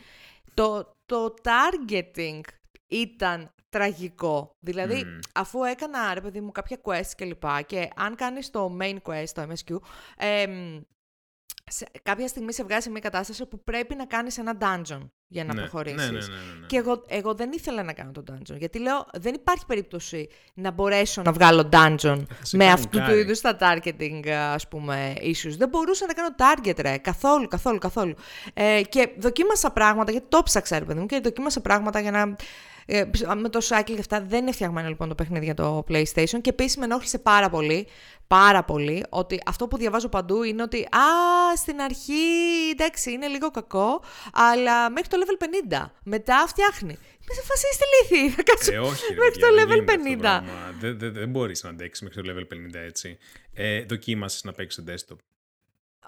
το, 0.54 0.96
το 1.06 1.34
targeting 1.42 2.40
ήταν 2.88 3.50
τραγικό. 3.68 4.56
Δηλαδή, 4.58 5.04
Μμμ. 5.04 5.18
αφού 5.34 5.64
έκανα, 5.64 6.14
ρε 6.14 6.20
παιδί 6.20 6.40
μου, 6.40 6.52
κάποια 6.52 6.78
quest 6.82 7.10
και 7.16 7.24
λοιπά 7.24 7.62
και 7.62 7.88
αν 7.96 8.14
κάνεις 8.14 8.50
το 8.50 8.76
main 8.80 8.96
quest, 9.02 9.28
το 9.34 9.42
MSQ, 9.42 9.76
εμ, 10.16 10.80
σε, 11.70 11.86
κάποια 12.02 12.28
στιγμή 12.28 12.52
σε 12.52 12.62
βγάζει 12.62 12.82
σε 12.82 12.90
μια 12.90 13.00
κατάσταση 13.00 13.46
που 13.46 13.64
πρέπει 13.64 13.94
να 13.94 14.06
κάνεις 14.06 14.38
ένα 14.38 14.56
dungeon 14.60 15.08
για 15.26 15.44
να 15.44 15.54
ναι, 15.54 15.60
προχωρήσεις. 15.60 15.98
Ναι, 15.98 16.04
ναι, 16.04 16.10
ναι, 16.10 16.18
ναι, 16.18 16.60
ναι. 16.60 16.66
Και 16.66 16.76
εγώ, 16.76 17.02
εγώ 17.08 17.34
δεν 17.34 17.52
ήθελα 17.52 17.82
να 17.82 17.92
κάνω 17.92 18.10
το 18.10 18.22
dungeon. 18.30 18.56
Γιατί 18.56 18.78
λέω, 18.78 19.06
δεν 19.12 19.34
υπάρχει 19.34 19.66
περίπτωση 19.66 20.28
να 20.54 20.70
μπορέσω 20.70 21.22
να 21.22 21.32
βγάλω 21.32 21.68
dungeon 21.72 22.22
σε 22.42 22.56
με 22.56 22.64
κάνουν 22.64 22.72
αυτού 22.72 22.88
του 22.88 22.98
κάρι. 22.98 23.18
είδους 23.18 23.40
τα 23.40 23.56
targeting, 23.60 24.28
ας 24.28 24.68
πούμε, 24.68 25.14
issues. 25.20 25.54
Δεν 25.56 25.68
μπορούσα 25.68 26.06
να 26.06 26.12
κάνω 26.12 26.34
target, 26.38 26.78
ρε. 26.78 26.98
Καθόλου, 26.98 27.48
καθόλου, 27.48 27.78
καθόλου. 27.78 28.14
Ε, 28.54 28.82
και 28.88 29.08
δοκίμασα 29.18 29.70
πράγματα, 29.70 30.10
γιατί 30.10 30.26
το 30.28 30.42
ψάξα, 30.42 30.78
ρε 30.78 30.84
παιδί 30.84 31.00
μου, 31.00 31.06
και 31.06 31.20
δοκίμασα 31.20 31.60
πράγματα 31.60 32.00
για 32.00 32.10
να... 32.10 32.36
Ε, 32.86 33.04
με 33.36 33.48
το 33.48 33.60
cycle 33.68 33.82
και 33.84 33.96
αυτά 33.98 34.20
δεν 34.20 34.40
είναι 34.40 34.52
φτιαγμένο 34.52 34.88
λοιπόν 34.88 35.08
το 35.08 35.14
παιχνίδι 35.14 35.44
για 35.44 35.54
το 35.54 35.84
PlayStation 35.88 36.40
και 36.40 36.50
επίσης 36.50 36.76
με 36.76 36.84
ενόχλησε 36.84 37.18
πάρα 37.18 37.50
πολύ, 37.50 37.86
πάρα 38.26 38.64
πολύ, 38.64 39.04
ότι 39.08 39.40
αυτό 39.46 39.68
που 39.68 39.76
διαβάζω 39.76 40.08
παντού 40.08 40.42
είναι 40.42 40.62
ότι 40.62 40.82
α, 40.82 41.56
στην 41.56 41.80
αρχή 41.80 42.12
εντάξει 42.72 43.12
είναι 43.12 43.26
λίγο 43.26 43.50
κακό, 43.50 44.02
αλλά 44.32 44.90
μέχρι 44.90 45.08
το 45.08 45.16
level 45.20 45.44
50. 45.74 45.90
Μετά 46.02 46.44
φτιάχνει. 46.48 46.92
Είμαι 46.92 47.34
σε 47.34 47.42
φάση 47.42 47.66
είστε 47.72 47.84
λύθοι, 48.16 48.30
θα 48.34 48.42
κάτσω 48.42 48.72
Ε, 48.72 48.78
όχι, 48.78 49.14
ρε, 49.14 49.20
μέχρι 49.20 49.40
παιδιά, 49.40 49.48
το 49.48 49.54
δεν 49.54 49.64
level 49.64 49.74
γίνεται 49.74 49.92
αυτό 49.92 50.02
το 50.02 50.14
50. 50.14 50.18
πράγμα. 50.18 50.74
Δεν, 50.80 50.98
δεν, 50.98 51.12
δεν 51.12 51.28
μπορείς 51.28 51.62
να 51.62 51.70
αντέξεις 51.70 52.02
μέχρι 52.08 52.22
το 52.22 52.32
level 52.32 52.54
50 52.54 52.80
έτσι. 52.86 53.18
Ε, 53.54 53.84
δοκίμασες 53.84 54.44
να 54.44 54.52
παίξεις 54.52 54.84
σε 54.84 54.94
desktop. 54.94 55.16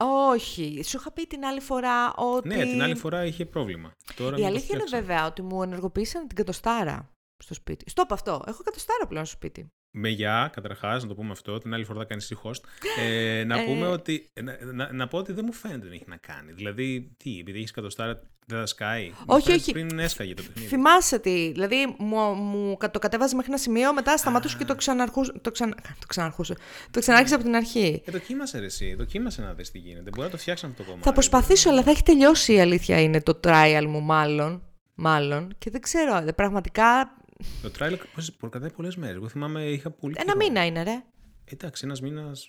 Όχι. 0.00 0.82
Σου 0.84 0.96
είχα 0.96 1.12
πει 1.12 1.26
την 1.26 1.44
άλλη 1.44 1.60
φορά 1.60 2.14
ότι. 2.14 2.48
Ναι, 2.48 2.64
την 2.64 2.82
άλλη 2.82 2.94
φορά 2.94 3.24
είχε 3.24 3.44
πρόβλημα. 3.46 3.92
Τώρα 4.16 4.28
Η 4.30 4.32
μου 4.32 4.38
το 4.40 4.46
αλήθεια 4.46 4.74
είναι 4.74 4.84
φτιάξανε. 4.84 5.02
βέβαια 5.06 5.26
ότι 5.26 5.42
μου 5.42 5.62
ενεργοποίησαν 5.62 6.26
την 6.26 6.36
κατοστάρα 6.36 7.10
στο 7.44 7.54
σπίτι. 7.54 7.90
Στο 7.90 8.02
είπα 8.02 8.14
αυτό. 8.14 8.42
Έχω 8.46 8.62
κατοστάρα 8.62 9.06
πλέον 9.06 9.24
στο 9.24 9.34
σπίτι. 9.36 9.66
Με 9.96 10.08
γεια, 10.08 10.50
καταρχάς, 10.52 11.02
να 11.02 11.08
το 11.08 11.14
πούμε 11.14 11.30
αυτό. 11.30 11.58
Την 11.58 11.74
άλλη 11.74 11.84
φορά 11.84 11.98
θα 11.98 12.04
κάνεις 12.04 12.30
εσύ 12.30 12.40
host. 12.44 12.60
Ε, 12.98 13.44
να 13.46 13.60
Ε. 13.60 13.64
πούμε 13.64 13.86
ότι. 13.86 14.30
Να, 14.42 14.72
να, 14.72 14.92
να 14.92 15.08
πω 15.08 15.18
ότι 15.18 15.32
δεν 15.32 15.44
μου 15.46 15.52
φαίνεται 15.52 15.88
να 15.88 15.94
έχει 15.94 16.04
να 16.06 16.16
κάνει. 16.16 16.52
Δηλαδή, 16.52 17.14
τι, 17.16 17.38
επειδή 17.38 17.58
έχεις 17.58 17.70
κατοστάρα, 17.70 18.20
δεν 18.48 18.58
θα 18.58 18.66
σκάει. 18.66 19.08
Μου 19.08 19.14
Όχι, 19.26 19.42
φαίνεται 19.44 19.62
όχι. 19.62 19.72
Πριν 19.72 19.98
έσκαγε 19.98 20.34
το 20.34 20.42
παιχνίδι. 20.42 20.68
Θυμάσαι 20.68 21.18
τι. 21.18 21.50
Δηλαδή 21.52 21.94
μου, 21.98 22.16
μου 22.34 22.76
κα- 22.76 22.90
το 22.90 22.98
κατέβαζε 22.98 23.34
μέχρι 23.34 23.50
ένα 23.50 23.60
σημείο, 23.60 23.92
μετά 23.94 24.16
σταματούσε 24.16 24.56
και 24.56 24.64
το 24.64 24.74
ξαναρχούσε. 24.74 25.32
Το, 25.32 25.50
ξανα, 25.50 25.74
το 25.74 26.06
ξαναρχούσε. 26.06 26.54
Το 26.90 27.00
ξανάρχισε 27.00 27.34
από 27.34 27.44
την 27.44 27.54
αρχή. 27.56 28.02
Ε, 28.06 28.10
δοκίμασε 28.10 28.58
ρε, 28.58 28.64
εσύ. 28.64 28.94
Δοκίμασε 28.94 29.42
να 29.42 29.52
δεις 29.54 29.70
τι 29.70 29.78
γίνεται. 29.78 30.10
Μπορεί 30.10 30.22
να 30.26 30.30
το 30.30 30.36
φτιάξουν 30.38 30.68
αυτό 30.70 30.82
το 30.82 30.88
κομμάτι. 30.88 31.06
Θα 31.08 31.12
προσπαθήσω, 31.12 31.70
αλλά 31.70 31.82
θα 31.82 31.90
έχει 31.90 32.02
τελειώσει 32.02 32.52
η 32.52 32.60
αλήθεια 32.60 33.00
είναι 33.00 33.20
το 33.22 33.40
trial 33.44 33.84
μου, 33.88 34.00
μάλλον. 34.00 34.62
Μάλλον. 34.94 35.54
Και 35.58 35.70
δεν 35.70 35.80
ξέρω. 35.80 36.22
δε- 36.22 36.32
Πραγματικά. 36.32 37.16
Το 37.62 37.70
trial 37.78 37.96
πώς- 38.14 38.32
προκρατάει 38.32 38.70
πολλές 38.72 38.96
μέρες. 38.96 39.16
Εγώ 39.16 39.28
θυμάμαι 39.28 39.62
είχα 39.64 39.90
πολύ. 39.90 40.14
Ένα 40.18 40.32
καιρό. 40.32 40.38
μήνα 40.46 40.66
είναι, 40.66 40.82
ρε. 40.82 41.02
Εντάξει, 41.44 41.82
ένας 41.84 42.00
μήνας. 42.00 42.48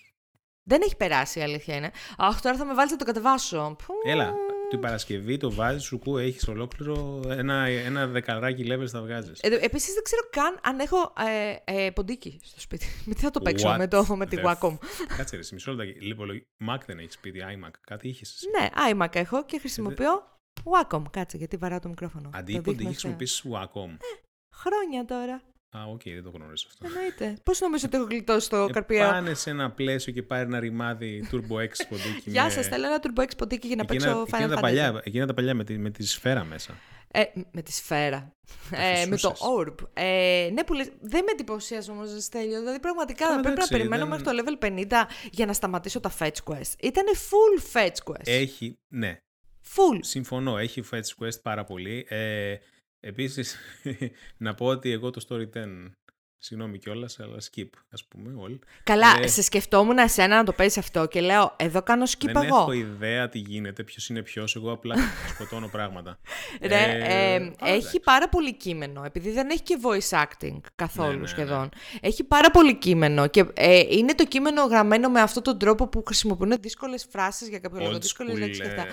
Δεν 0.62 0.80
έχει 0.84 0.96
περάσει 0.96 1.38
η 1.38 1.42
αλήθεια 1.42 1.76
είναι. 1.76 1.90
Αχ, 2.18 2.40
τώρα 2.40 2.56
θα 2.56 2.64
με 2.64 2.74
βάλεις 2.74 2.90
να 2.92 2.96
το 2.98 3.04
κατεβάσω. 3.04 3.76
Που... 3.86 3.94
Έλα, 4.04 4.34
την 4.70 4.80
Παρασκευή 4.80 5.36
το 5.36 5.52
βάζεις, 5.52 5.82
σου 5.82 5.98
κού, 5.98 6.18
έχεις 6.18 6.48
ολόκληρο 6.48 7.22
ένα, 7.28 7.66
ένα 7.66 8.06
δεκαράκι 8.06 8.64
levels 8.68 8.86
θα 8.86 9.02
βγάζεις. 9.02 9.40
Ε, 9.40 9.58
Επίσης 9.60 9.94
δεν 9.94 10.02
ξέρω 10.02 10.22
καν 10.30 10.58
αν 10.62 10.78
έχω 10.78 11.12
ε, 11.64 11.84
ε, 11.84 11.90
ποντίκι 11.90 12.40
στο 12.42 12.60
σπίτι. 12.60 12.86
Με 13.06 13.14
τι 13.14 13.20
θα 13.20 13.30
το 13.30 13.40
παίξω 13.40 13.72
What 13.72 13.76
με, 13.78 13.88
το, 13.88 14.16
με 14.16 14.26
τη 14.26 14.36
the 14.40 14.46
Wacom. 14.46 14.76
Κάτσε 15.16 15.36
ρε, 15.36 15.42
σε 15.42 15.54
μισό 15.54 15.72
λεπτό. 15.72 16.00
Λοιπόν, 16.00 16.46
Mac 16.68 16.78
δεν 16.86 16.98
έχεις 16.98 17.14
σπίτι, 17.14 17.40
iMac. 17.42 17.70
Κάτι 17.80 18.08
είχες. 18.08 18.42
ναι, 18.58 18.68
iMac 18.92 19.14
έχω 19.14 19.44
και 19.44 19.58
χρησιμοποιώ 19.58 20.38
Wacom. 20.64 21.02
Κάτσε 21.10 21.36
γιατί 21.36 21.56
βαράω 21.56 21.78
το 21.78 21.88
μικρόφωνο. 21.88 22.30
Αντί 22.32 22.52
Το 22.52 22.60
ποντίκι 22.60 22.76
δείχνω 22.76 22.90
χρησιμοποιήσει 22.90 23.48
Wacom. 23.52 23.96
Χρόνια 24.54 25.04
τώρα. 25.04 25.42
Α, 25.72 25.84
οκ, 25.84 26.00
δεν 26.04 26.22
το 26.22 26.30
γνωρίζω 26.30 26.64
αυτό. 26.68 26.86
Εννοείται. 26.86 27.36
Πώς 27.42 27.60
νομίζω 27.60 27.86
ότι 27.86 27.96
έχω 27.96 28.06
γλιτώσει 28.06 28.48
το 28.50 28.56
Ε, 28.56 28.70
καρπία. 28.72 29.10
πάνε 29.10 29.34
σε 29.34 29.50
ένα 29.50 29.70
πλαίσιο 29.70 30.12
και 30.12 30.22
πάρει 30.22 30.42
ένα 30.42 30.58
ρημάδι 30.60 31.28
Turbo 31.32 31.54
X 31.56 31.70
ποντίκι. 31.88 32.22
Γεια 32.30 32.44
με- 32.44 32.50
σας, 32.50 32.66
θέλω 32.66 32.86
ένα 32.86 33.00
Turbo 33.02 33.22
X 33.22 33.28
ποντίκι 33.36 33.66
για 33.66 33.76
να 33.76 33.82
Εκείνα, 33.82 34.04
παίξω 34.04 34.20
εκείνα 34.20 34.46
Final 34.46 34.48
τα 34.50 34.56
Fantasy. 34.56 34.60
παλιά, 34.60 35.00
εκείνα 35.04 35.26
τα 35.26 35.34
παλιά 35.34 35.54
με 35.54 35.64
τη, 35.64 35.78
με 35.78 35.90
τη 35.90 36.06
σφαίρα 36.06 36.44
μέσα. 36.44 36.74
Ε, 37.12 37.22
με 37.52 37.62
τη 37.62 37.72
σφαίρα. 37.72 38.34
Ε, 38.70 39.06
με 39.06 39.16
το 39.16 39.28
φυσούσες. 39.30 39.38
orb. 39.58 39.74
Ε, 39.94 40.50
ναι, 40.52 40.64
που 40.64 40.72
λες, 40.72 40.86
δεν 41.00 41.24
με 41.24 41.30
εντυπωσίασε 41.32 41.90
όμως, 41.90 42.24
Στέλιο. 42.24 42.58
Δηλαδή, 42.58 42.80
πραγματικά 42.80 43.24
Ε, 43.24 43.28
πρέπει 43.28 43.44
να 43.46 43.50
εντάξει, 43.52 43.70
περιμένω 43.72 44.06
δεν- 44.06 44.20
μέχρι 44.20 44.24
το 44.24 44.30
level 44.58 44.58
50 44.64 45.06
για 45.30 45.46
να 45.46 45.52
σταματήσω 45.52 46.00
τα 46.00 46.12
fetch 46.18 46.36
quest. 46.44 46.72
Ήταν 46.82 47.04
full 47.14 47.76
fetch 47.78 48.12
quest. 48.12 48.24
Έχει, 48.24 48.78
ναι, 48.88 49.18
Full. 49.76 49.98
συμφωνώ, 50.00 50.58
έχει 50.58 50.82
Fetch 50.92 51.24
Quest 51.24 51.42
πάρα 51.42 51.64
πολύ. 51.64 52.06
Ε, 52.08 52.54
επίσης, 53.00 53.56
να 54.36 54.54
πω 54.54 54.66
ότι 54.66 54.90
εγώ 54.90 55.10
το 55.10 55.24
Story 55.28 55.56
10, 55.58 55.64
συγγνώμη 56.42 56.78
κιόλας, 56.78 57.20
αλλά 57.20 57.36
skip, 57.50 57.68
ας 57.90 58.04
πούμε, 58.04 58.34
όλοι. 58.36 58.58
Καλά, 58.84 59.06
Ε, 59.22 59.26
σε 59.26 59.42
σκεφτόμουν 59.42 59.98
εσένα 59.98 60.36
να 60.36 60.44
το 60.44 60.52
παίζει 60.52 60.78
αυτό 60.78 61.06
και 61.06 61.20
λέω, 61.20 61.56
εδώ 61.58 61.82
κάνω 61.82 62.04
skip 62.04 62.24
Δεν 62.32 62.36
εγώ. 62.36 62.56
έχω 62.56 62.72
ιδέα 62.72 63.28
τι 63.28 63.38
γίνεται, 63.38 63.82
ποιος 63.84 64.08
είναι 64.08 64.22
ποιος, 64.22 64.56
εγώ 64.56 64.72
απλά 64.72 64.94
σκοτώνω 65.34 65.68
πράγματα. 65.68 66.18
Ρε, 66.60 66.74
Ε, 66.74 66.98
ε, 66.98 67.34
αλλά 67.34 67.44
έχει 67.60 67.76
εντάξει. 67.76 68.00
πάρα 68.00 68.28
πολύ 68.28 68.54
κείμενο, 68.56 69.04
επειδή 69.04 69.30
δεν 69.30 69.50
έχει 69.50 69.62
και 69.62 69.78
voice 69.82 70.22
acting 70.22 70.60
καθόλου 70.74 71.08
Ναι, 71.08 71.14
ναι, 71.14 71.20
ναι. 71.20 71.26
σχεδόν. 71.26 71.68
Έχει 72.00 72.24
πάρα 72.24 72.50
πολύ 72.50 72.76
κείμενο 72.78 73.26
και 73.26 73.44
ε, 73.54 73.78
είναι 73.88 74.14
το 74.14 74.24
κείμενο 74.26 74.62
γραμμένο 74.64 75.08
με 75.08 75.20
αυτόν 75.20 75.42
τον 75.42 75.58
τρόπο 75.58 75.88
που 75.88 76.02
χρησιμοποιούν 76.06 76.54
δύσκολες 76.60 77.06
φράσεις 77.10 77.48
για 77.48 77.58
κάποιο 77.58 77.80
λόγο, 77.80 77.96
Old 77.96 78.00
δύσκολες 78.00 78.34
school, 78.34 78.38
λέξεις 78.38 78.62
και 78.62 78.68
αυτά. 78.68 78.86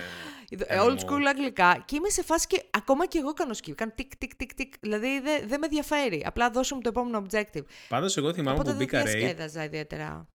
Ε, 0.50 0.74
Ε, 0.74 0.78
Old 0.80 0.98
MMO. 0.98 1.04
school 1.10 1.22
αγγλικά. 1.28 1.82
Και 1.86 1.96
είμαι 1.96 2.08
σε 2.08 2.22
φάση 2.22 2.46
και 2.46 2.62
ακόμα 2.70 3.06
και 3.06 3.18
εγώ 3.18 3.32
κάνω 3.32 3.54
skip. 3.64 3.72
Κάνω 3.74 3.92
τικ, 3.94 4.16
τικ, 4.16 4.34
τικ, 4.34 4.54
τικ. 4.54 4.72
Δηλαδή 4.80 5.20
δεν 5.20 5.48
δεν 5.48 5.58
με 5.60 5.66
ενδιαφέρει. 5.66 6.22
Απλά 6.26 6.50
δώσω 6.50 6.74
μου 6.74 6.80
το 6.80 6.88
επόμενο 6.88 7.26
objective. 7.30 7.64
Πάντως 7.88 8.16
εγώ 8.16 8.32
θυμάμαι 8.32 8.50
Οπότε 8.58 8.70
που 8.72 8.76
δεν 8.76 8.86
μπήκα 8.86 9.02
raid, 9.02 9.04
διασκέδαζα 9.16 9.64
ιδιαίτερα. 9.64 10.28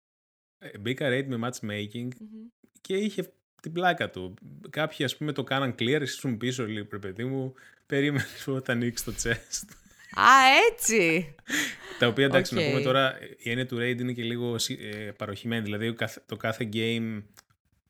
ε, 0.58 0.78
μπήκα 0.78 1.08
raid 1.10 1.24
με 1.26 1.48
matchmaking 1.48 2.08
Μμμ. 2.20 2.46
και 2.80 2.96
είχε 2.96 3.32
την 3.62 3.72
πλάκα 3.72 4.10
του. 4.10 4.34
Κάποιοι 4.70 5.04
ας 5.04 5.16
πούμε 5.16 5.32
το 5.32 5.44
κάναν 5.44 5.74
clear, 5.78 6.00
εσύ 6.00 6.14
ήσουν 6.16 6.36
πίσω 6.36 6.66
λίγο, 6.66 6.86
ρε 6.92 6.98
παιδί 6.98 7.24
μου, 7.24 7.54
περίμενε 7.86 8.24
όταν 8.46 8.76
ανοίξεις 8.76 9.04
το 9.06 9.12
chest. 9.30 9.68
Α, 10.14 10.24
έτσι! 10.72 11.34
Τα 11.98 12.06
οποία 12.06 12.24
εντάξει, 12.24 12.54
Οκ. 12.56 12.62
να 12.62 12.68
πούμε 12.68 12.80
τώρα, 12.80 13.18
η 13.38 13.50
έννοια 13.50 13.66
του 13.66 13.76
raid 13.76 14.00
είναι 14.00 14.12
και 14.12 14.22
λίγο 14.22 14.56
ε, 14.78 15.10
παρωχημένη. 15.16 15.62
Δηλαδή, 15.62 15.88
ο 15.88 15.94
καθ- 15.94 16.18
το 16.26 16.36
κάθε 16.36 16.68
game 16.72 17.22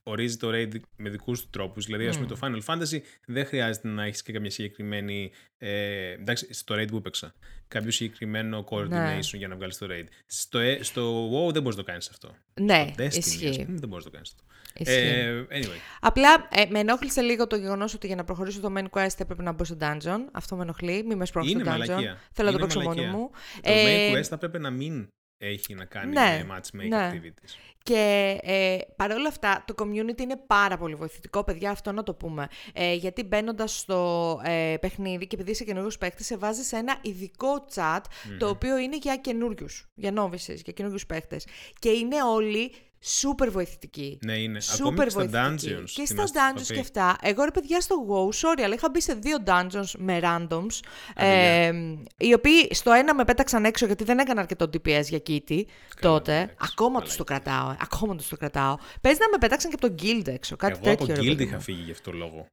ορίζει 0.03 0.36
το 0.36 0.48
raid 0.53 0.80
με 0.96 1.09
δικούς 1.11 1.40
του 1.42 1.48
τρόπους. 1.50 1.84
Δηλαδή, 1.86 2.07
ας 2.07 2.16
πούμε, 2.16 2.28
το 2.28 2.38
Final 2.42 2.61
Fantasy 2.64 2.98
δεν 3.26 3.46
χρειάζεται 3.46 3.88
να 3.88 4.05
έχεις 4.05 4.22
και 4.22 4.32
καμία 4.32 4.50
συγκεκριμένη. 4.50 5.30
Ε, 5.59 6.11
εντάξει, 6.12 6.53
στο 6.55 6.74
raid 6.74 6.86
που 6.88 6.96
έπαιξα. 6.96 7.34
Κάποιο 7.68 7.90
συγκεκριμένο 7.90 8.64
coordination 8.70 9.36
για 9.36 9.48
να 9.48 9.57
βγάλεις 9.57 9.78
το 9.78 9.86
raid. 9.90 10.05
Στο, 10.26 10.59
ε, 10.59 10.78
στο 10.82 11.30
WoW 11.30 11.53
δεν 11.53 11.62
μπορείς 11.62 11.76
να 11.76 11.82
το 11.84 11.90
κάνεις 11.90 12.09
αυτό. 12.09 12.34
Ναι, 12.61 12.86
στο 12.92 13.03
Destiny, 13.05 13.07
ας 13.07 13.16
ισχύει. 13.16 13.64
πούμε, 13.64 13.78
δεν 13.78 13.88
μπορείς 13.88 14.05
να 14.05 14.11
το 14.11 14.16
κάνεις 14.16 14.30
αυτό. 14.36 14.44
ισχύει. 14.76 15.09
Ε, 15.09 15.46
anyway, 15.50 15.78
Απλά 16.00 16.48
ε, 16.50 16.64
με 16.70 16.78
ενόχλησε 16.78 17.20
λίγο 17.20 17.46
το 17.46 17.57
γεγονός 17.57 17.94
ότι 17.94 18.07
για 18.07 18.16
να 18.16 18.24
προχωρήσω 18.24 18.61
το 18.61 18.72
main 18.76 18.88
quest 18.90 19.14
έπρεπε 19.18 19.42
να 19.42 19.53
μπω 19.53 19.64
στο 19.64 19.76
dungeon. 19.80 20.18
Αυτό 20.32 20.57
με 20.57 20.62
ενοχλεί. 20.62 21.05
Μην 21.05 21.16
με 21.16 21.26
σπρώχνει 21.26 21.50
είναι 21.50 21.62
στο 21.64 21.72
dungeon. 21.72 21.78
μαλακία. 21.78 22.18
Θέλω 22.32 22.50
να 22.50 22.59
το 22.59 22.64
Είναι 22.64 22.72
παίξω 22.74 22.80
μόνη 22.80 23.00
μαλακία. 23.00 23.18
μου. 23.18 23.30
Το 23.62 23.70
Ε, 23.72 24.11
main 24.12 24.16
quest 24.18 24.22
θα 24.22 24.38
πρέπει 24.38 24.59
να 24.59 24.70
μην 24.70 25.09
έχει 25.47 25.74
να 25.74 25.84
κάνει 25.84 26.12
ναι, 26.12 26.45
με 26.47 26.57
matchmaking 26.57 26.88
ναι. 26.88 27.11
activities. 27.12 27.55
Και 27.82 28.38
ε, 28.43 28.78
παρόλα 28.97 29.28
αυτά, 29.28 29.64
το 29.66 29.74
community 29.78 30.20
είναι 30.20 30.36
πάρα 30.47 30.76
πολύ 30.76 30.95
βοηθητικό, 30.95 31.45
παιδιά, 31.45 31.70
αυτό 31.70 31.93
να 31.93 32.03
το 32.03 32.14
πούμε. 32.14 32.49
Ε, 32.72 32.95
γιατί 32.95 33.22
μπαίνοντας 33.22 33.78
στο 33.78 34.40
ε, 34.45 34.76
παιχνίδι 34.80 35.26
και 35.26 35.34
επειδή 35.36 35.51
είσαι 35.51 35.64
καινούριο 35.64 35.90
παίχτη, 35.99 36.24
σε 36.24 36.36
βάζεις 36.36 36.66
σε 36.66 36.76
ένα 36.76 36.99
ειδικό 37.03 37.66
chat, 37.74 38.01
το 38.38 38.49
οποίο 38.49 38.78
είναι 38.78 38.97
για 38.97 39.16
καινούριους, 39.16 39.90
για 39.95 40.12
novices, 40.16 40.57
για 40.64 40.72
καινούριους 40.72 41.07
παίχτε. 41.07 41.40
Και 41.78 41.90
είναι 41.90 42.22
όλοι 42.22 42.72
super 43.20 43.48
βοηθητικοί. 43.50 44.18
Ναι, 44.24 44.32
είναι. 44.38 44.59
Super 44.62 44.74
Ακόμη 44.80 44.98
και 45.05 45.11
στα 45.11 45.20
βοηθητικοί. 45.26 45.74
dungeons. 45.74 45.90
Και 45.90 46.05
στα 46.07 46.14
θυμάστε 46.14 46.38
τι 46.38 46.44
είχα 46.44 46.53
dungeons 46.55 46.66
πει. 46.68 46.74
και 46.74 46.80
αυτά. 46.80 47.16
Εγώ 47.22 47.44
ρε 47.44 47.50
παιδιά 47.50 47.80
στο 47.80 47.96
WoW, 48.09 48.28
sorry, 48.48 48.62
αλλά 48.64 48.74
είχα 48.74 48.90
μπει 48.90 49.00
σε 49.00 49.14
δύο 49.14 49.36
dungeons 49.46 49.90
με 49.98 50.20
randoms. 50.22 50.80
Άντε, 51.16 51.66
Ε, 51.66 51.72
οι 52.16 52.34
οποίοι 52.34 52.74
στο 52.74 52.92
ένα 52.92 53.14
με 53.14 53.24
πέταξαν 53.24 53.64
έξω 53.64 53.86
γιατί 53.86 54.05
δεν 54.05 54.18
έκανα 54.18 54.40
αρκετό 54.40 54.64
DPS 54.64 55.05
για 55.09 55.22
Kitty 55.26 55.62
τότε. 56.00 56.32
εντάξει, 56.36 56.57
Ακόμα 56.72 57.00
τους 57.03 57.16
το 57.16 57.24
κρατάω. 57.24 57.70
ε, 57.70 57.76
Ακόμα 57.80 58.16
τους 58.16 58.28
το 58.28 58.36
κρατάω. 58.36 58.76
Παίζει 59.00 59.18
να 59.20 59.28
με 59.28 59.38
πέταξαν 59.40 59.70
και 59.70 59.76
από 59.82 59.88
το 59.94 60.03
guild 60.03 60.26
έξω. 60.28 60.57
Κάτι 60.57 60.72
Εγώ 60.72 60.82
τέτοιο. 60.82 61.05
από 61.05 61.14
ρε 61.14 61.20
guild 61.20 61.26
παιδί 61.32 61.42
είχα 61.42 61.55
μου. 61.57 61.62
φύγει 61.62 61.82
γι' 61.82 61.90
αυτό 61.90 62.11
το 62.11 62.16
λόγο. 62.16 62.46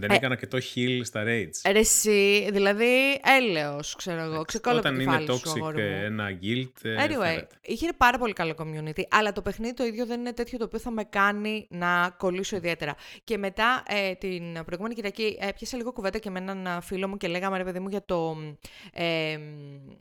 Δεν 0.00 0.10
Ε, 0.10 0.14
έκανα 0.14 0.36
και 0.36 0.46
το 0.46 0.58
heal 0.58 1.00
στα 1.04 1.22
raids. 1.26 1.70
Ρε 1.72 1.78
εσύ, 1.78 2.48
δηλαδή 2.52 3.20
έλεος, 3.38 3.94
ξέρω 3.96 4.20
εγώ. 4.22 4.42
Ξεκόλα 4.42 4.78
από 4.78 4.82
το 4.88 4.88
Όταν 4.94 5.00
είναι 5.00 5.10
κεφάλι 5.10 5.38
σου, 5.38 5.48
toxic 5.50 5.56
αγόρι 5.56 5.82
μου. 5.82 5.88
ε, 5.88 6.04
ένα 6.04 6.38
guild, 6.42 6.70
ε, 6.82 7.04
Anyway, 7.04 7.20
φέρεται. 7.20 7.46
είχε 7.62 7.88
πάρα 7.96 8.18
πολύ 8.18 8.32
καλό 8.32 8.54
community, 8.58 9.02
αλλά 9.10 9.32
το 9.32 9.42
παιχνίδι 9.42 9.74
το 9.74 9.84
ίδιο 9.84 10.06
δεν 10.06 10.20
είναι 10.20 10.32
τέτοιο 10.32 10.58
το 10.58 10.64
οποίο 10.64 10.78
θα 10.78 10.90
με 10.90 11.04
κάνει 11.04 11.66
να 11.70 12.14
κολλήσω 12.18 12.56
ιδιαίτερα. 12.56 12.94
Και 13.24 13.38
μετά 13.38 13.82
ε, 13.86 14.14
την 14.14 14.42
προηγούμενη 14.64 14.94
Κυριακή 14.94 15.36
έπιασα 15.40 15.76
λίγο 15.76 15.92
κουβέντα 15.92 16.18
και 16.18 16.30
με 16.30 16.38
έναν 16.38 16.66
α, 16.66 16.80
φίλο 16.80 17.08
μου 17.08 17.16
και 17.16 17.28
λέγαμε 17.28 17.56
ρε 17.56 17.64
παιδί 17.64 17.80
μου 17.80 17.88
για 17.88 18.04
το, 18.04 18.36
ε, 18.92 19.38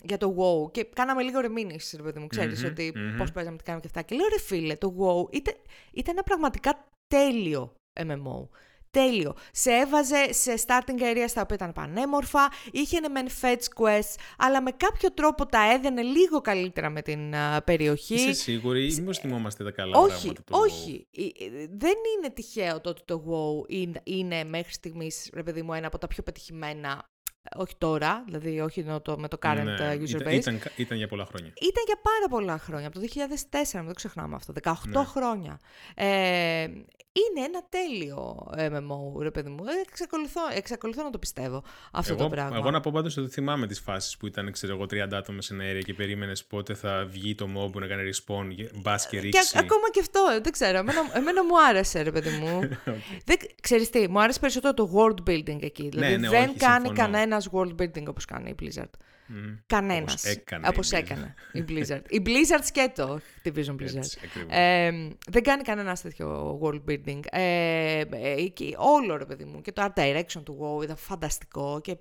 για 0.04 0.18
το 0.18 0.36
WoW. 0.38 0.72
Και 0.72 0.88
κάναμε 0.96 1.22
λίγο 1.24 1.40
ρεμίνηση, 1.40 1.96
ρε 1.98 2.04
παιδί 2.04 2.20
μου, 2.20 2.28
ξέρεις 2.28 2.62
Μμμ, 2.64 2.70
ότι 2.70 2.92
μμμ. 2.96 3.18
πώς 3.18 3.32
παίζαμε, 3.32 3.58
τι 3.58 3.64
κάναμε 3.64 3.82
και 3.82 3.90
αυτά. 3.96 4.02
Και 4.02 4.16
λέω 4.16 4.28
ρε 4.28 4.40
φίλε, 4.40 4.76
το 4.76 4.96
WoW 5.00 5.34
ήταν, 5.36 5.54
ήταν 5.94 6.14
ένα 6.14 6.24
πραγματικά 6.24 6.86
τέλειο 7.08 7.74
MMO. 8.00 8.48
Τέλειο. 8.94 9.34
Σε 9.52 9.72
έβαζε 9.72 10.34
σε 10.34 10.54
starting 10.68 11.02
areas 11.02 11.30
τα 11.34 11.42
οποία 11.42 11.56
ήταν 11.56 11.72
πανέμορφα, 11.74 12.52
είχε 12.72 13.00
ναι 13.00 13.08
μεν 13.10 13.28
fetch 13.42 13.84
quests, 13.84 14.16
αλλά 14.38 14.62
με 14.62 14.72
κάποιο 14.72 15.12
τρόπο 15.14 15.46
τα 15.46 15.72
έδαινε 15.74 16.02
λίγο 16.02 16.42
καλύτερα 16.42 16.90
με 16.90 17.02
την 17.02 17.36
α, 17.36 17.62
περιοχή. 17.66 18.14
Είσαι 18.14 18.34
σίγουρη 18.34 18.86
ή 18.86 18.96
μήπως 19.00 19.18
θυμόμαστε 19.20 19.64
τα 19.64 19.72
καλά 19.72 19.98
όχι, 19.98 20.10
πράγματα 20.10 20.42
του 20.44 20.54
όχι. 20.58 21.08
Ε, 21.12 21.22
ε, 21.24 21.68
Δεν 21.70 21.94
είναι 22.18 22.30
τυχαίο 22.34 22.82
το 22.82 22.90
ότι 22.90 23.02
το 23.06 23.24
WoW 23.28 23.70
είναι, 23.70 24.02
είναι 24.04 24.44
μέχρι 24.44 24.74
στιγμής, 24.74 25.30
ρε 25.34 25.44
παιδί 25.44 25.62
μου, 25.62 25.74
ένα 25.74 25.88
από 25.88 25.98
τα 25.98 26.08
πιο 26.08 26.24
πετυχημένα, 26.24 27.10
ε, 27.44 27.58
όχι 27.62 27.74
τώρα, 27.78 28.24
δηλαδή 28.26 28.60
όχι 28.60 28.80
ενώ 28.80 29.02
το, 29.02 29.18
με 29.20 29.28
το 29.28 29.38
WoW. 29.42 29.48
current 29.52 29.64
Ναι, 29.64 29.92
ε, 29.92 29.96
user 29.96 30.10
ήταν, 30.10 30.28
base, 30.28 30.34
ήταν, 30.34 30.60
ήταν 30.76 30.98
για 30.98 31.08
πολλά 31.08 31.26
χρόνια. 31.26 31.54
ήταν 31.62 31.84
για 31.86 32.00
πάρα 32.02 32.28
πολλά 32.30 32.58
χρόνια, 32.58 32.88
από 32.88 33.00
το 33.00 33.06
2004, 33.06 33.80
μην 33.80 33.88
το 33.88 33.94
ξεχνάμε 33.94 34.36
αυτό, 34.36 34.54
18 34.64 34.74
Ναι. 34.88 35.04
χρόνια. 35.04 35.60
Ε, 35.96 36.68
είναι 37.14 37.46
ένα 37.46 37.62
τέλειο 37.70 38.48
MMO, 38.58 39.22
ρε 39.22 39.32
παιδί 39.32 39.50
μου. 39.50 39.64
Ε, 39.68 39.82
Εξακολουθώ, 39.90 40.42
εξακολουθώ 40.56 41.04
να 41.04 41.10
το 41.10 41.20
πιστεύω 41.20 41.64
αυτό 41.92 42.14
Εγώ, 42.14 42.24
το 42.24 42.30
πράγμα. 42.30 42.56
εγώ 42.58 42.72
να 42.72 42.80
πω 42.80 42.92
πάντως 42.94 43.18
ότι 43.18 43.30
θυμάμαι 43.30 43.68
τις 43.68 43.80
φάσεις 43.80 44.18
που 44.18 44.28
ήταν, 44.28 44.52
ξέρω 44.52 44.74
εγώ, 44.74 44.84
30 44.84 45.14
άτομα 45.18 45.42
σε 45.42 45.54
ένα 45.54 45.64
area 45.72 45.82
και 45.86 45.94
περίμενες 45.94 46.44
πότε 46.46 46.74
θα 46.74 47.06
βγει 47.10 47.36
το 47.36 47.48
mob 47.58 47.72
που 47.72 47.80
να 47.80 47.88
κάνει 47.88 48.10
respawn, 48.14 48.48
μπας 48.82 49.08
και 49.08 49.16
και 49.18 49.22
ρίξει. 49.24 49.58
α- 49.58 49.60
ακόμα 49.60 49.90
και 49.92 50.00
αυτό, 50.00 50.20
ε, 50.36 50.40
δεν 50.40 50.52
ξέρω. 50.52 50.78
Εμένα, 50.78 51.00
εμένα 51.14 51.44
μου 51.46 51.62
άρεσε, 51.70 52.02
ρε 52.02 52.12
παιδί 52.12 52.30
μου. 52.30 52.60
δεν, 53.28 53.38
ξέρεις 53.62 53.90
τι, 53.90 54.08
μου 54.10 54.22
άρεσε 54.22 54.40
περισσότερο 54.40 54.74
το 54.74 54.90
world 54.96 55.30
building 55.30 55.62
εκεί. 55.62 55.90
Δηλαδή 55.90 56.18
ναι, 56.18 56.30
δεν 56.30 56.50
όχι, 56.50 56.58
κάνει 56.58 56.86
συμφωνώ. 56.88 57.12
κανένας 57.12 57.50
world 57.52 57.76
building 57.82 58.06
όπως 58.08 58.26
κάνει 58.26 58.50
η 58.50 58.56
Blizzard. 58.62 58.90
Μμμ. 59.28 59.56
Κανένας. 59.66 60.14
Όπως 60.14 60.24
έκανε 60.26 60.68
Όπως 60.68 60.92
η 60.92 60.96
Blizzard. 60.96 61.00
έκανε 61.00 61.34
η 61.52 61.64
Blizzard. 61.68 62.02
η 62.10 62.22
Blizzard 62.26 62.64
σκέτο 62.64 63.20
Activision 63.44 63.76
Blizzard. 63.76 63.96
Έτσι, 63.96 64.20
ακριβώς. 64.24 64.50
Ε, 64.50 64.92
δεν 65.28 65.44
κάνει 65.44 65.64
κανένας 65.64 66.02
τέτοιο 66.02 66.60
world 66.64 66.82
building. 66.90 67.20
Ε, 67.32 68.00
ε, 68.00 68.32
εκεί, 68.38 68.76
όλο 68.78 69.18
ρε 69.18 69.26
παιδί 69.26 69.46
μου. 69.46 69.62
Και 69.62 69.72
το 69.72 69.92
art 69.96 70.00
direction 70.00 70.44
του 70.44 70.58
WoW 70.62 70.84
ήταν 70.84 70.96
φανταστικό. 70.98 71.80
Και 71.84 71.98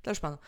τέλος 0.00 0.20
πάντων. 0.20 0.38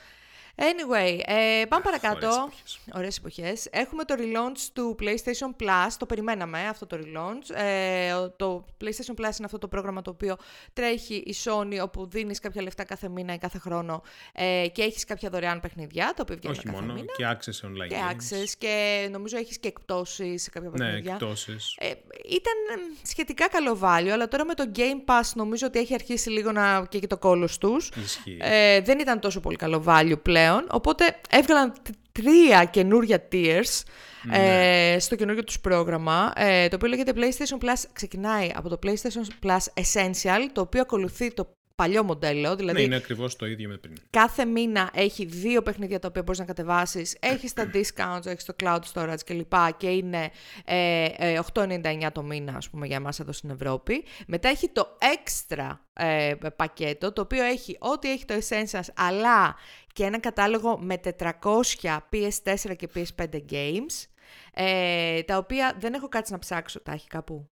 Anyway, 0.56 1.18
ε, 1.26 1.64
πάμε 1.68 1.82
παρακάτω. 1.84 2.26
ωραίες 2.26 2.36
εποχές. 2.36 2.78
Ωραίες 2.94 3.16
εποχές. 3.18 3.66
Έχουμε 3.70 4.04
το 4.04 4.14
relaunch 4.18 4.58
του 4.72 4.96
PlayStation 5.00 5.62
Plus. 5.64 5.92
Το 5.98 6.06
περιμέναμε 6.06 6.66
αυτό 6.68 6.86
το 6.86 6.98
relaunch. 7.00 7.54
Ε, 7.56 8.12
το 8.36 8.64
PlayStation 8.80 9.10
Plus 9.14 9.18
είναι 9.18 9.44
αυτό 9.44 9.58
το 9.58 9.68
πρόγραμμα 9.68 10.02
το 10.02 10.10
οποίο 10.10 10.36
τρέχει 10.72 11.14
η 11.14 11.34
Sony 11.44 11.78
όπου 11.82 12.06
δίνεις 12.06 12.38
κάποια 12.38 12.62
λεφτά 12.62 12.84
κάθε 12.84 13.08
μήνα 13.08 13.34
ή 13.34 13.38
κάθε 13.38 13.58
χρόνο 13.58 14.02
ε, 14.32 14.66
και 14.72 14.82
έχεις 14.82 15.04
κάποια 15.04 15.30
δωρεάν 15.30 15.60
παιχνιδιά 15.60 16.12
τα 16.16 16.22
οποία 16.22 16.36
βγαίνουν 16.36 16.56
Όχι 16.56 16.66
κάθε 16.66 16.80
μόνο, 16.80 16.92
μήνα. 16.92 17.12
και 17.16 17.24
access 17.26 17.66
online 17.66 17.88
Και 17.88 17.96
games. 17.96 18.12
access 18.12 18.48
και 18.58 19.08
νομίζω 19.10 19.36
έχεις 19.36 19.58
και 19.58 19.68
εκπτώσεις 19.68 20.42
σε 20.42 20.50
κάποια 20.50 20.70
Ναι, 20.70 20.78
παιχνίδια. 20.78 21.12
εκτόσεις. 21.12 21.76
Ε, 21.78 21.86
ήταν 22.28 22.54
ε, 22.76 23.06
σχετικά 23.06 23.48
καλό 23.48 23.78
value, 23.82 24.08
αλλά 24.12 24.28
τώρα 24.28 24.44
με 24.44 24.54
το 24.54 24.70
Game 24.76 25.04
Pass 25.10 25.30
νομίζω 25.34 25.66
ότι 25.66 25.78
έχει 25.78 25.94
αρχίσει 25.94 26.30
λίγο 26.30 26.52
να 26.52 26.86
καίγει 26.88 27.06
το 27.06 27.18
κόλλος 27.18 27.58
τους. 27.58 27.88
Ισχύει. 28.04 28.36
Ε, 28.40 28.80
δεν 28.80 28.98
ήταν 28.98 29.20
τόσο 29.20 29.40
πολύ 29.40 29.56
καλό 29.56 29.84
value 29.86 30.22
πλέον, 30.22 30.42
οπότε 30.70 31.16
έβγαλαν 31.30 31.72
τ- 31.82 31.88
τρία 32.12 32.64
καινούρια 32.64 33.28
tiers 33.32 33.82
Ναι. 34.22 34.92
ε, 34.94 34.98
στο 34.98 35.16
καινούργιο 35.16 35.44
τους 35.44 35.60
πρόγραμμα, 35.60 36.32
ε, 36.36 36.68
το 36.68 36.76
οποίο 36.76 36.88
λέγεται 36.88 37.12
PlayStation 37.16 37.64
Plus, 37.64 37.82
ξεκινάει 37.92 38.50
από 38.54 38.68
το 38.68 38.78
PlayStation 38.86 39.46
Plus 39.46 39.82
Essential, 39.82 40.40
το 40.52 40.60
οποίο 40.60 40.80
ακολουθεί 40.80 41.34
το 41.34 41.48
παλιό 41.74 42.02
μοντέλο, 42.04 42.56
δηλαδή 42.56 42.78
Ναι, 42.78 42.84
είναι 42.84 42.96
ακριβώς 42.96 43.36
το 43.36 43.46
ίδιο 43.46 43.68
με 43.68 43.76
πριν. 43.76 43.94
κάθε 44.10 44.44
μήνα 44.44 44.90
έχει 44.94 45.24
δύο 45.24 45.62
παιχνίδια 45.62 45.98
τα 45.98 46.08
οποία 46.08 46.22
μπορείς 46.22 46.38
να 46.40 46.44
κατεβάσεις, 46.46 47.16
έχεις 47.20 47.52
τα 47.52 47.70
discounts, 47.74 48.26
έχεις 48.26 48.44
το 48.44 48.54
cloud 48.62 48.80
storage 48.92 49.18
κλπ. 49.24 49.52
και 49.76 49.88
είναι 49.90 50.30
ε, 50.64 51.04
ε, 51.16 51.40
8,99 51.54 52.08
το 52.12 52.22
μήνα 52.22 52.56
ας 52.56 52.70
πούμε 52.70 52.86
για 52.86 52.96
εμάς 52.96 53.20
εδώ 53.20 53.32
στην 53.32 53.50
Ευρώπη. 53.50 54.04
Μετά 54.26 54.48
έχει 54.48 54.68
το 54.68 54.98
extra 55.00 55.78
ε, 55.92 56.34
πακέτο, 56.56 57.12
το 57.12 57.20
οποίο 57.20 57.42
έχει 57.42 57.76
ό,τι 57.80 58.10
έχει 58.10 58.24
το 58.24 58.34
Essentials, 58.34 58.88
αλλά 58.96 59.56
και 59.92 60.04
ένα 60.04 60.20
κατάλογο 60.20 60.78
με 60.78 61.00
400 61.18 61.98
PS4 62.12 62.76
και 62.76 62.88
PS5 62.94 63.26
games, 63.50 64.06
ε, 64.54 65.22
τα 65.22 65.36
οποία 65.36 65.76
δεν 65.80 65.94
έχω 65.94 66.08
κάτσει 66.08 66.32
να 66.32 66.38
ψάξω, 66.38 66.80
τα 66.82 66.92
έχει 66.92 67.06
κάπου; 67.08 67.48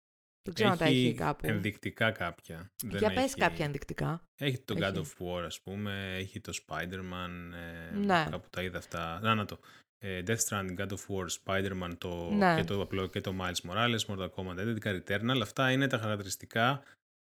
Δεν 0.53 0.53
ξέρω 0.53 0.69
αν 0.69 0.77
τα 0.77 0.85
έχει 0.85 1.13
κάπου. 1.13 1.47
ενδεικτικά 1.47 2.11
κάποια. 2.11 2.71
Δεν 2.83 2.99
Για 2.99 3.09
πες 3.13 3.23
έχει- 3.23 3.35
κάποια 3.35 3.65
ενδεικτικά. 3.65 4.23
Έχει 4.35 4.59
το 4.59 4.73
Έχει. 4.77 4.83
God 4.93 4.95
of 4.97 5.01
War, 5.01 5.43
ας 5.45 5.61
πούμε, 5.61 6.15
έχει 6.17 6.39
το 6.41 6.53
Spider-Man, 6.67 7.53
ε, 7.91 7.95
Ναι. 7.97 8.27
κάπου 8.29 8.47
τα 8.49 8.61
είδα 8.61 8.77
αυτά. 8.77 9.19
Να, 9.21 9.35
να 9.35 9.45
το. 9.45 9.59
Ε, 10.01 10.23
Death 10.27 10.37
Stranding, 10.49 10.77
God 10.77 10.87
of 10.89 11.05
War, 11.07 11.25
Spider-Man 11.43 11.91
το, 11.97 12.29
Ναι. 12.31 12.55
και 12.55 12.63
το 12.63 12.81
απλό 12.81 13.07
και 13.07 13.21
το 13.21 13.35
Miles 13.39 13.69
Morales, 13.71 13.99
Mortal 14.07 14.29
Kombat, 14.29 14.55
Identical 14.57 14.99
Returnal. 15.07 15.39
Αυτά 15.41 15.71
είναι 15.71 15.87
τα 15.87 15.97
χαρακτηριστικά 15.97 16.83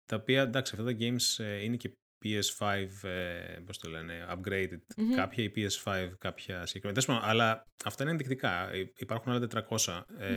τα 0.05 0.15
οποία, 0.15 0.41
εντάξει, 0.41 0.73
αυτά 0.79 0.85
τα 0.91 0.97
games 0.99 1.43
ε, 1.43 1.63
είναι 1.63 1.75
και 1.75 1.91
PS5, 2.25 2.33
ες, 2.37 3.05
πώς 3.65 3.77
το 3.77 3.89
λένε, 3.89 4.25
upgraded. 4.29 4.79
Μμμ. 4.97 5.15
Κάποια 5.15 5.43
η 5.43 5.51
PS5, 5.55 6.09
κάποια 6.17 6.65
συγκεκριμένα. 6.65 7.01
Τέλος 7.01 7.05
πάντων, 7.05 7.21
αλλά 7.29 7.63
αυτά 7.85 8.03
είναι 8.03 8.11
ενδεικτικά. 8.11 8.71
Ε, 8.71 8.91
Υπάρχουν 8.97 9.31
άλλα 9.31 9.47
400 9.69 10.01
ε, 10.19 10.35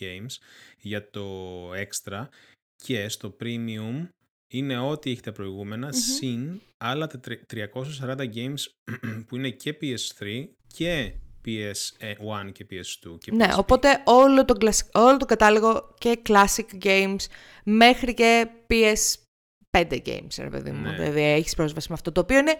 games 0.00 0.36
για 0.78 1.10
το 1.10 1.70
extra 1.74 2.26
και 2.76 3.08
στο 3.08 3.36
premium 3.40 4.08
είναι 4.54 4.78
ό,τι 4.78 5.10
έχει 5.10 5.20
τα 5.20 5.32
προηγουμενα 5.32 5.92
συν 5.92 6.60
άλλα 6.78 7.06
τα 7.06 7.20
τρι- 7.20 7.42
340 7.54 8.16
games 8.34 8.60
που 9.26 9.36
είναι 9.36 9.50
και 9.50 9.76
PS3 9.80 10.44
και 10.66 11.12
PS1 11.46 12.52
και 12.52 12.66
PS2 12.70 13.18
και 13.18 13.32
Ναι, 13.32 13.46
PSP. 13.50 13.58
οπότε 13.58 14.02
όλο 14.04 14.44
το, 14.44 14.54
κλασ- 14.54 14.96
όλο 14.96 15.16
το 15.16 15.24
κατάλογο 15.24 15.94
και 15.98 16.22
classic 16.28 16.82
games 16.84 17.16
μέχρι 17.64 18.14
και 18.14 18.46
PS5 19.72 19.98
games, 20.06 20.36
ρε 20.38 20.48
παιδί 20.48 20.70
μου. 20.70 20.80
Ναι. 20.82 20.92
Δηλαδή 20.96 21.22
έχεις 21.22 21.54
πρόσβαση 21.54 21.86
με 21.88 21.94
αυτό 21.94 22.12
το 22.12 22.20
οποίο 22.20 22.38
είναι... 22.38 22.56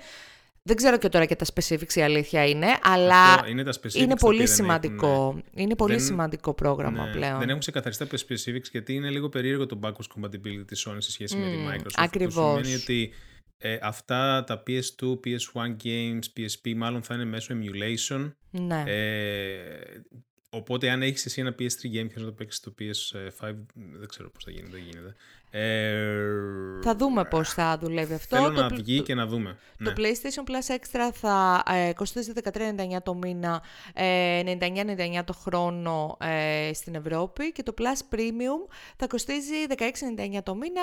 Δεν 0.64 0.76
ξέρω 0.76 0.98
και 0.98 1.08
τώρα 1.08 1.24
και 1.24 1.36
τα 1.36 1.46
specifics 1.54 1.92
η 1.94 2.00
αλήθεια 2.02 2.46
είναι, 2.48 2.66
αλλά 2.82 3.22
Αυτό 3.32 3.48
είναι 3.50 3.62
τα 3.62 3.72
specifics 3.72 3.94
είναι 3.94 4.06
τα 4.06 4.14
πολύ 4.16 4.34
οποία 4.34 4.46
δεν 4.46 4.54
σημαντικό. 4.54 5.06
έχουν, 5.06 5.44
Είναι 5.54 5.74
πολύ 5.76 5.94
δεν- 5.94 6.04
σημαντικό 6.04 6.54
πρόγραμμα 6.54 7.04
ναι, 7.06 7.12
πλέον. 7.12 7.38
Δεν 7.38 7.48
έχουν 7.48 7.60
ξεκαθαριστεί 7.60 8.06
τα 8.06 8.16
specifics 8.18 8.70
γιατί 8.70 8.94
είναι 8.94 9.10
λίγο 9.10 9.28
περίεργο 9.28 9.66
το 9.66 9.78
backwards 9.82 10.20
compatibility 10.20 10.64
της 10.66 10.86
Sony 10.88 10.96
σε 10.98 11.10
σχέση 11.10 11.36
με 11.36 11.50
τη 11.50 11.56
Μμμ, 11.56 11.68
Microsoft. 11.68 11.94
ακριβώς. 11.96 12.34
Που 12.34 12.64
σημαίνει 12.64 12.82
ότι 12.82 13.12
ε, 13.58 13.78
αυτά 13.82 14.44
τα 14.44 14.62
PS2, 14.66 15.06
PS1 15.24 15.76
games, 15.84 16.18
PSP 16.36 16.74
μάλλον 16.76 17.02
θα 17.02 17.14
είναι 17.14 17.24
μέσω 17.24 17.54
emulation. 17.58 18.32
Ναι. 18.50 18.82
Ε, 18.86 20.02
οπότε 20.50 20.90
αν 20.90 21.02
έχεις 21.02 21.24
εσύ 21.26 21.40
ένα 21.40 21.54
PS3 21.58 21.84
game 21.86 22.06
και 22.08 22.14
να 22.16 22.24
το 22.24 22.32
παίξεις 22.32 22.58
στο 22.60 22.74
PS5, 22.78 23.52
δεν 23.98 24.08
ξέρω 24.08 24.30
πώς 24.30 24.44
θα 24.44 24.50
γίνει, 24.50 24.68
δεν 24.70 24.80
γίνεται. 24.90 25.14
Ε, 25.54 26.80
θα 26.82 26.96
δούμε 26.96 27.24
πώς 27.24 27.52
θα 27.52 27.78
δουλεύει 27.80 28.14
αυτό. 28.14 28.36
Θέλω 28.36 28.52
Το 28.52 28.60
να 28.60 28.66
πλ- 28.66 28.80
βγει 28.80 28.96
το- 28.96 29.02
και 29.02 29.14
να 29.14 29.26
δούμε. 29.26 29.56
Το 29.84 29.90
Ναι. 29.90 29.92
PlayStation 29.96 30.50
Plus 30.50 30.74
Extra 30.76 31.10
θα 31.12 31.62
ε, 31.88 31.92
κοστίζει 31.92 32.32
13,99 32.32 33.02
το 33.02 33.14
μήνα, 33.14 33.62
ε, 33.94 34.42
99,99 34.44 35.24
το 35.24 35.32
χρόνο 35.32 36.16
ε, 36.20 36.70
στην 36.74 36.94
Ευρώπη 36.94 37.52
και 37.52 37.62
το 37.62 37.74
Plus 37.78 38.14
Premium 38.14 38.72
θα 38.96 39.06
κοστίζει 39.06 39.54
16,99 39.68 40.42
το 40.42 40.54
μήνα, 40.54 40.80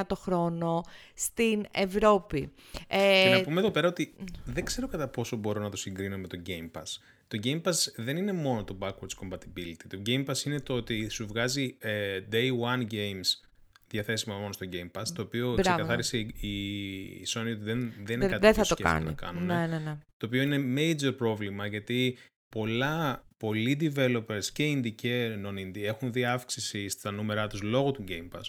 119,99 0.00 0.06
το 0.06 0.14
χρόνο 0.14 0.82
στην 1.14 1.66
Ευρώπη. 1.70 2.52
Ε, 2.88 3.22
Και 3.28 3.34
να 3.34 3.42
πούμε 3.42 3.60
εδώ 3.60 3.70
πέρα 3.70 3.88
ότι 3.88 4.14
δεν 4.44 4.64
ξέρω 4.64 4.88
κατά 4.88 5.08
πόσο 5.08 5.36
μπορώ 5.36 5.60
να 5.60 5.70
το 5.70 5.76
συγκρίνω 5.76 6.16
με 6.16 6.26
το 6.26 6.40
Game 6.46 6.78
Pass. 6.78 6.96
Το 7.28 7.38
Game 7.42 7.62
Pass 7.62 7.74
δεν 7.96 8.16
είναι 8.16 8.32
μόνο 8.32 8.64
το 8.64 8.78
backwards 8.80 9.22
compatibility. 9.22 9.84
Το 9.88 10.02
Game 10.06 10.24
Pass 10.26 10.44
είναι 10.44 10.60
το 10.60 10.74
ότι 10.74 11.08
σου 11.08 11.26
βγάζει 11.26 11.76
ε, 11.78 12.20
day 12.32 12.50
one 12.60 12.86
games 12.92 13.48
διαθέσιμα 13.88 14.38
μόνο 14.38 14.52
στο 14.52 14.66
Game 14.72 15.00
Pass, 15.00 15.06
το 15.14 15.22
οποίο 15.22 15.52
Μπράβο. 15.52 15.60
ξεκαθάρισε 15.62 16.18
η, 16.18 16.34
η 16.40 17.26
Sony 17.26 17.40
ότι 17.40 17.52
δεν, 17.54 17.92
δεν 18.04 18.16
είναι 18.16 18.28
δεν, 18.28 18.30
κάτι 18.30 18.40
δεν 18.40 18.50
που 18.54 18.56
θα 18.56 18.74
το 18.74 18.74
σκέφτεται 18.74 18.88
κάνει. 18.88 19.04
να 19.04 19.12
κάνουν. 19.12 19.44
Ναι, 19.44 19.66
ναι, 19.66 19.78
ναι. 19.78 19.98
Το 20.16 20.26
οποίο 20.26 20.42
είναι 20.42 20.64
major 20.76 21.16
πρόβλημα 21.16 21.66
γιατί 21.66 22.18
πολλά, 22.48 23.26
πολλοί 23.36 23.78
developers 23.80 24.44
και 24.52 24.72
indie 24.72 24.94
και 24.94 25.38
non-indie 25.46 25.82
έχουν 25.82 26.12
δει 26.12 26.24
αύξηση 26.24 26.88
στα 26.88 27.10
νούμερά 27.10 27.46
τους 27.46 27.62
λόγω 27.62 27.90
του 27.90 28.04
Game 28.08 28.28
Pass. 28.36 28.42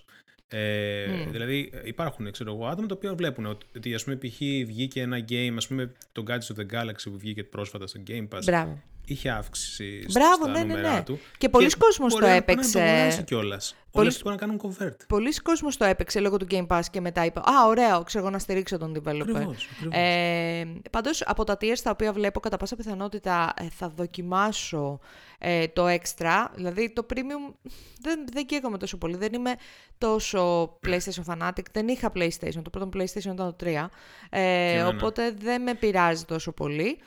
Ε, 0.52 1.06
Μμ. 1.08 1.32
Δηλαδή 1.32 1.72
υπάρχουν 1.84 2.32
ξέρω 2.32 2.54
εγώ, 2.54 2.66
άτομα 2.66 2.88
τα 2.88 2.95
οποία 2.95 3.16
βλέπουν 3.16 3.45
ότι, 3.45 3.66
ότι 3.76 3.93
ας 3.93 4.04
πούμε 4.04 4.16
π.χ. 4.16 4.38
βγήκε 4.66 5.02
ένα 5.02 5.26
game, 5.30 5.54
ας 5.56 5.68
πούμε 5.68 5.91
το 6.12 6.24
Guardians 6.28 6.56
of 6.56 6.60
the 6.60 6.74
Galaxy 6.74 7.04
που 7.04 7.18
βγήκε 7.18 7.43
πρόσφατα 7.43 7.88
στο 7.88 8.02
Game 8.08 8.28
Pass, 8.30 8.41
Μπράβο. 8.45 8.82
Είχε 9.14 9.30
αύξηση 9.30 10.01
σ- 10.07 10.12
Μπράβο, 10.12 10.36
στα 10.43 10.47
ναι, 10.51 10.60
ναι, 10.60 10.66
νούμερά 10.66 10.93
ναι. 10.93 11.03
του. 11.03 11.20
Και 11.38 11.49
πολλοί 11.49 11.70
κόσμος 11.70 12.12
μπορεί 12.14 12.26
το 12.26 12.32
να 12.32 12.41
πάνε 12.41 12.45
να 12.45 12.51
έπαιξε. 12.62 12.80
αγοράσει 12.82 13.24
κιόλας. 13.24 13.72
Όλοι 13.72 13.91
Πολλοί- 13.91 14.07
αυτοί 14.07 14.22
μπορούν 14.24 14.39
να 14.39 14.45
κάνουν 14.45 14.62
convert. 14.91 15.05
Πολλοί 15.07 15.34
κόσμος 15.34 15.78
το 15.78 15.86
έπαιξε 15.86 16.20
λόγω 16.20 16.38
του 16.38 16.47
Game 16.51 16.68
Pass 16.68 16.82
και 16.91 17.01
μετά 17.01 17.26
είπε 17.26 17.39
«Α, 17.39 17.68
ωραίο, 17.68 18.03
ξέρω 18.03 18.24
εγώ 18.24 18.34
να 18.34 18.39
στηρίξω 18.39 18.78
τον 18.78 18.93
developer». 18.95 19.20
Ακριβώς, 19.22 19.68
ακριβώς. 19.74 19.93
Ε, 19.97 20.74
πάντως 20.91 21.22
από 21.26 21.43
τα 21.43 21.57
tiers 21.62 21.80
τα 21.84 21.89
οποία 21.91 22.14
βλέπω 22.14 22.39
κατά 22.39 22.57
πάσα 22.57 22.76
πιθανότητα 22.76 23.53
ε, 23.60 23.64
θα 23.70 23.89
δοκιμάσω 23.89 24.99
ε, 25.39 25.68
το 25.68 25.86
extra, 25.88 26.45
δηλαδή 26.55 26.93
το 26.93 27.05
premium 27.14 27.53
δεν, 28.01 28.26
δεν 28.34 28.45
καίγομαι 28.45 28.78
τόσο 28.78 28.97
πολύ, 28.97 29.16
δεν 29.18 29.34
είμαι 29.34 29.55
τόσο 29.97 30.64
PlayStation 30.88 31.24
fanatic, 31.36 31.64
δεν 31.72 31.88
είχα 31.88 32.12
PlayStation, 32.16 32.62
το 32.64 32.70
πρώτο 32.70 32.89
PlayStation 32.93 33.34
ήταν 33.34 33.36
το 33.36 33.55
3, 33.60 33.66
ε, 33.66 34.39
Και 34.39 34.78
εμένα. 34.80 34.88
οπότε 34.88 35.32
δεν 35.39 35.62
με 35.62 35.74
πειράζει 35.74 36.26
τόσο 36.26 36.51
πολύ. 36.51 36.97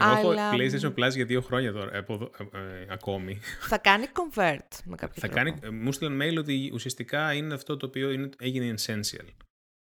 Εγώ 0.00 0.10
έχω 0.10 0.30
αλλά 0.30 0.50
PlayStation 0.52 0.94
Plus 0.94 1.10
για 1.14 1.24
δύο 1.24 1.40
χρόνια 1.40 1.72
τώρα, 1.72 1.98
από 1.98 2.14
εδώ- 2.14 2.30
ε, 2.52 2.58
ε, 2.58 2.86
ακόμη. 2.90 3.40
θα 3.60 3.78
κάνει 3.78 4.06
convert 4.12 4.78
με 4.84 4.96
κάποιο 4.96 5.20
Θα 5.20 5.28
τρόπο. 5.28 5.34
κάνει, 5.34 5.58
ε, 5.62 5.68
μου 5.70 5.92
στείλαν 5.92 6.20
mail 6.22 6.38
ότι 6.38 6.70
ουσιαστικά 6.74 7.32
είναι 7.32 7.54
αυτό 7.54 7.76
το 7.76 7.86
οποίο 7.86 8.10
είναι, 8.10 8.28
έγινε 8.38 8.74
essential. 8.78 9.26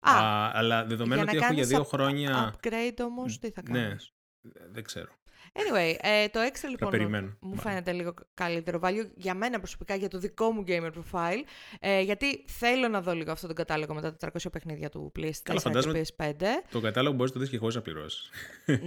Α, 0.06 0.12
Α, 0.16 0.50
αλλά 0.54 0.84
δεδομένου 0.84 1.20
ότι 1.22 1.30
να 1.30 1.36
έχω 1.36 1.38
για 1.38 1.46
κάνεις 1.48 1.68
δύο 1.68 1.80
up- 1.80 1.86
χρόνια. 1.86 2.54
upgrade 2.54 2.98
όμως, 3.04 3.38
τι 3.38 3.50
θα 3.50 3.62
Ναι, 3.70 3.78
κάνεις; 3.80 4.12
δεν 4.70 4.84
ξέρω. 4.84 5.12
Anyway, 5.52 5.94
ε, 6.00 6.28
το 6.28 6.40
extra 6.40 6.68
λοιπόν 6.70 6.90
περιμένω, 6.90 7.26
μου 7.26 7.36
μάλλον. 7.40 7.58
φαίνεται 7.58 7.92
λίγο 7.92 8.14
καλύτερο 8.34 8.80
value 8.82 9.06
για 9.16 9.34
μένα 9.34 9.58
προσωπικά, 9.58 9.94
για 9.94 10.08
το 10.08 10.18
δικό 10.18 10.50
μου 10.50 10.64
gamer 10.68 10.90
profile, 10.90 11.42
ε, 11.80 12.00
γιατί 12.00 12.44
θέλω 12.46 12.88
να 12.88 13.00
δω 13.00 13.12
λίγο 13.14 13.32
αυτό 13.32 13.46
τον 13.46 13.56
κατάλογο 13.56 13.94
με 13.94 14.00
τα 14.00 14.16
400 14.16 14.50
παιχνίδια 14.52 14.88
του 14.88 15.12
PlayStation 15.18 15.30
Καλά, 15.42 15.60
4 15.60 15.62
φαντάζομαι- 15.62 16.00
και 16.00 16.14
PS5. 16.18 16.44
Το 16.70 16.80
κατάλογο 16.80 17.14
μπορείς 17.16 17.30
να 17.32 17.36
το 17.36 17.42
δεις 17.42 17.50
και 17.52 17.58
χωρίς 17.58 17.74
να 17.74 17.80
πληρώσεις. 17.80 18.30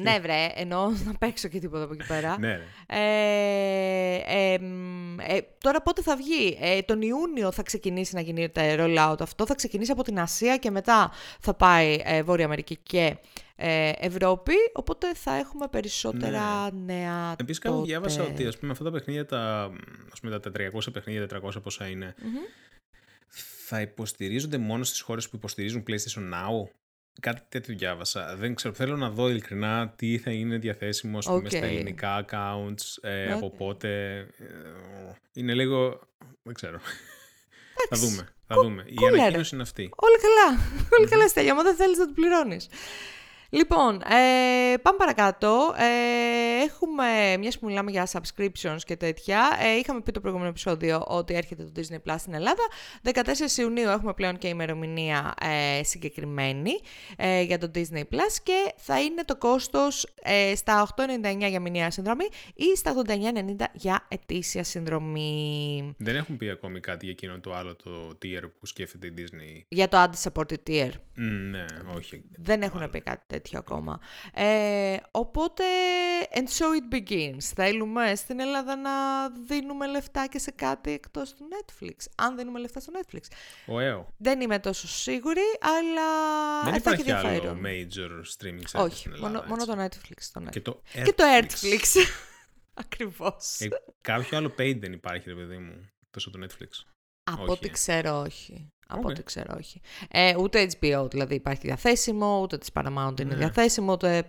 ναι 0.03 0.19
βρε, 0.21 0.47
εννοώ 0.55 0.89
να 1.05 1.13
παίξω 1.17 1.47
και 1.47 1.59
τίποτα 1.59 1.83
από 1.83 1.93
εκεί 1.93 2.07
πέρα. 2.07 2.39
ναι, 2.39 2.55
ρε. 2.55 2.63
Ε, 2.87 4.53
ε, 4.53 4.59
μ, 4.59 5.19
ε, 5.19 5.41
τώρα 5.57 5.81
πότε 5.81 6.01
θα 6.01 6.15
βγει; 6.15 6.57
Ε, 6.61 6.81
τον 6.81 7.01
Ιούνιο 7.01 7.51
θα 7.51 7.63
ξεκινήσει 7.63 8.15
να 8.15 8.21
γίνεται 8.21 8.75
rollout 8.79 9.15
αυτό. 9.19 9.45
Θα 9.45 9.55
ξεκινήσει 9.55 9.91
από 9.91 10.03
την 10.03 10.19
Ασία 10.19 10.57
και 10.57 10.71
μετά 10.71 11.11
θα 11.39 11.53
πάει 11.53 12.01
ε, 12.03 12.23
Βόρεια 12.23 12.45
Αμερική 12.45 12.77
και 12.83 13.17
ε, 13.55 13.91
Ευρώπη. 13.97 14.53
Οπότε 14.73 15.13
θα 15.15 15.35
έχουμε 15.35 15.67
περισσότερα 15.67 16.71
νέα 16.73 17.35
Επίσης, 17.37 17.59
κάπου 17.61 17.75
τότε. 17.75 17.87
διάβασα 17.87 18.23
ότι 18.23 18.45
ας 18.45 18.57
πούμε, 18.57 18.71
αυτά 18.71 18.83
τα 18.83 18.91
παιχνίδια, 18.91 19.25
τα, 19.25 19.71
ας 20.11 20.19
πούμε, 20.19 20.39
τα 20.39 20.51
400 20.51 20.93
παιχνίδια, 20.93 21.27
400 21.41 21.61
πόσα 21.63 21.87
είναι, 21.87 22.15
θα 23.67 23.81
υποστηρίζονται 23.81 24.57
μόνο 24.57 24.83
στις 24.83 25.01
χώρες 25.01 25.29
που 25.29 25.35
υποστηρίζουν 25.35 25.83
PlayStation 25.87 26.33
Now; 26.33 26.69
Κάτι 27.21 27.41
τέτοιο 27.49 27.75
διάβασα. 27.75 28.35
Δεν 28.35 28.55
ξέρω. 28.55 28.73
Θέλω 28.73 28.97
να 28.97 29.09
δω 29.09 29.29
ειλικρινά 29.29 29.93
τι 29.95 30.17
θα 30.17 30.31
είναι 30.31 30.57
διαθέσιμο 30.57 31.17
ας 31.17 31.25
πούμε, 31.25 31.49
στα 31.49 31.57
Οκ. 31.57 31.63
ελληνικά 31.63 32.25
accounts, 32.25 32.97
ε, 33.01 33.31
από 33.31 33.45
Οκ. 33.45 33.55
πότε. 33.55 34.17
ε, 34.17 34.25
είναι 35.33 35.53
λίγο. 35.53 35.99
Δεν 36.43 36.53
ξέρω. 36.53 36.79
θα 37.89 37.97
δούμε. 37.97 38.27
Θα 38.47 38.55
δούμε. 38.55 38.83
Η 38.87 38.93
κούλα, 38.93 39.11
ρε. 39.11 39.19
ανακοίνωση 39.21 39.53
είναι 39.55 39.63
αυτή. 39.63 39.89
Όλα 39.95 40.17
καλά. 40.21 40.61
Όλα 40.99 41.09
καλά, 41.09 41.27
Στέλια. 41.27 41.51
Άμα 41.51 41.63
δεν 41.63 41.75
θέλεις 41.75 41.97
να 41.97 42.05
το 42.05 42.11
πληρώνεις. 42.13 42.67
Λοιπόν, 43.53 43.95
ε, 43.95 44.77
πάμε 44.77 44.97
παρακάτω. 44.97 45.73
Ε, 45.77 46.63
έχουμε, 46.63 47.37
μιας 47.39 47.59
που 47.59 47.65
μιλάμε 47.65 47.91
για 47.91 48.07
subscriptions 48.11 48.77
και 48.85 48.95
τέτοια, 48.95 49.57
ε, 49.61 49.77
είχαμε 49.77 50.01
πει 50.01 50.11
το 50.11 50.19
προηγούμενο 50.19 50.49
επεισόδιο 50.49 51.03
ότι 51.07 51.33
έρχεται 51.33 51.63
το 51.63 51.71
Disney 51.75 52.11
Plus 52.11 52.15
στην 52.17 52.33
Ελλάδα. 52.33 52.61
14 53.01 53.57
Ιουνίου 53.57 53.89
έχουμε 53.89 54.13
πλέον 54.13 54.37
και 54.37 54.47
ημερομηνία 54.47 55.33
ε, 55.41 55.83
συγκεκριμένη 55.83 56.71
ε, 57.17 57.41
για 57.41 57.57
το 57.57 57.71
Disney 57.75 58.01
Plus 58.01 58.35
και 58.43 58.73
θα 58.77 59.01
είναι 59.01 59.23
το 59.25 59.35
κόστος 59.35 60.13
ε, 60.21 60.55
στα 60.55 60.87
8,99 60.95 61.49
για 61.49 61.59
μηνιαία 61.59 61.91
συνδρομή 61.91 62.25
ή 62.55 62.77
στα 62.77 62.93
89,90 63.07 63.65
για 63.73 64.05
ετήσια 64.07 64.63
συνδρομή. 64.63 65.95
Δεν 65.97 66.15
έχουν 66.15 66.37
πει 66.37 66.49
ακόμη 66.49 66.79
κάτι 66.79 67.05
για 67.05 67.13
εκείνο 67.13 67.39
το 67.39 67.53
άλλο 67.53 67.75
το 67.75 68.17
tier 68.23 68.43
που 68.59 68.65
σκέφτεται 68.65 69.07
η 69.07 69.13
Disney; 69.17 69.61
Για 69.67 69.87
το 69.87 70.03
ad-supported 70.03 70.69
tier. 70.69 70.91
Μ, 71.15 71.49
ναι, 71.49 71.65
όχι. 71.95 72.23
Δεν 72.37 72.61
έχουν 72.61 72.89
πει 72.89 73.01
κάτι 73.01 73.23
τέτοιο. 73.27 73.42
Τέτοιο 73.43 73.59
ακόμα. 73.59 73.99
Ε, 74.33 74.97
οπότε, 75.11 75.63
and 76.33 76.47
so 76.57 76.65
it 76.79 76.95
begins. 76.95 77.37
Θέλουμε 77.55 78.15
στην 78.15 78.39
Ελλάδα 78.39 78.75
να 78.75 78.91
δίνουμε 79.29 79.87
λεφτά 79.87 80.27
και 80.27 80.39
σε 80.39 80.51
κάτι 80.51 80.91
εκτός 80.91 81.33
του 81.33 81.47
Netflix. 81.51 81.95
Αν 82.15 82.37
δίνουμε 82.37 82.59
λεφτά 82.59 82.79
στο 82.79 82.91
Netflix. 82.95 83.21
Ωραίο. 83.65 84.07
Δεν 84.17 84.41
είμαι 84.41 84.59
τόσο 84.59 84.87
σίγουρη, 84.87 85.41
αλλά 85.59 86.07
Δεν 86.71 86.81
θα 86.81 86.91
έχει 86.91 87.01
υπάρχει 87.01 87.11
άλλο 87.27 87.27
ενδιαφέρον. 87.27 87.61
major 87.65 88.21
streaming 88.37 88.79
service 88.79 88.83
Όχι, 88.85 88.97
στην 88.97 89.13
Ελλάδα. 89.13 89.45
μόνο, 89.47 89.65
μόνο 89.65 89.81
έτσι. 89.81 89.99
το 89.99 90.07
Netflix. 90.09 90.21
Το 90.33 90.41
Netflix. 90.45 90.49
Και 90.51 90.61
το 90.61 90.81
Και 91.03 91.13
το 91.13 91.23
Netflix. 91.39 91.73
Netflix. 91.73 92.05
Ακριβώς. 92.83 93.59
Ε, 93.59 93.67
κάποιο 94.01 94.37
άλλο 94.37 94.53
paid 94.57 94.77
δεν 94.79 94.93
υπάρχει, 94.93 95.29
ρε 95.29 95.35
παιδί 95.35 95.57
μου, 95.57 95.89
τόσο 96.11 96.29
το 96.29 96.39
Netflix. 96.45 96.83
Από 97.31 97.41
όχι, 97.41 97.51
ό,τι 97.51 97.67
ε. 97.67 97.71
ξέρω, 97.71 98.19
όχι. 98.19 98.67
Από 98.93 99.01
Οκ. 99.07 99.09
ό,τι 99.09 99.23
ξέρω, 99.23 99.53
όχι. 99.57 99.81
Ε, 100.09 100.35
ούτε 100.39 100.69
HBO 100.79 101.07
δηλαδή 101.11 101.35
υπάρχει 101.35 101.61
διαθέσιμο, 101.65 102.39
ούτε 102.41 102.57
της 102.57 102.69
Paramount 102.73 103.19
είναι 103.19 103.29
Ναι. 103.29 103.35
διαθέσιμο, 103.35 103.91
ούτε 103.91 104.23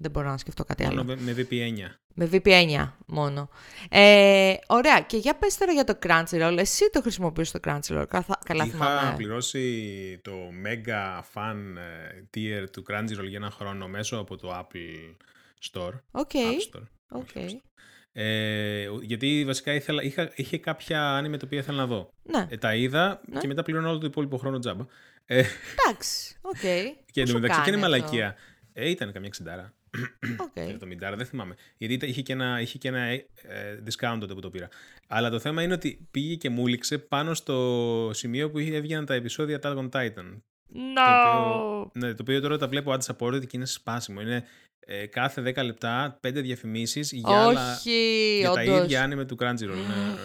δεν 0.00 0.10
μπορώ 0.10 0.28
να 0.30 0.36
σκεφτώ 0.38 0.64
κάτι 0.64 0.82
Μόνο 0.84 1.00
άλλο. 1.00 1.04
με, 1.04 1.16
με 1.32 1.32
VPN. 1.50 1.90
Με 2.20 2.28
VPN 2.32 2.92
μόνο. 3.06 3.48
Ε, 3.90 4.54
ωραία. 4.66 5.00
Και 5.00 5.16
για 5.16 5.34
πες 5.36 5.56
τώρα 5.56 5.72
για 5.72 5.84
το 5.84 5.98
Crunchyroll. 6.02 6.56
Εσύ 6.58 6.90
το 6.92 7.00
χρησιμοποιείς 7.00 7.50
το 7.50 7.58
Crunchyroll. 7.64 8.04
Καθα- 8.08 8.38
Καλά 8.44 8.64
Είχα 8.64 8.72
θυμάμαι. 8.76 9.14
πληρώσει 9.16 10.20
το 10.24 10.32
mega 10.64 11.18
fan 11.34 11.56
ε, 11.76 12.22
tier 12.34 12.70
του 12.72 12.82
Crunchyroll 12.90 13.28
για 13.28 13.36
ένα 13.38 13.50
χρόνο 13.50 13.88
μέσω 13.88 14.16
από 14.16 14.36
το 14.36 14.50
Apple 14.58 15.16
Store. 15.72 15.92
Οκ. 16.10 16.30
App 16.34 16.76
Store. 16.76 16.82
Οκ. 17.10 17.20
όχι 17.22 17.32
App 17.34 17.50
Store. 17.50 17.60
Ε, 18.20 18.88
γιατί 19.02 19.44
βασικά 19.46 19.74
ήθελα, 19.74 20.02
είχα, 20.02 20.30
είχε 20.34 20.58
κάποια 20.58 21.10
άνιμε 21.16 21.36
τα 21.36 21.42
οποία 21.46 21.58
ήθελα 21.58 21.76
να 21.76 21.86
δω. 21.86 22.12
Ναι. 22.22 22.46
Ε, 22.50 22.56
τα 22.56 22.74
είδα 22.74 23.20
Ναι. 23.26 23.40
και 23.40 23.46
μετά 23.46 23.62
πληρώνω 23.62 23.88
όλο 23.88 23.98
το 23.98 24.06
υπόλοιπο 24.06 24.36
χρόνο 24.36 24.58
τζάμπα. 24.58 24.84
Ε, 25.26 25.44
Εντάξει. 25.86 26.36
Οκ. 26.40 26.54
και 27.12 27.20
Πόσο 27.20 27.30
εντωμεταξύ 27.32 27.60
και 27.62 27.70
είναι 27.70 27.80
κάνεις 27.80 27.94
αυτό; 28.02 28.14
μαλακία. 28.16 28.34
Ε, 28.72 28.88
ήταν 28.90 29.12
καμιά 29.12 29.28
εξηντάρα. 29.28 29.72
Οκ. 30.38 30.52
70, 31.12 31.14
δεν 31.16 31.26
θυμάμαι. 31.26 31.54
Γιατί 31.76 31.94
ήταν- 31.94 32.08
είχε 32.08 32.22
και 32.22 32.32
ένα, 32.32 32.60
είχε 32.60 32.78
και 32.78 32.88
ένα 32.88 32.98
ε, 33.00 33.26
ε, 33.42 33.82
discount 33.86 34.16
τότε 34.20 34.34
που 34.34 34.40
το 34.40 34.50
πήρα. 34.50 34.68
Αλλά 35.08 35.30
το 35.30 35.38
θέμα 35.38 35.62
είναι 35.62 35.72
ότι 35.72 36.08
πήγε 36.10 36.34
και 36.34 36.50
μου 36.50 36.66
'ληξε 36.66 36.98
πάνω 36.98 37.34
στο 37.34 38.10
σημείο 38.14 38.50
που 38.50 38.58
είχε- 38.58 38.74
έβγαιναν 38.74 39.04
τα 39.04 39.14
επεισόδια 39.14 39.58
Attack 39.62 39.76
on 39.76 39.88
Titan. 39.90 40.40
No. 40.72 41.00
οποίο- 41.34 41.90
Ναι, 41.94 42.08
το 42.14 42.16
οποίο 42.20 42.40
τώρα 42.40 42.58
τα 42.58 42.68
βλέπω 42.68 42.92
ad 42.98 43.12
supported 43.14 43.40
και 43.40 43.56
είναι 43.56 43.66
σπάσιμο. 43.66 44.20
Είναι 44.20 44.44
ε, 44.80 45.06
κάθε 45.06 45.42
10 45.42 45.64
λεπτά 45.64 46.18
5 46.26 46.32
διαφημίσεις 46.42 47.12
για, 47.12 47.42
άλλα, 47.44 47.74
Όχι, 47.74 48.36
για 48.40 48.50
τα 48.50 48.60
όντως. 48.60 48.82
ίδια 48.84 49.02
άνime 49.04 49.26
του 49.26 49.36
Crunchyroll. 49.40 49.74
Ναι. 49.88 50.16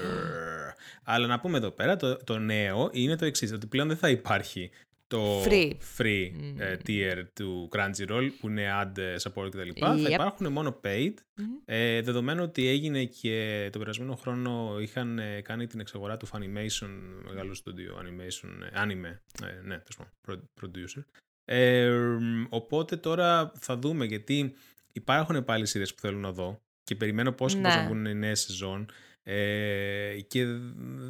Αλλά 1.04 1.28
να 1.28 1.40
πούμε 1.40 1.58
εδώ 1.58 1.72
πέρα, 1.72 1.96
το, 1.96 2.18
το 2.24 2.38
νέο 2.38 2.90
είναι 2.94 3.16
το 3.16 3.26
εξής: 3.26 3.52
ότι 3.52 3.68
πλέον 3.68 3.88
δεν 3.88 3.98
θα 3.98 4.10
υπάρχει 4.10 4.70
το 5.08 5.44
Free. 5.44 5.72
free, 5.98 6.32
ε, 6.58 6.76
tier 6.88 7.24
του 7.34 7.70
Crunchyroll 7.76 8.28
που 8.40 8.50
είναι 8.50 8.68
ad 8.82 9.00
support 9.22 9.50
κτλ. 9.50 9.70
Θα 9.80 9.96
Yep. 9.98 10.10
υπάρχουν 10.12 10.52
μόνο 10.52 10.80
paid. 10.84 11.14
Μμμ. 11.36 11.46
Ε, 11.66 12.02
δεδομένου 12.02 12.44
ότι 12.44 12.68
έγινε 12.68 13.04
και 13.06 13.70
το 13.72 13.80
περασμένο 13.80 14.16
χρόνο 14.16 14.78
είχαν 14.80 15.20
ε, 15.20 15.42
κάνει 15.42 15.68
την 15.68 15.80
εξαγορά 15.80 16.18
του 16.18 16.28
Funimation, 16.28 16.90
μεγάλο 17.28 17.54
στούντιο 17.54 17.96
animation, 18.02 18.50
ε, 18.74 18.82
anime, 18.84 19.18
ε, 19.48 19.62
ναι, 19.64 19.80
τέλος 19.80 19.98
πάντων, 19.98 20.14
pro- 20.28 20.64
producer. 20.64 21.04
Ε, 21.46 21.90
μ, 22.20 22.44
οπότε 22.50 22.96
τώρα 22.96 23.52
θα 23.60 23.78
δούμε 23.78 24.06
γιατί 24.06 24.54
υπάρχουν 24.94 25.44
πάλι 25.44 25.66
σειρές 25.66 25.94
που 25.94 26.02
θέλω 26.02 26.18
να 26.18 26.32
δω 26.32 26.62
και 26.84 26.96
περιμένω 26.96 27.32
πώς 27.32 27.54
και 27.56 27.62
πώς 27.62 27.74
Ναι. 27.76 27.82
να 27.82 27.86
βγουν 27.88 28.06
οι 28.06 28.14
νέες 28.16 28.40
σεζόν 28.42 28.86
ε, 29.24 30.20
και 30.28 30.46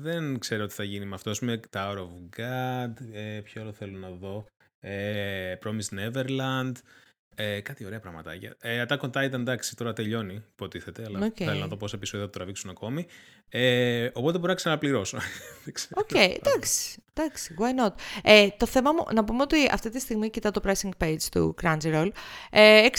δεν 0.02 0.40
ξέρω 0.40 0.66
τι 0.66 0.74
θα 0.74 0.84
γίνει 0.84 1.06
με 1.06 1.16
αυτό. 1.16 1.30
Ας 1.30 1.40
πούμε, 1.40 1.60
Tower 1.72 1.98
of 1.98 2.40
God, 2.40 2.94
ε, 3.12 3.40
ποιο 3.44 3.62
άλλο 3.62 3.74
θέλω 3.74 3.98
να 3.98 4.10
δω, 4.10 4.46
ε, 4.80 5.56
Promised 5.64 6.00
Neverland, 6.00 6.72
ε, 7.36 7.62
κάτι 7.62 7.86
ωραία 7.86 8.00
πραγματάκια. 8.00 8.56
Ε, 8.62 8.86
Attack 8.88 9.00
on 9.00 9.10
Titan, 9.12 9.34
εντάξει, 9.34 9.76
τώρα 9.76 9.94
τελειώνει, 9.94 10.44
υποτίθεται, 10.52 11.04
αλλά 11.06 11.26
Οκ. 11.26 11.36
θέλω 11.36 11.60
να 11.60 11.68
δω 11.68 11.78
πόσα 11.78 11.96
επεισόδια 11.96 12.26
θα 12.26 12.32
το 12.32 12.38
τραβήξουν 12.38 12.70
ακόμη. 12.70 13.06
Ε, 13.56 14.10
οπότε 14.14 14.38
μπορώ 14.38 14.50
να 14.50 14.56
ξαναπληρώσω. 14.56 15.18
Δεν 15.64 15.74
ξέρω. 15.74 15.94
Οκ, 15.96 16.12
εντάξει. 16.14 17.04
Εντάξει, 17.16 17.56
why 17.60 17.86
not. 17.86 17.92
Ε, 18.24 18.48
το 18.58 18.66
θέμα 18.66 18.92
μου, 18.92 19.06
να 19.14 19.24
πούμε 19.24 19.42
ότι 19.42 19.70
αυτή 19.72 19.90
τη 19.90 20.00
στιγμή 20.00 20.30
κοιτάω 20.30 20.52
το 20.52 20.62
pricing 20.64 20.90
page 21.04 21.22
του 21.32 21.56
Crunchyroll. 21.62 22.10
Ε, 22.52 22.88
6,49 22.88 22.90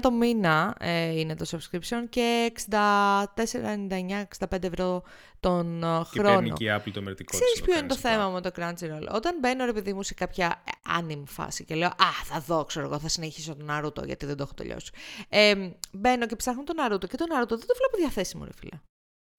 το 0.00 0.10
μήνα 0.10 0.76
ε, 0.80 1.18
είναι 1.18 1.36
το 1.36 1.46
subscription 1.50 2.04
και 2.08 2.52
64,99-65 2.70 4.62
ευρώ 4.62 5.02
τον 5.40 5.82
ε, 5.82 6.02
Και 6.12 6.20
παίρνει 6.22 6.32
χρόνο. 6.32 6.56
και 6.56 6.64
η 6.64 6.68
Apple 6.76 6.90
το 6.92 7.02
μερτικό 7.02 7.38
της 7.38 7.40
Ξέρεις 7.40 7.60
να 7.60 7.64
ποιο 7.64 7.74
το 7.74 7.78
είναι 7.78 7.88
το 7.88 7.98
κάνει 8.02 8.14
θέμα 8.16 8.30
με 8.30 8.40
το 8.40 8.50
Crunchyroll; 8.56 9.14
Όταν 9.14 9.38
μπαίνω 9.40 9.64
ρε 9.64 9.72
παιδί 9.72 9.92
μου 9.92 10.02
σε 10.02 10.14
κάποια 10.14 10.62
ε, 10.66 10.70
anime 10.98 11.22
φάση 11.26 11.64
και 11.64 11.74
λέω 11.74 11.88
«Α, 11.88 12.10
θα 12.24 12.40
δω, 12.40 12.64
ξέρω 12.64 12.86
εγώ, 12.86 12.98
θα 12.98 13.08
συνεχίσω 13.08 13.56
τον 13.56 13.70
Naruto 13.70 14.04
γιατί 14.06 14.26
δεν 14.26 14.36
το 14.36 14.42
έχω 14.42 14.54
τελειώσει». 14.54 14.90
Ε, 15.28 15.54
μπαίνω 15.92 16.26
και 16.26 16.36
ψάχνω 16.36 16.64
τον 16.64 16.76
Naruto 16.78 17.08
και 17.08 17.16
τον 17.16 17.26
Naruto 17.30 17.48
δεν 17.48 17.66
το 17.66 17.74
βλέπω 17.76 17.96
διαθέσιμο 17.96 18.44
ρε 18.44 18.52
φίλε. 18.60 18.80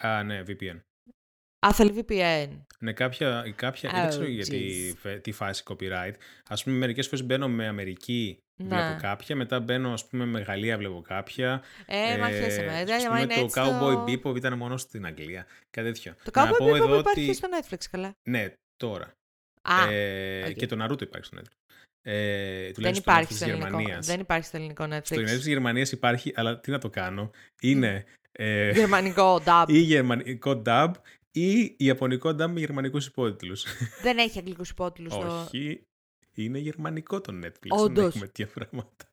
Separation. 0.02 0.06
Α, 0.08 0.24
ναι, 0.24 0.44
VPN. 0.48 0.80
Α, 1.68 1.74
θέλει 1.74 2.06
VPN. 2.08 2.50
Ναι, 2.80 2.94
κάποια, 2.94 3.54
κάποια 3.56 3.90
δεν 3.94 4.06
Oh, 4.06 4.10
ξέρω 4.10 4.26
γιατί, 4.26 4.96
φε- 5.00 5.22
τι 5.22 5.32
φάση 5.32 5.64
copyright. 5.68 6.14
Ας 6.50 6.64
πούμε, 6.64 6.76
μερικές 6.78 7.06
φορές 7.08 7.26
μπαίνω 7.26 7.48
με 7.50 7.68
Αμερική, 7.68 8.38
Ναι. 8.64 8.68
βλέπω 8.68 9.00
κάποια, 9.02 9.36
μετά 9.36 9.60
μπαίνω, 9.60 9.94
ας 9.94 10.08
πούμε, 10.08 10.26
με 10.26 10.40
Γαλλία, 10.42 10.78
βλέπω 10.78 11.02
κάποια. 11.02 11.64
Ε, 11.86 12.18
μα 12.18 12.30
χέσε 12.30 12.62
με. 12.62 12.72
ας 12.80 12.90
Ε, 12.90 12.94
άμα 12.94 13.06
πούμε, 13.08 13.22
είναι 13.22 13.34
το 13.36 13.42
έτσι, 13.42 13.60
Cowboy 13.64 14.04
Bebop 14.04 14.36
ήταν 14.36 14.58
μόνο 14.58 14.78
στην 14.78 15.06
Αγγλία. 15.06 15.46
Κάτι 15.70 15.88
τέτοιο. 15.88 16.16
Το 16.24 16.32
Να 16.36 16.50
Cowboy 16.50 16.58
πω 16.58 16.66
Bebop 16.66 16.76
εδώ 16.76 17.00
υπάρχει 17.00 17.30
ότι- 17.30 17.34
στο 17.34 17.48
Netflix, 17.60 17.78
καλά. 17.92 18.12
Ναι, 18.30 18.54
τώρα. 18.76 19.12
Α, 19.62 19.92
ε, 19.92 20.44
οκ. 20.50 20.54
Και 20.56 20.66
το 20.66 20.84
Naruto 20.86 21.02
υπάρχει 21.02 21.26
στο 21.26 21.38
Netflix. 21.38 21.76
Ε, 22.02 22.64
δεν 22.64 22.74
τουλάχιστον 22.74 23.14
υπάρχει, 23.14 23.34
στο 23.34 23.36
στο 23.36 23.46
Netflix 23.46 23.50
ελληνικό, 23.50 23.78
Γερμανίας. 23.78 24.06
δεν 24.06 24.20
υπάρχει 24.20 24.46
στο 24.46 24.58
ελληνικό 24.58 24.84
Netflix. 24.84 25.04
Στο 25.04 25.16
Netflix 25.16 25.26
της 25.26 25.48
Γερμανίας 25.48 25.92
υπάρχει, 25.92 26.32
αλλά 26.36 26.60
τι 26.60 26.72
να 26.72 26.78
το 26.80 26.90
κάνω. 26.90 27.32
Είναι 27.62 28.06
ε, 28.40 28.72
Γερμανικό 28.72 29.42
dub. 29.46 29.66
ή 29.68 29.78
γερμανικό 29.78 30.62
dub 30.66 30.92
ή 31.32 31.76
ιαπωνικό 31.78 32.30
dub 32.30 32.48
με 32.48 32.60
γερμανικούς 32.60 33.06
υπότιτλους. 33.06 33.66
δεν 34.02 34.18
έχει 34.18 34.38
αγγλικούς 34.38 34.70
υπότιτλους. 34.70 35.14
στο... 35.14 35.42
Όχι, 35.42 35.82
είναι 36.34 36.58
γερμανικό 36.58 37.22
το 37.22 37.34
Netflix. 37.44 37.68
Όντως. 37.68 37.94
Δεν 37.94 38.06
έχουμε 38.06 38.26
τέτοια 38.26 38.48
πράγματα. 38.48 39.06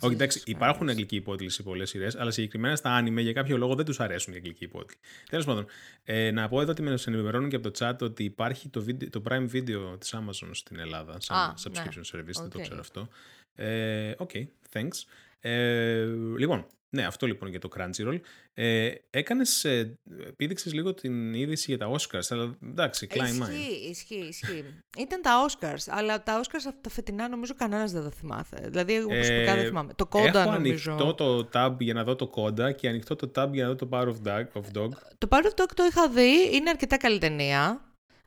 Όχι, 0.00 0.14
εντάξει, 0.14 0.40
Jesus 0.42 0.48
υπάρχουν 0.48 0.86
Christ. 0.86 0.90
αγγλικοί 0.90 1.16
υπότιτλοι 1.16 1.50
σε 1.50 1.62
πολλές 1.62 1.88
σειρές, 1.90 2.16
αλλά 2.16 2.30
συγκεκριμένα 2.30 2.76
στα 2.76 2.90
άνιμε 2.90 3.20
για 3.20 3.32
κάποιο 3.32 3.56
λόγο 3.56 3.74
δεν 3.74 3.84
τους 3.84 4.00
αρέσουν 4.00 4.32
οι 4.32 4.36
αγγλικοί 4.36 4.64
υπότιτλοι. 4.64 4.96
Τέλος 5.30 5.44
πάντων, 5.44 5.66
ε, 6.04 6.30
να 6.30 6.48
πω 6.48 6.60
εδώ 6.60 6.70
ότι 6.70 6.82
με 6.82 6.98
ενημερώνουν 7.06 7.48
και 7.48 7.56
από 7.56 7.70
το 7.70 7.86
chat 7.86 7.98
ότι 8.00 8.24
υπάρχει 8.24 8.68
το, 8.68 8.82
βίντεο, 8.82 9.10
το 9.10 9.22
Prime 9.28 9.48
Video 9.52 9.96
της 9.98 10.14
Amazon 10.14 10.48
στην 10.52 10.78
Ελλάδα, 10.78 11.20
σαν 11.20 11.36
Α, 11.36 11.54
subscription 11.64 12.16
service. 12.16 12.40
Δεν 12.40 12.50
το 12.50 12.58
Οκ. 12.58 12.62
ξέρω 12.62 12.80
αυτό. 12.80 13.08
Ε, 13.54 14.14
OK, 14.16 14.30
thanks. 14.72 15.04
Ε, 15.40 16.04
λοιπόν, 16.36 16.66
ναι, 16.94 17.04
αυτό 17.04 17.26
λοιπόν 17.26 17.48
για 17.48 17.58
το 17.60 17.68
Crunchyroll. 17.76 18.20
Ε, 18.54 18.90
Έκανες, 19.10 19.64
ε, 19.64 19.98
επίδειξες 20.26 20.72
λίγο 20.72 20.94
την 20.94 21.34
είδηση 21.34 21.74
για 21.74 21.78
τα 21.78 21.90
Oscars, 21.90 22.26
αλλά 22.28 22.56
εντάξει, 22.62 23.06
κλάιν 23.10 23.18
μάιν. 23.18 23.50
Ισχύει, 23.50 23.88
ισχύει, 23.90 24.26
ισχύει. 24.28 24.64
Ήταν 24.98 25.22
τα 25.22 25.46
Oscars, 25.46 25.84
αλλά 25.88 26.22
τα 26.22 26.40
Oscars 26.40 26.54
αυτά 26.54 26.74
τα 26.80 26.90
φετινά 26.90 27.28
νομίζω 27.28 27.54
κανένας 27.54 27.92
δεν 27.92 28.02
τα 28.02 28.10
θυμάται. 28.10 28.68
Δηλαδή, 28.68 28.94
εγώ 28.94 29.08
προσωπικά 29.08 29.54
δεν 29.54 29.64
Ε, 29.64 29.66
θυμάμαι. 29.66 29.92
Το 29.94 30.06
CODA 30.06 30.40
Έχω 30.40 30.50
νομίζω. 30.50 30.92
ανοιχτό 30.92 31.14
το 31.14 31.48
tab 31.52 31.76
για 31.78 31.94
να 31.94 32.04
δω 32.04 32.16
το 32.16 32.26
CODA 32.28 32.72
και 32.72 32.88
ανοιχτό 32.88 33.16
το 33.16 33.30
tab 33.36 33.48
για 33.52 33.66
να 33.66 33.68
δω 33.68 33.74
το 33.74 33.88
Power 33.92 34.06
of 34.06 34.28
Dog. 34.28 34.44
Of 34.52 34.78
Dog. 34.78 34.88
Το 35.18 35.28
Power 35.30 35.44
of 35.44 35.62
Dog 35.62 35.68
το 35.74 35.84
είχα 35.84 36.08
δει, 36.08 36.56
είναι 36.56 36.70
αρκετά 36.70 36.96
καλή 36.96 37.18
ταινία. 37.18 37.80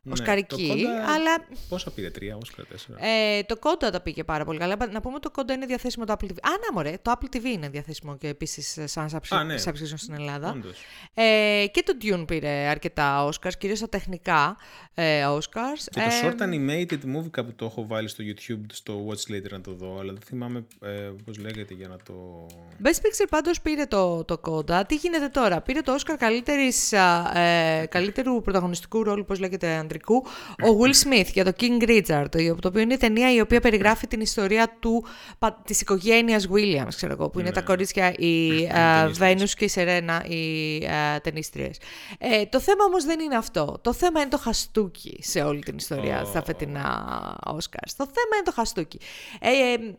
Ναι, 0.05 0.11
Οσκαρική, 0.11 0.67
το 0.67 0.73
CODA 0.73 1.13
αλλά 1.13 1.45
Πόσα 1.69 1.91
πήρε, 1.91 2.09
τρία, 2.09 2.37
Όσκαρ, 2.37 2.65
τέσσερα. 2.65 3.05
Ε, 3.05 3.43
το 3.43 3.57
Κόντα 3.57 3.89
τα 3.89 4.01
πήγε 4.01 4.23
πάρα 4.23 4.45
πολύ 4.45 4.59
καλά. 4.59 4.75
Να 4.91 5.01
πούμε 5.01 5.13
ότι 5.13 5.21
το 5.21 5.31
Κόντα 5.31 5.53
είναι 5.53 5.65
διαθέσιμο 5.65 6.05
το 6.05 6.13
Apple 6.19 6.25
TV. 6.25 6.31
Α, 6.41 6.49
να 6.49 6.73
μωρέ, 6.73 6.97
το 7.01 7.13
Apple 7.15 7.35
TV 7.35 7.43
είναι 7.43 7.69
διαθέσιμο 7.69 8.17
και 8.17 8.27
επίσης 8.27 8.77
σαν 8.83 9.09
subscription 9.11 9.37
Α, 9.37 9.43
ναι. 9.43 9.57
στην 9.57 10.13
Ελλάδα. 10.13 10.49
Όντως. 10.49 10.77
Ε, 11.13 11.65
και 11.71 11.83
το 11.83 11.93
Dune 12.01 12.23
πήρε 12.27 12.49
αρκετά 12.49 13.29
Oscars, 13.29 13.53
κυρίως 13.57 13.79
τα 13.79 13.89
τεχνικά 13.89 14.57
ε, 14.93 15.25
Oscars. 15.27 15.83
Και 15.91 15.99
το 15.99 16.27
Ε, 16.27 16.33
short 16.37 16.41
animated 16.41 17.17
movie 17.17 17.29
κάπου 17.31 17.53
το 17.55 17.65
έχω 17.65 17.87
βάλει 17.87 18.07
στο 18.07 18.23
YouTube, 18.27 18.65
στο 18.73 19.07
Watch 19.07 19.33
Later 19.33 19.49
να 19.49 19.61
το 19.61 19.71
δω, 19.71 19.99
αλλά 19.99 20.13
δεν 20.13 20.21
θυμάμαι 20.25 20.65
ε, 20.81 21.11
πώς 21.25 21.37
λέγεται 21.37 21.73
για 21.73 21.87
να 21.87 21.95
το... 22.05 22.45
Best 22.83 22.97
Picture 22.97 23.27
πάντως 23.29 23.61
πήρε 23.61 23.85
το, 23.85 24.23
το 24.23 24.37
Κόντα. 24.37 24.85
Τι 24.85 24.95
γίνεται 24.95 25.27
τώρα; 25.27 25.61
Πήρε 25.61 25.81
το 25.81 25.95
Oscar 25.95 26.15
καλύτερης, 26.17 26.93
α, 26.93 27.39
ε, 27.39 27.85
καλύτερου 27.85 28.41
πρωταγωνιστικού 28.41 29.03
ρόλου, 29.03 29.25
πώς 29.25 29.39
λέγεται, 29.39 29.77
ανδρικού, 29.95 30.25
ο 30.73 30.79
Will 30.81 30.93
Smith 31.07 31.27
για 31.33 31.43
το 31.43 31.51
King 31.59 31.83
Richard, 31.89 32.25
το, 32.29 32.55
το 32.55 32.67
οποίο 32.67 32.81
είναι 32.81 32.93
η 32.93 32.97
ταινία 32.97 33.33
η 33.33 33.39
οποία 33.39 33.59
περιγράφει 33.61 34.07
την 34.07 34.21
ιστορία 34.21 34.75
του, 34.79 35.05
πα, 35.39 35.61
της 35.65 35.81
οικογένειας 35.81 36.47
Williams, 36.53 36.93
ξέρω 36.95 37.11
εγώ, 37.13 37.29
που 37.29 37.39
είναι 37.39 37.49
Ναι. 37.49 37.55
τα 37.55 37.61
κορίτσια, 37.61 38.13
η 38.17 38.63
ε, 38.63 38.67
Ταινίστριες. 38.67 39.19
Venus 39.19 39.49
και 39.57 39.65
η 39.65 39.71
Serena, 39.75 40.29
οι 40.29 40.75
ε, 40.85 41.19
ταινίστριες. 41.19 41.77
Ε, 42.17 42.45
το 42.45 42.59
θέμα 42.59 42.83
όμως 42.87 43.05
δεν 43.05 43.19
είναι 43.19 43.35
αυτό. 43.35 43.79
Το 43.81 43.93
θέμα 43.93 44.19
είναι 44.19 44.29
το 44.29 44.37
χαστούκι 44.37 45.17
σε 45.21 45.41
όλη 45.41 45.63
την 45.63 45.77
ιστορία 45.77 46.21
Ω. 46.21 46.25
στα 46.25 46.43
φετινά 46.43 47.05
Oscars. 47.45 47.91
Το 47.97 48.05
θέμα 48.05 48.35
είναι 48.35 48.43
το 48.45 48.51
χαστούκι. 48.51 48.99
Ε, 49.39 49.49
ε, 49.49 49.97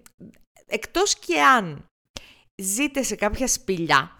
εκτός 0.67 1.19
και 1.19 1.41
αν 1.41 1.85
ζείτε 2.63 3.03
σε 3.03 3.15
κάποια 3.15 3.47
σπηλιά, 3.47 4.11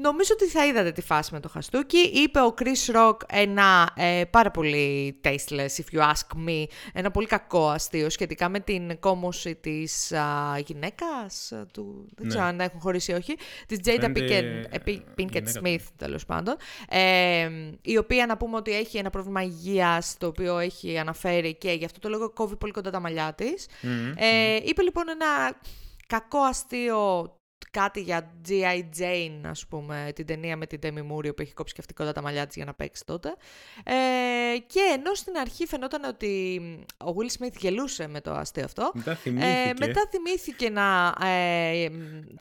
Νομίζω 0.00 0.30
ότι 0.32 0.46
θα 0.48 0.66
είδατε 0.66 0.92
τη 0.92 1.00
φάση 1.02 1.32
με 1.34 1.40
το 1.40 1.48
χαστούκι. 1.48 1.98
Είπε 1.98 2.40
ο 2.40 2.54
Chris 2.58 2.94
Rock 2.96 3.16
ένα 3.28 3.90
ε, 3.96 4.22
πάρα 4.30 4.50
πολύ 4.50 5.20
tasteless, 5.24 5.68
if 5.76 5.96
you 5.98 6.00
ask 6.00 6.46
me, 6.48 6.64
ένα 6.92 7.10
πολύ 7.10 7.26
κακό 7.26 7.68
αστείο 7.68 8.10
σχετικά 8.10 8.48
με 8.48 8.60
την 8.60 9.00
κόμωση 9.00 9.54
της 9.54 10.12
α, 10.12 10.58
γυναίκας 10.66 11.52
του, 11.72 12.06
δεν 12.14 12.26
Ναι. 12.26 12.28
ξέρω 12.28 12.44
αν 12.44 12.60
έχουν 12.60 12.80
χωρίσει 12.80 13.10
ή 13.12 13.14
όχι, 13.14 13.34
της 13.66 13.78
Jada 13.84 14.00
Φαίνεται, 14.00 14.20
Pinkett, 14.20 14.72
ε, 14.72 14.90
ε, 14.90 15.02
Pinkett 15.18 15.44
γυναίκα 15.44 15.60
Smith, 15.62 15.86
τέλος 15.96 16.26
πάντων, 16.26 16.56
ε, 16.88 17.48
η 17.82 17.96
οποία 17.96 18.26
να 18.26 18.36
πούμε 18.36 18.56
ότι 18.56 18.72
έχει 18.74 18.98
ένα 18.98 19.10
πρόβλημα 19.10 19.42
υγείας, 19.42 20.16
το 20.18 20.26
οποίο 20.26 20.58
έχει 20.58 20.98
αναφέρει 20.98 21.54
και 21.54 21.72
γι' 21.72 21.84
αυτό 21.84 21.98
το 21.98 22.08
λόγο 22.08 22.30
κόβει 22.30 22.56
πολύ 22.56 22.72
κοντά 22.72 22.90
τα 22.90 23.00
μαλλιά 23.00 23.32
της. 23.34 23.66
Μμμ, 23.82 24.12
Ε, 24.16 24.56
είπε 24.64 24.82
λοιπόν 24.82 25.08
ένα 25.08 25.56
κακό 26.06 26.38
αστείο 26.38 27.32
κάτι 27.70 28.00
για 28.00 28.30
G.I. 28.48 28.84
Jane, 28.98 29.40
ας 29.44 29.66
πούμε, 29.66 30.12
την 30.14 30.26
ταινία 30.26 30.56
με 30.56 30.66
την 30.66 30.78
Demi 30.82 31.12
Moore 31.12 31.36
που 31.36 31.42
έχει 31.42 31.52
κόψει 31.54 31.74
και 31.74 31.80
αυτή 31.80 31.94
κοντά 31.94 32.12
τα 32.12 32.22
μαλλιά 32.22 32.46
της 32.46 32.56
για 32.56 32.64
να 32.64 32.74
παίξει 32.74 33.04
τότε. 33.04 33.36
Ε, 33.84 34.58
και 34.66 34.80
ενώ 34.92 35.14
στην 35.14 35.36
αρχή 35.36 35.66
φαινόταν 35.66 36.04
ότι 36.04 36.60
ο 37.04 37.14
Will 37.16 37.42
Smith 37.42 37.56
γελούσε 37.58 38.06
με 38.08 38.20
το 38.20 38.32
αστείο 38.32 38.64
αυτό, 38.64 38.90
Μετά 38.94 39.14
θυμήθηκε. 39.14 39.52
ε, 39.68 39.72
μετά 39.86 40.08
θυμήθηκε 40.10 40.70
να 40.70 41.14
ε, 41.26 41.88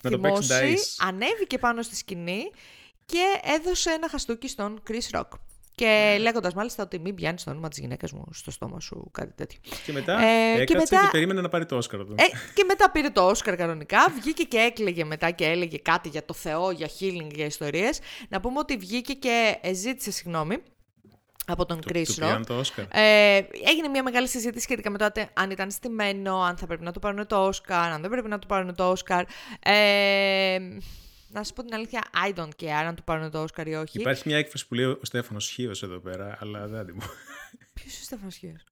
Να 0.02 0.10
το 0.12 0.20
παίξει 0.20 0.42
θυμώσει, 0.42 0.74
dice. 0.78 1.06
ανέβηκε 1.08 1.58
πάνω 1.58 1.82
στη 1.82 1.96
σκηνή 1.96 2.52
και 3.06 3.24
έδωσε 3.58 3.90
ένα 3.92 4.10
χαστούκι 4.10 4.48
στον 4.48 4.82
Chris 4.90 5.20
Rock. 5.20 5.28
Και 5.78 5.86
Ναι. 6.14 6.18
λέγοντας 6.18 6.54
μάλιστα 6.54 6.84
ότι 6.84 7.00
μην 7.00 7.16
πιάνεις 7.16 7.44
το 7.44 7.52
όνομα 7.52 7.68
της 7.68 7.78
γυναίκας 7.78 8.12
μου 8.12 8.24
στο 8.34 8.52
στόμα 8.52 8.80
σου, 8.80 9.10
κάτι 9.12 9.34
τέτοιο. 9.36 9.60
Και 9.86 9.92
μετά 9.92 10.14
Ε, 10.22 10.56
και 10.56 10.62
έκατσε 10.62 10.66
και, 10.66 10.96
μετά- 10.96 11.10
περίμενε 11.12 11.42
να 11.42 11.50
πάρει 11.50 11.66
το 11.66 11.76
Όσκαρ 11.76 12.00
του. 12.00 12.16
Ε, 12.18 12.24
και 12.54 12.64
μετά 12.68 12.92
πήρε 12.92 13.10
το 13.10 13.28
Όσκαρ 13.28 13.56
κανονικά. 13.56 13.98
Βγήκε 14.20 14.44
και 14.44 14.58
έκλαιγε 14.58 15.04
μετά 15.04 15.32
και 15.32 15.46
έλεγε 15.46 15.78
κάτι 15.78 16.10
για 16.10 16.26
το 16.26 16.34
Θεό, 16.34 16.72
για 16.72 16.88
healing, 17.00 17.32
για 17.36 17.46
ιστορίες. 17.46 18.00
Να 18.30 18.40
πούμε 18.40 18.60
ότι 18.60 18.78
βγήκε 18.78 19.14
και 19.14 19.58
ε, 19.62 19.74
ζήτησε 19.74 20.12
συγγνώμη 20.12 20.58
από 21.48 21.66
τον 21.66 21.80
του, 21.82 21.88
Chris 21.94 22.04
του 22.06 22.12
Rock. 22.14 22.16
πήραν 22.16 22.46
το 22.46 22.58
Όσκαρ. 22.58 22.86
Ε, 22.92 23.36
έγινε 23.68 23.88
μια 23.92 24.04
μεγάλη 24.04 24.28
συζήτηση 24.28 24.64
σχετικά 24.64 24.90
με 24.90 24.98
το 24.98 25.06
ατε- 25.06 25.30
αν 25.34 25.50
ήταν 25.52 25.72
στημένο, 25.72 26.42
αν 26.42 26.58
θα 26.58 26.66
πρέπει 26.66 26.84
να 26.84 26.92
του 26.92 27.00
πάρουν 27.00 27.28
το 27.28 27.46
Όσκαρ, 27.46 27.92
αν 27.92 28.02
δεν 28.02 28.10
πρέπει 28.10 28.28
να 28.28 28.40
του 28.40 28.48
πάρουν 28.48 28.76
το 28.76 28.90
Όσκαρ. 28.90 29.24
Ε, 29.64 30.58
να 31.28 31.44
σα 31.44 31.54
πω 31.54 31.64
την 31.64 31.74
αλήθεια, 31.74 32.04
I 32.28 32.34
don't 32.34 32.50
care 32.64 32.66
αν 32.68 32.96
του 32.96 33.04
πάρουν 33.04 33.32
το 33.32 33.42
Όσκαρ 33.44 33.68
ή 33.68 33.76
όχι. 33.76 34.00
Υπάρχει 34.00 34.24
μια 34.26 34.38
έκφραση 34.38 34.68
που 34.68 34.74
λέει 34.74 34.86
ο 34.86 35.00
Στέφανος 35.02 35.50
Χίος 35.50 35.84
εδώ 35.84 36.00
πέρα, 36.00 36.38
αλλά 36.42 36.68
δεν 36.68 36.86
την 36.86 36.98
πω. 36.98 37.06
Ποιος 37.74 37.94
είναι 37.94 38.02
ο 38.02 38.06
Στέφανος 38.06 38.36
Χίος; 38.36 38.64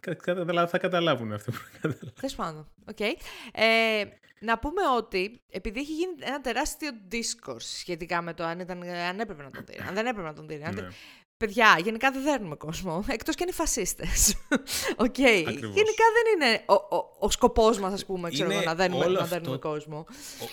Κα- 0.00 0.14
κα- 0.14 0.66
Θα 0.66 0.78
καταλάβουν 0.78 1.32
αυτό 1.32 1.50
που 1.52 1.58
καταλάβουν. 1.72 2.12
Τέλος 2.14 2.34
πάντων. 2.34 2.68
Οκ. 2.88 3.00
Ε, 3.00 4.04
να 4.40 4.58
πούμε 4.58 4.82
ότι 4.96 5.40
επειδή 5.50 5.80
έχει 5.80 5.92
γίνει 5.92 6.12
ένα 6.20 6.40
τεράστιο 6.40 6.90
discourse 7.12 7.60
σχετικά 7.60 8.22
με 8.22 8.34
το 8.34 8.44
αν, 8.44 8.60
ήταν, 8.60 8.82
αν 8.82 9.20
έπρεπε 9.20 9.42
να 9.42 9.50
τον 9.50 9.64
δείρει, 9.64 9.78
αν 9.88 9.94
δεν 9.94 10.06
έπρεπε 10.06 10.28
να 10.28 10.34
τον 10.34 10.46
δείρει. 10.46 10.64
αν 10.64 10.74
δεν- 10.74 10.84
Ναι. 10.84 10.90
Παιδιά, 11.36 11.78
γενικά 11.84 12.10
δεν 12.10 12.22
δέρνουμε 12.22 12.56
κόσμο. 12.56 13.04
Εκτός 13.08 13.34
και 13.34 13.42
αν 13.42 13.48
είναι 13.48 13.56
φασίστες. 13.56 14.34
Οκ. 15.06 15.18
Ακριβώς. 15.46 15.74
Γενικά 15.74 16.04
δεν 16.14 16.24
είναι 16.34 16.62
ο, 16.66 16.74
ο, 16.96 17.16
ο 17.18 17.30
σκοπός 17.30 17.78
μας, 17.78 17.92
ας 17.92 18.04
πούμε, 18.06 18.30
ξέρω 18.30 18.50
Είναι 18.50 18.58
εγώ, 18.60 18.64
να 18.68 18.74
δέρνουμε, 18.74 19.04
όλο 19.04 19.12
να 19.14 19.20
αυτό- 19.22 19.34
δέρνουμε 19.34 19.58
κόσμο. 19.58 20.06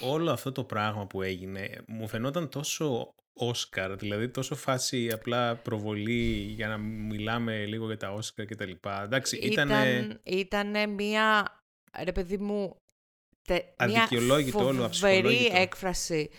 Ο- 0.04 0.10
όλο 0.12 0.32
αυτό 0.32 0.52
το 0.52 0.64
πράγμα 0.64 1.08
που 1.08 1.22
έγινε 1.22 1.70
μου 1.88 2.08
φαινόταν 2.08 2.50
τόσο 2.50 3.10
Όσκαρ, 3.36 3.96
δηλαδή 3.96 4.30
τόσο 4.30 4.56
φάση 4.56 5.10
απλά 5.14 5.56
προβολή 5.56 6.32
για 6.56 6.68
να 6.68 6.78
μιλάμε 6.78 7.66
λίγο 7.66 7.86
για 7.86 7.98
τα 7.98 8.12
Όσκαρ 8.12 8.46
και 8.46 8.56
τα 8.56 8.66
λοιπά. 8.66 9.04
Εντάξει, 9.04 9.38
ήταν 9.38 9.70
Ήταν, 9.70 10.20
ήτανε 10.24 10.86
μία, 10.88 11.58
ρε 12.04 12.12
παιδί 12.12 12.38
μου, 12.38 12.76
τε, 13.48 13.54
μία 13.54 14.04
Αδικαιολόγητο 14.04 14.58
όλο, 14.60 14.68
φοβερή 14.68 14.84
αψυχολόγητο. 14.86 15.58
έκφραση. 15.58 16.30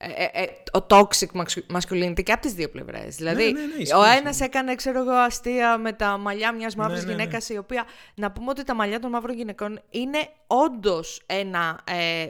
Ε, 0.00 0.06
ε, 0.10 0.42
ε, 0.42 0.78
ο 0.78 0.86
toxic 0.90 1.26
mascu- 1.40 1.76
masculinity 1.78 2.22
και 2.22 2.32
από 2.32 2.42
τις 2.42 2.52
δύο 2.52 2.68
πλευρές. 2.70 3.16
Δηλαδή, 3.16 3.44
ναι, 3.52 3.60
ναι, 3.60 3.82
ισχύει, 3.82 3.94
ο 3.94 4.04
ισχύει. 4.04 4.16
ένας 4.18 4.40
έκανε, 4.40 4.74
ξέρω 4.74 5.00
εγώ, 5.00 5.10
αστεία 5.12 5.78
με 5.78 5.92
τα 5.92 6.16
μαλλιά 6.18 6.52
μιας 6.52 6.74
μαύρης 6.76 7.04
Ναι, 7.04 7.10
ναι, 7.10 7.16
ναι. 7.16 7.22
γυναίκας, 7.22 7.48
η 7.48 7.56
οποία, 7.58 7.84
να 8.14 8.30
πούμε 8.30 8.50
ότι 8.50 8.64
τα 8.64 8.74
μαλλιά 8.74 9.00
των 9.00 9.10
μαύρων 9.10 9.36
γυναικών 9.36 9.80
είναι 9.90 10.28
όντως 10.46 11.22
ένα 11.26 11.80
ε, 11.84 12.26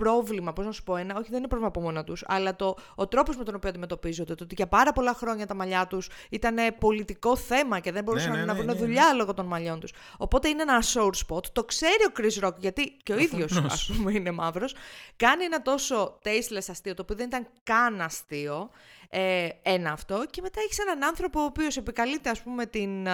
πρόβλημα, 0.00 0.52
πώς 0.52 0.66
να 0.66 0.72
σου 0.72 0.82
πω, 0.82 0.96
ένα, 0.96 1.14
όχι 1.16 1.28
δεν 1.28 1.38
είναι 1.38 1.48
πρόβλημα 1.48 1.66
από 1.66 1.80
μόνα 1.80 2.04
τους, 2.04 2.24
αλλά 2.26 2.56
το, 2.56 2.76
ο 2.94 3.06
τρόπος 3.06 3.36
με 3.36 3.44
τον 3.44 3.54
οποίο 3.54 3.68
αντιμετωπίζονται, 3.68 4.34
το 4.34 4.44
ότι 4.44 4.54
για 4.54 4.66
πάρα 4.66 4.92
πολλά 4.92 5.14
χρόνια 5.14 5.46
τα 5.46 5.54
μαλλιά 5.54 5.86
τους 5.86 6.08
ήταν 6.28 6.56
πολιτικό 6.78 7.36
θέμα 7.36 7.78
και 7.78 7.92
δεν 7.92 8.04
μπορούσαν 8.04 8.32
ναι, 8.32 8.38
να 8.38 8.44
ναι, 8.44 8.52
βρουν 8.52 8.66
ναι, 8.66 8.72
ναι. 8.72 8.78
δουλειά 8.78 9.12
λόγω 9.12 9.34
των 9.34 9.46
μαλλιών 9.46 9.80
τους. 9.80 9.92
Οπότε 10.16 10.48
είναι 10.48 10.62
ένα 10.62 10.82
sore 10.94 11.10
spot, 11.26 11.44
το 11.52 11.64
ξέρει 11.64 12.04
ο 12.08 12.12
Chris 12.18 12.46
Rock, 12.46 12.56
γιατί 12.56 12.96
και 13.02 13.12
ο 13.12 13.18
ίδιος, 13.26 13.52
Προφανώς. 13.52 13.72
ας 13.72 13.96
πούμε, 13.96 14.12
είναι 14.12 14.30
μαύρος, 14.30 14.74
κάνει 15.16 15.44
ένα 15.44 15.62
τόσο 15.62 16.18
tasteless 16.24 16.66
αστείο, 16.68 16.94
το 16.94 17.02
οποίο 17.02 17.16
δεν 17.16 17.26
ήταν 17.26 17.46
καν 17.62 18.00
αστείο, 18.00 18.70
ε, 19.10 19.48
ένα 19.62 19.90
αυτό, 19.92 20.26
και 20.30 20.40
μετά 20.42 20.60
έχεις 20.64 20.78
έναν 20.78 21.04
άνθρωπο 21.04 21.40
ο 21.40 21.44
οποίος 21.44 21.76
επικαλείται, 21.76 22.30
ας 22.30 22.42
πούμε, 22.42 22.66
την 22.66 23.06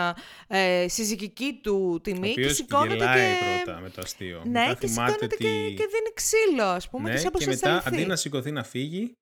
ε, 0.47 0.89
συζυγική 0.89 1.61
του 1.63 1.91
Ο 1.95 2.01
τιμή 2.01 2.33
και 2.35 2.41
οποίος 2.41 2.55
σηκώνεται 2.57 2.95
γελάει 2.95 3.37
και... 3.37 3.63
πρώτα 3.65 3.81
με 3.81 3.91
το 3.91 4.01
αστείο. 4.05 4.43
Ναι, 4.45 4.61
Μετά 4.61 4.75
και 4.81 4.87
θυμάται 4.87 5.13
σηκώνεται 5.13 5.25
ότι- 5.25 5.37
και, 5.45 5.75
και 5.75 5.89
δίνει 5.93 6.13
ξύλο, 6.15 6.65
ας 6.65 6.89
πούμε, 6.89 7.09
ναι, 7.09 7.15
και 7.15 7.21
σαν 7.21 7.31
πως 7.31 7.41
και 7.45 7.47
θα 7.47 7.53
μετά 7.53 7.81
σταλθεί. 7.81 7.99
αντί 8.01 8.09
να 8.09 8.17
σηκωθεί 8.17 8.51
να 8.51 8.65
φύγει, 8.65 9.17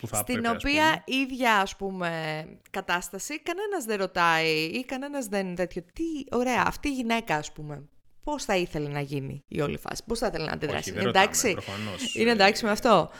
που 0.00 0.06
θα 0.06 0.16
Στην 0.16 0.36
έπρεπε, 0.36 0.56
ας 0.56 0.64
οποία 0.64 1.02
πούμε, 1.04 1.18
ίδια, 1.22 1.56
ας 1.56 1.76
πούμε, 1.76 2.44
κατάσταση, 2.70 3.40
κανένας 3.40 3.84
δεν 3.84 3.96
ρωτάει 3.98 4.50
ή 4.50 4.84
κανένας 4.84 5.26
δεν 5.26 5.46
είναι 5.46 5.54
τέτοιο. 5.54 5.82
Τι 5.92 6.04
ωραία, 6.30 6.62
αυτή 6.66 6.88
η 6.88 6.92
γυναίκα, 6.92 7.36
ας 7.36 7.52
πούμε, 7.52 7.88
πώς 8.24 8.44
θα 8.44 8.56
ήθελε 8.56 8.88
να 8.88 9.00
γίνει 9.00 9.40
η 9.48 9.60
όλη 9.60 9.76
φάση, 9.78 10.02
πώς 10.06 10.18
θα 10.18 10.26
ήθελε 10.26 10.44
να 10.44 10.52
αντιδράσει. 10.52 10.78
Όχι, 10.78 10.88
είναι 10.90 10.98
δεν 10.98 11.06
ρωτάμε, 11.06 11.24
εντάξει, 11.24 11.52
προφανώς. 11.52 12.14
είναι 12.14 12.30
εντάξει 12.30 12.64
με 12.64 12.70
αυτό. 12.70 12.88
Α, 12.88 13.10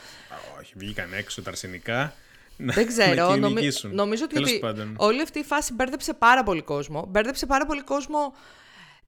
Όχι, 0.59 0.73
βγήκαν 0.75 1.13
έξω 1.13 1.41
τα 1.41 1.49
αρσενικά. 1.49 2.13
Να- 2.57 2.73
Δεν 2.73 2.87
ξέρω. 2.87 3.13
να 3.29 3.35
νομι- 3.37 3.47
κυνηγήσουν. 3.47 3.95
νομίζω 3.95 4.23
ότι, 4.23 4.33
Τέλος 4.33 4.49
ότι 4.49 4.59
πάντων. 4.59 4.93
όλη 4.97 5.21
αυτή 5.21 5.39
η 5.39 5.43
φάση 5.43 5.73
μπέρδεψε 5.73 6.13
πάρα 6.13 6.43
πολύ 6.43 6.61
κόσμο. 6.61 7.05
Μπέρδεψε 7.09 7.45
πάρα 7.45 7.65
πολύ 7.65 7.81
κόσμο 7.83 8.33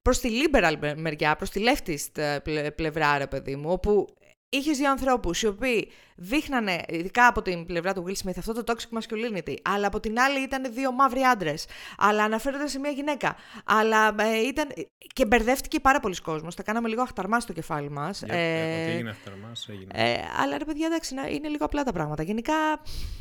προς 0.02 0.18
τη 0.18 0.30
liberal 0.42 0.74
μεριά, 0.96 1.36
προς 1.36 1.50
τη 1.50 1.62
leftist 1.64 2.18
ε, 2.22 2.38
πλε- 2.42 2.70
πλευρά, 2.70 3.18
ρε 3.18 3.26
παιδί 3.26 3.56
μου, 3.56 3.70
όπου 3.70 4.06
είχες 4.48 4.78
δύο 4.78 4.90
ανθρώπους 4.90 5.42
οι 5.42 5.46
οποίοι 5.46 5.90
δείχνανε, 6.16 6.82
ειδικά 6.88 7.26
από 7.26 7.42
την 7.42 7.66
πλευρά 7.66 7.92
του 7.92 8.04
Will 8.06 8.26
Smith, 8.26 8.32
αυτό 8.38 8.52
το 8.52 8.62
toxic 8.66 8.98
masculinity, 8.98 9.54
αλλά 9.62 9.86
από 9.86 10.00
την 10.00 10.18
άλλη 10.20 10.40
ήταν 10.42 10.72
δύο 10.72 10.92
μαύροι 10.92 11.20
άντρες. 11.22 11.66
Αλλά 11.98 12.24
αναφέρονται 12.24 12.66
σε 12.68 12.78
μια 12.78 12.90
γυναίκα. 12.90 13.36
Αλλά 13.64 14.14
ε, 14.18 14.38
ήταν. 14.46 14.68
και 15.12 15.26
μπερδεύτηκε 15.26 15.80
πάρα 15.80 16.00
πολλοί 16.00 16.20
κόσμος. 16.20 16.54
Τα 16.54 16.62
κάναμε 16.62 16.88
λίγο 16.88 17.02
αχταρμάς 17.02 17.42
στο 17.42 17.52
κεφάλι 17.52 17.90
μας. 17.90 18.22
Για- 18.22 18.34
ε, 18.34 18.82
Ό,τι 18.82 18.92
έγινε 18.92 19.10
αυτά 19.10 19.30
μας 19.48 19.68
έγινε. 19.70 19.90
Ε, 19.94 20.16
αλλά 20.42 20.58
ρε 20.58 20.64
παιδιά, 20.64 20.86
εντάξει, 20.86 21.14
να- 21.14 21.26
είναι 21.28 21.48
λίγο 21.48 21.64
απλά 21.64 21.82
τα 21.82 21.92
πράγματα. 21.92 22.22
Γενικά 22.22 22.54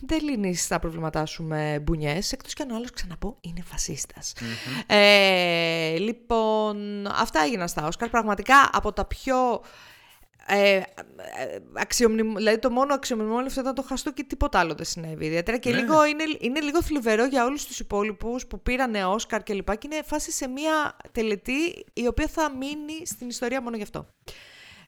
δεν 0.02 0.20
λύνεις 0.24 0.68
τα 0.68 0.80
προβλήματά 0.80 1.26
σου 1.26 1.44
με 1.44 1.80
μπουνιές, 1.82 2.32
εκτός 2.32 2.54
κι 2.54 2.62
αν 2.62 2.72
ο 2.72 2.76
άλλος, 2.76 2.92
ξαναπώ, 2.92 3.38
είναι 3.42 3.62
φασίστας. 3.66 4.34
Ε, 4.88 5.98
λοιπόν, 5.98 7.08
αυτά 7.08 7.42
έγιναν 7.42 7.68
στα 7.68 7.88
Όσκαρ. 7.88 8.10
Πραγματικά 8.10 8.70
από 8.74 8.94
τα 8.94 9.06
πιο. 9.06 9.62
Ε, 10.50 10.76
ε, 10.76 10.84
αξιομνημ- 11.74 12.36
δηλαδή 12.38 12.60
το 12.60 12.70
μόνο 12.70 12.94
αξιομνημόνευτο 12.94 13.60
ήταν 13.62 13.76
το 13.76 13.82
χαστό 13.82 14.12
και 14.14 14.24
τίποτα 14.24 14.60
άλλο 14.60 14.74
δεν 14.76 14.86
συνέβη. 14.86 15.26
Ιδιαίτερα 15.26 15.58
και 15.58 15.70
Ναι. 15.70 15.80
λίγο, 15.80 16.06
είναι, 16.06 16.24
είναι 16.40 16.60
λίγο 16.60 16.82
θλιβερό 16.84 17.26
για 17.26 17.46
όλους 17.46 17.66
τους 17.66 17.80
υπόλοιπους 17.80 18.48
που 18.48 18.62
πήρανε 18.62 19.06
Όσκαρ 19.06 19.44
και 19.44 19.54
λοιπά 19.54 19.76
και 19.76 19.88
είναι 19.92 20.02
φάση 20.06 20.32
σε 20.32 20.48
μια 20.48 20.98
τελετή 21.12 21.86
η 21.94 22.08
οποία 22.08 22.28
θα 22.28 22.52
μείνει 22.56 23.06
στην 23.06 23.28
ιστορία 23.30 23.62
μόνο 23.62 23.76
γι' 23.76 23.84
αυτό. 23.84 24.08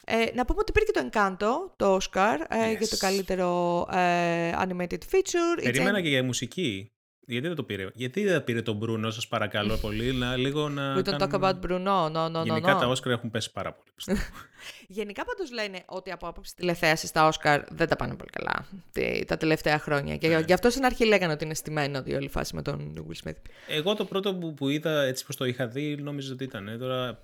Ε, 0.06 0.26
να 0.34 0.46
πούμε 0.46 0.60
ότι 0.60 0.72
πήρε 0.72 0.86
και 0.86 0.92
το 0.92 1.10
Encanto, 1.12 1.72
το 1.76 1.96
Oscar, 2.02 2.38
ε, 2.50 2.70
για 2.70 2.88
το 2.88 2.96
Yes. 2.96 2.98
καλύτερο 3.00 3.48
ε, 3.92 4.52
animated 4.58 4.98
feature. 5.12 5.62
Περίμενα 5.64 6.02
και 6.02 6.10
για 6.10 6.24
μουσική. 6.24 6.92
Γιατί 7.32 7.48
δεν 7.48 7.56
το 7.56 7.64
πήρε. 7.64 7.88
Γιατί 7.94 8.24
δεν 8.24 8.44
πήρε 8.44 8.62
τον 8.62 8.76
Μπρούνο, 8.76 9.10
σας 9.12 9.28
παρακαλώ 9.28 9.78
πολύ, 9.78 10.12
να 10.14 10.36
λίγο 10.36 10.70
να. 10.70 10.96
We 10.96 11.00
don't 11.00 11.22
talk 11.22 11.28
κάνουμε- 11.30 11.60
about 11.62 11.66
Bruno, 11.66 12.12
no, 12.12 12.32
no, 12.36 12.40
no, 12.42 12.44
Γενικά 12.46 12.76
no. 12.78 12.80
τα 12.80 12.88
Όσκαρ 12.88 13.12
έχουν 13.12 13.32
πέσει 13.32 13.52
πάρα 13.52 13.74
πολύ. 13.74 13.90
πιστεύω. 13.96 14.20
Γενικά 14.88 15.26
πάντως 15.26 15.52
λένε 15.52 15.84
ότι 15.86 16.12
από 16.12 16.28
άποψη 16.28 16.56
τηλεθέασης 16.56 17.10
στα 17.10 17.28
Όσκαρ 17.28 17.62
δεν 17.70 17.88
τα 17.88 17.96
πάνε 17.96 18.16
πολύ 18.16 18.30
καλά 18.30 18.66
τι- 18.92 19.26
τα 19.26 19.38
τελευταία 19.38 19.80
χρόνια. 19.80 20.18
Και 20.18 20.28
Ναι. 20.28 20.40
γι' 20.48 20.54
αυτό 20.54 20.70
στην 20.70 20.86
αρχή 20.86 21.06
λέγανε 21.06 21.34
ότι 21.34 21.44
είναι 21.46 21.54
στημένο 21.54 22.02
η 22.06 22.14
όλη 22.14 22.28
φάση 22.30 22.56
με 22.56 22.62
τον 22.62 23.06
Will 23.10 23.28
Smith. 23.28 23.36
Εγώ 23.68 23.96
το 23.96 24.06
πρώτο 24.06 24.36
που, 24.36 24.54
που 24.54 24.70
είδα, 24.70 25.02
έτσι 25.04 25.26
πως 25.26 25.36
το 25.36 25.46
είχα 25.46 25.68
δει, 25.68 25.96
νόμιζα 25.96 26.34
ότι 26.34 26.44
ήταν. 26.44 26.68
ε, 26.68 26.78
Τώρα 26.78 27.24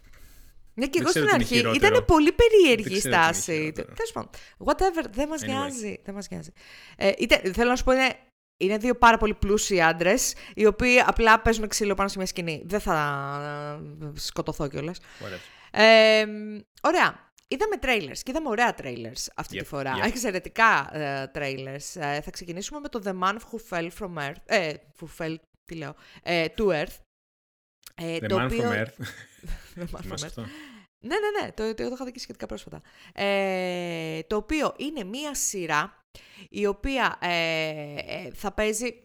Ναι, 0.74 0.86
και 0.86 0.92
Δεν 0.92 1.02
εγώ 1.02 1.10
ξέρω 1.10 1.10
στην 1.10 1.22
τι 1.22 1.28
είναι 1.28 1.36
αρχή 1.44 1.56
χειρότερο. 1.56 1.86
ήταν 1.94 2.06
πολύ 2.06 2.32
περίεργη 2.32 2.84
Δεν 2.84 2.94
η 2.94 2.98
ξέρω 2.98 3.14
τι 3.16 3.22
είναι 3.24 3.34
στάση. 3.34 3.52
χειρότερο. 3.54 3.94
Τέλος 3.96 4.12
πάντων. 4.12 4.30
Whatever, 4.66 5.06
δεν 5.12 5.28
μας 5.28 5.42
Anyway. 5.42 5.48
νοιάζει. 5.48 6.00
Δεν 6.06 6.14
μας 6.14 6.28
νοιάζει. 6.30 6.52
Ε, 6.98 7.12
ήταν- 7.18 7.54
θέλω 7.54 7.70
να 7.70 7.76
σου 7.76 7.84
πω, 7.84 7.92
είναι, 7.92 8.16
είναι 8.58 8.78
δύο 8.78 8.96
πάρα 8.96 9.18
πολύ 9.18 9.34
πλούσιοι 9.34 9.82
άντρες, 9.82 10.34
οι 10.56 10.66
οποίοι 10.66 11.00
απλά 11.00 11.42
παίζουν 11.42 11.68
ξύλο 11.68 11.94
πάνω 11.94 12.10
σε 12.10 12.18
μια 12.18 12.28
σκηνή. 12.28 12.62
Δεν 12.66 12.80
θα 12.80 12.96
ε, 14.02 14.20
σκοτωθώ 14.20 14.68
κιόλας. 14.68 15.00
whatever. 15.00 15.40
Ε, 15.72 16.26
ωραία. 16.82 17.24
Είδαμε 17.48 17.76
trailers 17.82 18.18
και 18.24 18.32
είδαμε 18.32 18.50
ωραία 18.50 18.76
trailers 18.78 19.26
αυτή 19.36 19.56
Yep, 19.58 19.60
τη 19.62 19.66
φορά. 19.66 19.94
yep. 19.98 20.06
Εξαιρετικά 20.08 20.90
ε, 20.98 21.32
trailers. 21.36 22.02
Ε, 22.02 22.22
θα 22.22 22.32
ξεκινήσουμε 22.32 22.80
με 22.80 22.88
το 22.90 23.02
The 23.06 23.20
Man 23.24 23.36
Who 23.36 23.60
Fell 23.70 23.90
From 24.00 24.18
Earth. 24.18 24.36
Ε, 24.46 24.74
who 25.00 25.06
fell, 25.18 25.36
τι 25.66 25.76
λέω, 25.76 25.96
ε, 26.24 26.46
to 26.58 26.64
Earth. 26.68 26.96
Ε, 27.96 28.18
The 28.22 28.26
το 28.30 28.38
Man 28.40 28.44
οποίο- 28.46 28.70
from 28.72 28.74
Earth. 28.74 29.04
The 29.76 29.82
Man 29.82 29.84
from 29.84 30.00
Θυμάσαι 30.02 30.26
Earth. 30.26 30.28
αυτό; 30.28 30.42
Ναι, 31.00 31.16
ναι, 31.20 31.42
ναι, 31.42 31.52
το, 31.52 31.74
το, 31.74 31.90
το 31.90 31.94
είχα 31.96 32.06
δει 32.06 32.12
και 32.12 32.20
σχετικά 32.20 32.46
πρόσφατα. 32.46 32.82
Ε, 33.14 34.20
το 34.28 34.36
οποίο 34.36 34.74
είναι 34.78 35.04
μία 35.04 35.36
σειρά 35.36 36.05
η 36.50 36.66
οποία 36.66 37.18
ε, 37.22 37.96
ε, 37.98 38.32
θα 38.34 38.52
παίζει... 38.52 39.00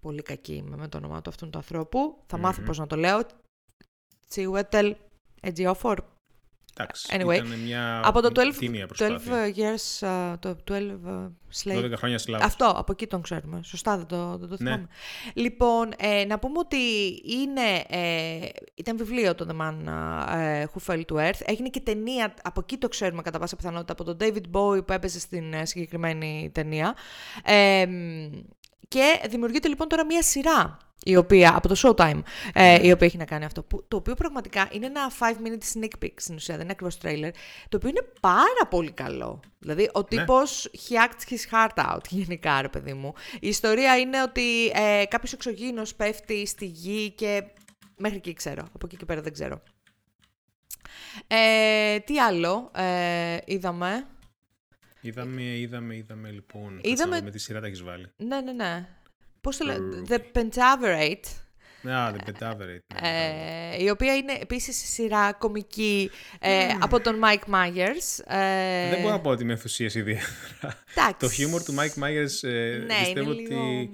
Πολύ 0.00 0.22
κακή 0.22 0.54
είμαι 0.54 0.76
με 0.76 0.88
το 0.88 0.96
όνομα 0.96 1.22
του 1.22 1.30
αυτού 1.30 1.50
του 1.50 1.58
ανθρώπου. 1.58 2.22
Θα 2.26 2.38
μάθω 2.38 2.62
πώς 2.62 2.78
να 2.78 2.86
το 2.86 2.96
λέω. 2.96 3.20
Τσιουέτελ 4.28 4.96
Ετζιόφορ. 5.40 5.98
Εντάξει, 6.80 7.08
Anyway, 7.12 7.34
ήταν 7.34 7.58
μια 7.64 8.00
Από 8.04 8.20
το 8.20 8.28
12, 8.34 8.54
τίμια 8.58 8.84
12 8.84 8.88
προσπάθεια. 8.88 9.52
years, 9.56 10.08
uh, 10.08 10.34
το 10.40 10.56
12 10.68 10.72
uh, 10.72 11.30
slave. 11.62 11.84
12 11.84 11.92
χρόνια 11.96 12.18
σλάβους. 12.18 12.46
Αυτό, 12.46 12.64
από 12.76 12.92
εκεί 12.92 13.06
τον 13.06 13.22
ξέρουμε. 13.22 13.60
Σωστά, 13.62 13.96
δεν 13.96 14.06
το, 14.06 14.36
δεν 14.38 14.48
το 14.48 14.56
Ναι. 14.58 14.70
θυμάμαι. 14.70 14.88
Λοιπόν, 15.34 15.92
ε, 15.98 16.24
να 16.24 16.38
πούμε 16.38 16.58
ότι 16.58 16.76
είναι, 17.24 17.84
ε, 17.88 18.48
ήταν 18.74 18.96
βιβλίο 18.96 19.34
το 19.34 19.46
The 19.50 19.60
Man 19.60 19.74
ε, 20.36 20.64
Who 20.74 20.92
Fell 20.92 21.00
to 21.12 21.14
Earth. 21.16 21.40
Έγινε 21.44 21.68
και 21.68 21.80
ταινία, 21.80 22.34
από 22.42 22.60
εκεί 22.60 22.76
το 22.76 22.88
ξέρουμε 22.88 23.22
κατά 23.22 23.38
πάσα 23.38 23.56
πιθανότητα, 23.56 23.92
από 23.92 24.04
τον 24.04 24.16
David 24.20 24.42
Bowie 24.56 24.86
που 24.86 24.92
έπαιζε 24.92 25.20
στην 25.20 25.52
ε, 25.52 25.64
συγκεκριμένη 25.66 26.50
ταινία. 26.54 26.94
Ε, 27.44 27.86
και 28.88 29.20
δημιουργείται 29.28 29.68
λοιπόν 29.68 29.88
τώρα 29.88 30.04
μία 30.04 30.22
σειρά 30.22 30.78
η 31.04 31.16
οποία, 31.16 31.56
από 31.56 31.68
το 31.68 31.74
Showtime, 31.82 32.22
ε, 32.52 32.86
η 32.86 32.90
οποία 32.90 33.06
έχει 33.06 33.16
να 33.16 33.24
κάνει 33.24 33.44
αυτό. 33.44 33.62
Που, 33.62 33.84
το 33.88 33.96
οποίο 33.96 34.14
πραγματικά 34.14 34.68
είναι 34.72 34.86
ένα 34.86 35.10
5 35.18 35.24
minute 35.24 35.78
sneak 35.78 36.04
peek 36.04 36.12
στην 36.16 36.34
ουσία, 36.34 36.54
δεν 36.54 36.62
είναι 36.62 36.72
ακριβώς 36.72 36.98
trailer, 37.02 37.30
το 37.68 37.76
οποίο 37.76 37.88
είναι 37.88 38.06
πάρα 38.20 38.66
πολύ 38.70 38.90
καλό. 38.90 39.40
Δηλαδή, 39.58 39.90
ο 39.92 40.04
τύπος 40.04 40.70
he 40.72 40.94
acts 40.94 41.32
his 41.32 41.52
heart 41.52 41.94
out, 41.94 42.00
γενικά, 42.20 42.62
ρε 42.62 42.68
παιδί 42.68 42.92
μου. 42.92 43.12
Η 43.40 43.48
ιστορία 43.48 43.98
είναι 43.98 44.22
ότι 44.22 44.66
ε, 44.66 45.04
κάποιος 45.08 45.32
εξωγήινος 45.32 45.94
πέφτει 45.94 46.46
στη 46.46 46.66
γη 46.66 47.10
και 47.10 47.44
μέχρι 47.96 48.16
εκεί 48.16 48.32
ξέρω, 48.32 48.62
από 48.74 48.86
εκεί 48.86 48.96
και 48.96 49.04
πέρα 49.04 49.20
δεν 49.20 49.32
ξέρω. 49.32 49.62
Ε, 51.26 51.98
τι 51.98 52.20
άλλο 52.20 52.70
ε, 52.74 53.36
είδαμε; 53.44 54.06
Είδαμε, 55.00 55.42
είδαμε, 55.42 55.96
είδαμε 55.96 56.30
λοιπόν. 56.30 56.78
Είδαμε- 56.82 56.92
Είδαμε... 56.92 57.20
Με 57.20 57.30
τη 57.30 57.38
σειρά 57.38 57.60
τα 57.60 57.66
έχεις 57.66 57.82
βάλει. 57.82 58.06
Ναι, 58.16 58.40
ναι, 58.40 58.52
ναι. 58.52 58.86
Πώς 59.40 59.56
το 59.56 59.64
λέει, 59.64 59.76
Mm. 59.78 60.12
The 60.12 60.18
Pentaverate. 60.18 61.26
Α, 61.90 62.12
The 62.14 62.28
Pentaverate. 62.30 63.00
ναι, 63.02 63.08
Ε, 63.76 63.82
η 63.82 63.88
οποία 63.90 64.16
είναι 64.16 64.32
επίσης 64.40 64.92
σειρά 64.92 65.32
κομική 65.32 66.10
ε, 66.40 66.66
από 66.80 67.00
τον 67.00 67.20
Mike 67.24 67.54
Myers. 67.54 68.24
Ε, 68.26 68.88
Δεν 68.90 69.00
μπορώ 69.00 69.12
να 69.12 69.20
πω 69.20 69.30
ότι 69.30 69.44
με 69.44 69.52
ενθουσίασε 69.52 69.98
ιδιαίτερα. 69.98 70.28
εντάξει. 70.94 71.18
Το 71.18 71.30
χιούμορ 71.30 71.62
του 71.62 71.74
Mike 71.74 72.02
Myers 72.02 72.48
ε, 72.48 72.76
Ναι, 72.86 72.98
πιστεύω 72.98 73.32
είναι 73.32 73.42
ότι. 73.42 73.54
λίγο... 73.54 73.88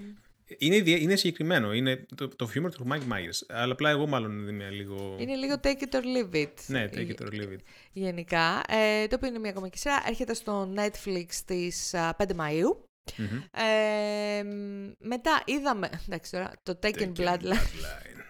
Είναι, 0.57 0.75
ιδια- 0.75 0.97
είναι 0.97 1.15
συγκεκριμένο. 1.15 1.73
Είναι 1.73 2.05
το, 2.15 2.27
το 2.27 2.47
χιούμορ 2.47 2.71
του 2.71 2.87
Mike 2.91 2.95
Myers. 3.13 3.39
Αλλά 3.47 3.71
απλά 3.73 3.89
εγώ 3.89 4.07
μάλλον 4.07 4.47
είμαι 4.47 4.69
λίγο. 4.69 5.15
Είναι 5.19 5.35
λίγο 5.35 5.55
take 5.63 5.81
it 5.81 5.95
or 5.95 6.01
leave 6.01 6.35
it. 6.35 6.53
Ναι, 6.67 6.89
take 6.93 7.07
it 7.09 7.21
or 7.21 7.29
leave 7.33 7.53
it. 7.53 7.59
Γενικά. 7.91 8.63
Ε, 8.67 9.07
το 9.07 9.15
οποίο 9.15 9.27
είναι 9.29 9.39
μια 9.39 9.51
κομική 9.51 9.77
σειρά. 9.77 10.03
Έρχεται 10.07 10.33
στο 10.33 10.73
Netflix 10.75 11.25
στις 11.29 11.93
α, 11.93 12.15
5 12.17 12.23
Μαΐου. 12.23 12.77
Μμμ. 13.17 13.41
Ε, 13.51 14.43
μ, 14.43 14.91
μετά 15.07 15.41
είδαμε, 15.45 15.89
εντάξει 16.07 16.31
τώρα, 16.31 16.51
το 16.63 16.79
Taken 16.83 16.87
Taken 16.87 17.11
Bloodline, 17.17 17.43
Bloodline. 17.43 18.21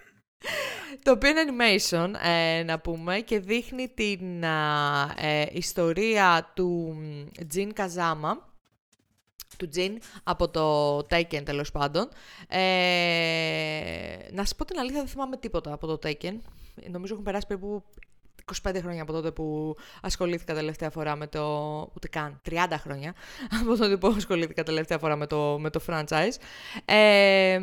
το 1.03 1.11
οποίο 1.11 1.29
είναι 1.29 1.43
animation, 1.47 2.13
ε, 2.25 2.63
να 2.63 2.79
πούμε, 2.79 3.19
και 3.19 3.39
δείχνει 3.39 3.87
την 3.95 4.45
α, 4.45 5.13
ε, 5.17 5.45
ιστορία 5.51 6.51
του 6.55 6.97
Τζιν 7.47 7.73
Καζάμα, 7.73 8.53
του 9.57 9.67
Τζιν 9.67 9.97
από 10.23 10.49
το 10.49 10.97
Taken 10.97 11.41
τέλος 11.45 11.71
πάντων. 11.71 12.09
Ε, 12.47 12.57
να 14.31 14.45
σου 14.45 14.55
πω 14.55 14.65
την 14.65 14.79
αλήθεια, 14.79 14.99
δεν 14.99 15.09
θυμάμαι 15.09 15.37
τίποτα 15.37 15.73
από 15.73 15.87
το 15.87 15.99
Taken. 16.03 16.37
Νομίζω 16.89 17.13
έχουν 17.13 17.25
περάσει 17.25 17.47
περίπου 17.47 17.83
25 18.63 18.75
χρόνια 18.81 19.01
από 19.01 19.11
τότε 19.11 19.31
που 19.31 19.75
ασχολήθηκα 20.01 20.53
τελευταία 20.53 20.89
φορά 20.89 21.15
με 21.15 21.27
το... 21.27 21.41
ούτε 21.95 22.07
καν, 22.07 22.41
30 22.49 22.53
χρόνια 22.79 23.13
από 23.61 23.77
τότε 23.77 23.97
που 23.97 24.13
ασχολήθηκα 24.17 24.63
τελευταία 24.63 24.97
φορά 24.97 25.15
με 25.15 25.27
το, 25.27 25.57
με 25.59 25.69
το 25.69 25.81
franchise. 25.87 26.35
Ε, 26.85 27.59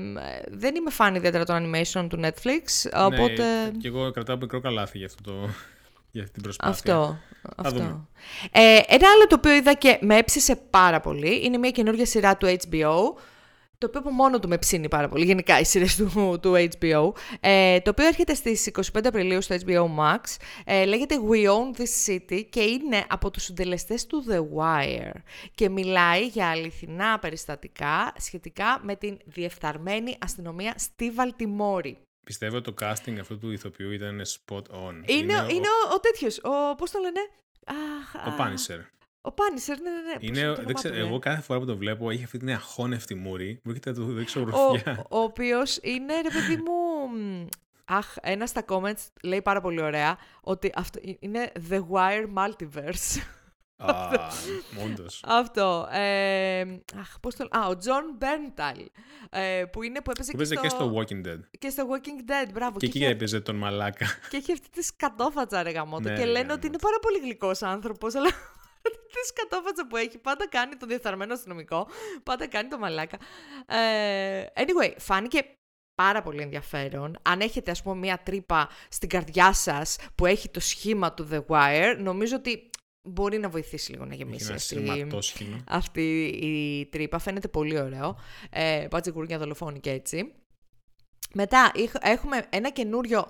δεν 0.48 0.74
είμαι 0.74 0.90
φαν 0.90 1.14
ιδιαίτερα 1.14 1.44
των 1.44 1.72
animation 1.74 2.06
του 2.08 2.20
Netflix, 2.22 2.90
οπότε... 2.94 3.64
Ναι, 3.64 3.70
και 3.80 3.88
εγώ 3.88 4.10
κρατάω 4.10 4.36
μικρό 4.36 4.60
καλάθι 4.60 4.98
για, 4.98 5.06
αυτό 5.06 5.22
το, 5.22 5.48
για 6.12 6.22
αυτή 6.22 6.34
την 6.34 6.42
προσπάθεια. 6.42 6.94
Αυτό. 6.94 7.18
αυτό. 7.56 7.78
δούμε. 7.78 8.06
Ε, 8.50 8.80
ένα 8.86 9.08
άλλο 9.14 9.26
το 9.28 9.34
οποίο 9.34 9.54
είδα 9.54 9.74
και 9.74 9.98
με 10.00 10.16
έψησε 10.16 10.56
πάρα 10.56 11.00
πολύ 11.00 11.44
είναι 11.44 11.58
μια 11.58 11.70
καινούργια 11.70 12.06
σειρά 12.06 12.36
του 12.36 12.46
HBO. 12.46 12.94
Το 13.78 13.88
οποίο 13.88 14.00
από 14.00 14.10
μόνο 14.10 14.38
του 14.38 14.48
με 14.48 14.58
ψήνει 14.58 14.88
πάρα 14.88 15.08
πολύ, 15.08 15.24
γενικά 15.24 15.60
οι 15.60 15.64
σειρές 15.64 15.96
του, 15.96 16.38
του 16.42 16.68
HBO. 16.80 17.12
Ε, 17.40 17.80
το 17.80 17.90
οποίο 17.90 18.06
έρχεται 18.06 18.34
στις 18.34 18.70
25 18.92 19.00
Απριλίου 19.04 19.42
στο 19.42 19.56
HBO 19.66 19.84
Max. 19.84 20.20
Ε, 20.64 20.84
λέγεται 20.84 21.14
We 21.30 21.46
Own 21.46 21.80
This 21.80 22.12
City 22.12 22.42
και 22.50 22.60
είναι 22.62 23.04
από 23.08 23.30
τους 23.30 23.42
συντελεστές 23.42 24.06
του 24.06 24.24
The 24.28 24.38
Wire. 24.38 25.20
Και 25.54 25.68
μιλάει 25.68 26.26
για 26.26 26.48
αληθινά 26.48 27.18
περιστατικά 27.18 28.12
σχετικά 28.18 28.80
με 28.82 28.96
την 28.96 29.18
διεφθαρμένη 29.24 30.16
αστυνομία 30.20 30.74
στη 30.76 31.10
Βαλτιμόρη. 31.10 31.98
Πιστεύω 32.24 32.60
το 32.60 32.74
casting 32.80 33.18
αυτού 33.20 33.38
του 33.38 33.50
ηθοποιού 33.50 33.90
ήταν 33.90 34.20
spot 34.20 34.62
on. 34.62 34.94
Είναι, 35.06 35.46
είναι, 35.50 35.68
ο, 35.68 35.88
ο, 35.90 35.94
ο 35.94 36.00
τέτοιος, 36.00 36.38
ο, 36.38 36.74
πώς 36.74 36.90
το 36.90 36.98
λένε; 36.98 37.20
Αχ, 37.66 38.14
ο 38.14 38.42
α, 38.42 38.46
Punisher. 38.46 38.80
Ο 39.24 39.32
Πάνισερ, 39.32 39.80
ναι, 39.80 39.90
ναι, 39.90 39.96
ναι. 39.96 40.12
Πώς 40.12 40.28
Είναι, 40.28 40.46
το 40.46 40.54
δεν 40.54 40.64
όνομά 40.64 40.72
ξέρω, 40.72 40.94
του, 40.94 41.00
ρε; 41.00 41.06
εγώ 41.06 41.18
κάθε 41.18 41.42
φορά 41.42 41.58
που 41.58 41.66
το 41.66 41.76
βλέπω 41.76 42.10
έχει 42.10 42.24
αυτή 42.24 42.38
την 42.38 42.50
αχώνευτη 42.50 43.14
μούρη. 43.14 43.60
Μου 43.64 43.70
έρχεται 43.70 43.90
να 43.90 43.96
του 43.96 44.12
δείξω 44.12 44.40
ο, 44.40 44.44
ρουφιά. 44.44 45.06
ο 45.10 45.18
οποίος 45.18 45.78
είναι, 45.82 46.14
ρε 46.20 46.28
παιδί 46.28 46.56
μου... 46.56 47.08
μ, 47.18 47.46
Αχ, 47.84 48.14
ένας 48.22 48.50
στα 48.50 48.64
comments 48.68 49.06
λέει 49.22 49.42
πάρα 49.42 49.60
πολύ 49.60 49.82
ωραία 49.82 50.18
ότι 50.40 50.72
αυτό 50.74 51.00
είναι 51.18 51.52
The 51.70 51.80
Wire 51.90 52.26
Multiverse. 52.36 53.20
Α, 53.90 54.18
όντως. 54.84 55.22
αυτό. 55.26 55.88
Ε, 55.92 56.60
αχ, 57.00 57.20
πώς 57.20 57.34
το... 57.34 57.46
Α, 57.50 57.66
ο 57.68 57.72
John 57.84 58.22
Berntal, 58.24 58.84
ε, 59.30 59.64
που 59.72 59.82
είναι 59.82 60.00
που 60.00 60.10
έπαιζε 60.10 60.30
Που 60.32 60.38
και, 60.38 60.44
παίζει 60.44 60.52
στο... 60.54 60.62
και 60.62 60.68
στο 60.68 60.94
Walking 60.96 61.26
Dead. 61.28 61.40
και 61.58 61.70
στο 61.70 61.86
Walking 61.90 62.30
Dead, 62.30 62.50
μπράβο. 62.52 62.78
Και 62.78 62.86
εκεί 62.86 62.98
είχε- 62.98 63.08
έπαιζε 63.08 63.40
τον 63.40 63.56
μαλάκα. 63.56 64.06
Και 64.30 64.36
έχει 64.36 64.52
αυτή 64.52 64.68
τη 64.70 64.82
σκατόφατσα 64.82 65.62
ρε 65.62 65.70
γαμότο. 65.70 66.08
Ναι, 66.08 66.14
και 66.14 66.20
ρε 66.20 66.26
λένε 66.26 66.38
γαμώτο. 66.38 66.54
ότι 66.54 66.66
είναι 66.66 66.78
πάρα 66.78 66.98
πολύ 67.02 67.18
γλυκός 67.18 67.62
άνθρωπος, 67.62 68.14
αλλά 68.14 68.28
τη 69.12 69.26
σκατόφατσα 69.26 69.86
που 69.86 69.96
έχει 69.96 70.18
πάντα 70.18 70.48
κάνει 70.48 70.76
το 70.76 70.86
διεφθαρμένο 70.86 71.32
αστυνομικό, 71.32 71.88
πάντα 72.22 72.46
κάνει 72.48 72.68
το 72.68 72.78
μαλάκα. 72.78 73.16
Ε, 73.66 74.44
anyway, 74.56 74.92
φάνηκε 74.98 75.44
πάρα 75.94 76.22
πολύ 76.22 76.42
ενδιαφέρον. 76.42 77.16
Αν 77.22 77.40
έχετε 77.40 77.70
ας 77.70 77.82
πούμε 77.82 77.96
μια 77.96 78.18
τρύπα 78.22 78.68
στην 78.88 79.08
καρδιά 79.08 79.52
σας 79.52 79.96
που 80.14 80.26
έχει 80.26 80.48
το 80.48 80.60
σχήμα 80.60 81.12
του 81.14 81.28
The 81.32 81.40
Wire, 81.46 81.96
νομίζω 81.98 82.36
ότι 82.36 82.70
μπορεί 83.02 83.38
να 83.38 83.48
βοηθήσει 83.48 83.90
λίγο 83.92 84.04
να 84.04 84.12
Έχει 84.14 84.22
γεμίσει 84.22 84.44
ένα 84.44 84.54
αυτή, 84.54 84.66
σειρματόσχηνο. 84.66 85.56
αυτή 85.68 86.24
η 86.24 86.86
τρύπα. 86.86 87.18
Φαίνεται 87.18 87.48
πολύ 87.48 87.80
ωραίο. 87.80 88.16
Ε, 88.50 88.86
Μπάτζε 88.90 89.10
δολοφόνη 89.38 89.80
και 89.80 89.90
έτσι. 89.90 90.32
Μετά 91.34 91.70
είχ- 91.74 91.94
έχουμε 92.00 92.46
ένα 92.50 92.70
καινούριο 92.70 93.26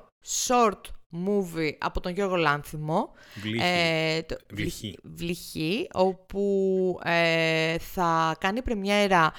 short 0.46 0.80
movie 1.26 1.72
από 1.78 2.00
τον 2.00 2.12
Γιώργο 2.12 2.36
Λάνθιμο. 2.36 3.12
Βλύχη. 3.34 3.64
Ε, 3.64 4.22
το- 4.22 4.36
Βλυχή. 4.52 4.98
Βλυχή, 5.02 5.88
όπου 5.92 6.98
ε, 7.04 7.78
θα 7.78 8.36
κάνει 8.40 8.62
πρεμιέρα 8.62 9.32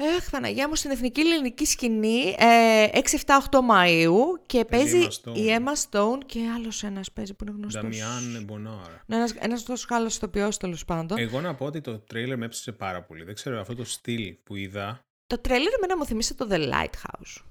Εχ, 0.00 0.30
Παναγία 0.30 0.68
μου, 0.68 0.74
στην 0.74 0.90
Εθνική 0.90 1.20
Ελληνική 1.20 1.64
Σκηνή 1.64 2.34
ε, 2.38 2.88
6-7-8 2.92 3.00
Μαΐου 3.70 4.12
και 4.46 4.64
Παίζει 4.64 4.98
παίζει 4.98 5.06
η 5.06 5.08
Emma 5.10 5.28
Stone. 5.30 5.36
η 5.36 5.46
Emma 5.58 5.90
Stone 5.90 6.18
και 6.26 6.40
άλλος 6.56 6.82
ένας 6.82 7.12
παίζει 7.12 7.34
που 7.34 7.44
είναι 7.44 7.54
γνωστός. 7.58 7.82
Damien 7.82 8.44
Bonnard. 8.44 8.90
Ναι, 9.06 9.16
ένας, 9.16 9.32
ένας 9.32 9.62
τόσο 9.62 9.86
καλός 9.88 10.16
ηθοποιός 10.16 10.56
τέλος 10.56 10.84
πάντων. 10.84 11.18
Εγώ 11.18 11.40
να 11.40 11.54
πω 11.54 11.64
ότι 11.64 11.80
το 11.80 11.98
τρέιλερ 11.98 12.38
με 12.38 12.44
έψησε 12.44 12.72
πάρα 12.72 13.02
πολύ. 13.02 13.24
Δεν 13.24 13.34
ξέρω 13.34 13.60
αυτό 13.60 13.74
το 13.74 13.84
στυλ 13.84 14.36
που 14.44 14.56
είδα. 14.56 15.00
Το 15.26 15.38
τρέιλερ 15.38 15.72
εμένα 15.72 15.96
μου 15.96 16.04
θυμίσε 16.04 16.34
το 16.34 16.46
The 16.50 16.72
Lighthouse. 16.72 17.42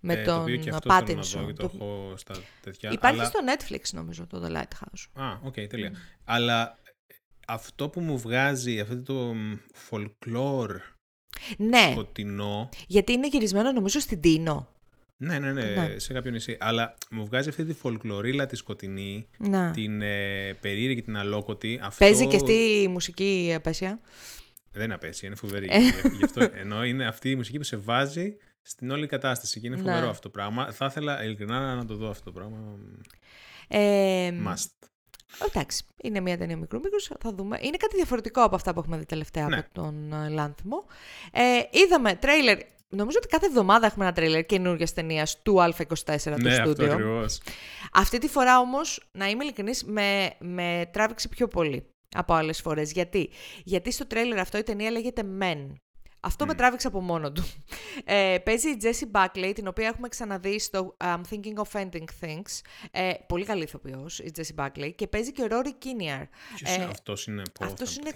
Με 0.00 0.14
ε, 0.14 0.22
το 0.24 0.30
τον 0.32 0.40
οποίο 0.42 0.56
και 0.56 0.70
αυτός 0.70 0.94
θέλω 0.94 1.16
να 1.16 1.22
δω 1.22 1.40
Pattinson. 1.42 1.46
και 1.46 1.52
το 1.52 1.68
Το- 1.68 1.74
έχω 1.74 2.14
στα 2.16 2.34
τέτοια. 2.62 2.90
Υπάρχει 2.90 3.20
αλλά... 3.20 3.28
στο 3.28 3.38
Netflix 3.46 3.80
νομίζω 3.92 4.26
το 4.26 4.42
The 4.46 4.50
Lighthouse. 4.56 5.22
Α, 5.22 5.38
οκ, 5.42 5.54
τέλεια. 5.68 5.92
Αλλά 6.24 6.78
ε, 7.06 7.14
αυτό 7.46 7.88
που 7.88 8.00
μου 8.00 8.18
βγάζει 8.18 8.80
αυτό 8.80 9.02
το 9.02 9.14
μ, 9.14 9.54
folklore 9.90 10.76
Ναι, 11.56 11.88
σκοτεινό. 11.92 12.68
γιατί 12.86 13.12
είναι 13.12 13.28
γυρισμένο 13.28 13.72
νομίζω 13.72 14.00
στην 14.00 14.20
Τίνο. 14.20 14.66
Ναι, 15.16 15.38
ναι, 15.38 15.52
ναι, 15.52 15.62
Ναι. 15.64 15.98
σε 15.98 16.12
κάποιο 16.12 16.30
νησί. 16.30 16.56
Αλλά 16.60 16.94
μου 17.10 17.26
βγάζει 17.26 17.48
αυτή 17.48 17.64
τη 17.64 17.74
folklorilla 17.82 18.44
τη 18.48 18.56
σκοτεινή, 18.56 19.26
Να. 19.38 19.70
την 19.70 20.02
ε, 20.02 20.52
περίεργη, 20.60 21.02
την 21.02 21.16
αλόκοτη. 21.16 21.78
Αυτό 21.82 22.04
Παίζει 22.04 22.26
και 22.26 22.38
στη 22.38 22.86
μουσική 22.90 23.52
απέσια; 23.56 24.00
Δεν 24.72 24.84
είναι 24.84 24.94
απέσια, 24.94 25.28
είναι 25.28 25.36
φοβερή. 25.36 25.68
Ε. 25.70 25.78
Γι' 25.78 26.16
γι' 26.16 26.24
αυτό 26.24 26.48
ενώ 26.54 26.84
είναι 26.84 27.06
αυτή 27.06 27.30
η 27.30 27.36
μουσική 27.36 27.58
που 27.58 27.64
σε 27.64 27.76
βάζει 27.76 28.36
στην 28.62 28.90
όλη 28.90 29.06
κατάσταση 29.06 29.60
και 29.60 29.66
είναι 29.66 29.76
Ναι. 29.76 29.82
φοβερό 29.82 30.08
αυτό 30.08 30.22
το 30.22 30.28
πράγμα. 30.28 30.72
Θα 30.72 30.86
ήθελα 30.86 31.24
ειλικρινά 31.24 31.74
να 31.74 31.84
το 31.84 31.94
δω 31.96 32.08
αυτό 32.10 32.24
το 32.24 32.32
πράγμα. 32.32 32.78
Ε, 33.68 34.30
Must. 34.46 34.88
Εντάξει, 35.48 35.84
είναι 36.02 36.20
μια 36.20 36.38
ταινία 36.38 36.56
μικρού 36.56 36.80
μήκους, 36.80 37.10
θα 37.20 37.32
δούμε. 37.34 37.58
Είναι 37.62 37.76
κάτι 37.76 37.96
διαφορετικό 37.96 38.42
από 38.42 38.54
αυτά 38.54 38.72
που 38.72 38.78
έχουμε 38.80 38.96
δει 38.96 39.04
τελευταία 39.06 39.48
Ναι. 39.48 39.56
από 39.58 39.68
τον 39.72 40.12
ε, 40.12 40.28
Λάνθιμο. 40.28 40.84
Ε, 41.32 41.42
είδαμε 41.70 42.14
τρέιλερ, 42.14 42.58
νομίζω 42.88 43.16
ότι 43.18 43.28
κάθε 43.28 43.46
εβδομάδα 43.46 43.86
έχουμε 43.86 44.04
ένα 44.04 44.14
τρέιλερ 44.14 44.46
καινούργιας 44.46 44.92
ταινίας 44.92 45.42
του 45.42 45.54
Α24 45.60 45.74
του 46.24 46.42
Ναι, 46.42 46.50
αυτό 46.50 46.70
στούντιο. 46.70 46.92
ακριβώς. 46.92 47.40
Αυτή 47.92 48.18
τη 48.18 48.28
φορά 48.28 48.58
όμως, 48.58 49.08
να 49.12 49.28
είμαι 49.28 49.44
ειλικρινής, 49.44 49.84
με, 49.84 50.30
με 50.38 50.88
τράβηξε 50.92 51.28
πιο 51.28 51.48
πολύ. 51.48 51.86
από 52.14 52.34
άλλες 52.34 52.60
φορές. 52.60 52.92
Γιατί; 52.92 53.30
Γιατί 53.64 53.92
στο 53.92 54.06
τρέιλερ 54.06 54.38
αυτό 54.38 54.58
η 54.58 54.62
ταινία 54.62 54.90
λέγεται 54.90 55.22
Men. 55.40 55.66
Αυτό 56.24 56.46
με 56.46 56.54
τράβηξε 56.54 56.86
από 56.86 57.00
μόνο 57.00 57.32
του. 57.32 57.44
Ε, 58.04 58.36
παίζει 58.44 58.68
η 58.68 58.76
Jessie 58.82 59.20
Buckley, 59.20 59.52
την 59.54 59.66
οποία 59.66 59.86
έχουμε 59.86 60.08
ξαναδεί 60.08 60.58
στο 60.58 60.96
I'm 61.04 61.20
Thinking 61.30 61.62
of 61.62 61.80
Ending 61.80 62.04
Things. 62.20 62.60
Ε, 62.90 63.12
πολύ 63.26 63.44
καλή 63.44 63.62
ηθοποιός, 63.62 64.18
η 64.18 64.32
Jessie 64.36 64.64
Buckley. 64.64 64.92
Και 64.94 65.06
παίζει 65.06 65.32
και 65.32 65.42
ο 65.42 65.46
Rory 65.50 65.84
Kinnear. 65.84 66.26
Ποιος 66.54 66.76
ε, 66.76 66.82
αυτός 66.82 67.26
είναι, 67.26 67.42
πω, 67.58 67.64
αυτός 67.64 67.96
είναι, 67.96 68.10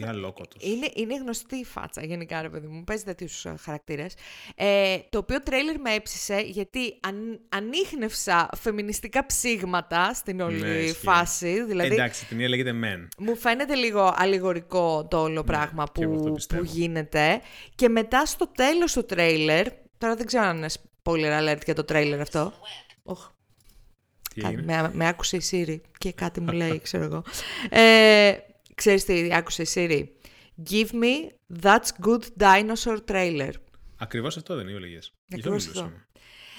είναι, 0.59 0.91
είναι 0.95 1.17
γνωστή 1.17 1.57
η 1.57 1.65
φάτσα 1.65 2.05
γενικά, 2.05 2.43
ρε 2.43 2.49
παιδί 2.49 2.67
μου. 2.67 2.85
Παίζει 2.85 3.05
τέτοιους 3.05 3.45
ε, 3.45 3.55
χαρακτήρες. 3.61 4.15
Ε, 4.55 4.99
το 5.11 5.19
οποίο 5.19 5.43
τρέιλερ 5.43 5.81
με 5.81 5.95
έψησε 5.95 6.41
γιατί 6.41 6.99
αν, 7.01 7.41
ανείχνευσα 7.49 8.49
φεμινιστικά 8.57 9.27
ψήγματα 9.27 10.15
στην 10.15 10.41
όλη 10.41 10.61
ναι, 10.61 10.93
φάση. 10.93 11.65
Δηλαδή, 11.65 11.95
Εντάξει, 11.95 12.25
η 12.25 12.29
ταινία 12.29 12.49
λέγεται 12.49 12.73
Men. 12.83 13.09
Μου 13.19 13.37
φαίνεται 13.37 13.75
λίγο 13.75 14.15
αλληγορικό 14.17 15.07
το 15.11 15.23
όλο 15.23 15.41
ναι, 15.41 15.47
πράγμα 15.47 15.85
που, 15.85 16.37
που 16.49 16.65
γίνεται. 16.65 17.41
Και 17.75 17.89
μετά 17.99 18.27
στο 18.27 18.47
τέλος 18.47 18.93
του 18.93 19.05
τρέιλερ, 19.05 19.67
τώρα 19.99 20.15
δεν 20.15 20.27
ξέρω 20.27 20.45
αν 20.45 20.57
είναι 20.57 20.69
spoiler 21.03 21.41
alert 21.41 21.65
για 21.65 21.75
το 21.75 21.85
τρέιλερ 21.85 22.21
αυτό. 22.21 22.53
Oh. 23.05 23.31
με, 24.65 24.91
με 24.93 25.09
άκουσε 25.09 25.37
η 25.37 25.43
Siri 25.51 25.81
και 25.99 26.13
κάτι 26.13 26.41
μου 26.41 26.53
λέει, 26.53 26.81
ξέρω 26.87 27.05
εγώ. 27.05 27.25
Ε, 27.71 28.37
ξέρεις 28.75 29.05
τι 29.05 29.35
άκουσε 29.35 29.63
η 29.63 29.67
Siri. 29.75 30.05
Give 30.71 30.91
me 30.91 31.15
that's 31.63 31.89
good 32.07 32.23
dinosaur 32.41 32.99
trailer. 33.09 33.53
Ακριβώς 33.99 34.37
αυτό 34.37 34.55
δεν 34.55 34.69
είναι, 34.69 34.77
έλεγες. 34.77 35.13
Ακριβώς 35.33 35.67
αυτό. 35.67 35.93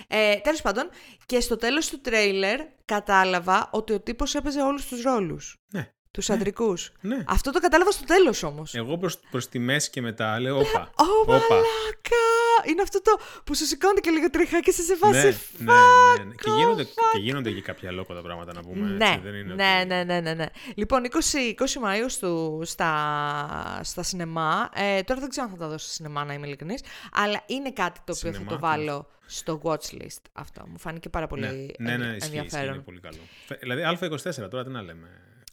Ε, 0.07 0.35
τέλος 0.35 0.61
πάντων, 0.61 0.89
και 1.25 1.39
στο 1.39 1.55
τέλος 1.57 1.89
του 1.89 2.01
τρέιλερ 2.01 2.61
κατάλαβα 2.85 3.69
ότι 3.71 3.93
ο 3.93 3.99
τύπος 3.99 4.35
έπαιζε 4.35 4.61
όλους 4.61 4.88
τους 4.88 5.01
ρόλους. 5.01 5.57
Ναι. 5.73 5.91
Τους 6.18 6.28
ναι. 6.28 6.36
αντρικούς. 6.36 6.91
Ναι. 7.01 7.24
Αυτό 7.28 7.51
το 7.51 7.59
κατάλαβα 7.59 7.91
στο 7.91 8.05
τέλος 8.05 8.43
όμως. 8.43 8.76
Εγώ 8.76 8.97
προς 8.97 9.20
προς 9.32 9.49
τη 9.49 9.59
μέση 9.59 9.89
και 9.89 10.01
μετά 10.01 10.39
λέω: 10.39 10.57
Όπα. 10.59 10.89
Ω, 10.95 11.26
μαλάκα! 11.28 12.26
Είναι 12.70 12.82
αυτό 12.82 13.01
το 13.01 13.20
που 13.43 13.55
σου 13.55 13.65
σηκώνεται 13.65 13.99
και 13.99 14.09
λίγο 14.09 14.30
τριχά 14.30 14.59
και 14.59 14.72
σε 14.72 14.82
σε 14.82 14.95
φάση. 14.95 15.13
Ναι, 15.13 15.24
ναι, 15.24 15.74
ναι, 16.18 16.24
ναι. 16.24 16.34
Και, 16.36 16.49
γίνονται, 16.49 16.84
και 16.84 17.20
γίνονται 17.20 17.51
και 17.51 17.61
κάποια 17.61 17.91
τα 18.07 18.22
πράγματα 18.22 18.53
να 18.53 18.61
πούμε. 18.61 18.89
Ναι, 18.89 19.05
έτσι, 19.05 19.20
δεν 19.20 19.34
είναι 19.34 19.53
ναι, 19.53 19.84
ναι, 19.88 20.03
ναι, 20.03 20.20
ναι, 20.20 20.34
ναι. 20.34 20.45
Λοιπόν, 20.76 21.01
20, 21.03 21.15
20 21.15 21.63
Μαΐου 21.63 22.05
στο, 22.07 22.61
στα, 22.63 23.80
στα 23.84 24.03
σινεμά. 24.03 24.70
Ε, 24.74 25.01
τώρα 25.01 25.20
δεν 25.20 25.30
ξέρω 25.30 25.45
αν 25.45 25.51
θα 25.51 25.57
τα 25.57 25.68
δω 25.67 25.86
στο 25.86 25.93
σινεμά, 25.93 26.24
να 26.24 26.34
είμαι 26.34 26.47
ειλικρινής. 26.47 26.82
Αλλά 27.11 27.43
είναι 27.45 27.72
κάτι 27.72 27.99
το 28.03 28.13
οποίο 28.18 28.34
θα 28.34 28.43
το 28.43 28.59
βάλω 28.59 29.07
στο 29.26 29.61
watch 29.63 30.01
list 30.01 30.22
αυτό. 30.34 30.63
Μου 30.68 30.80
φάνηκε 30.80 31.09
πάρα 31.09 31.28
πολύ 31.28 31.76
ναι, 31.80 31.97
ναι, 31.97 32.05
ναι, 32.05 32.15
ενδιαφέρον. 32.20 32.74
είναι 32.74 32.84
πολύ 32.84 32.99
καλό. 32.99 33.18
Δηλαδή, 33.59 33.82
Α24 33.86 34.49
τώρα 34.49 34.63
τι 34.63 34.70
να 34.70 34.82
λέμε. 34.82 35.07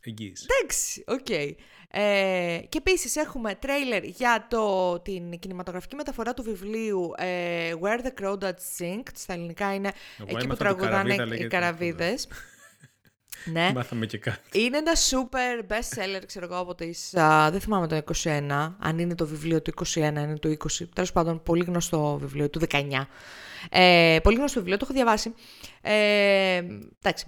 Εντάξει, 0.05 1.05
OK. 1.07 1.27
Okay. 1.29 1.55
Ε, 1.97 2.59
και 2.69 2.79
επίσης 2.79 3.17
έχουμε 3.17 3.55
τρέιλερ 3.55 4.05
για 4.05 4.47
το, 4.51 4.99
την 5.01 5.39
κινηματογραφική 5.39 5.95
μεταφορά 5.95 6.35
του 6.35 6.43
βιβλίου 6.43 7.11
ε, 7.17 7.73
Where 7.81 8.01
the 8.07 8.23
Crawdads 8.23 8.79
Sing. 8.79 9.03
Στα 9.15 9.33
ελληνικά 9.33 9.75
είναι 9.75 9.93
εκεί 10.27 10.47
που 10.47 10.57
τραγουδάνε 10.57 11.15
οι 11.15 11.47
καραβίδες. 11.47 12.29
ναι. 13.53 13.73
Μάθαμε 13.75 14.07
και 14.07 14.19
κάτι. 14.19 14.61
Είναι 14.61 14.77
ένα 14.77 14.93
super 15.11 15.73
best 15.73 15.99
seller, 15.99 16.23
ξέρω 16.27 16.45
εγώ, 16.45 16.57
από 16.57 16.75
τις... 16.75 17.11
δεν 17.51 17.61
θυμάμαι 17.61 17.87
το 17.87 18.03
21, 18.23 18.73
αν 18.79 18.99
είναι 18.99 19.15
το 19.15 19.27
βιβλίο 19.27 19.63
του 19.63 19.73
21, 19.95 19.97
είναι 19.97 20.39
το 20.39 20.49
20. 20.49 20.89
Τέλος 20.95 21.13
πάντων, 21.13 21.43
πολύ 21.43 21.65
γνωστό 21.65 22.19
βιβλίο 22.21 22.51
του 22.51 22.61
19. 22.71 22.81
Ε, 23.71 24.19
πολύ 24.23 24.37
γνωστό 24.37 24.59
βιβλίο, 24.59 24.77
το 24.77 24.85
έχω 24.85 24.95
διαβάσει. 24.95 25.35
Ε, 25.81 26.63
εντάξει, 27.01 27.27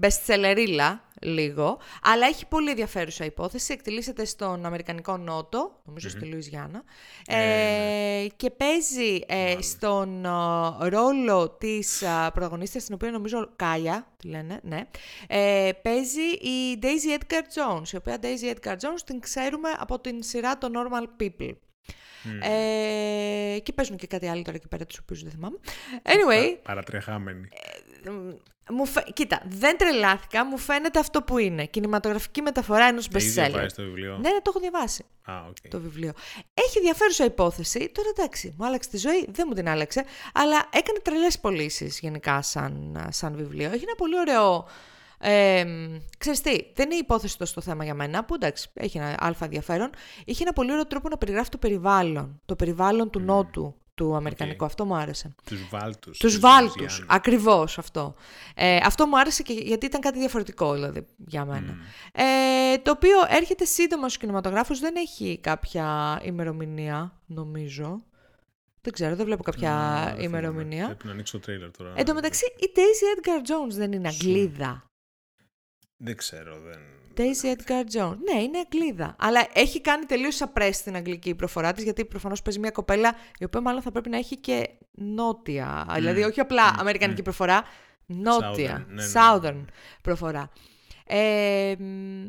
best 0.00 0.26
sellerilla 0.26 0.98
λίγο, 1.22 1.78
αλλά 2.02 2.26
έχει 2.26 2.46
πολύ 2.46 2.70
ενδιαφέρουσα 2.70 3.24
υπόθεση. 3.24 3.72
Εκτελήσεται 3.72 4.24
στον 4.24 4.66
Αμερικανικό 4.66 5.16
Νότο, 5.16 5.80
νομίζω 5.84 6.08
στη 6.08 6.24
Λουιζιάννα, 6.24 6.82
ε, 7.26 7.36
ναι. 7.36 8.26
και 8.36 8.50
παίζει 8.50 9.20
ε, 9.26 9.56
στον 9.60 10.24
ε, 10.24 10.88
ρόλο 10.88 11.50
της 11.50 12.02
uh, 12.04 12.28
πρωταγωνίστριας, 12.32 12.84
την 12.84 12.94
οποία 12.94 13.10
νομίζω 13.10 13.50
Κάλια, 13.56 14.06
τη 14.16 14.28
λένε, 14.28 14.60
ναι, 14.62 14.80
ε, 15.28 15.70
παίζει 15.82 16.26
η 16.30 16.78
Daisy 16.82 17.18
Edgar 17.18 17.42
Jones, 17.42 17.92
η 17.92 17.96
οποία 17.96 18.18
Daisy 18.22 18.54
Edgar 18.54 18.72
Jones 18.72 19.00
την 19.04 19.20
ξέρουμε 19.20 19.68
από 19.78 20.00
την 20.00 20.22
σειρά 20.22 20.58
των 20.58 20.72
Normal 20.74 21.22
People. 21.22 21.54
Ε, 22.42 23.58
και 23.62 23.72
παίζουν 23.72 23.96
και 23.96 24.06
κάτι 24.06 24.28
άλλο 24.28 24.42
τώρα 24.42 24.56
εκεί 24.56 24.68
πέρα, 24.68 24.86
τους 24.86 24.98
οποίους 24.98 25.22
δεν 25.22 25.30
θυμάμαι. 25.30 25.58
Anyway. 26.02 26.56
Παρατρεχάμενοι. 26.62 27.48
Ε, 28.04 28.10
μου 28.70 28.84
Κοίτα, 29.12 29.42
δεν 29.48 29.76
τρελάθηκα, 29.76 30.44
μου 30.44 30.58
φαίνεται 30.58 30.98
αυτό 30.98 31.22
που 31.22 31.38
είναι. 31.38 31.64
Κινηματογραφική 31.64 32.42
μεταφορά 32.42 32.84
ενός 32.84 33.08
bestseller. 33.12 33.66
το 33.76 33.82
βιβλίο; 33.82 34.12
Ναι, 34.12 34.30
ναι, 34.30 34.36
το 34.36 34.42
έχω 34.46 34.60
διαβάσει. 34.60 35.04
Α, 35.24 35.32
okay. 35.48 35.68
Το 35.70 35.80
βιβλίο. 35.80 36.12
Έχει 36.54 36.78
ενδιαφέρουσα 36.78 37.24
υπόθεση. 37.24 37.90
Τώρα 37.94 38.08
εντάξει, 38.16 38.54
μου 38.58 38.66
άλλαξε 38.66 38.90
τη 38.90 38.96
ζωή, 38.96 39.26
δεν 39.30 39.44
μου 39.48 39.54
την 39.54 39.68
άλλαξε. 39.68 40.04
Αλλά 40.34 40.68
έκανε 40.70 40.98
τρελές 41.02 41.38
πωλήσεις 41.38 41.98
γενικά 41.98 42.42
σαν, 42.42 43.06
σαν 43.10 43.36
βιβλίο. 43.36 43.66
Έχει 43.66 43.84
ένα 43.84 43.94
πολύ 43.96 44.18
ωραίο 44.18 44.66
ε, 45.18 45.64
ξέρεις 46.18 46.40
τι, 46.40 46.50
δεν 46.74 46.84
είναι 46.86 46.94
η 46.94 46.98
υπόθεση 47.02 47.38
τόσο 47.38 47.54
το 47.54 47.60
θέμα 47.60 47.84
για 47.84 47.94
μένα, 47.94 48.24
που 48.24 48.34
εντάξει, 48.34 48.70
έχει 48.74 48.98
ένα 48.98 49.14
αλφα 49.18 49.44
ενδιαφέρον. 49.44 49.90
Είχε 50.24 50.42
ένα 50.42 50.52
πολύ 50.52 50.72
ωραίο 50.72 50.86
τρόπο 50.86 51.08
να 51.08 51.18
περιγράφει 51.18 51.48
το 51.48 51.58
περιβάλλον. 51.58 52.40
Το 52.44 52.56
περιβάλλον 52.56 53.10
του 53.10 53.20
Νότου, 53.20 53.74
του 53.96 54.16
Αμερικανικού. 54.16 54.64
Αυτό 54.64 54.84
μου 54.84 54.96
άρεσε. 54.96 55.34
Τους 55.44 55.68
Βάλτους. 55.68 56.18
Τους 56.18 56.38
Βάλτους, 56.38 57.04
ακριβώς 57.06 57.78
αυτό. 57.78 58.14
Ε, 58.54 58.76
αυτό 58.82 59.06
μου 59.06 59.18
άρεσε 59.18 59.42
και 59.42 59.52
γιατί 59.52 59.86
ήταν 59.86 60.00
κάτι 60.00 60.18
διαφορετικό 60.18 60.74
δηλαδή 60.74 61.06
για 61.26 61.44
μένα. 61.44 61.76
Ε, 62.12 62.78
το 62.78 62.90
οποίο 62.90 63.16
έρχεται 63.28 63.64
σύντομα 63.64 64.02
στους 64.02 64.18
κινηματογράφους, 64.18 64.78
δεν 64.78 64.96
έχει 64.96 65.38
κάποια 65.42 66.20
ημερομηνία 66.24 67.20
νομίζω. 67.26 68.02
Δεν 68.80 68.92
ξέρω, 68.92 69.16
δεν 69.16 69.24
βλέπω 69.24 69.42
κάποια 69.42 70.14
ημερομηνία. 70.20 70.86
Πρέπει 70.86 71.06
να 71.06 71.12
ανοίξω 71.12 71.38
το 71.38 71.44
τρέιλερ 71.44 71.70
τώρα. 71.70 71.92
Εν 71.96 72.04
τω 72.04 72.14
μεταξύ, 72.14 72.44
η 72.58 72.72
Daisy 72.74 73.18
Edgar 73.18 73.40
Jones 73.50 73.74
δεν 73.74 73.92
είναι 73.92 74.08
Αγγλίδα. 74.08 74.84
Δεν 75.96 76.16
ξέρω, 76.16 76.58
δεν... 76.60 76.78
Daisy 77.16 77.56
Edgar 77.56 77.96
Jones. 77.96 78.16
Ναι, 78.32 78.42
είναι 78.42 78.58
Αγγλίδα. 78.58 79.16
Αλλά 79.18 79.46
έχει 79.52 79.80
κάνει 79.80 80.04
τελείως 80.04 80.42
απρέστη 80.42 80.74
στην 80.74 80.96
αγγλική 80.96 81.34
προφορά 81.34 81.72
της, 81.72 81.84
γιατί 81.84 82.04
προφανώς 82.04 82.42
παίζει 82.42 82.58
μια 82.58 82.70
κοπέλα 82.70 83.14
η 83.38 83.44
οποία 83.44 83.60
μάλλον 83.60 83.82
θα 83.82 83.90
πρέπει 83.90 84.08
να 84.08 84.16
έχει 84.16 84.36
και 84.36 84.68
νότια. 84.90 85.86
Δηλαδή, 85.94 86.22
όχι 86.22 86.40
απλά 86.40 86.74
αμερικανική 86.78 87.22
προφορά, 87.22 87.62
νότια. 88.06 88.86
Ναι, 88.88 88.94
ναι, 88.94 89.02
ναι. 89.02 89.12
Southern 89.14 89.64
προφορά. 90.02 90.50
Ε, 91.08 91.74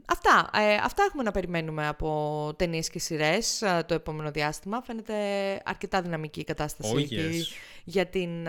αυτά, 0.05 0.49
ε, 0.53 0.73
αυτά 0.83 1.03
έχουμε 1.07 1.23
να 1.23 1.31
περιμένουμε 1.31 1.87
από 1.87 2.53
ταινίες 2.57 2.89
και 2.89 2.99
σειρές 2.99 3.61
ε, 3.61 3.83
το 3.87 3.93
επόμενο 3.93 4.31
διάστημα. 4.31 4.81
Φαίνεται 4.81 5.13
αρκετά 5.65 6.01
δυναμική 6.01 6.39
η 6.39 6.43
κατάσταση 6.43 6.93
oh, 6.95 7.07
για, 7.83 8.05
την, 8.05 8.43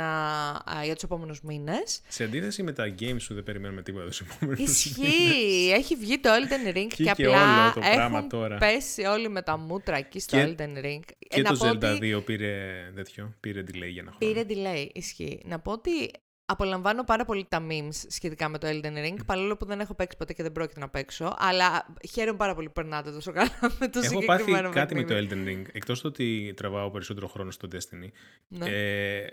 για 0.84 0.94
τους 0.94 1.02
επόμενους 1.02 1.40
μήνες. 1.40 2.00
Σε 2.08 2.24
αντίθεση 2.24 2.62
με 2.62 2.72
τα 2.72 2.94
games 3.00 3.20
σου 3.20 3.34
δεν 3.34 3.42
περιμένουμε 3.42 3.82
τίποτα 3.82 4.06
τους 4.06 4.20
επόμενους 4.20 4.58
Ισχύει! 4.58 5.70
Έχει 5.74 5.96
βγει 5.96 6.18
το 6.18 6.30
Elden 6.30 6.76
Ring 6.76 6.86
και, 6.94 7.02
και 7.02 7.10
απλά 7.10 7.72
το 7.72 7.80
έχουν 7.82 8.28
τώρα. 8.28 8.58
πέσει 8.58 9.02
όλοι 9.02 9.28
με 9.28 9.42
τα 9.42 9.56
μούτρα 9.56 9.96
εκεί 9.96 10.20
στο 10.20 10.36
και, 10.36 10.54
Elden 10.58 10.84
Ring. 10.84 11.00
Και 11.28 11.42
το 11.42 11.58
Zelda 11.60 12.16
2 12.16 12.24
πήρε, 12.24 12.54
τέτοιο, 12.94 13.34
πήρε 13.40 13.60
delay 13.60 13.90
για 13.90 14.02
να 14.02 14.12
χρόνο. 14.18 14.32
Πήρε 14.32 14.44
delay, 14.48 14.86
ισχύει. 14.92 15.42
Να 15.44 15.58
πω 15.58 15.72
ότι 15.72 16.10
Απολαμβάνω 16.50 17.04
πάρα 17.04 17.24
πολύ 17.24 17.46
τα 17.48 17.66
memes 17.70 18.04
σχετικά 18.08 18.48
με 18.48 18.58
το 18.58 18.66
Elden 18.70 19.06
Ring, 19.06 19.16
παρόλο 19.26 19.56
που 19.56 19.64
δεν 19.64 19.80
έχω 19.80 19.94
παίξει 19.94 20.16
ποτέ 20.16 20.32
και 20.32 20.42
δεν 20.42 20.52
πρόκειται 20.52 20.80
να 20.80 20.88
παίξω. 20.88 21.34
Αλλά 21.38 21.86
χαίρομαι 22.10 22.36
πάρα 22.36 22.54
πολύ 22.54 22.66
που 22.66 22.72
περνάτε 22.72 23.10
τόσο 23.10 23.32
καλά 23.32 23.50
με 23.80 23.88
το 23.88 23.98
έχω 23.98 24.08
συγκεκριμένο 24.08 24.58
Έχω 24.58 24.72
πάθει 24.72 24.74
κάτι 24.74 24.94
με 24.94 25.04
το 25.04 25.14
Elden 25.14 25.48
Ring. 25.48 25.62
Εκτός 25.72 26.00
το 26.00 26.08
ότι 26.08 26.54
τραβάω 26.56 26.90
περισσότερο 26.90 27.28
χρόνο 27.28 27.50
στο 27.50 27.68
Destiny. 27.72 28.08
Ναι. 28.48 28.66
Ε, 28.66 29.26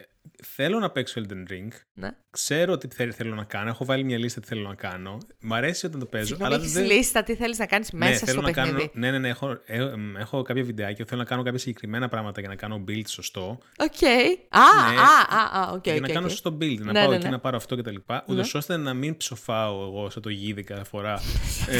θέλω 0.44 0.80
να 0.80 0.90
παίξω 0.90 1.22
Elden 1.22 1.52
Ring. 1.52 1.68
Ναι. 1.94 2.10
Ξέρω 2.30 2.78
τι 2.78 2.88
θέλω 3.12 3.36
να 3.36 3.44
κάνω. 3.44 3.70
Έχω 3.70 3.86
βάλει 3.86 4.04
μια 4.04 4.18
λίστα 4.18 4.42
τι 4.42 4.48
θέλω 4.48 4.68
να 4.68 4.76
κάνω. 4.76 5.18
Μ' 5.40 5.54
αρέσει 5.54 5.86
όταν 5.86 6.00
το 6.00 6.06
παίζω. 6.06 6.26
Συγγνώμη, 6.26 6.54
αλλά 6.54 6.64
έχεις 6.64 6.74
δεν... 6.74 6.86
λίστα 6.86 7.24
τι 7.24 7.36
θέλεις 7.36 7.58
να 7.58 7.66
κάνεις 7.66 7.92
ναι, 7.92 8.06
μέσα 8.06 8.26
στο 8.26 8.42
να 8.42 8.52
παιχνίδι; 8.52 8.78
Κάνω... 8.78 8.90
Ναι, 8.94 9.12
ναι, 9.12 9.20
ναι. 9.20 9.30
Έχω, 9.30 9.60
έχω, 9.66 9.92
έχω 10.18 10.42
κάποια 10.42 10.64
βιντεάκια. 10.64 11.06
Θέλω 11.08 11.22
να 11.22 11.28
κάνω 11.28 11.44
κάποια 11.44 11.60
συγκεκριμένα 11.60 12.08
πράγματα 12.08 12.40
για 12.40 12.50
να 12.50 12.56
κάνω 12.56 12.84
build 12.88 13.08
σωστό. 13.08 13.58
OK. 13.78 13.94
Okay. 14.00 14.38
Α, 14.50 14.92
ναι, 14.92 15.00
α, 15.00 15.62
α, 15.62 15.76
okay, 15.76 15.84
Για 15.84 16.00
να 16.00 16.08
κάνω 16.08 16.30
σωστό 16.30 16.58
build. 16.62 16.80
Να 16.80 16.92
ναι, 16.92 17.00
πάω 17.00 17.10
ναι, 17.10 17.16
εκεί 17.16 17.26
ναι. 17.26 17.32
να 17.32 17.40
πάρω 17.40 17.58
αυτό 17.58 17.76
κτλ. 17.76 17.96
Ούτως 18.28 18.54
ώστε 18.54 18.78
να 18.78 18.94
μην 18.94 19.18
ψοφάω 19.18 19.82
εγώ 19.82 20.10
σαν 20.10 20.20
το 20.20 20.30
γίδι 20.30 20.64
κάθε 20.64 20.84
φορά. 20.84 21.14
ε, 21.70 21.80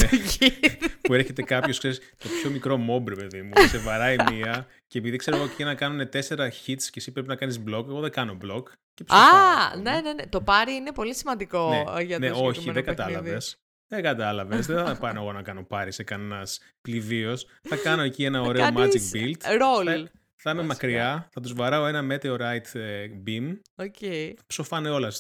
που 1.02 1.14
έρχεται 1.14 1.42
κάποιος, 1.42 1.78
ξέρεις, 1.78 2.00
το 2.18 2.30
πιο 2.42 2.50
μικρό 2.50 2.78
μόμπρε, 2.78 3.16
παιδί 3.16 3.42
μου. 3.42 3.52
Σε 3.70 3.78
βαράει 3.78 4.16
μία 4.32 4.68
και 4.88 4.98
επειδή 4.98 5.18
ξέρω 5.18 5.38
εγώ 5.38 5.48
και 5.58 5.64
να 5.64 5.76
κάνουν 5.76 6.10
τέσσερα 6.10 6.52
hits 6.52 6.84
και 6.84 6.96
εσύ 6.96 7.12
πρέπει 7.12 7.28
να 7.28 7.36
κάνεις 7.36 7.60
block, 7.68 7.86
εγώ 7.88 8.00
δεν 8.00 8.12
κάνω 8.12 8.35
block. 8.42 8.64
Α, 9.08 9.78
ναι, 9.78 10.02
ναι, 10.02 10.14
ναι. 10.14 10.28
Το 10.30 10.42
πάρει 10.42 10.74
είναι 10.74 10.92
πολύ 10.92 11.16
σημαντικό 11.16 11.70
ναι, 11.70 12.02
για 12.02 12.20
το 12.20 12.26
Ναι, 12.26 12.32
όχι, 12.32 12.72
δεν 12.72 12.84
κατάλαβες. 12.84 13.60
Δεν 13.88 14.04
κατάλαβες. 14.04 14.66
δεν 14.66 14.86
θα 14.86 14.96
πάω 15.02 15.12
εγώ 15.16 15.34
να 15.34 15.42
κάνω 15.42 15.64
πάρεις 15.64 15.96
σε 15.96 16.04
κανένας 16.04 16.60
πληβίος. 16.82 17.46
Θα 17.62 17.76
κάνω 17.76 18.02
εκεί 18.02 18.24
ένα 18.24 18.42
ωραίο 18.42 18.68
magic 18.76 19.14
build. 19.14 19.62
Roll. 19.62 20.04
Θα, 20.36 20.52
είμαι 20.52 20.64
μακριά, 20.64 21.30
θα 21.32 21.42
τους 21.42 21.54
βαράω 21.54 21.86
ένα 21.86 22.16
meteorite 22.16 22.74
ε, 22.80 23.08
beam. 23.28 23.58
Okay. 23.76 24.34
Ψοφάνε 24.48 24.90
όλα 24.90 25.12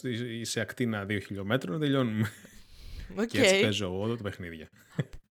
σε 0.41 0.59
ακτίνα 0.59 1.05
2 1.09 1.19
χιλιόμετρων, 1.25 1.79
τελειώνουμε. 1.79 2.31
Okay. 3.17 3.27
Και 3.27 3.41
έτσι 3.41 3.61
παίζω 3.61 3.85
εγώ 3.85 4.15
το 4.15 4.23
παιχνίδια. 4.23 4.69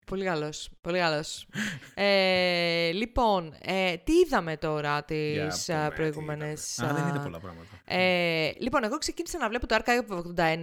Πολύ 0.04 0.24
καλός, 0.24 0.68
πολύ 0.80 0.98
καλός. 0.98 1.46
ε, 1.94 2.90
λοιπόν, 2.92 3.54
ε, 3.62 3.96
τι 4.04 4.12
είδαμε 4.12 4.56
τώρα 4.56 5.04
τις 5.04 5.32
Για 5.32 5.46
α, 5.46 5.48
πούμε, 5.66 5.88
τι 5.88 5.94
προηγούμενες... 5.94 6.76
είδαμε. 6.78 6.92
Α, 6.92 6.94
δεν 6.94 7.04
α, 7.04 7.08
είδα 7.08 7.20
πολλά 7.20 7.38
πράγματα. 7.40 7.80
Ε, 7.84 8.52
λοιπόν, 8.58 8.84
εγώ 8.84 8.98
ξεκίνησα 8.98 9.38
να 9.38 9.48
βλέπω 9.48 9.66
το 9.66 9.76
Archive 9.78 10.12
of 10.14 10.18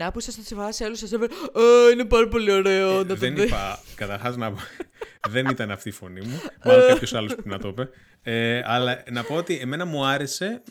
81 0.08 0.10
που 0.14 0.20
ήσασταν 0.20 0.44
στη 0.44 0.56
φάση 0.56 0.84
όλους 0.84 1.00
σας 1.00 1.12
έφερε 1.12 1.34
«Α, 1.34 1.92
είναι 1.92 2.06
πάρα 2.06 2.28
πολύ 2.28 2.52
ωραίο 2.52 2.92
να 2.98 3.06
το 3.06 3.14
Ε, 3.14 3.16
δεν 3.16 3.36
δει». 3.36 3.42
είπα, 3.42 3.80
καταρχάς 3.96 4.38
να 4.38 4.52
πω. 4.52 4.58
δεν 5.30 5.46
ήταν 5.46 5.72
αυτή 5.72 5.90
η 5.90 5.92
φωνή 5.92 6.22
μου. 6.22 6.42
Μάλλον 6.66 6.88
κάποιος 6.88 7.14
άλλος 7.14 7.36
που 7.36 7.44
να 7.46 7.60
το 7.60 7.68
είπε. 7.68 7.90
Ε, 8.22 8.62
αλλά 8.66 9.04
να 9.10 9.24
πω 9.24 9.36
ότι 9.36 9.60
εμένα 9.62 9.86
μου 9.86 10.06
άρεσε. 10.06 10.64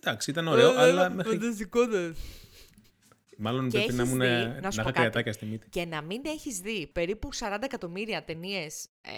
Εντάξει, 0.00 0.30
ήταν 0.30 0.48
ωραίο, 0.48 0.72
Ε, 0.72 0.82
αλλά 0.82 1.06
ε, 1.06 1.08
μέχρι. 1.08 1.38
Φανταστικότατο. 3.42 3.50
Μάλλον 3.50 3.70
Και 3.70 3.78
πρέπει 3.78 3.92
να, 3.92 4.02
έχεις 4.02 4.12
ήμουν, 4.12 4.20
δει, 4.20 4.54
να, 4.54 4.60
να 4.60 4.70
σου 4.70 4.76
πω 4.76 4.82
είχα 4.82 4.82
κάτι. 4.82 4.92
κρεατάκια 4.92 5.32
στη 5.32 5.46
μύτη. 5.46 5.68
Και 5.68 5.84
να 5.84 6.02
μην 6.02 6.20
έχεις 6.24 6.58
δει 6.60 6.86
περίπου 6.92 7.28
40 7.34 7.58
εκατομμύρια 7.62 8.24
ταινίες 8.24 8.86
ε, 9.02 9.10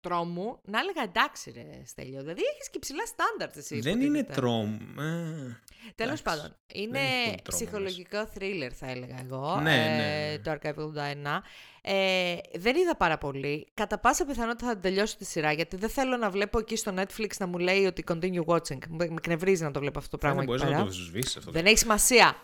τρόμου, 0.00 0.58
να 0.64 0.78
έλεγα 0.78 1.02
εντάξει 1.02 1.50
ρε 1.50 1.82
Στέλιο. 1.86 2.20
Δηλαδή 2.20 2.40
έχεις 2.54 2.70
και 2.70 2.78
ψηλά 2.78 3.02
στάνταρτ 3.06 3.56
εσύ. 3.56 3.80
Δεν 3.80 4.00
είναι 4.00 4.04
υποτίθεται. 4.18 4.40
τρόμ. 4.40 4.74
Ε, 4.98 5.60
Τέλος 5.94 6.20
εντάξει. 6.20 6.22
πάντων, 6.22 6.56
είναι 6.74 6.98
έχει 6.98 7.24
πολύ 7.24 7.40
τρόμο 7.42 7.58
ψυχολογικό 7.64 8.28
thriller 8.38 8.70
θα 8.74 8.90
έλεγα 8.90 9.20
εγώ, 9.24 9.60
Ναι, 9.62 9.74
ε, 9.74 9.88
ναι, 9.96 10.30
ναι. 10.30 10.38
το 10.38 10.50
Archive 10.50 10.84
81. 11.36 11.40
Ε, 11.86 12.36
δεν 12.54 12.76
είδα 12.76 12.96
πάρα 12.96 13.18
πολύ. 13.18 13.66
Κατά 13.74 13.98
πάσα 13.98 14.24
πιθανότητα 14.24 14.66
θα 14.66 14.78
τελειώσω 14.78 15.16
τη 15.16 15.24
σειρά, 15.24 15.52
γιατί 15.52 15.76
δεν 15.76 15.88
θέλω 15.88 16.16
να 16.16 16.30
βλέπω 16.30 16.58
εκεί 16.58 16.76
στο 16.76 16.94
Netflix 16.96 17.30
να 17.38 17.46
μου 17.46 17.58
λέει 17.58 17.84
ότι 17.84 18.04
continue 18.08 18.44
watching. 18.44 18.78
Με 18.88 19.06
με 19.08 19.20
κνευρίζει 19.22 19.62
να 19.62 19.70
το 19.70 19.80
βλέπω 19.80 19.98
αυτό 19.98 20.10
το 20.10 20.18
πράγμα 20.18 20.40
Δεν 20.40 20.48
εκεί 20.48 20.56
μπορείς 20.56 20.72
πέρα. 20.74 20.84
να 20.84 20.90
το 20.90 20.92
σβήσει 20.92 21.38
αυτό. 21.38 21.50
Δεν 21.50 21.66
έχει 21.66 21.78
σημασία. 21.78 22.36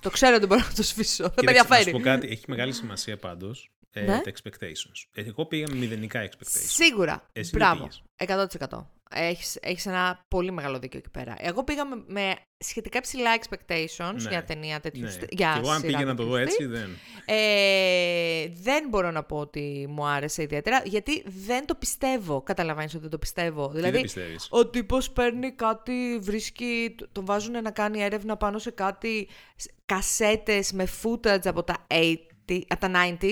Το 0.00 0.10
ξέρω 0.10 0.36
ότι 0.36 0.46
μπορώ 0.46 0.60
να 0.60 0.72
το 0.76 0.82
σβήσω. 0.82 1.22
Δεν 1.24 1.32
με 1.44 1.52
Κοίταξε, 1.52 1.60
να 1.60 1.64
σου 1.66 1.74
ενδιαφέρει. 1.74 1.90
πω 1.96 1.98
κάτι, 2.10 2.28
έχει 2.28 2.44
μεγάλη 2.48 2.72
σημασία 2.72 3.16
πάντως 3.18 3.70
ε, 3.94 4.00
Ναι. 4.00 4.20
τα 4.20 4.30
expectations. 4.32 5.08
Ε, 5.14 5.22
Εγώ 5.26 5.46
πήγα 5.46 5.66
με 5.70 5.76
μηδενικά 5.76 6.28
expectations. 6.28 6.66
Σίγουρα. 6.66 7.28
Εσύ 7.32 7.50
δεν 7.50 7.60
Μπράβο. 7.60 7.78
πήγες. 7.82 8.02
100%. 8.16 8.88
Έχεις, 9.16 9.58
έχεις 9.62 9.86
ένα 9.86 10.24
πολύ 10.28 10.50
μεγάλο 10.52 10.78
δίκιο 10.78 10.98
εκεί 10.98 11.10
πέρα. 11.10 11.34
Εγώ 11.38 11.64
πήγα 11.64 11.84
με, 11.86 12.02
με 12.06 12.34
σχετικά 12.58 13.00
ψηλά 13.00 13.30
expectations 13.40 14.14
Ναι. 14.22 14.28
για 14.30 14.44
ταινία 14.44 14.80
τέτοιου 14.80 15.02
Ναι. 15.02 15.10
στυλ. 15.10 15.26
Και 15.28 15.34
Για 15.36 15.54
εγώ 15.58 15.70
αν 15.70 15.80
σειρά 15.80 15.92
πήγα 15.98 16.04
να 16.04 16.14
το 16.14 16.22
τέτοιου 16.24 16.38
δω 16.44 16.50
στυλ. 16.50 16.64
έτσι, 16.72 16.78
δεν. 16.80 16.98
Ε, 17.24 18.48
δεν 18.62 18.88
μπορώ 18.88 19.10
να 19.10 19.22
πω 19.22 19.36
ότι 19.38 19.86
μου 19.90 20.06
άρεσε 20.06 20.42
ιδιαίτερα, 20.42 20.82
γιατί 20.84 21.22
δεν 21.46 21.66
το 21.66 21.74
πιστεύω. 21.74 22.42
Καταλαβαίνεις 22.42 22.92
ότι 22.92 23.02
δεν 23.02 23.10
το 23.10 23.18
πιστεύω. 23.18 23.68
Τι 23.68 23.74
δηλαδή, 23.74 23.92
δεν 23.92 24.02
πιστεύεις; 24.02 24.46
ο 24.50 24.66
τύπος 24.66 25.10
παίρνει 25.10 25.52
κάτι, 25.52 26.18
βρίσκει, 26.20 26.94
το- 26.98 27.08
τον 27.12 27.24
βάζουν 27.24 27.62
να 27.62 27.70
κάνει 27.70 28.02
έρευνα 28.02 28.36
πάνω 28.36 28.58
σε 28.58 28.70
κάτι, 28.70 29.28
σ- 29.56 29.70
κασέτες 29.86 30.72
με 30.72 30.86
footage 31.02 31.46
από 31.46 31.62
τα 31.62 31.86
80, 31.88 32.26
από 32.68 32.80
τα 32.80 32.90
90s, 32.94 33.22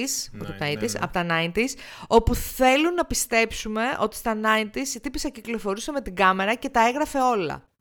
όχι 0.43 0.51
από 0.51 0.59
τα 0.59 0.65
Ναι, 0.67 0.73
80s, 0.73 0.81
ναι, 0.81 0.87
ναι. 0.87 0.99
από 1.01 1.13
τα 1.13 1.27
90s, 1.31 1.69
όπου 2.07 2.35
θέλουν 2.35 2.95
να 2.95 3.05
πιστέψουμε 3.05 3.83
ότι 4.01 4.17
στα 4.17 4.41
90s 4.43 4.95
η 4.95 5.01
τύπησα 5.01 5.29
κυκλοφορούσε 5.29 5.93
με 5.93 6.01
την 6.01 6.15
κάμερα 6.15 6.55
και 6.55 6.69
τα 6.69 6.89
έγραφε 6.89 7.19
όλα. 7.19 7.72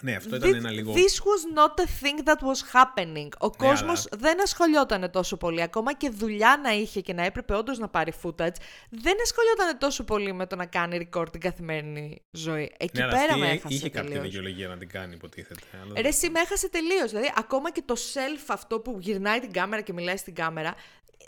Ναι, 0.00 0.14
αυτό 0.16 0.36
ήταν 0.36 0.50
This- 0.50 0.54
ένα 0.54 0.70
λίγο. 0.70 0.92
This 0.94 0.96
was 0.98 1.58
not 1.58 1.74
a 1.80 1.84
thing 1.84 2.28
that 2.28 2.38
was 2.48 2.60
happening. 2.80 3.28
Ο 3.40 3.46
Ναι, 3.46 3.68
κόσμος 3.68 4.06
δεν 4.12 4.42
ασχολιόταν 4.42 5.10
τόσο 5.10 5.36
πολύ. 5.36 5.62
Ακόμα 5.62 5.94
και 5.94 6.10
δουλειά 6.10 6.60
να 6.62 6.70
είχε 6.72 7.00
και 7.00 7.12
να 7.12 7.24
έπρεπε 7.24 7.54
όντως 7.54 7.78
να 7.78 7.88
πάρει 7.88 8.12
footage, 8.22 8.56
δεν 8.90 9.14
ασχολιόταν 9.22 9.78
τόσο 9.78 10.04
πολύ 10.04 10.32
με 10.32 10.46
το 10.46 10.56
να 10.56 10.66
κάνει 10.66 11.08
record 11.12 11.26
την 11.32 11.40
καθημερινή 11.40 12.22
ζωή. 12.30 12.72
Εκεί 12.78 12.98
Ναι, 12.98 13.02
αλλά 13.04 13.12
πέρα 13.12 13.24
αυτή 13.24 13.38
με 13.40 13.46
έχασε 13.50 13.74
είχε 13.74 13.88
κάποια 13.88 14.08
τελείως. 14.10 14.24
δικαιολογία 14.24 14.68
να 14.68 14.76
την 14.76 14.88
κάνει, 14.88 15.14
υποτίθεται. 15.14 15.60
αλλά 15.74 15.84
Ρε, 15.86 15.92
δεν- 15.94 16.04
εσύ 16.04 16.30
με 16.30 16.40
έχασε 16.40 16.68
τελείως. 16.68 17.08
Δηλαδή, 17.10 17.32
ακόμα 17.36 17.70
και 17.72 17.82
το 17.84 17.94
self 18.14 18.44
αυτό 18.48 18.80
που 18.80 18.96
γυρνάει 19.00 19.40
την 19.40 19.52
κάμερα 19.52 19.82
και 19.82 19.92
μιλάει 19.92 20.16
στην 20.16 20.34
κάμερα. 20.34 20.74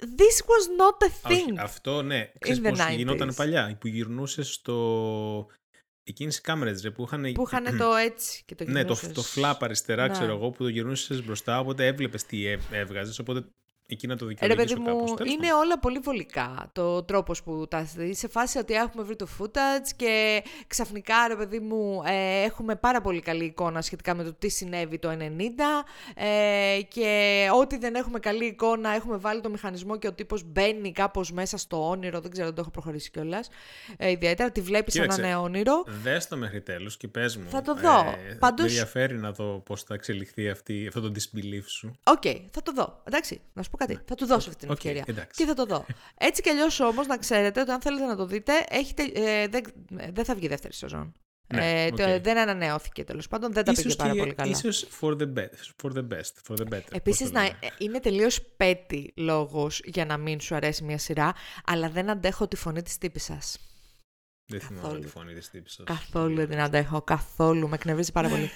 This 0.01 0.39
was 0.45 0.81
not 0.81 1.09
a 1.09 1.31
Όχι, 1.31 1.45
thing. 1.49 1.55
αυτό 1.59 2.03
ναι. 2.03 2.31
Ξέρεις 2.39 2.61
In 2.63 2.67
the 2.67 2.71
πώς 2.71 2.79
90s. 2.79 2.97
γινόταν 2.97 3.35
παλιά, 3.35 3.77
που 3.81 3.87
γυρνούσες 3.87 4.53
στο... 4.53 5.47
Εκείνες 6.09 6.37
οι 6.37 6.41
κάμερες 6.41 6.83
ρε, 6.83 6.91
που 6.91 7.03
είχαν... 7.03 7.33
Που 7.33 7.43
είχαν 7.47 7.77
το 7.77 7.95
έτσι 8.07 8.43
και 8.47 8.55
το 8.55 8.65
Ναι, 8.65 8.85
το, 8.85 8.93
γυρνούσες. 9.01 9.35
το 9.35 9.41
flap 9.41 9.57
αριστερά, 9.61 10.07
Ναι. 10.07 10.13
ξέρω 10.13 10.33
εγώ, 10.33 10.51
που 10.51 10.63
το 10.63 10.69
γυρνούσες 10.69 11.25
μπροστά, 11.25 11.61
οπότε 11.61 11.87
έβλεπες 11.87 12.25
τι 12.25 12.47
έβγαζες. 12.71 13.19
Οπότε 13.19 13.45
εκεί 13.91 14.07
να 14.07 14.17
το 14.17 14.25
Ρε 14.25 14.31
δικαιολογήσει 14.31 14.75
παιδί 14.75 14.89
ο 14.89 14.93
μου, 14.93 14.99
κάπως. 15.01 15.15
Τέλος 15.17 15.33
είναι 15.33 15.53
όλα 15.53 15.79
πολύ 15.79 15.99
βολικά 15.99 16.71
το 16.73 17.03
τρόπος 17.03 17.43
που 17.43 17.67
τα 17.69 17.83
δεις. 17.97 18.19
Σε 18.19 18.29
φάση 18.29 18.59
ότι 18.59 18.75
έχουμε 18.75 19.03
βρει 19.03 19.17
το 19.17 19.27
footage 19.39 19.89
και 19.97 20.43
ξαφνικά, 20.67 21.15
ρε 21.29 21.37
παιδί 21.37 21.59
μου, 21.61 22.03
ε, 22.07 22.43
έχουμε 22.43 22.77
πάρα 22.77 23.01
πολύ 23.01 23.21
καλή 23.21 23.45
εικόνα 23.45 23.83
σχετικά 23.83 24.15
με 24.15 24.25
το 24.25 24.33
τι 24.35 24.49
συνέβη 24.49 24.99
το 24.99 25.11
90 25.11 25.85
ε, 26.15 26.81
και 26.89 27.49
ό,τι 27.61 27.79
δεν 27.79 27.95
έχουμε 27.95 28.19
καλή 28.19 28.45
εικόνα 28.47 28.91
έχουμε 28.91 29.17
βάλει 29.17 29.41
το 29.41 29.51
μηχανισμό 29.51 29.99
και 29.99 30.07
ο 30.07 30.13
τύπος 30.13 30.43
μπαίνει 30.47 30.93
κάπως 30.93 31.33
μέσα 31.33 31.57
στο 31.57 31.89
όνειρο, 31.89 32.21
δεν 32.21 32.31
ξέρω 32.31 32.49
αν 32.49 32.55
το 32.55 32.61
έχω 32.61 32.71
προχωρήσει 32.71 33.11
κιόλας. 33.11 33.49
Ε, 33.97 34.11
ιδιαίτερα, 34.11 34.51
τη 34.51 34.61
βλέπεις 34.61 34.93
σαν 34.95 35.03
Κοίταξε, 35.03 35.23
ένα 35.23 35.31
νέο 35.31 35.43
όνειρο. 35.43 35.85
Δες 35.87 36.29
το 36.29 36.37
μέχρι 36.37 36.61
τέλους 36.63 36.97
και 36.97 37.09
πες 37.09 37.37
μου. 37.37 37.49
Θα 37.49 37.63
το 37.63 37.75
δω. 37.75 37.99
Ε, 38.31 38.35
Πάντως- 38.39 38.61
Με 38.61 38.67
ενδιαφέρει 38.67 39.15
να 39.19 39.33
δω 39.33 39.63
πώς 39.65 39.83
θα 39.83 39.95
εξελιχθεί 39.95 40.49
αυτή, 40.49 40.87
αυτό 40.87 41.01
το 41.01 41.13
disbelief 41.15 41.65
σου. 41.67 41.99
Οκ, 42.03 42.23
θα 42.51 42.63
το 42.63 42.73
δω. 42.73 43.01
Εντάξει, 43.05 43.41
να 43.53 43.63
σου 43.63 43.71
πω 43.71 43.77
κάτι. 43.79 43.99
Θα 44.05 44.15
του 44.15 44.27
δώσω 44.27 44.49
αυτή 44.49 44.61
την 44.61 44.71
Οκ, 44.71 44.77
ευκαιρία. 44.77 45.05
εντάξει. 45.07 45.31
Και 45.43 45.45
θα 45.45 45.55
το 45.55 45.65
δω. 45.67 45.85
Έτσι 46.19 46.43
κι 46.43 46.49
αλλιώς 46.49 46.81
όμως 46.81 47.07
να 47.07 47.17
ξέρετε 47.19 47.61
ότι 47.61 47.71
αν 47.71 47.81
θέλετε 47.81 48.05
να 48.07 48.17
το 48.17 48.27
δείτε, 48.27 48.53
έχετε, 48.69 49.03
ε, 49.15 49.49
δεν, 49.49 49.63
δεν 50.13 50.25
θα 50.25 50.35
βγει 50.35 50.49
δεύτερη 50.49 50.75
σεζόν. 50.75 51.13
Ναι, 51.55 51.85
ε, 51.85 51.91
το- 51.91 52.15
οκ. 52.15 52.21
δεν 52.23 52.39
ανανεώθηκε 52.39 53.05
τέλος 53.05 53.29
πάντων, 53.29 53.53
δεν 53.53 53.65
τα 53.65 53.73
πήγε 53.73 53.95
πάρα 53.95 54.13
και- 54.13 54.19
πολύ 54.19 54.35
καλά. 54.35 54.51
Ίσως 54.51 54.87
for 55.01 55.11
the, 55.19 55.33
best, 55.35 55.83
for 55.83 55.93
the 55.97 56.09
best, 56.09 56.33
for 56.49 56.57
the 56.57 56.75
better. 56.75 56.93
Επίσης, 56.93 57.21
πώς 57.21 57.31
το 57.31 57.39
λέμε. 57.41 57.59
είναι 57.79 58.01
τελείως 58.01 58.43
petty 58.57 59.13
λόγος 59.17 59.81
για 59.85 60.05
να 60.05 60.17
μην 60.17 60.41
σου 60.41 60.55
αρέσει 60.55 60.85
μια 60.85 60.99
σειρά, 60.99 61.33
αλλά 61.65 61.89
δεν 61.91 62.11
αντέχω 62.11 62.49
τη 62.49 62.57
φωνή 62.57 62.83
της 62.83 62.99
τύπισσας. 62.99 63.59
Δεν 64.47 64.61
θυμάμαι 64.61 64.83
καθόλου. 64.83 65.01
τη 65.01 65.09
φωνή 65.09 65.35
της 65.35 65.51
τύπισσας. 65.51 65.85
Καθόλου 65.87 66.35
δεν 66.35 66.49
την 66.49 66.61
αντέχω, 66.61 67.03
καθόλου. 67.03 67.69
Με 67.69 67.75
εκνευρίζει 67.75 68.13
πάρα 68.13 68.29
πολύ. 68.29 68.51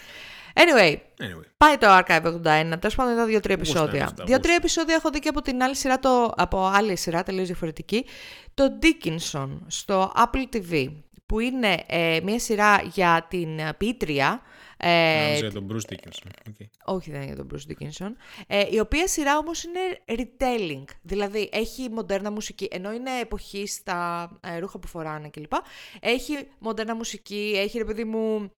Anyway, 0.55 0.97
Anyway, 1.19 1.45
Πάει 1.57 1.77
το 1.79 1.87
Archive 1.89 2.25
81. 2.25 2.41
Τέλος 2.81 2.95
πάντων, 2.95 3.13
είδα 3.13 3.25
δύο-τρία 3.27 3.57
Γούσταρε 3.59 3.85
επεισόδια. 3.85 4.05
αυτά, 4.05 4.25
Δύο-τρία 4.25 4.55
επεισόδια 4.55 4.95
έχω 4.95 5.11
δει 5.11 5.19
και 5.19 5.29
από 5.29 5.43
την 5.43 5.63
άλλη 5.63 5.77
σειρά, 5.77 5.99
το, 5.99 6.33
από 6.37 6.67
άλλη 6.67 6.97
σειρά 6.97 7.23
τελείως 7.23 7.47
διαφορετική. 7.47 8.05
Το 8.55 8.79
Dickinson 8.83 9.49
στο 9.67 10.13
Apple 10.17 10.57
TV. 10.57 10.93
Που 11.27 11.41
είναι 11.41 11.83
ε, 11.87 12.21
μια 12.23 12.39
σειρά 12.39 12.83
για 12.93 13.27
την 13.31 13.59
ε, 13.59 13.75
ποιήτρια. 13.75 14.43
Ε, 14.77 15.23
νόμιζα 15.23 15.39
για 15.39 15.53
τον 15.53 15.67
Bruce 15.71 15.93
Dickinson. 15.93 16.31
OK. 16.49 16.97
όχι, 16.97 17.11
δεν 17.11 17.23
είναι 17.23 17.33
για 17.35 17.45
τον 17.45 17.49
Bruce 17.53 17.71
Dickinson. 17.71 18.11
Ε, 18.47 18.65
η 18.71 18.79
οποία 18.79 19.09
σειρά 19.09 19.39
όμως 19.39 19.65
είναι 19.65 19.81
retelling. 20.07 20.85
Δηλαδή, 21.03 21.49
έχει 21.53 21.89
μοντέρνα 21.91 22.31
μουσική. 22.31 22.69
Ενώ 22.71 22.93
είναι 22.93 23.11
εποχή 23.21 23.67
στα 23.67 24.31
ε, 24.41 24.59
ρούχα 24.59 24.79
που 24.79 24.89
φοράνε 24.89 25.29
κλπ. 25.29 25.53
Έχει 26.01 26.49
μοντέρνα 26.59 26.95
μουσική, 26.95 27.53
έχει 27.57 27.79
ρε 27.79 27.85
παιδί 27.85 28.05
μου 28.05 28.53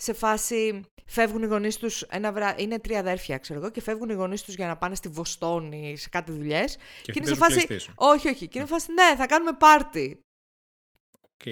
σε 0.00 0.12
φάση 0.12 0.84
φεύγουν 1.06 1.42
οι 1.42 1.46
γονείς 1.46 1.76
τους, 1.76 2.02
ένα 2.02 2.32
βρά... 2.32 2.54
είναι 2.58 2.78
τρία 2.78 2.98
αδέρφια 2.98 3.38
ξέρω 3.38 3.58
εγώ, 3.60 3.70
και 3.70 3.80
φεύγουν 3.80 4.10
οι 4.10 4.14
γονείς 4.14 4.42
τους 4.42 4.54
για 4.54 4.66
να 4.66 4.76
πάνε 4.76 4.94
στη 4.94 5.08
Βοστόνη 5.08 5.96
σε 5.96 6.08
κάτι 6.08 6.32
δουλειές. 6.32 6.76
Και, 6.76 7.10
αυτοί 7.10 7.18
είναι 7.18 7.26
σε 7.26 7.34
παίζουν 7.34 7.60
φάση, 7.60 7.66
PlayStation. 7.70 7.92
όχι, 7.94 8.28
όχι, 8.28 8.48
και 8.48 8.58
είναι 8.58 8.66
σε 8.66 8.72
φάση, 8.72 8.92
ναι, 8.92 9.16
θα 9.16 9.26
κάνουμε 9.26 9.52
πάρτι. 9.58 10.20
Οκ. 11.22 11.42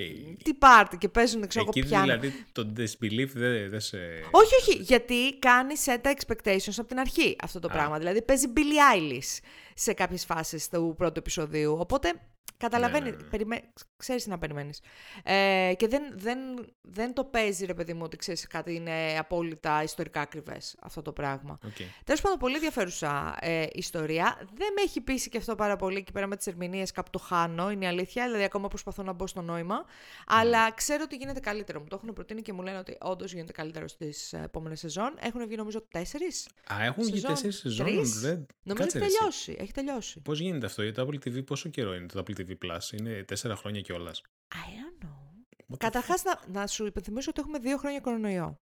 Τι 0.43 0.55
πάρτι 0.59 0.97
και 0.97 1.09
παίζουν, 1.09 1.47
ξέρω 1.47 1.65
Εκεί 1.69 1.79
εγώ, 1.79 1.89
πιάνο. 1.89 2.05
δηλαδή 2.05 2.45
το 2.53 2.73
disbelief 2.77 3.29
δεν 3.33 3.71
δεν 3.71 3.81
σε... 3.81 3.99
Όχι, 4.31 4.55
όχι, 4.61 4.75
γιατί 4.83 5.39
κάνει 5.39 5.75
set 5.85 6.13
expectations 6.15 6.75
από 6.77 6.89
την 6.89 6.99
αρχή 6.99 7.37
αυτό 7.43 7.61
το 7.61 7.69
Α. 7.69 7.71
πράγμα. 7.71 7.99
Δηλαδή 7.99 8.23
παίζει 8.23 8.47
Billie 8.57 8.97
Eilish 8.97 9.39
σε 9.75 9.93
κάποιες 9.93 10.25
φάσεις 10.25 10.69
του 10.69 10.95
πρώτου 10.97 11.19
επεισοδίου. 11.19 11.77
Οπότε 11.79 12.13
καταλαβαίνει, 12.57 13.05
Ναι, 13.05 13.11
ναι, 13.11 13.23
ναι. 13.23 13.29
περιμέ... 13.29 13.61
ξέρεις 13.97 14.27
να 14.27 14.39
περιμένεις. 14.39 14.81
Ε, 15.25 15.73
και 15.77 15.89
δεν, 15.89 16.03
δεν, 16.15 16.39
δεν 16.81 17.13
το 17.15 17.25
παίζει 17.25 17.65
ρε 17.67 17.75
παιδί 17.75 17.93
μου 17.95 18.01
ότι 18.05 18.17
ξέρεις 18.17 18.47
κάτι 18.47 18.75
είναι 18.75 19.17
απόλυτα 19.19 19.83
ιστορικά 19.83 20.21
ακριβές 20.21 20.77
αυτό 20.81 21.03
το 21.03 21.13
πράγμα. 21.13 21.59
Οκ. 21.65 21.77
Τέλος 22.05 22.21
πάντων, 22.21 22.39
πολύ 22.39 22.55
ενδιαφέρουσα 22.55 23.37
ε, 23.41 23.67
ιστορία. 23.73 24.37
Δεν 24.41 24.73
με 24.77 24.83
έχει 24.85 25.01
πείσει 25.01 25.29
και 25.29 25.39
αυτό 25.39 25.55
πάρα 25.55 25.77
πολύ 25.77 25.97
εκεί 25.97 26.13
πέρα 26.13 26.27
με 26.27 26.37
τις 26.37 26.47
ερμηνείες. 26.47 26.91
Κάπου 26.91 27.11
το 27.11 27.19
χάνω, 27.19 27.71
είναι 27.71 27.85
η 27.85 27.89
αλήθεια. 27.89 28.25
Δηλαδή, 28.25 28.45
ακόμα 28.45 28.69
προσπαθώ 28.69 29.03
να 29.03 29.13
μπω 29.13 29.27
στο 29.27 29.43
νόημα. 29.43 29.85
Αλλά 30.27 30.73
ξέρω 30.73 31.03
ότι 31.05 31.17
γίνεται 31.17 31.41
καλύτερο. 31.41 31.81
Μου 31.81 31.87
το 31.89 31.97
έχουν 32.03 32.13
προτείνει 32.15 32.43
και 32.43 32.53
μου 32.53 32.63
λένε 32.63 32.79
ότι 32.79 32.97
όντως 33.01 33.33
γίνεται 33.33 33.53
καλύτερο 33.53 33.89
στις 33.89 34.33
επόμενες 34.33 34.79
σεζόν. 34.79 35.15
Έχουν 35.21 35.47
βγει 35.47 35.57
νομίζω 35.57 35.87
τέσσερις. 35.91 36.49
Α, 36.73 36.85
έχουν 36.85 37.03
βγει 37.05 37.13
Σεζόν 37.13 37.31
τέσσερις 37.31 37.57
σεζόν. 37.59 37.87
τρεις; 37.87 38.21
Δεν... 38.21 38.47
Νομίζω 38.63 38.89
Κάτσε, 38.89 38.99
έχει 38.99 39.07
ρε, 39.07 39.13
εσύ. 39.13 39.17
τελειώσει. 39.19 39.57
Έχει 39.59 39.73
τελειώσει. 39.73 40.21
Πώς 40.21 40.41
γίνεται 40.41 40.67
αυτό, 40.67 40.83
γιατί 40.83 40.97
το 41.01 41.09
Apple 41.11 41.29
TV 41.29 41.45
πόσο 41.45 41.69
καιρό 41.69 41.95
είναι; 41.95 42.07
Το 42.07 42.23
Apple 42.27 42.36
TV 42.39 42.51
Plus, 42.67 42.99
είναι 42.99 43.25
τέσσερα 43.25 43.57
χρόνια 43.57 43.81
κιόλας. 43.81 44.21
I 44.55 44.57
don't 44.57 45.05
know. 45.05 45.77
Καταρχάς, 45.79 46.23
να, 46.23 46.41
να 46.61 46.67
σου 46.67 46.87
υπενθυμίσω 46.87 47.31
ότι 47.31 47.41
έχουμε 47.41 47.59
δύο 47.59 47.77
χρόνια 47.77 48.01
κορονοϊό. 48.01 48.57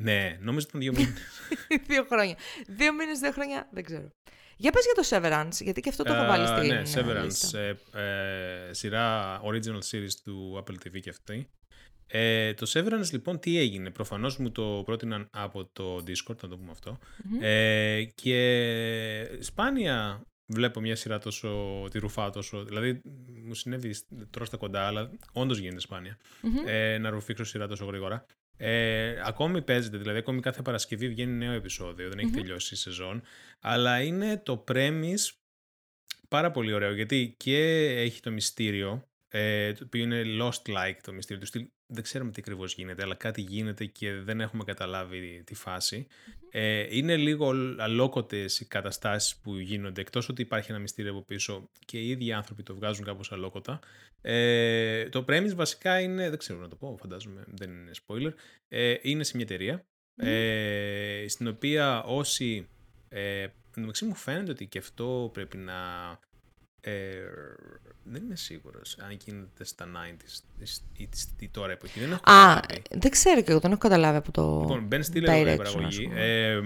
Ναι, 0.00 0.36
νόμιζα 0.40 0.66
ήταν 0.68 0.80
δύο 0.80 0.92
μήνες. 0.92 1.18
δύο 1.88 2.04
χρόνια. 2.04 2.36
Δύο 2.66 2.94
μήνες, 2.94 3.18
δύο 3.18 3.32
χρόνια, 3.32 3.68
δεν 3.72 3.84
ξέρω. 3.84 4.08
Για 4.56 4.72
πες 4.72 4.84
για 4.84 4.94
το 4.94 5.08
Severance, 5.10 5.62
γιατί 5.64 5.80
και 5.80 5.88
αυτό 5.88 6.02
το 6.04 6.12
έχω 6.12 6.26
βάλει 6.26 6.42
Ε, 6.42 6.46
στην 6.46 6.66
Ναι, 6.66 6.80
ε, 6.80 7.20
Severance, 7.20 7.24
λίστα. 7.24 7.58
ε, 7.58 7.78
ε, 8.68 8.72
σειρά 8.72 9.40
original 9.44 9.78
series 9.90 10.12
του 10.24 10.64
Apple 10.64 10.74
TV 10.86 11.00
και 11.00 11.10
αυτή. 11.10 11.48
Ε, 12.06 12.54
το 12.54 12.70
Severance 12.74 13.10
λοιπόν 13.12 13.38
τι 13.38 13.58
έγινε, 13.58 13.90
προφανώς 13.90 14.36
μου 14.38 14.52
το 14.52 14.82
πρότειναν 14.84 15.28
από 15.32 15.64
το 15.72 15.96
Discord, 15.96 16.36
να 16.42 16.48
το 16.48 16.56
πούμε 16.58 16.70
αυτό. 16.70 16.98
Μμμ. 17.24 17.38
Ε, 17.42 18.04
και 18.14 19.38
σπάνια 19.40 20.22
βλέπω 20.48 20.80
μια 20.80 20.96
σειρά 20.96 21.18
τόσο, 21.18 21.84
τη 21.90 21.98
ρουφάω 21.98 22.30
τόσο, 22.30 22.64
δηλαδή 22.64 23.00
μου 23.44 23.54
συνέβη 23.54 23.94
τώρα 24.30 24.44
στα 24.44 24.56
κοντά, 24.56 24.86
αλλά 24.86 25.10
όντως 25.32 25.58
γίνεται 25.58 25.80
σπάνια, 25.80 26.18
ε, 26.66 26.98
να 26.98 27.10
ρουφήξω 27.10 27.44
σειρά 27.44 27.66
τόσο 27.66 27.84
γρήγορα. 27.84 28.26
Ε, 28.56 29.20
ακόμη 29.24 29.62
παίζεται, 29.62 29.96
δηλαδή 29.96 30.18
ακόμη 30.18 30.40
κάθε 30.40 30.62
Παρασκευή 30.62 31.08
βγαίνει 31.08 31.32
νέο 31.32 31.52
επεισόδιο, 31.52 32.08
δεν 32.08 32.18
έχει 32.18 32.30
τελειώσει 32.30 32.74
η 32.74 32.76
σεζόν, 32.76 33.22
αλλά 33.60 34.00
είναι 34.00 34.36
το 34.44 34.64
premise 34.68 35.32
πάρα 36.28 36.50
πολύ 36.50 36.72
ωραίο, 36.72 36.92
γιατί 36.92 37.34
και 37.36 37.58
έχει 37.96 38.20
το 38.20 38.30
μυστήριο, 38.30 39.08
ε, 39.28 39.72
το 39.72 39.84
οποίο 39.84 40.02
είναι 40.02 40.22
lost 40.40 40.72
like 40.72 40.96
το 41.02 41.12
μυστήριο 41.12 41.42
του 41.42 41.48
στυλ. 41.48 41.66
Δεν 41.86 42.02
ξέρουμε 42.02 42.30
τι 42.30 42.36
ακριβώς 42.40 42.74
γίνεται, 42.74 43.02
αλλά 43.02 43.14
κάτι 43.14 43.40
γίνεται 43.40 43.84
και 43.84 44.12
δεν 44.12 44.40
έχουμε 44.40 44.64
καταλάβει 44.64 45.42
τη 45.46 45.54
φάση. 45.54 46.06
Ε, 46.50 46.96
είναι 46.96 47.16
λίγο 47.16 47.54
αλόκοτες 47.78 48.60
οι 48.60 48.66
καταστάσεις 48.66 49.36
που 49.36 49.56
γίνονται, 49.56 50.00
εκτός 50.00 50.28
ότι 50.28 50.42
υπάρχει 50.42 50.70
ένα 50.70 50.80
μυστήριο 50.80 51.10
από 51.10 51.22
πίσω 51.22 51.70
και 51.84 51.98
οι 51.98 52.08
ίδιοι 52.08 52.32
άνθρωποι 52.32 52.62
το 52.62 52.74
βγάζουν 52.74 53.04
κάπως 53.04 53.32
αλόκοτα. 53.32 53.78
Ε, 54.20 55.08
το 55.08 55.24
premise 55.28 55.54
βασικά 55.54 56.00
είναι, 56.00 56.28
δεν 56.28 56.38
ξέρω 56.38 56.58
να 56.58 56.68
το 56.68 56.76
πω, 56.76 56.96
φαντάζομαι, 57.00 57.44
δεν 57.46 57.70
είναι 57.70 57.90
spoiler. 58.06 58.32
Ε, 58.68 58.94
είναι 59.02 59.24
σε 59.24 59.36
μια 59.36 59.44
εταιρεία, 59.48 59.86
ε, 60.16 61.24
στην 61.28 61.48
οποία 61.48 62.02
όσοι. 62.02 62.68
Ε, 63.08 63.46
μου 64.02 64.14
φαίνεται 64.14 64.50
ότι 64.50 64.66
και 64.66 64.78
αυτό 64.78 65.30
πρέπει 65.32 65.56
να 65.56 65.74
ε, 66.80 67.20
δεν 68.10 68.22
είμαι 68.22 68.36
σίγουρος 68.36 68.98
αν 68.98 69.18
γίνεται 69.24 69.64
στα 69.64 69.86
90s 69.86 70.78
ή 70.96 71.08
τη 71.36 71.48
τώρα 71.48 71.72
εποχή. 71.72 72.00
Δεν 72.00 72.12
έχω 72.12 72.30
Α, 72.30 72.60
δεν 72.90 73.10
ξέρω 73.10 73.42
και 73.42 73.50
εγώ, 73.50 73.60
δεν 73.60 73.70
έχω 73.70 73.80
καταλάβει 73.80 74.16
από 74.16 74.32
το. 74.32 74.60
Λοιπόν, 74.60 74.88
Ben 74.92 75.00
Stiller 75.04 75.38
είναι 75.38 75.52
η 75.52 75.56
παραγωγή. 75.56 76.10
Ε, 76.14 76.60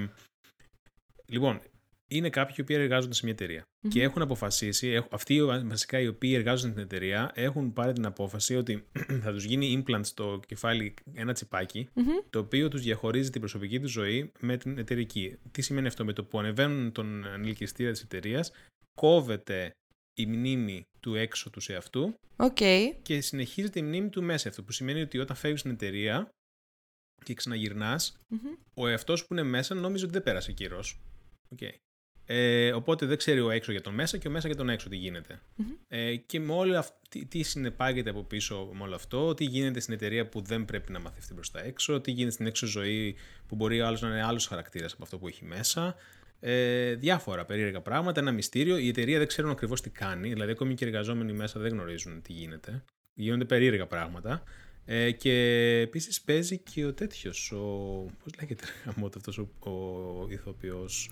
λοιπόν, 1.27 1.61
είναι 2.09 2.31
κάποιοι 2.31 2.55
οι 2.59 2.61
οποίοι 2.61 2.77
εργάζονται 2.81 3.15
σε 3.15 3.21
μια 3.25 3.33
εταιρεια 3.33 3.63
και 3.89 4.03
έχουν 4.03 4.23
αποφασίσει, 4.23 5.07
αυτοί 5.11 5.45
βασικά 5.45 6.01
οι 6.01 6.07
οποίοι 6.07 6.33
εργάζονται 6.35 6.73
στην 6.73 6.83
εταιρεία 6.83 7.31
έχουν 7.35 7.73
πάρει 7.73 7.93
την 7.93 8.07
απόφαση 8.07 8.57
ότι 8.57 8.85
θα 9.23 9.33
τους 9.33 9.45
γίνει 9.45 9.85
implant 9.87 10.01
στο 10.03 10.41
κεφάλι 10.47 10.95
ένα 11.13 11.37
το 12.31 12.39
οποίο 12.39 12.69
τους 12.69 12.83
διαχωρίζει 12.83 13.31
την 13.31 13.41
προσωπική 13.41 13.81
τους 13.81 13.91
ζωή 13.91 14.33
με 14.41 14.57
την 14.57 14.79
εταιρική. 14.79 15.37
Τι 15.51 15.63
σημαίνει 15.63 15.87
αυτό, 15.87 16.05
με 16.05 16.13
το 16.13 16.25
που 16.25 16.39
ανεβαίνουν 16.39 16.93
τον 16.93 17.27
ανηλικιστήρα 17.27 17.91
της 17.91 18.03
εταιρείας, 18.03 18.53
κόβεται 18.95 19.71
η 20.15 20.27
μνήμη 20.27 20.83
του 21.01 21.15
έξω 21.15 21.51
του 21.51 21.61
σε 21.61 21.75
αυτού 21.75 22.15
okay. 22.37 22.93
και 23.03 23.21
συνεχίζεται 23.21 23.79
η 23.79 23.83
μνήμη 23.83 24.09
του 24.09 24.23
μέσα 24.23 24.49
αυτό 24.49 24.63
που 24.63 24.73
σημαίνει 24.73 25.01
ότι 25.01 25.19
όταν 25.19 25.37
φεύγεις 25.37 25.61
στην 25.61 25.73
εταιρεία 25.73 26.29
και 27.25 27.35
ξαναγυρνάς, 27.35 28.19
ο 28.75 28.89
εαυτός 28.89 29.27
που 29.27 29.33
είναι 29.33 29.43
μέσα 29.43 29.75
νόμιζε 29.75 30.05
ότι 30.05 30.13
δεν 30.13 30.23
πέρασε 30.23 30.53
κύρο. 30.53 30.81
Okay. 31.59 31.73
Ε, 32.27 32.73
οπότε 32.73 33.07
δεν 33.07 33.17
ξέρει 33.17 33.41
ο 33.41 33.51
έξω 33.51 33.73
για 33.73 33.81
τον 33.81 33.95
μέσα 33.95 34.19
και 34.19 34.29
ο 34.29 34.31
μέσα 34.31 34.47
για 34.47 34.57
τον 34.57 34.69
έξω 34.69 34.89
τι 34.89 34.97
γινεται 34.97 35.41
Ε, 35.89 36.17
και 36.17 36.41
με 36.41 36.53
όλο 36.53 36.79
αυτή, 36.79 37.27
τι 37.27 37.43
συνεπάγεται 37.43 38.11
από 38.11 38.23
πίσω 38.23 38.71
με 38.73 38.83
όλο 38.83 38.95
αυτό, 38.95 39.35
τι 39.35 39.45
γίνεται 39.45 39.81
στην 39.81 39.95
εταιρεία 39.95 40.29
που 40.29 40.41
δεν 40.41 40.65
πρέπει 40.65 40.93
να 40.93 41.01
μαθευτεί 41.01 41.35
προς 41.35 41.51
τα 41.51 41.61
έξω, 41.61 42.01
τι 42.01 42.11
γίνεται 42.11 42.33
στην 42.33 42.47
έξω 42.47 42.67
ζωή 42.67 43.17
που 43.47 43.55
μπορεί 43.57 43.81
ο 43.81 43.87
άλλος 43.87 44.01
να 44.01 44.09
είναι 44.09 44.23
άλλος 44.23 44.47
χαρακτήρας 44.47 44.93
από 44.93 45.03
αυτό 45.03 45.19
που 45.19 45.29
έχει 45.29 45.45
μέσα 45.45 45.97
ε, 46.45 46.95
διάφορα 46.95 47.45
περίεργα 47.45 47.81
πράγματα, 47.81 48.21
ένα 48.21 48.33
μυστήριο. 48.33 48.77
Η 48.77 48.89
εταιρεία 48.89 49.19
δεν 49.19 49.27
ξέρουν 49.27 49.51
ακριβώς 49.51 49.81
τι 49.81 49.91
κάνει, 49.91 50.29
δηλαδή 50.29 50.51
ακόμη 50.51 50.75
και 50.75 50.85
οι 50.85 50.89
εργαζόμενοι 50.89 51.33
μέσα 51.33 51.61
δεν 51.61 51.73
γνωρίζουν 51.73 52.23
τι 52.23 52.33
γίνεται. 52.33 52.85
Γίνονται 53.15 53.45
περίεργα 53.45 53.87
πράγματα. 53.87 54.43
Ε, 54.85 55.11
και 55.11 55.33
επίσης 55.83 56.21
παίζει 56.23 56.59
και 56.59 56.85
ο 56.85 56.95
τέτοιος, 56.95 57.53
ο. 57.53 57.57
Πώς 58.23 58.33
λέγεται 58.41 58.65
αυτός 59.17 59.39
ο, 59.39 59.49
ο 59.71 60.27
ηθοποιός. 60.29 61.11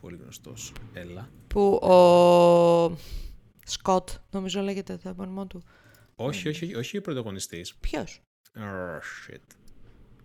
Πολύ 0.00 0.18
γνωστός. 0.22 0.72
Έλα. 0.92 1.28
Που 1.46 1.74
ο. 1.74 2.98
Σκοτ, 3.64 4.08
νομίζω 4.30 4.60
λέγεται 4.60 4.96
το 4.96 5.08
επώνυμό 5.08 5.46
του. 5.46 5.62
Όχι, 6.16 6.48
όχι, 6.48 6.74
όχι 6.74 6.96
ο 6.96 7.00
πρωταγωνιστής. 7.00 7.74
Ποιος; 7.74 8.22
Oh, 8.54 9.30
shit. 9.30 9.42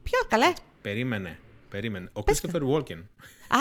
Ποιος, 0.04 0.28
καλέ; 0.28 0.54
Περίμενε. 0.82 1.40
Περίμενε. 1.70 2.10
Ο 2.14 2.22
Christopher 2.26 2.62
Walken. 2.62 3.04
Α, 3.48 3.60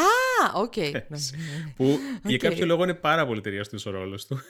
οκ. 0.54 0.76
Ναι, 0.76 0.84
ναι, 0.84 1.00
ναι. 1.08 1.72
Που 1.76 1.98
για 2.24 2.38
κάποιο 2.38 2.66
λόγο 2.66 2.82
είναι 2.82 2.94
πάρα 2.94 3.26
πολύ 3.26 3.40
ταιριαστός 3.40 3.86
ο 3.86 3.90
ρόλος 3.90 4.26
του. 4.26 4.40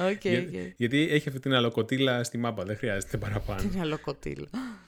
Okay, 0.00 0.44
γιατί 0.76 1.08
έχει 1.10 1.28
αυτή 1.28 1.40
την 1.40 1.54
αλλοκοτίλα 1.54 2.24
στη 2.24 2.38
μάπα, 2.38 2.64
δεν 2.64 2.76
χρειάζεται 2.76 3.16
παραπάνω. 3.16 3.70
Την 3.70 3.80
αλλοκοτίλα. 3.80 4.46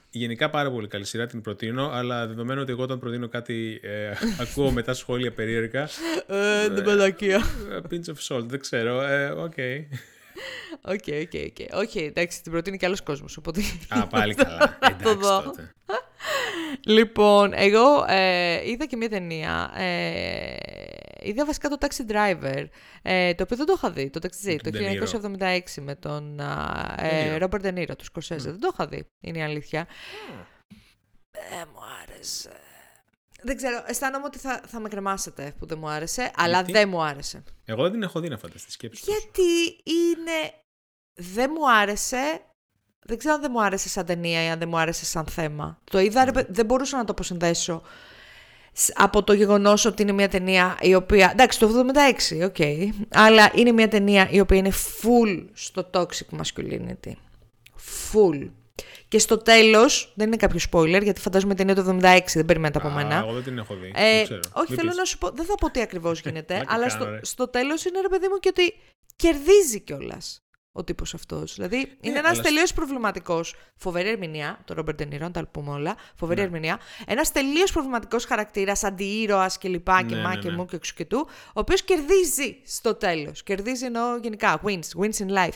Γενικά 0.09 0.49
πάρα 0.49 0.71
πολύ 0.71 0.87
καλή 0.87 1.05
σειρά, 1.05 1.27
την 1.27 1.41
προτείνω, 1.41 1.89
αλλά 1.89 2.27
δεδομένου 2.27 2.61
ότι 2.61 2.71
εγώ 2.71 2.83
όταν 2.83 2.99
προτείνω 2.99 3.27
κάτι 3.27 3.79
ε, 3.83 4.11
ακούω 4.43 4.71
μετά 4.71 4.93
σχόλια 4.93 5.31
περίεργα. 5.31 5.89
Ε, 6.27 6.69
την 6.73 6.83
πελακία. 6.83 7.41
Ε, 7.71 7.79
pinch 7.89 8.13
of 8.13 8.37
salt, 8.37 8.43
δεν 8.43 8.59
ξέρω. 8.59 8.97
OK. 9.43 9.53
OK, 10.81 11.03
OK, 11.21 11.33
OK. 11.33 11.79
Όχι, 11.79 11.99
εντάξει, 11.99 12.41
την 12.41 12.51
προτείνει 12.51 12.77
και 12.77 12.85
άλλος 12.85 13.01
κόσμος. 13.01 13.37
Οπότε... 13.37 13.61
Α, 13.89 14.07
πάλι 14.07 14.33
καλά. 14.33 14.77
Εντάξει, 14.81 15.17
τότε. 15.43 15.71
Λοιπόν, 16.85 17.51
εγώ 17.53 18.05
ε, 18.07 18.69
είδα 18.69 18.85
και 18.85 18.95
μία 18.95 19.09
ταινία. 19.09 19.71
Ε, 19.75 20.55
είδα 21.21 21.45
βασικά 21.45 21.69
το 21.69 21.77
Taxi 21.79 22.11
Driver, 22.11 22.65
ε, 23.01 23.33
το 23.33 23.43
οποίο 23.43 23.57
δεν 23.57 23.65
το 23.65 23.73
είχα 23.77 23.91
δει, 23.91 24.09
το 24.09 24.19
Taxi 24.23 24.57
το 24.63 24.71
1976 25.39 25.59
με 25.81 25.95
τον 25.95 26.39
ε, 26.97 27.37
Robert 27.39 27.61
De 27.61 27.77
Niro, 27.77 27.97
του 27.97 28.05
Σκορσέζε. 28.05 28.49
Δεν 28.49 28.59
το 28.59 28.69
είχα 28.73 28.87
δει, 28.87 29.07
είναι 29.19 29.37
η 29.37 29.41
αλήθεια. 29.41 29.87
Δεν 31.31 31.67
μου 31.73 31.79
άρεσε. 32.01 32.51
Δεν 33.43 33.55
ξέρω, 33.55 33.83
αισθάνομαι 33.87 34.25
ότι 34.25 34.37
θα, 34.37 34.61
θα 34.67 34.79
με 34.79 34.89
κρεμάσετε 34.89 35.53
που 35.59 35.65
δεν 35.65 35.77
μου 35.77 35.89
άρεσε, 35.89 36.31
αλλά 36.35 36.63
δεν 36.63 36.89
μου 36.89 37.03
άρεσε. 37.03 37.43
Εγώ 37.65 37.81
δεν 37.81 37.91
την 37.91 38.03
έχω 38.03 38.19
δει 38.19 38.29
να 38.29 38.37
φανταστείς 38.37 38.73
σκέψη. 38.73 39.03
Γιατί 39.05 39.81
είναι... 39.83 40.53
Δεν 41.13 41.51
μου 41.53 41.71
άρεσε 41.71 42.50
δεν 43.05 43.17
ξέρω 43.17 43.33
αν 43.33 43.41
δεν 43.41 43.51
μου 43.53 43.63
άρεσε 43.63 43.89
σαν 43.89 44.05
ταινία 44.05 44.43
ή 44.43 44.47
αν 44.47 44.59
δεν 44.59 44.69
μου 44.69 44.77
άρεσε 44.77 45.05
σαν 45.05 45.25
θέμα. 45.25 45.79
Το 45.83 45.99
είδα, 45.99 46.29
mm. 46.29 46.45
δεν 46.47 46.65
μπορούσα 46.65 46.97
να 46.97 47.03
το 47.03 47.11
αποσυνδέσω 47.11 47.81
από 48.93 49.23
το 49.23 49.33
γεγονός 49.33 49.85
ότι 49.85 50.01
είναι 50.01 50.11
μια 50.11 50.29
ταινία 50.29 50.77
η 50.81 50.95
οποία. 50.95 51.29
Εντάξει, 51.31 51.59
το 51.59 51.85
76, 52.39 52.45
οκ. 52.45 52.55
Okay, 52.57 52.89
αλλά 53.09 53.51
είναι 53.55 53.71
μια 53.71 53.87
ταινία 53.87 54.27
η 54.31 54.39
οποία 54.39 54.57
είναι 54.57 54.71
full 54.71 55.45
στο 55.53 55.89
toxic 55.93 56.39
masculinity. 56.39 57.11
Full. 58.11 58.49
Και 59.07 59.19
στο 59.19 59.37
τέλος, 59.37 60.13
δεν 60.15 60.27
είναι 60.27 60.35
κάποιο 60.35 60.59
spoiler, 60.71 61.03
γιατί 61.03 61.21
φαντάζομαι 61.21 61.55
ταινία 61.55 61.75
το 61.75 61.97
76, 62.01 62.19
δεν 62.33 62.45
περιμένετε 62.45 62.79
από 62.79 62.89
μένα. 62.89 63.15
Εγώ 63.15 63.33
δεν 63.33 63.43
την 63.43 63.57
έχω 63.57 63.75
δει. 63.75 63.91
Ε, 63.95 64.23
ξέρω. 64.23 64.39
Όχι, 64.53 64.75
θέλω 64.75 64.91
να 64.95 65.05
σου 65.05 65.17
πω, 65.17 65.29
δεν 65.29 65.45
θα 65.45 65.55
πω 65.55 65.71
τι 65.71 65.81
ακριβώς 65.81 66.19
γίνεται, 66.23 66.63
αλλά 66.67 66.89
στο, 66.89 67.19
στο 67.21 67.47
τέλος 67.47 67.85
είναι 67.85 68.01
ρε 68.01 68.07
παιδί 68.07 68.27
μου 68.27 68.37
και 68.37 68.49
ότι 68.49 68.73
κερδίζει 69.15 69.79
κιόλας 69.79 70.40
ο 70.71 70.83
τύπος 70.83 71.13
αυτός. 71.13 71.55
Δηλαδή 71.55 71.77
ναι, 71.77 71.83
είναι 72.01 72.17
ένας 72.17 72.31
αλλά... 72.31 72.41
τελείως 72.41 72.73
προβληματικός. 72.73 73.55
Φοβερή 73.75 74.09
ερμηνεία, 74.09 74.59
το 74.65 74.73
Ρόμπερτ 74.73 74.97
Ντενίρο, 74.97 75.25
να 75.25 75.31
τα 75.31 75.47
πούμε 75.47 75.71
όλα. 75.71 75.95
Φοβερή 76.15 76.39
ναι. 76.39 76.45
ερμηνεία. 76.45 76.79
Ένας 77.05 77.31
τελείως 77.31 77.71
προβληματικός 77.71 78.25
χαρακτήρας, 78.25 78.83
αντιήρωας 78.83 79.57
και 79.57 79.67
λοιπά 79.67 80.03
και 80.03 80.15
ναι, 80.15 80.21
μα 80.21 80.35
και 80.35 80.49
ναι, 80.49 80.55
μου 80.55 80.65
και 80.65 80.75
εξού 80.75 80.93
και 80.93 81.05
του, 81.05 81.27
ο 81.47 81.59
οποίος 81.59 81.83
κερδίζει 81.83 82.57
στο 82.65 82.95
τέλος. 82.95 83.43
Κερδίζει 83.43 83.85
εννοώ 83.85 84.17
γενικά. 84.17 84.61
Wins. 84.65 85.01
Wins 85.01 85.27
in 85.27 85.29
life. 85.29 85.55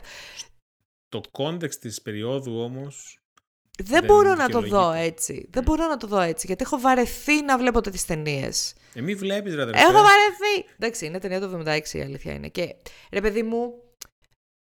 Το 1.10 1.22
context 1.32 1.76
της 1.76 2.02
περίοδου 2.02 2.60
όμως. 2.60 3.20
Δεν, 3.84 4.04
μπορώ 4.04 4.36
να 4.36 4.50
το 4.50 4.62
δω 4.62 4.92
έτσι. 4.92 5.48
Δεν 5.52 5.64
μπορώ 5.64 5.88
να 5.88 5.98
το 5.98 6.08
δω 6.08 6.20
έτσι. 6.20 6.48
Γιατί 6.48 6.64
έχω 6.64 6.80
βαρεθεί 6.80 7.42
να 7.42 7.58
βλέπω 7.58 7.82
τέτοιες 7.82 8.06
ταινίες. 8.06 8.74
Ε, 8.94 9.02
μη 9.02 9.16
βλέπεις, 9.16 9.56
ρε 9.56 9.62
Έχω 9.62 9.92
βαρεθεί. 9.92 10.70
Εντάξει, 10.80 11.06
είναι 11.06 11.20
ταινία 11.20 11.40
το 11.40 11.64
76 11.66 11.94
η 11.94 12.02
αλήθεια 12.02 12.34
είναι. 12.34 12.48
Και 12.48 12.76
ρε 13.12 13.22
παιδί 13.22 13.44
μου, 13.44 13.74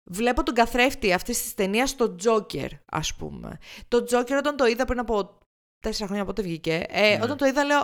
Βλέπω 0.03 0.43
τον 0.43 0.53
καθρέφτη 0.53 1.13
αυτής 1.13 1.41
της 1.41 1.53
ταινίας 1.53 1.89
στο 1.89 2.15
Joker, 2.23 2.69
ας 2.85 3.15
πούμε. 3.15 3.57
Το 3.87 3.97
Joker 3.97 4.35
όταν 4.37 4.55
το 4.55 4.65
είδα 4.65 4.85
πριν 4.85 4.99
από 4.99 5.37
τέσσερα 5.79 6.07
χρόνια 6.07 6.25
πότε 6.25 6.41
βγήκε, 6.41 6.85
ε, 6.89 7.17
ναι. 7.17 7.23
όταν 7.23 7.37
το 7.37 7.45
είδα 7.45 7.63
λέω, 7.63 7.79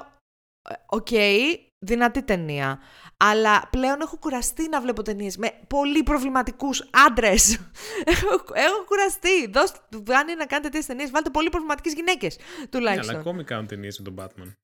«Ε, 0.69 0.73
οκ, 0.85 1.07
okay, 1.11 1.39
δυνατή 1.79 2.23
ταινία. 2.23 2.79
Αλλά 3.17 3.67
πλέον 3.71 4.01
έχω 4.01 4.17
κουραστεί 4.17 4.69
να 4.69 4.81
βλέπω 4.81 5.01
ταινίες 5.01 5.37
με 5.37 5.51
πολύ 5.67 6.03
προβληματικούς 6.03 6.89
άντρες. 7.07 7.53
έχω, 8.13 8.43
έχω 8.53 8.83
κουραστεί. 8.85 9.47
Δώστε 9.47 9.79
του 9.91 10.03
Βάνι 10.05 10.35
να 10.35 10.45
κάνετε 10.45 10.69
τέτοιες 10.69 10.85
ταινίες. 10.85 11.11
Βάλτε 11.11 11.29
πολύ 11.29 11.49
προβληματικές 11.49 11.93
γυναίκες 11.93 12.37
τουλάχιστον. 12.69 13.05
Ναι, 13.05 13.11
αλλά 13.11 13.19
ακόμη 13.19 13.43
κάνουν 13.43 13.67
ταινίες 13.67 13.99
με 13.99 14.11
τον 14.11 14.15
Batman. 14.19 14.55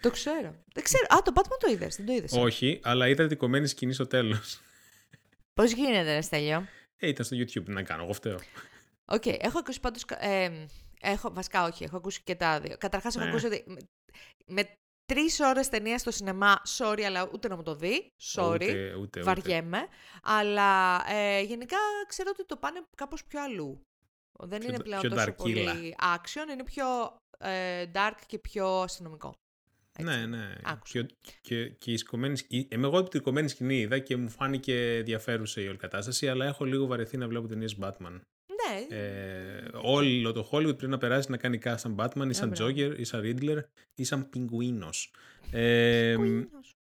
Το 0.00 0.10
ξέρω. 0.10 0.54
Δεν 0.72 0.84
ξέρω. 0.84 1.04
Α, 1.08 1.22
τον 1.22 1.34
Batman 1.36 1.56
το 1.58 1.70
είδες. 1.70 1.96
Δεν 1.96 2.06
το 2.06 2.12
είδες. 2.12 2.32
Όχι, 2.32 2.80
αλλά 2.82 3.08
ήταν 3.08 3.28
την 3.28 3.36
κομμένη 3.36 3.66
σκηνή 3.66 3.92
στο 3.92 4.06
τέλος. 4.06 4.60
Πώς 5.54 5.72
γίνεται, 5.72 6.14
Ρε 6.14 6.20
Στέλιο; 6.20 6.66
Ε, 7.00 7.08
ήταν 7.08 7.24
στο 7.24 7.36
YouTube 7.36 7.66
να 7.66 7.82
κάνω, 7.82 8.02
εγώ 8.02 8.12
φταίω. 8.12 8.38
Οκ, 9.04 9.22
okay, 9.24 9.36
έχω 9.38 9.58
ακούσει 9.58 9.80
πάντως, 9.80 10.04
ε, 10.18 10.66
έχω, 11.00 11.32
βασικά 11.32 11.64
όχι, 11.64 11.84
έχω 11.84 11.96
ακούσει 11.96 12.22
και 12.22 12.34
τα 12.34 12.60
δύο. 12.60 12.76
Καταρχάς 12.78 13.16
έχω 13.16 13.24
ναι. 13.24 13.30
ακούσει 13.30 13.46
ότι 13.46 13.64
με, 13.66 13.78
με 14.46 14.62
τρεις 15.04 15.40
ώρες 15.40 15.68
ταινία 15.68 15.98
στο 15.98 16.10
σινεμά, 16.10 16.62
sorry, 16.78 17.00
αλλά 17.00 17.28
ούτε 17.32 17.48
να 17.48 17.56
μου 17.56 17.62
το 17.62 17.74
δει, 17.74 18.12
sorry, 18.34 18.54
ούτε, 18.54 18.94
ούτε, 18.94 19.22
βαριέμαι. 19.22 19.86
Αλλά 20.22 21.02
ε, 21.08 21.40
γενικά 21.40 21.76
ξέρω 22.08 22.30
ότι 22.32 22.46
το 22.46 22.56
πάνε 22.56 22.82
κάπως 22.96 23.24
πιο 23.24 23.42
αλλού. 23.42 23.80
Δεν 24.38 24.62
είναι 24.62 24.78
πλέον 24.78 25.08
τόσο 25.08 25.32
πολύ 25.32 25.96
action, 26.16 26.52
είναι 26.52 26.64
πιο 26.64 27.16
ε, 27.38 27.84
dark 27.94 28.16
και 28.26 28.38
πιο 28.38 28.80
αστυνομικό. 28.80 29.34
Έτσι. 29.98 30.16
Ναι, 30.16 30.26
ναι. 30.26 30.54
Άκουσα. 30.64 31.02
Και, 31.02 31.14
και, 31.40 31.68
και 31.68 31.92
η 31.92 31.96
σηκωμένη 31.96 32.36
σκηνή. 32.36 32.68
Είμαι 32.70 32.86
εγώ 32.86 33.02
την 33.02 33.22
κομμένη 33.22 33.48
σκηνή 33.48 33.78
είδα 33.78 33.98
και 33.98 34.16
μου 34.16 34.28
φάνηκε 34.28 34.96
ενδιαφέρουσα 34.96 35.60
η 35.60 35.68
όλη 35.68 35.76
κατάσταση, 35.76 36.28
αλλά 36.28 36.46
έχω 36.46 36.64
λίγο 36.64 36.86
βαρεθεί 36.86 37.16
να 37.16 37.28
βλέπω 37.28 37.46
ταινίε 37.46 37.68
Batman. 37.80 38.20
Ναι, 38.68 38.96
Ε, 38.96 39.62
όλο 39.82 40.32
το 40.32 40.48
Hollywood 40.52 40.76
πρέπει 40.76 40.86
να 40.86 40.98
περάσει 40.98 41.30
να 41.30 41.36
κάνει 41.36 41.58
cast 41.64 41.74
σαν 41.76 41.94
Batman 41.98 42.28
ή 42.28 42.32
σαν 42.32 42.48
μπράβο. 42.48 42.70
Joker 42.70 42.98
ή 42.98 43.04
σαν 43.04 43.20
Riddler 43.24 43.58
ή 43.94 44.04
σαν 44.04 44.28
Πιγκουίνος. 44.28 45.12
Ε, 45.50 46.14
Κουίνος. 46.16 46.76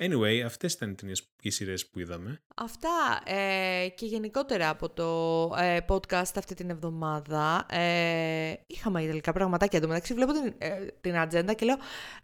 Anyway, 0.00 0.42
αυτές 0.46 0.72
ήταν 0.72 0.90
οι 0.90 0.94
ταινίες, 0.94 1.30
οι 1.40 1.50
σειρές 1.50 1.86
που 1.86 2.00
είδαμε. 2.00 2.42
Αυτά 2.56 3.20
ε, 3.24 3.88
και 3.88 4.06
γενικότερα 4.06 4.68
από 4.68 4.88
το 4.90 5.06
ε, 5.58 5.78
podcast 5.88 6.32
αυτή 6.36 6.54
την 6.54 6.70
εβδομάδα 6.70 7.66
ε, 7.70 8.52
είχαμε 8.66 9.00
τελικά 9.00 9.32
πραγματάκια. 9.32 9.78
Εν 9.78 9.84
τω 9.84 9.88
μεταξύ 9.90 10.14
βλέπω 10.14 10.32
την, 10.32 10.54
ε, 10.58 10.68
την 11.00 11.18
ατζέντα 11.18 11.52
και 11.52 11.64
λέω 11.64 11.74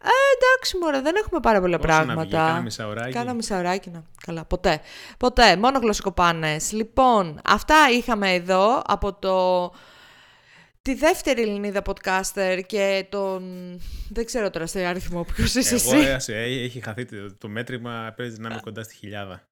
ε, 0.03 0.09
εντάξει 0.37 0.79
μωρέ 0.79 1.01
δεν 1.01 1.15
έχουμε 1.17 1.41
πάρα 1.41 1.61
πολλά 1.61 1.79
Όσο 1.79 1.87
να 1.87 1.95
βγει, 1.95 2.07
πράγματα. 2.07 2.47
κάνα 2.47 2.61
μισάωράκι. 2.61 3.13
Κάνα 3.13 3.35
μισάωράκι 3.35 3.91
να. 3.91 4.05
Καλά, 4.27 4.45
ποτέ. 4.45 4.81
Ποτέ. 5.19 5.57
Μόνο 5.57 5.79
γλωσσοκοπάνες. 5.79 6.73
Λοιπόν, 6.73 7.41
αυτά 7.45 7.77
είχαμε 7.93 8.33
εδώ 8.35 8.83
από 8.87 9.13
το... 9.13 9.73
Τη 10.87 10.95
δεύτερη 10.95 11.43
Ελληνίδα 11.43 11.83
podcaster 11.87 12.61
και 12.67 13.07
τον... 13.09 13.43
Δεν 14.11 14.25
ξέρω 14.25 14.51
τώρα 14.51 14.67
σε 14.67 14.85
αριθμό 14.85 15.25
ποιος 15.25 15.55
είσαι 15.55 15.75
Εγώ 15.75 15.97
εσύ. 15.97 16.09
έασε, 16.09 16.37
ε, 16.37 16.65
έχει 16.65 16.81
χαθεί 16.81 17.05
το, 17.05 17.35
το 17.39 17.49
μέτρημα, 17.49 18.15
παίζει 18.17 18.41
να 18.41 18.49
είμαι 18.51 18.61
κοντά 18.63 18.83
στη 18.83 18.95
χιλιάδα. 18.95 19.49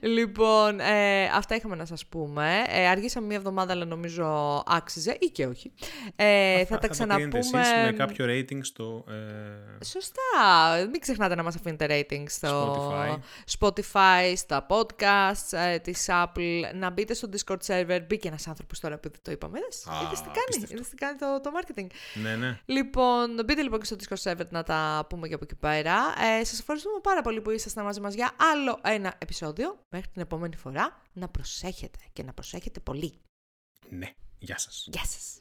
Λοιπόν, 0.00 0.80
ε, 0.80 1.24
αυτά 1.24 1.54
είχαμε 1.54 1.76
να 1.76 1.84
σας 1.84 2.06
πούμε. 2.06 2.64
Ε, 2.68 2.88
αργήσαμε 2.88 3.26
μία 3.26 3.36
εβδομάδα, 3.36 3.72
αλλά 3.72 3.84
νομίζω 3.84 4.62
άξιζε 4.66 5.16
ή 5.20 5.26
και 5.26 5.46
όχι. 5.46 5.72
Ε, 6.16 6.64
θα 6.64 6.78
τα 6.78 6.88
το 6.88 6.88
κρίνετε 6.88 6.88
ξαναπούμε... 6.88 7.38
εσείς 7.38 7.52
με 7.84 7.92
κάποιο 7.96 8.26
rating 8.28 8.58
στο... 8.60 9.04
Ε, 9.08 9.84
Σωστά. 9.84 10.88
Μην 10.90 11.00
ξεχνάτε 11.00 11.34
να 11.34 11.42
μας 11.42 11.54
αφήνετε 11.54 11.86
rating 11.90 12.24
στο 12.28 12.92
Spotify. 12.98 13.18
Spotify, 13.58 14.32
στα 14.36 14.66
podcasts 14.68 15.58
ε, 15.58 15.78
της 15.78 16.06
Apple. 16.08 16.60
Να 16.74 16.90
μπείτε 16.90 17.14
στο 17.14 17.28
Discord 17.32 17.66
server. 17.66 18.00
Μπήκε 18.06 18.28
ένας 18.28 18.48
άνθρωπος 18.48 18.80
τώρα 18.80 18.98
που 18.98 19.10
το 19.22 19.30
είπαμε. 19.30 19.58
Είδες, 19.58 19.86
Α, 19.86 20.06
είδες 20.06 20.20
τι 20.20 20.28
κάνει. 20.28 20.67
Απίστευτο. 20.68 20.74
Είδες 20.74 20.88
τι 20.88 20.96
κάνει 20.96 21.18
το, 21.18 21.40
το 21.40 21.50
marketing. 21.58 21.86
ναι, 22.22 22.36
ναι. 22.36 22.60
Λοιπόν, 22.64 23.44
μπείτε 23.44 23.62
λοιπόν 23.62 23.78
και 23.80 23.84
στο 23.84 23.96
Discord 23.96 24.30
server 24.30 24.48
να 24.50 24.62
τα 24.62 25.06
πούμε 25.08 25.28
και 25.28 25.34
από 25.34 25.44
εκεί 25.44 25.54
πέρα. 25.54 26.14
Ε, 26.18 26.44
σας 26.44 26.58
ευχαριστούμε 26.58 27.00
πάρα 27.02 27.22
πολύ 27.22 27.40
που 27.40 27.50
ήσασταν 27.50 27.84
μαζί 27.84 28.00
μας 28.00 28.14
για 28.14 28.32
άλλο 28.36 28.80
ένα 28.82 29.14
επεισόδιο. 29.18 29.78
Μέχρι 29.88 30.08
την 30.08 30.22
επόμενη 30.22 30.56
φορά 30.56 31.02
να 31.12 31.28
προσέχετε 31.28 31.98
και 32.12 32.22
να 32.22 32.32
προσέχετε 32.32 32.80
πολύ. 32.80 33.20
Ναι. 33.90 34.14
Γεια 34.38 34.58
σας. 34.58 34.88
Γεια 34.90 35.04
σας. 35.04 35.40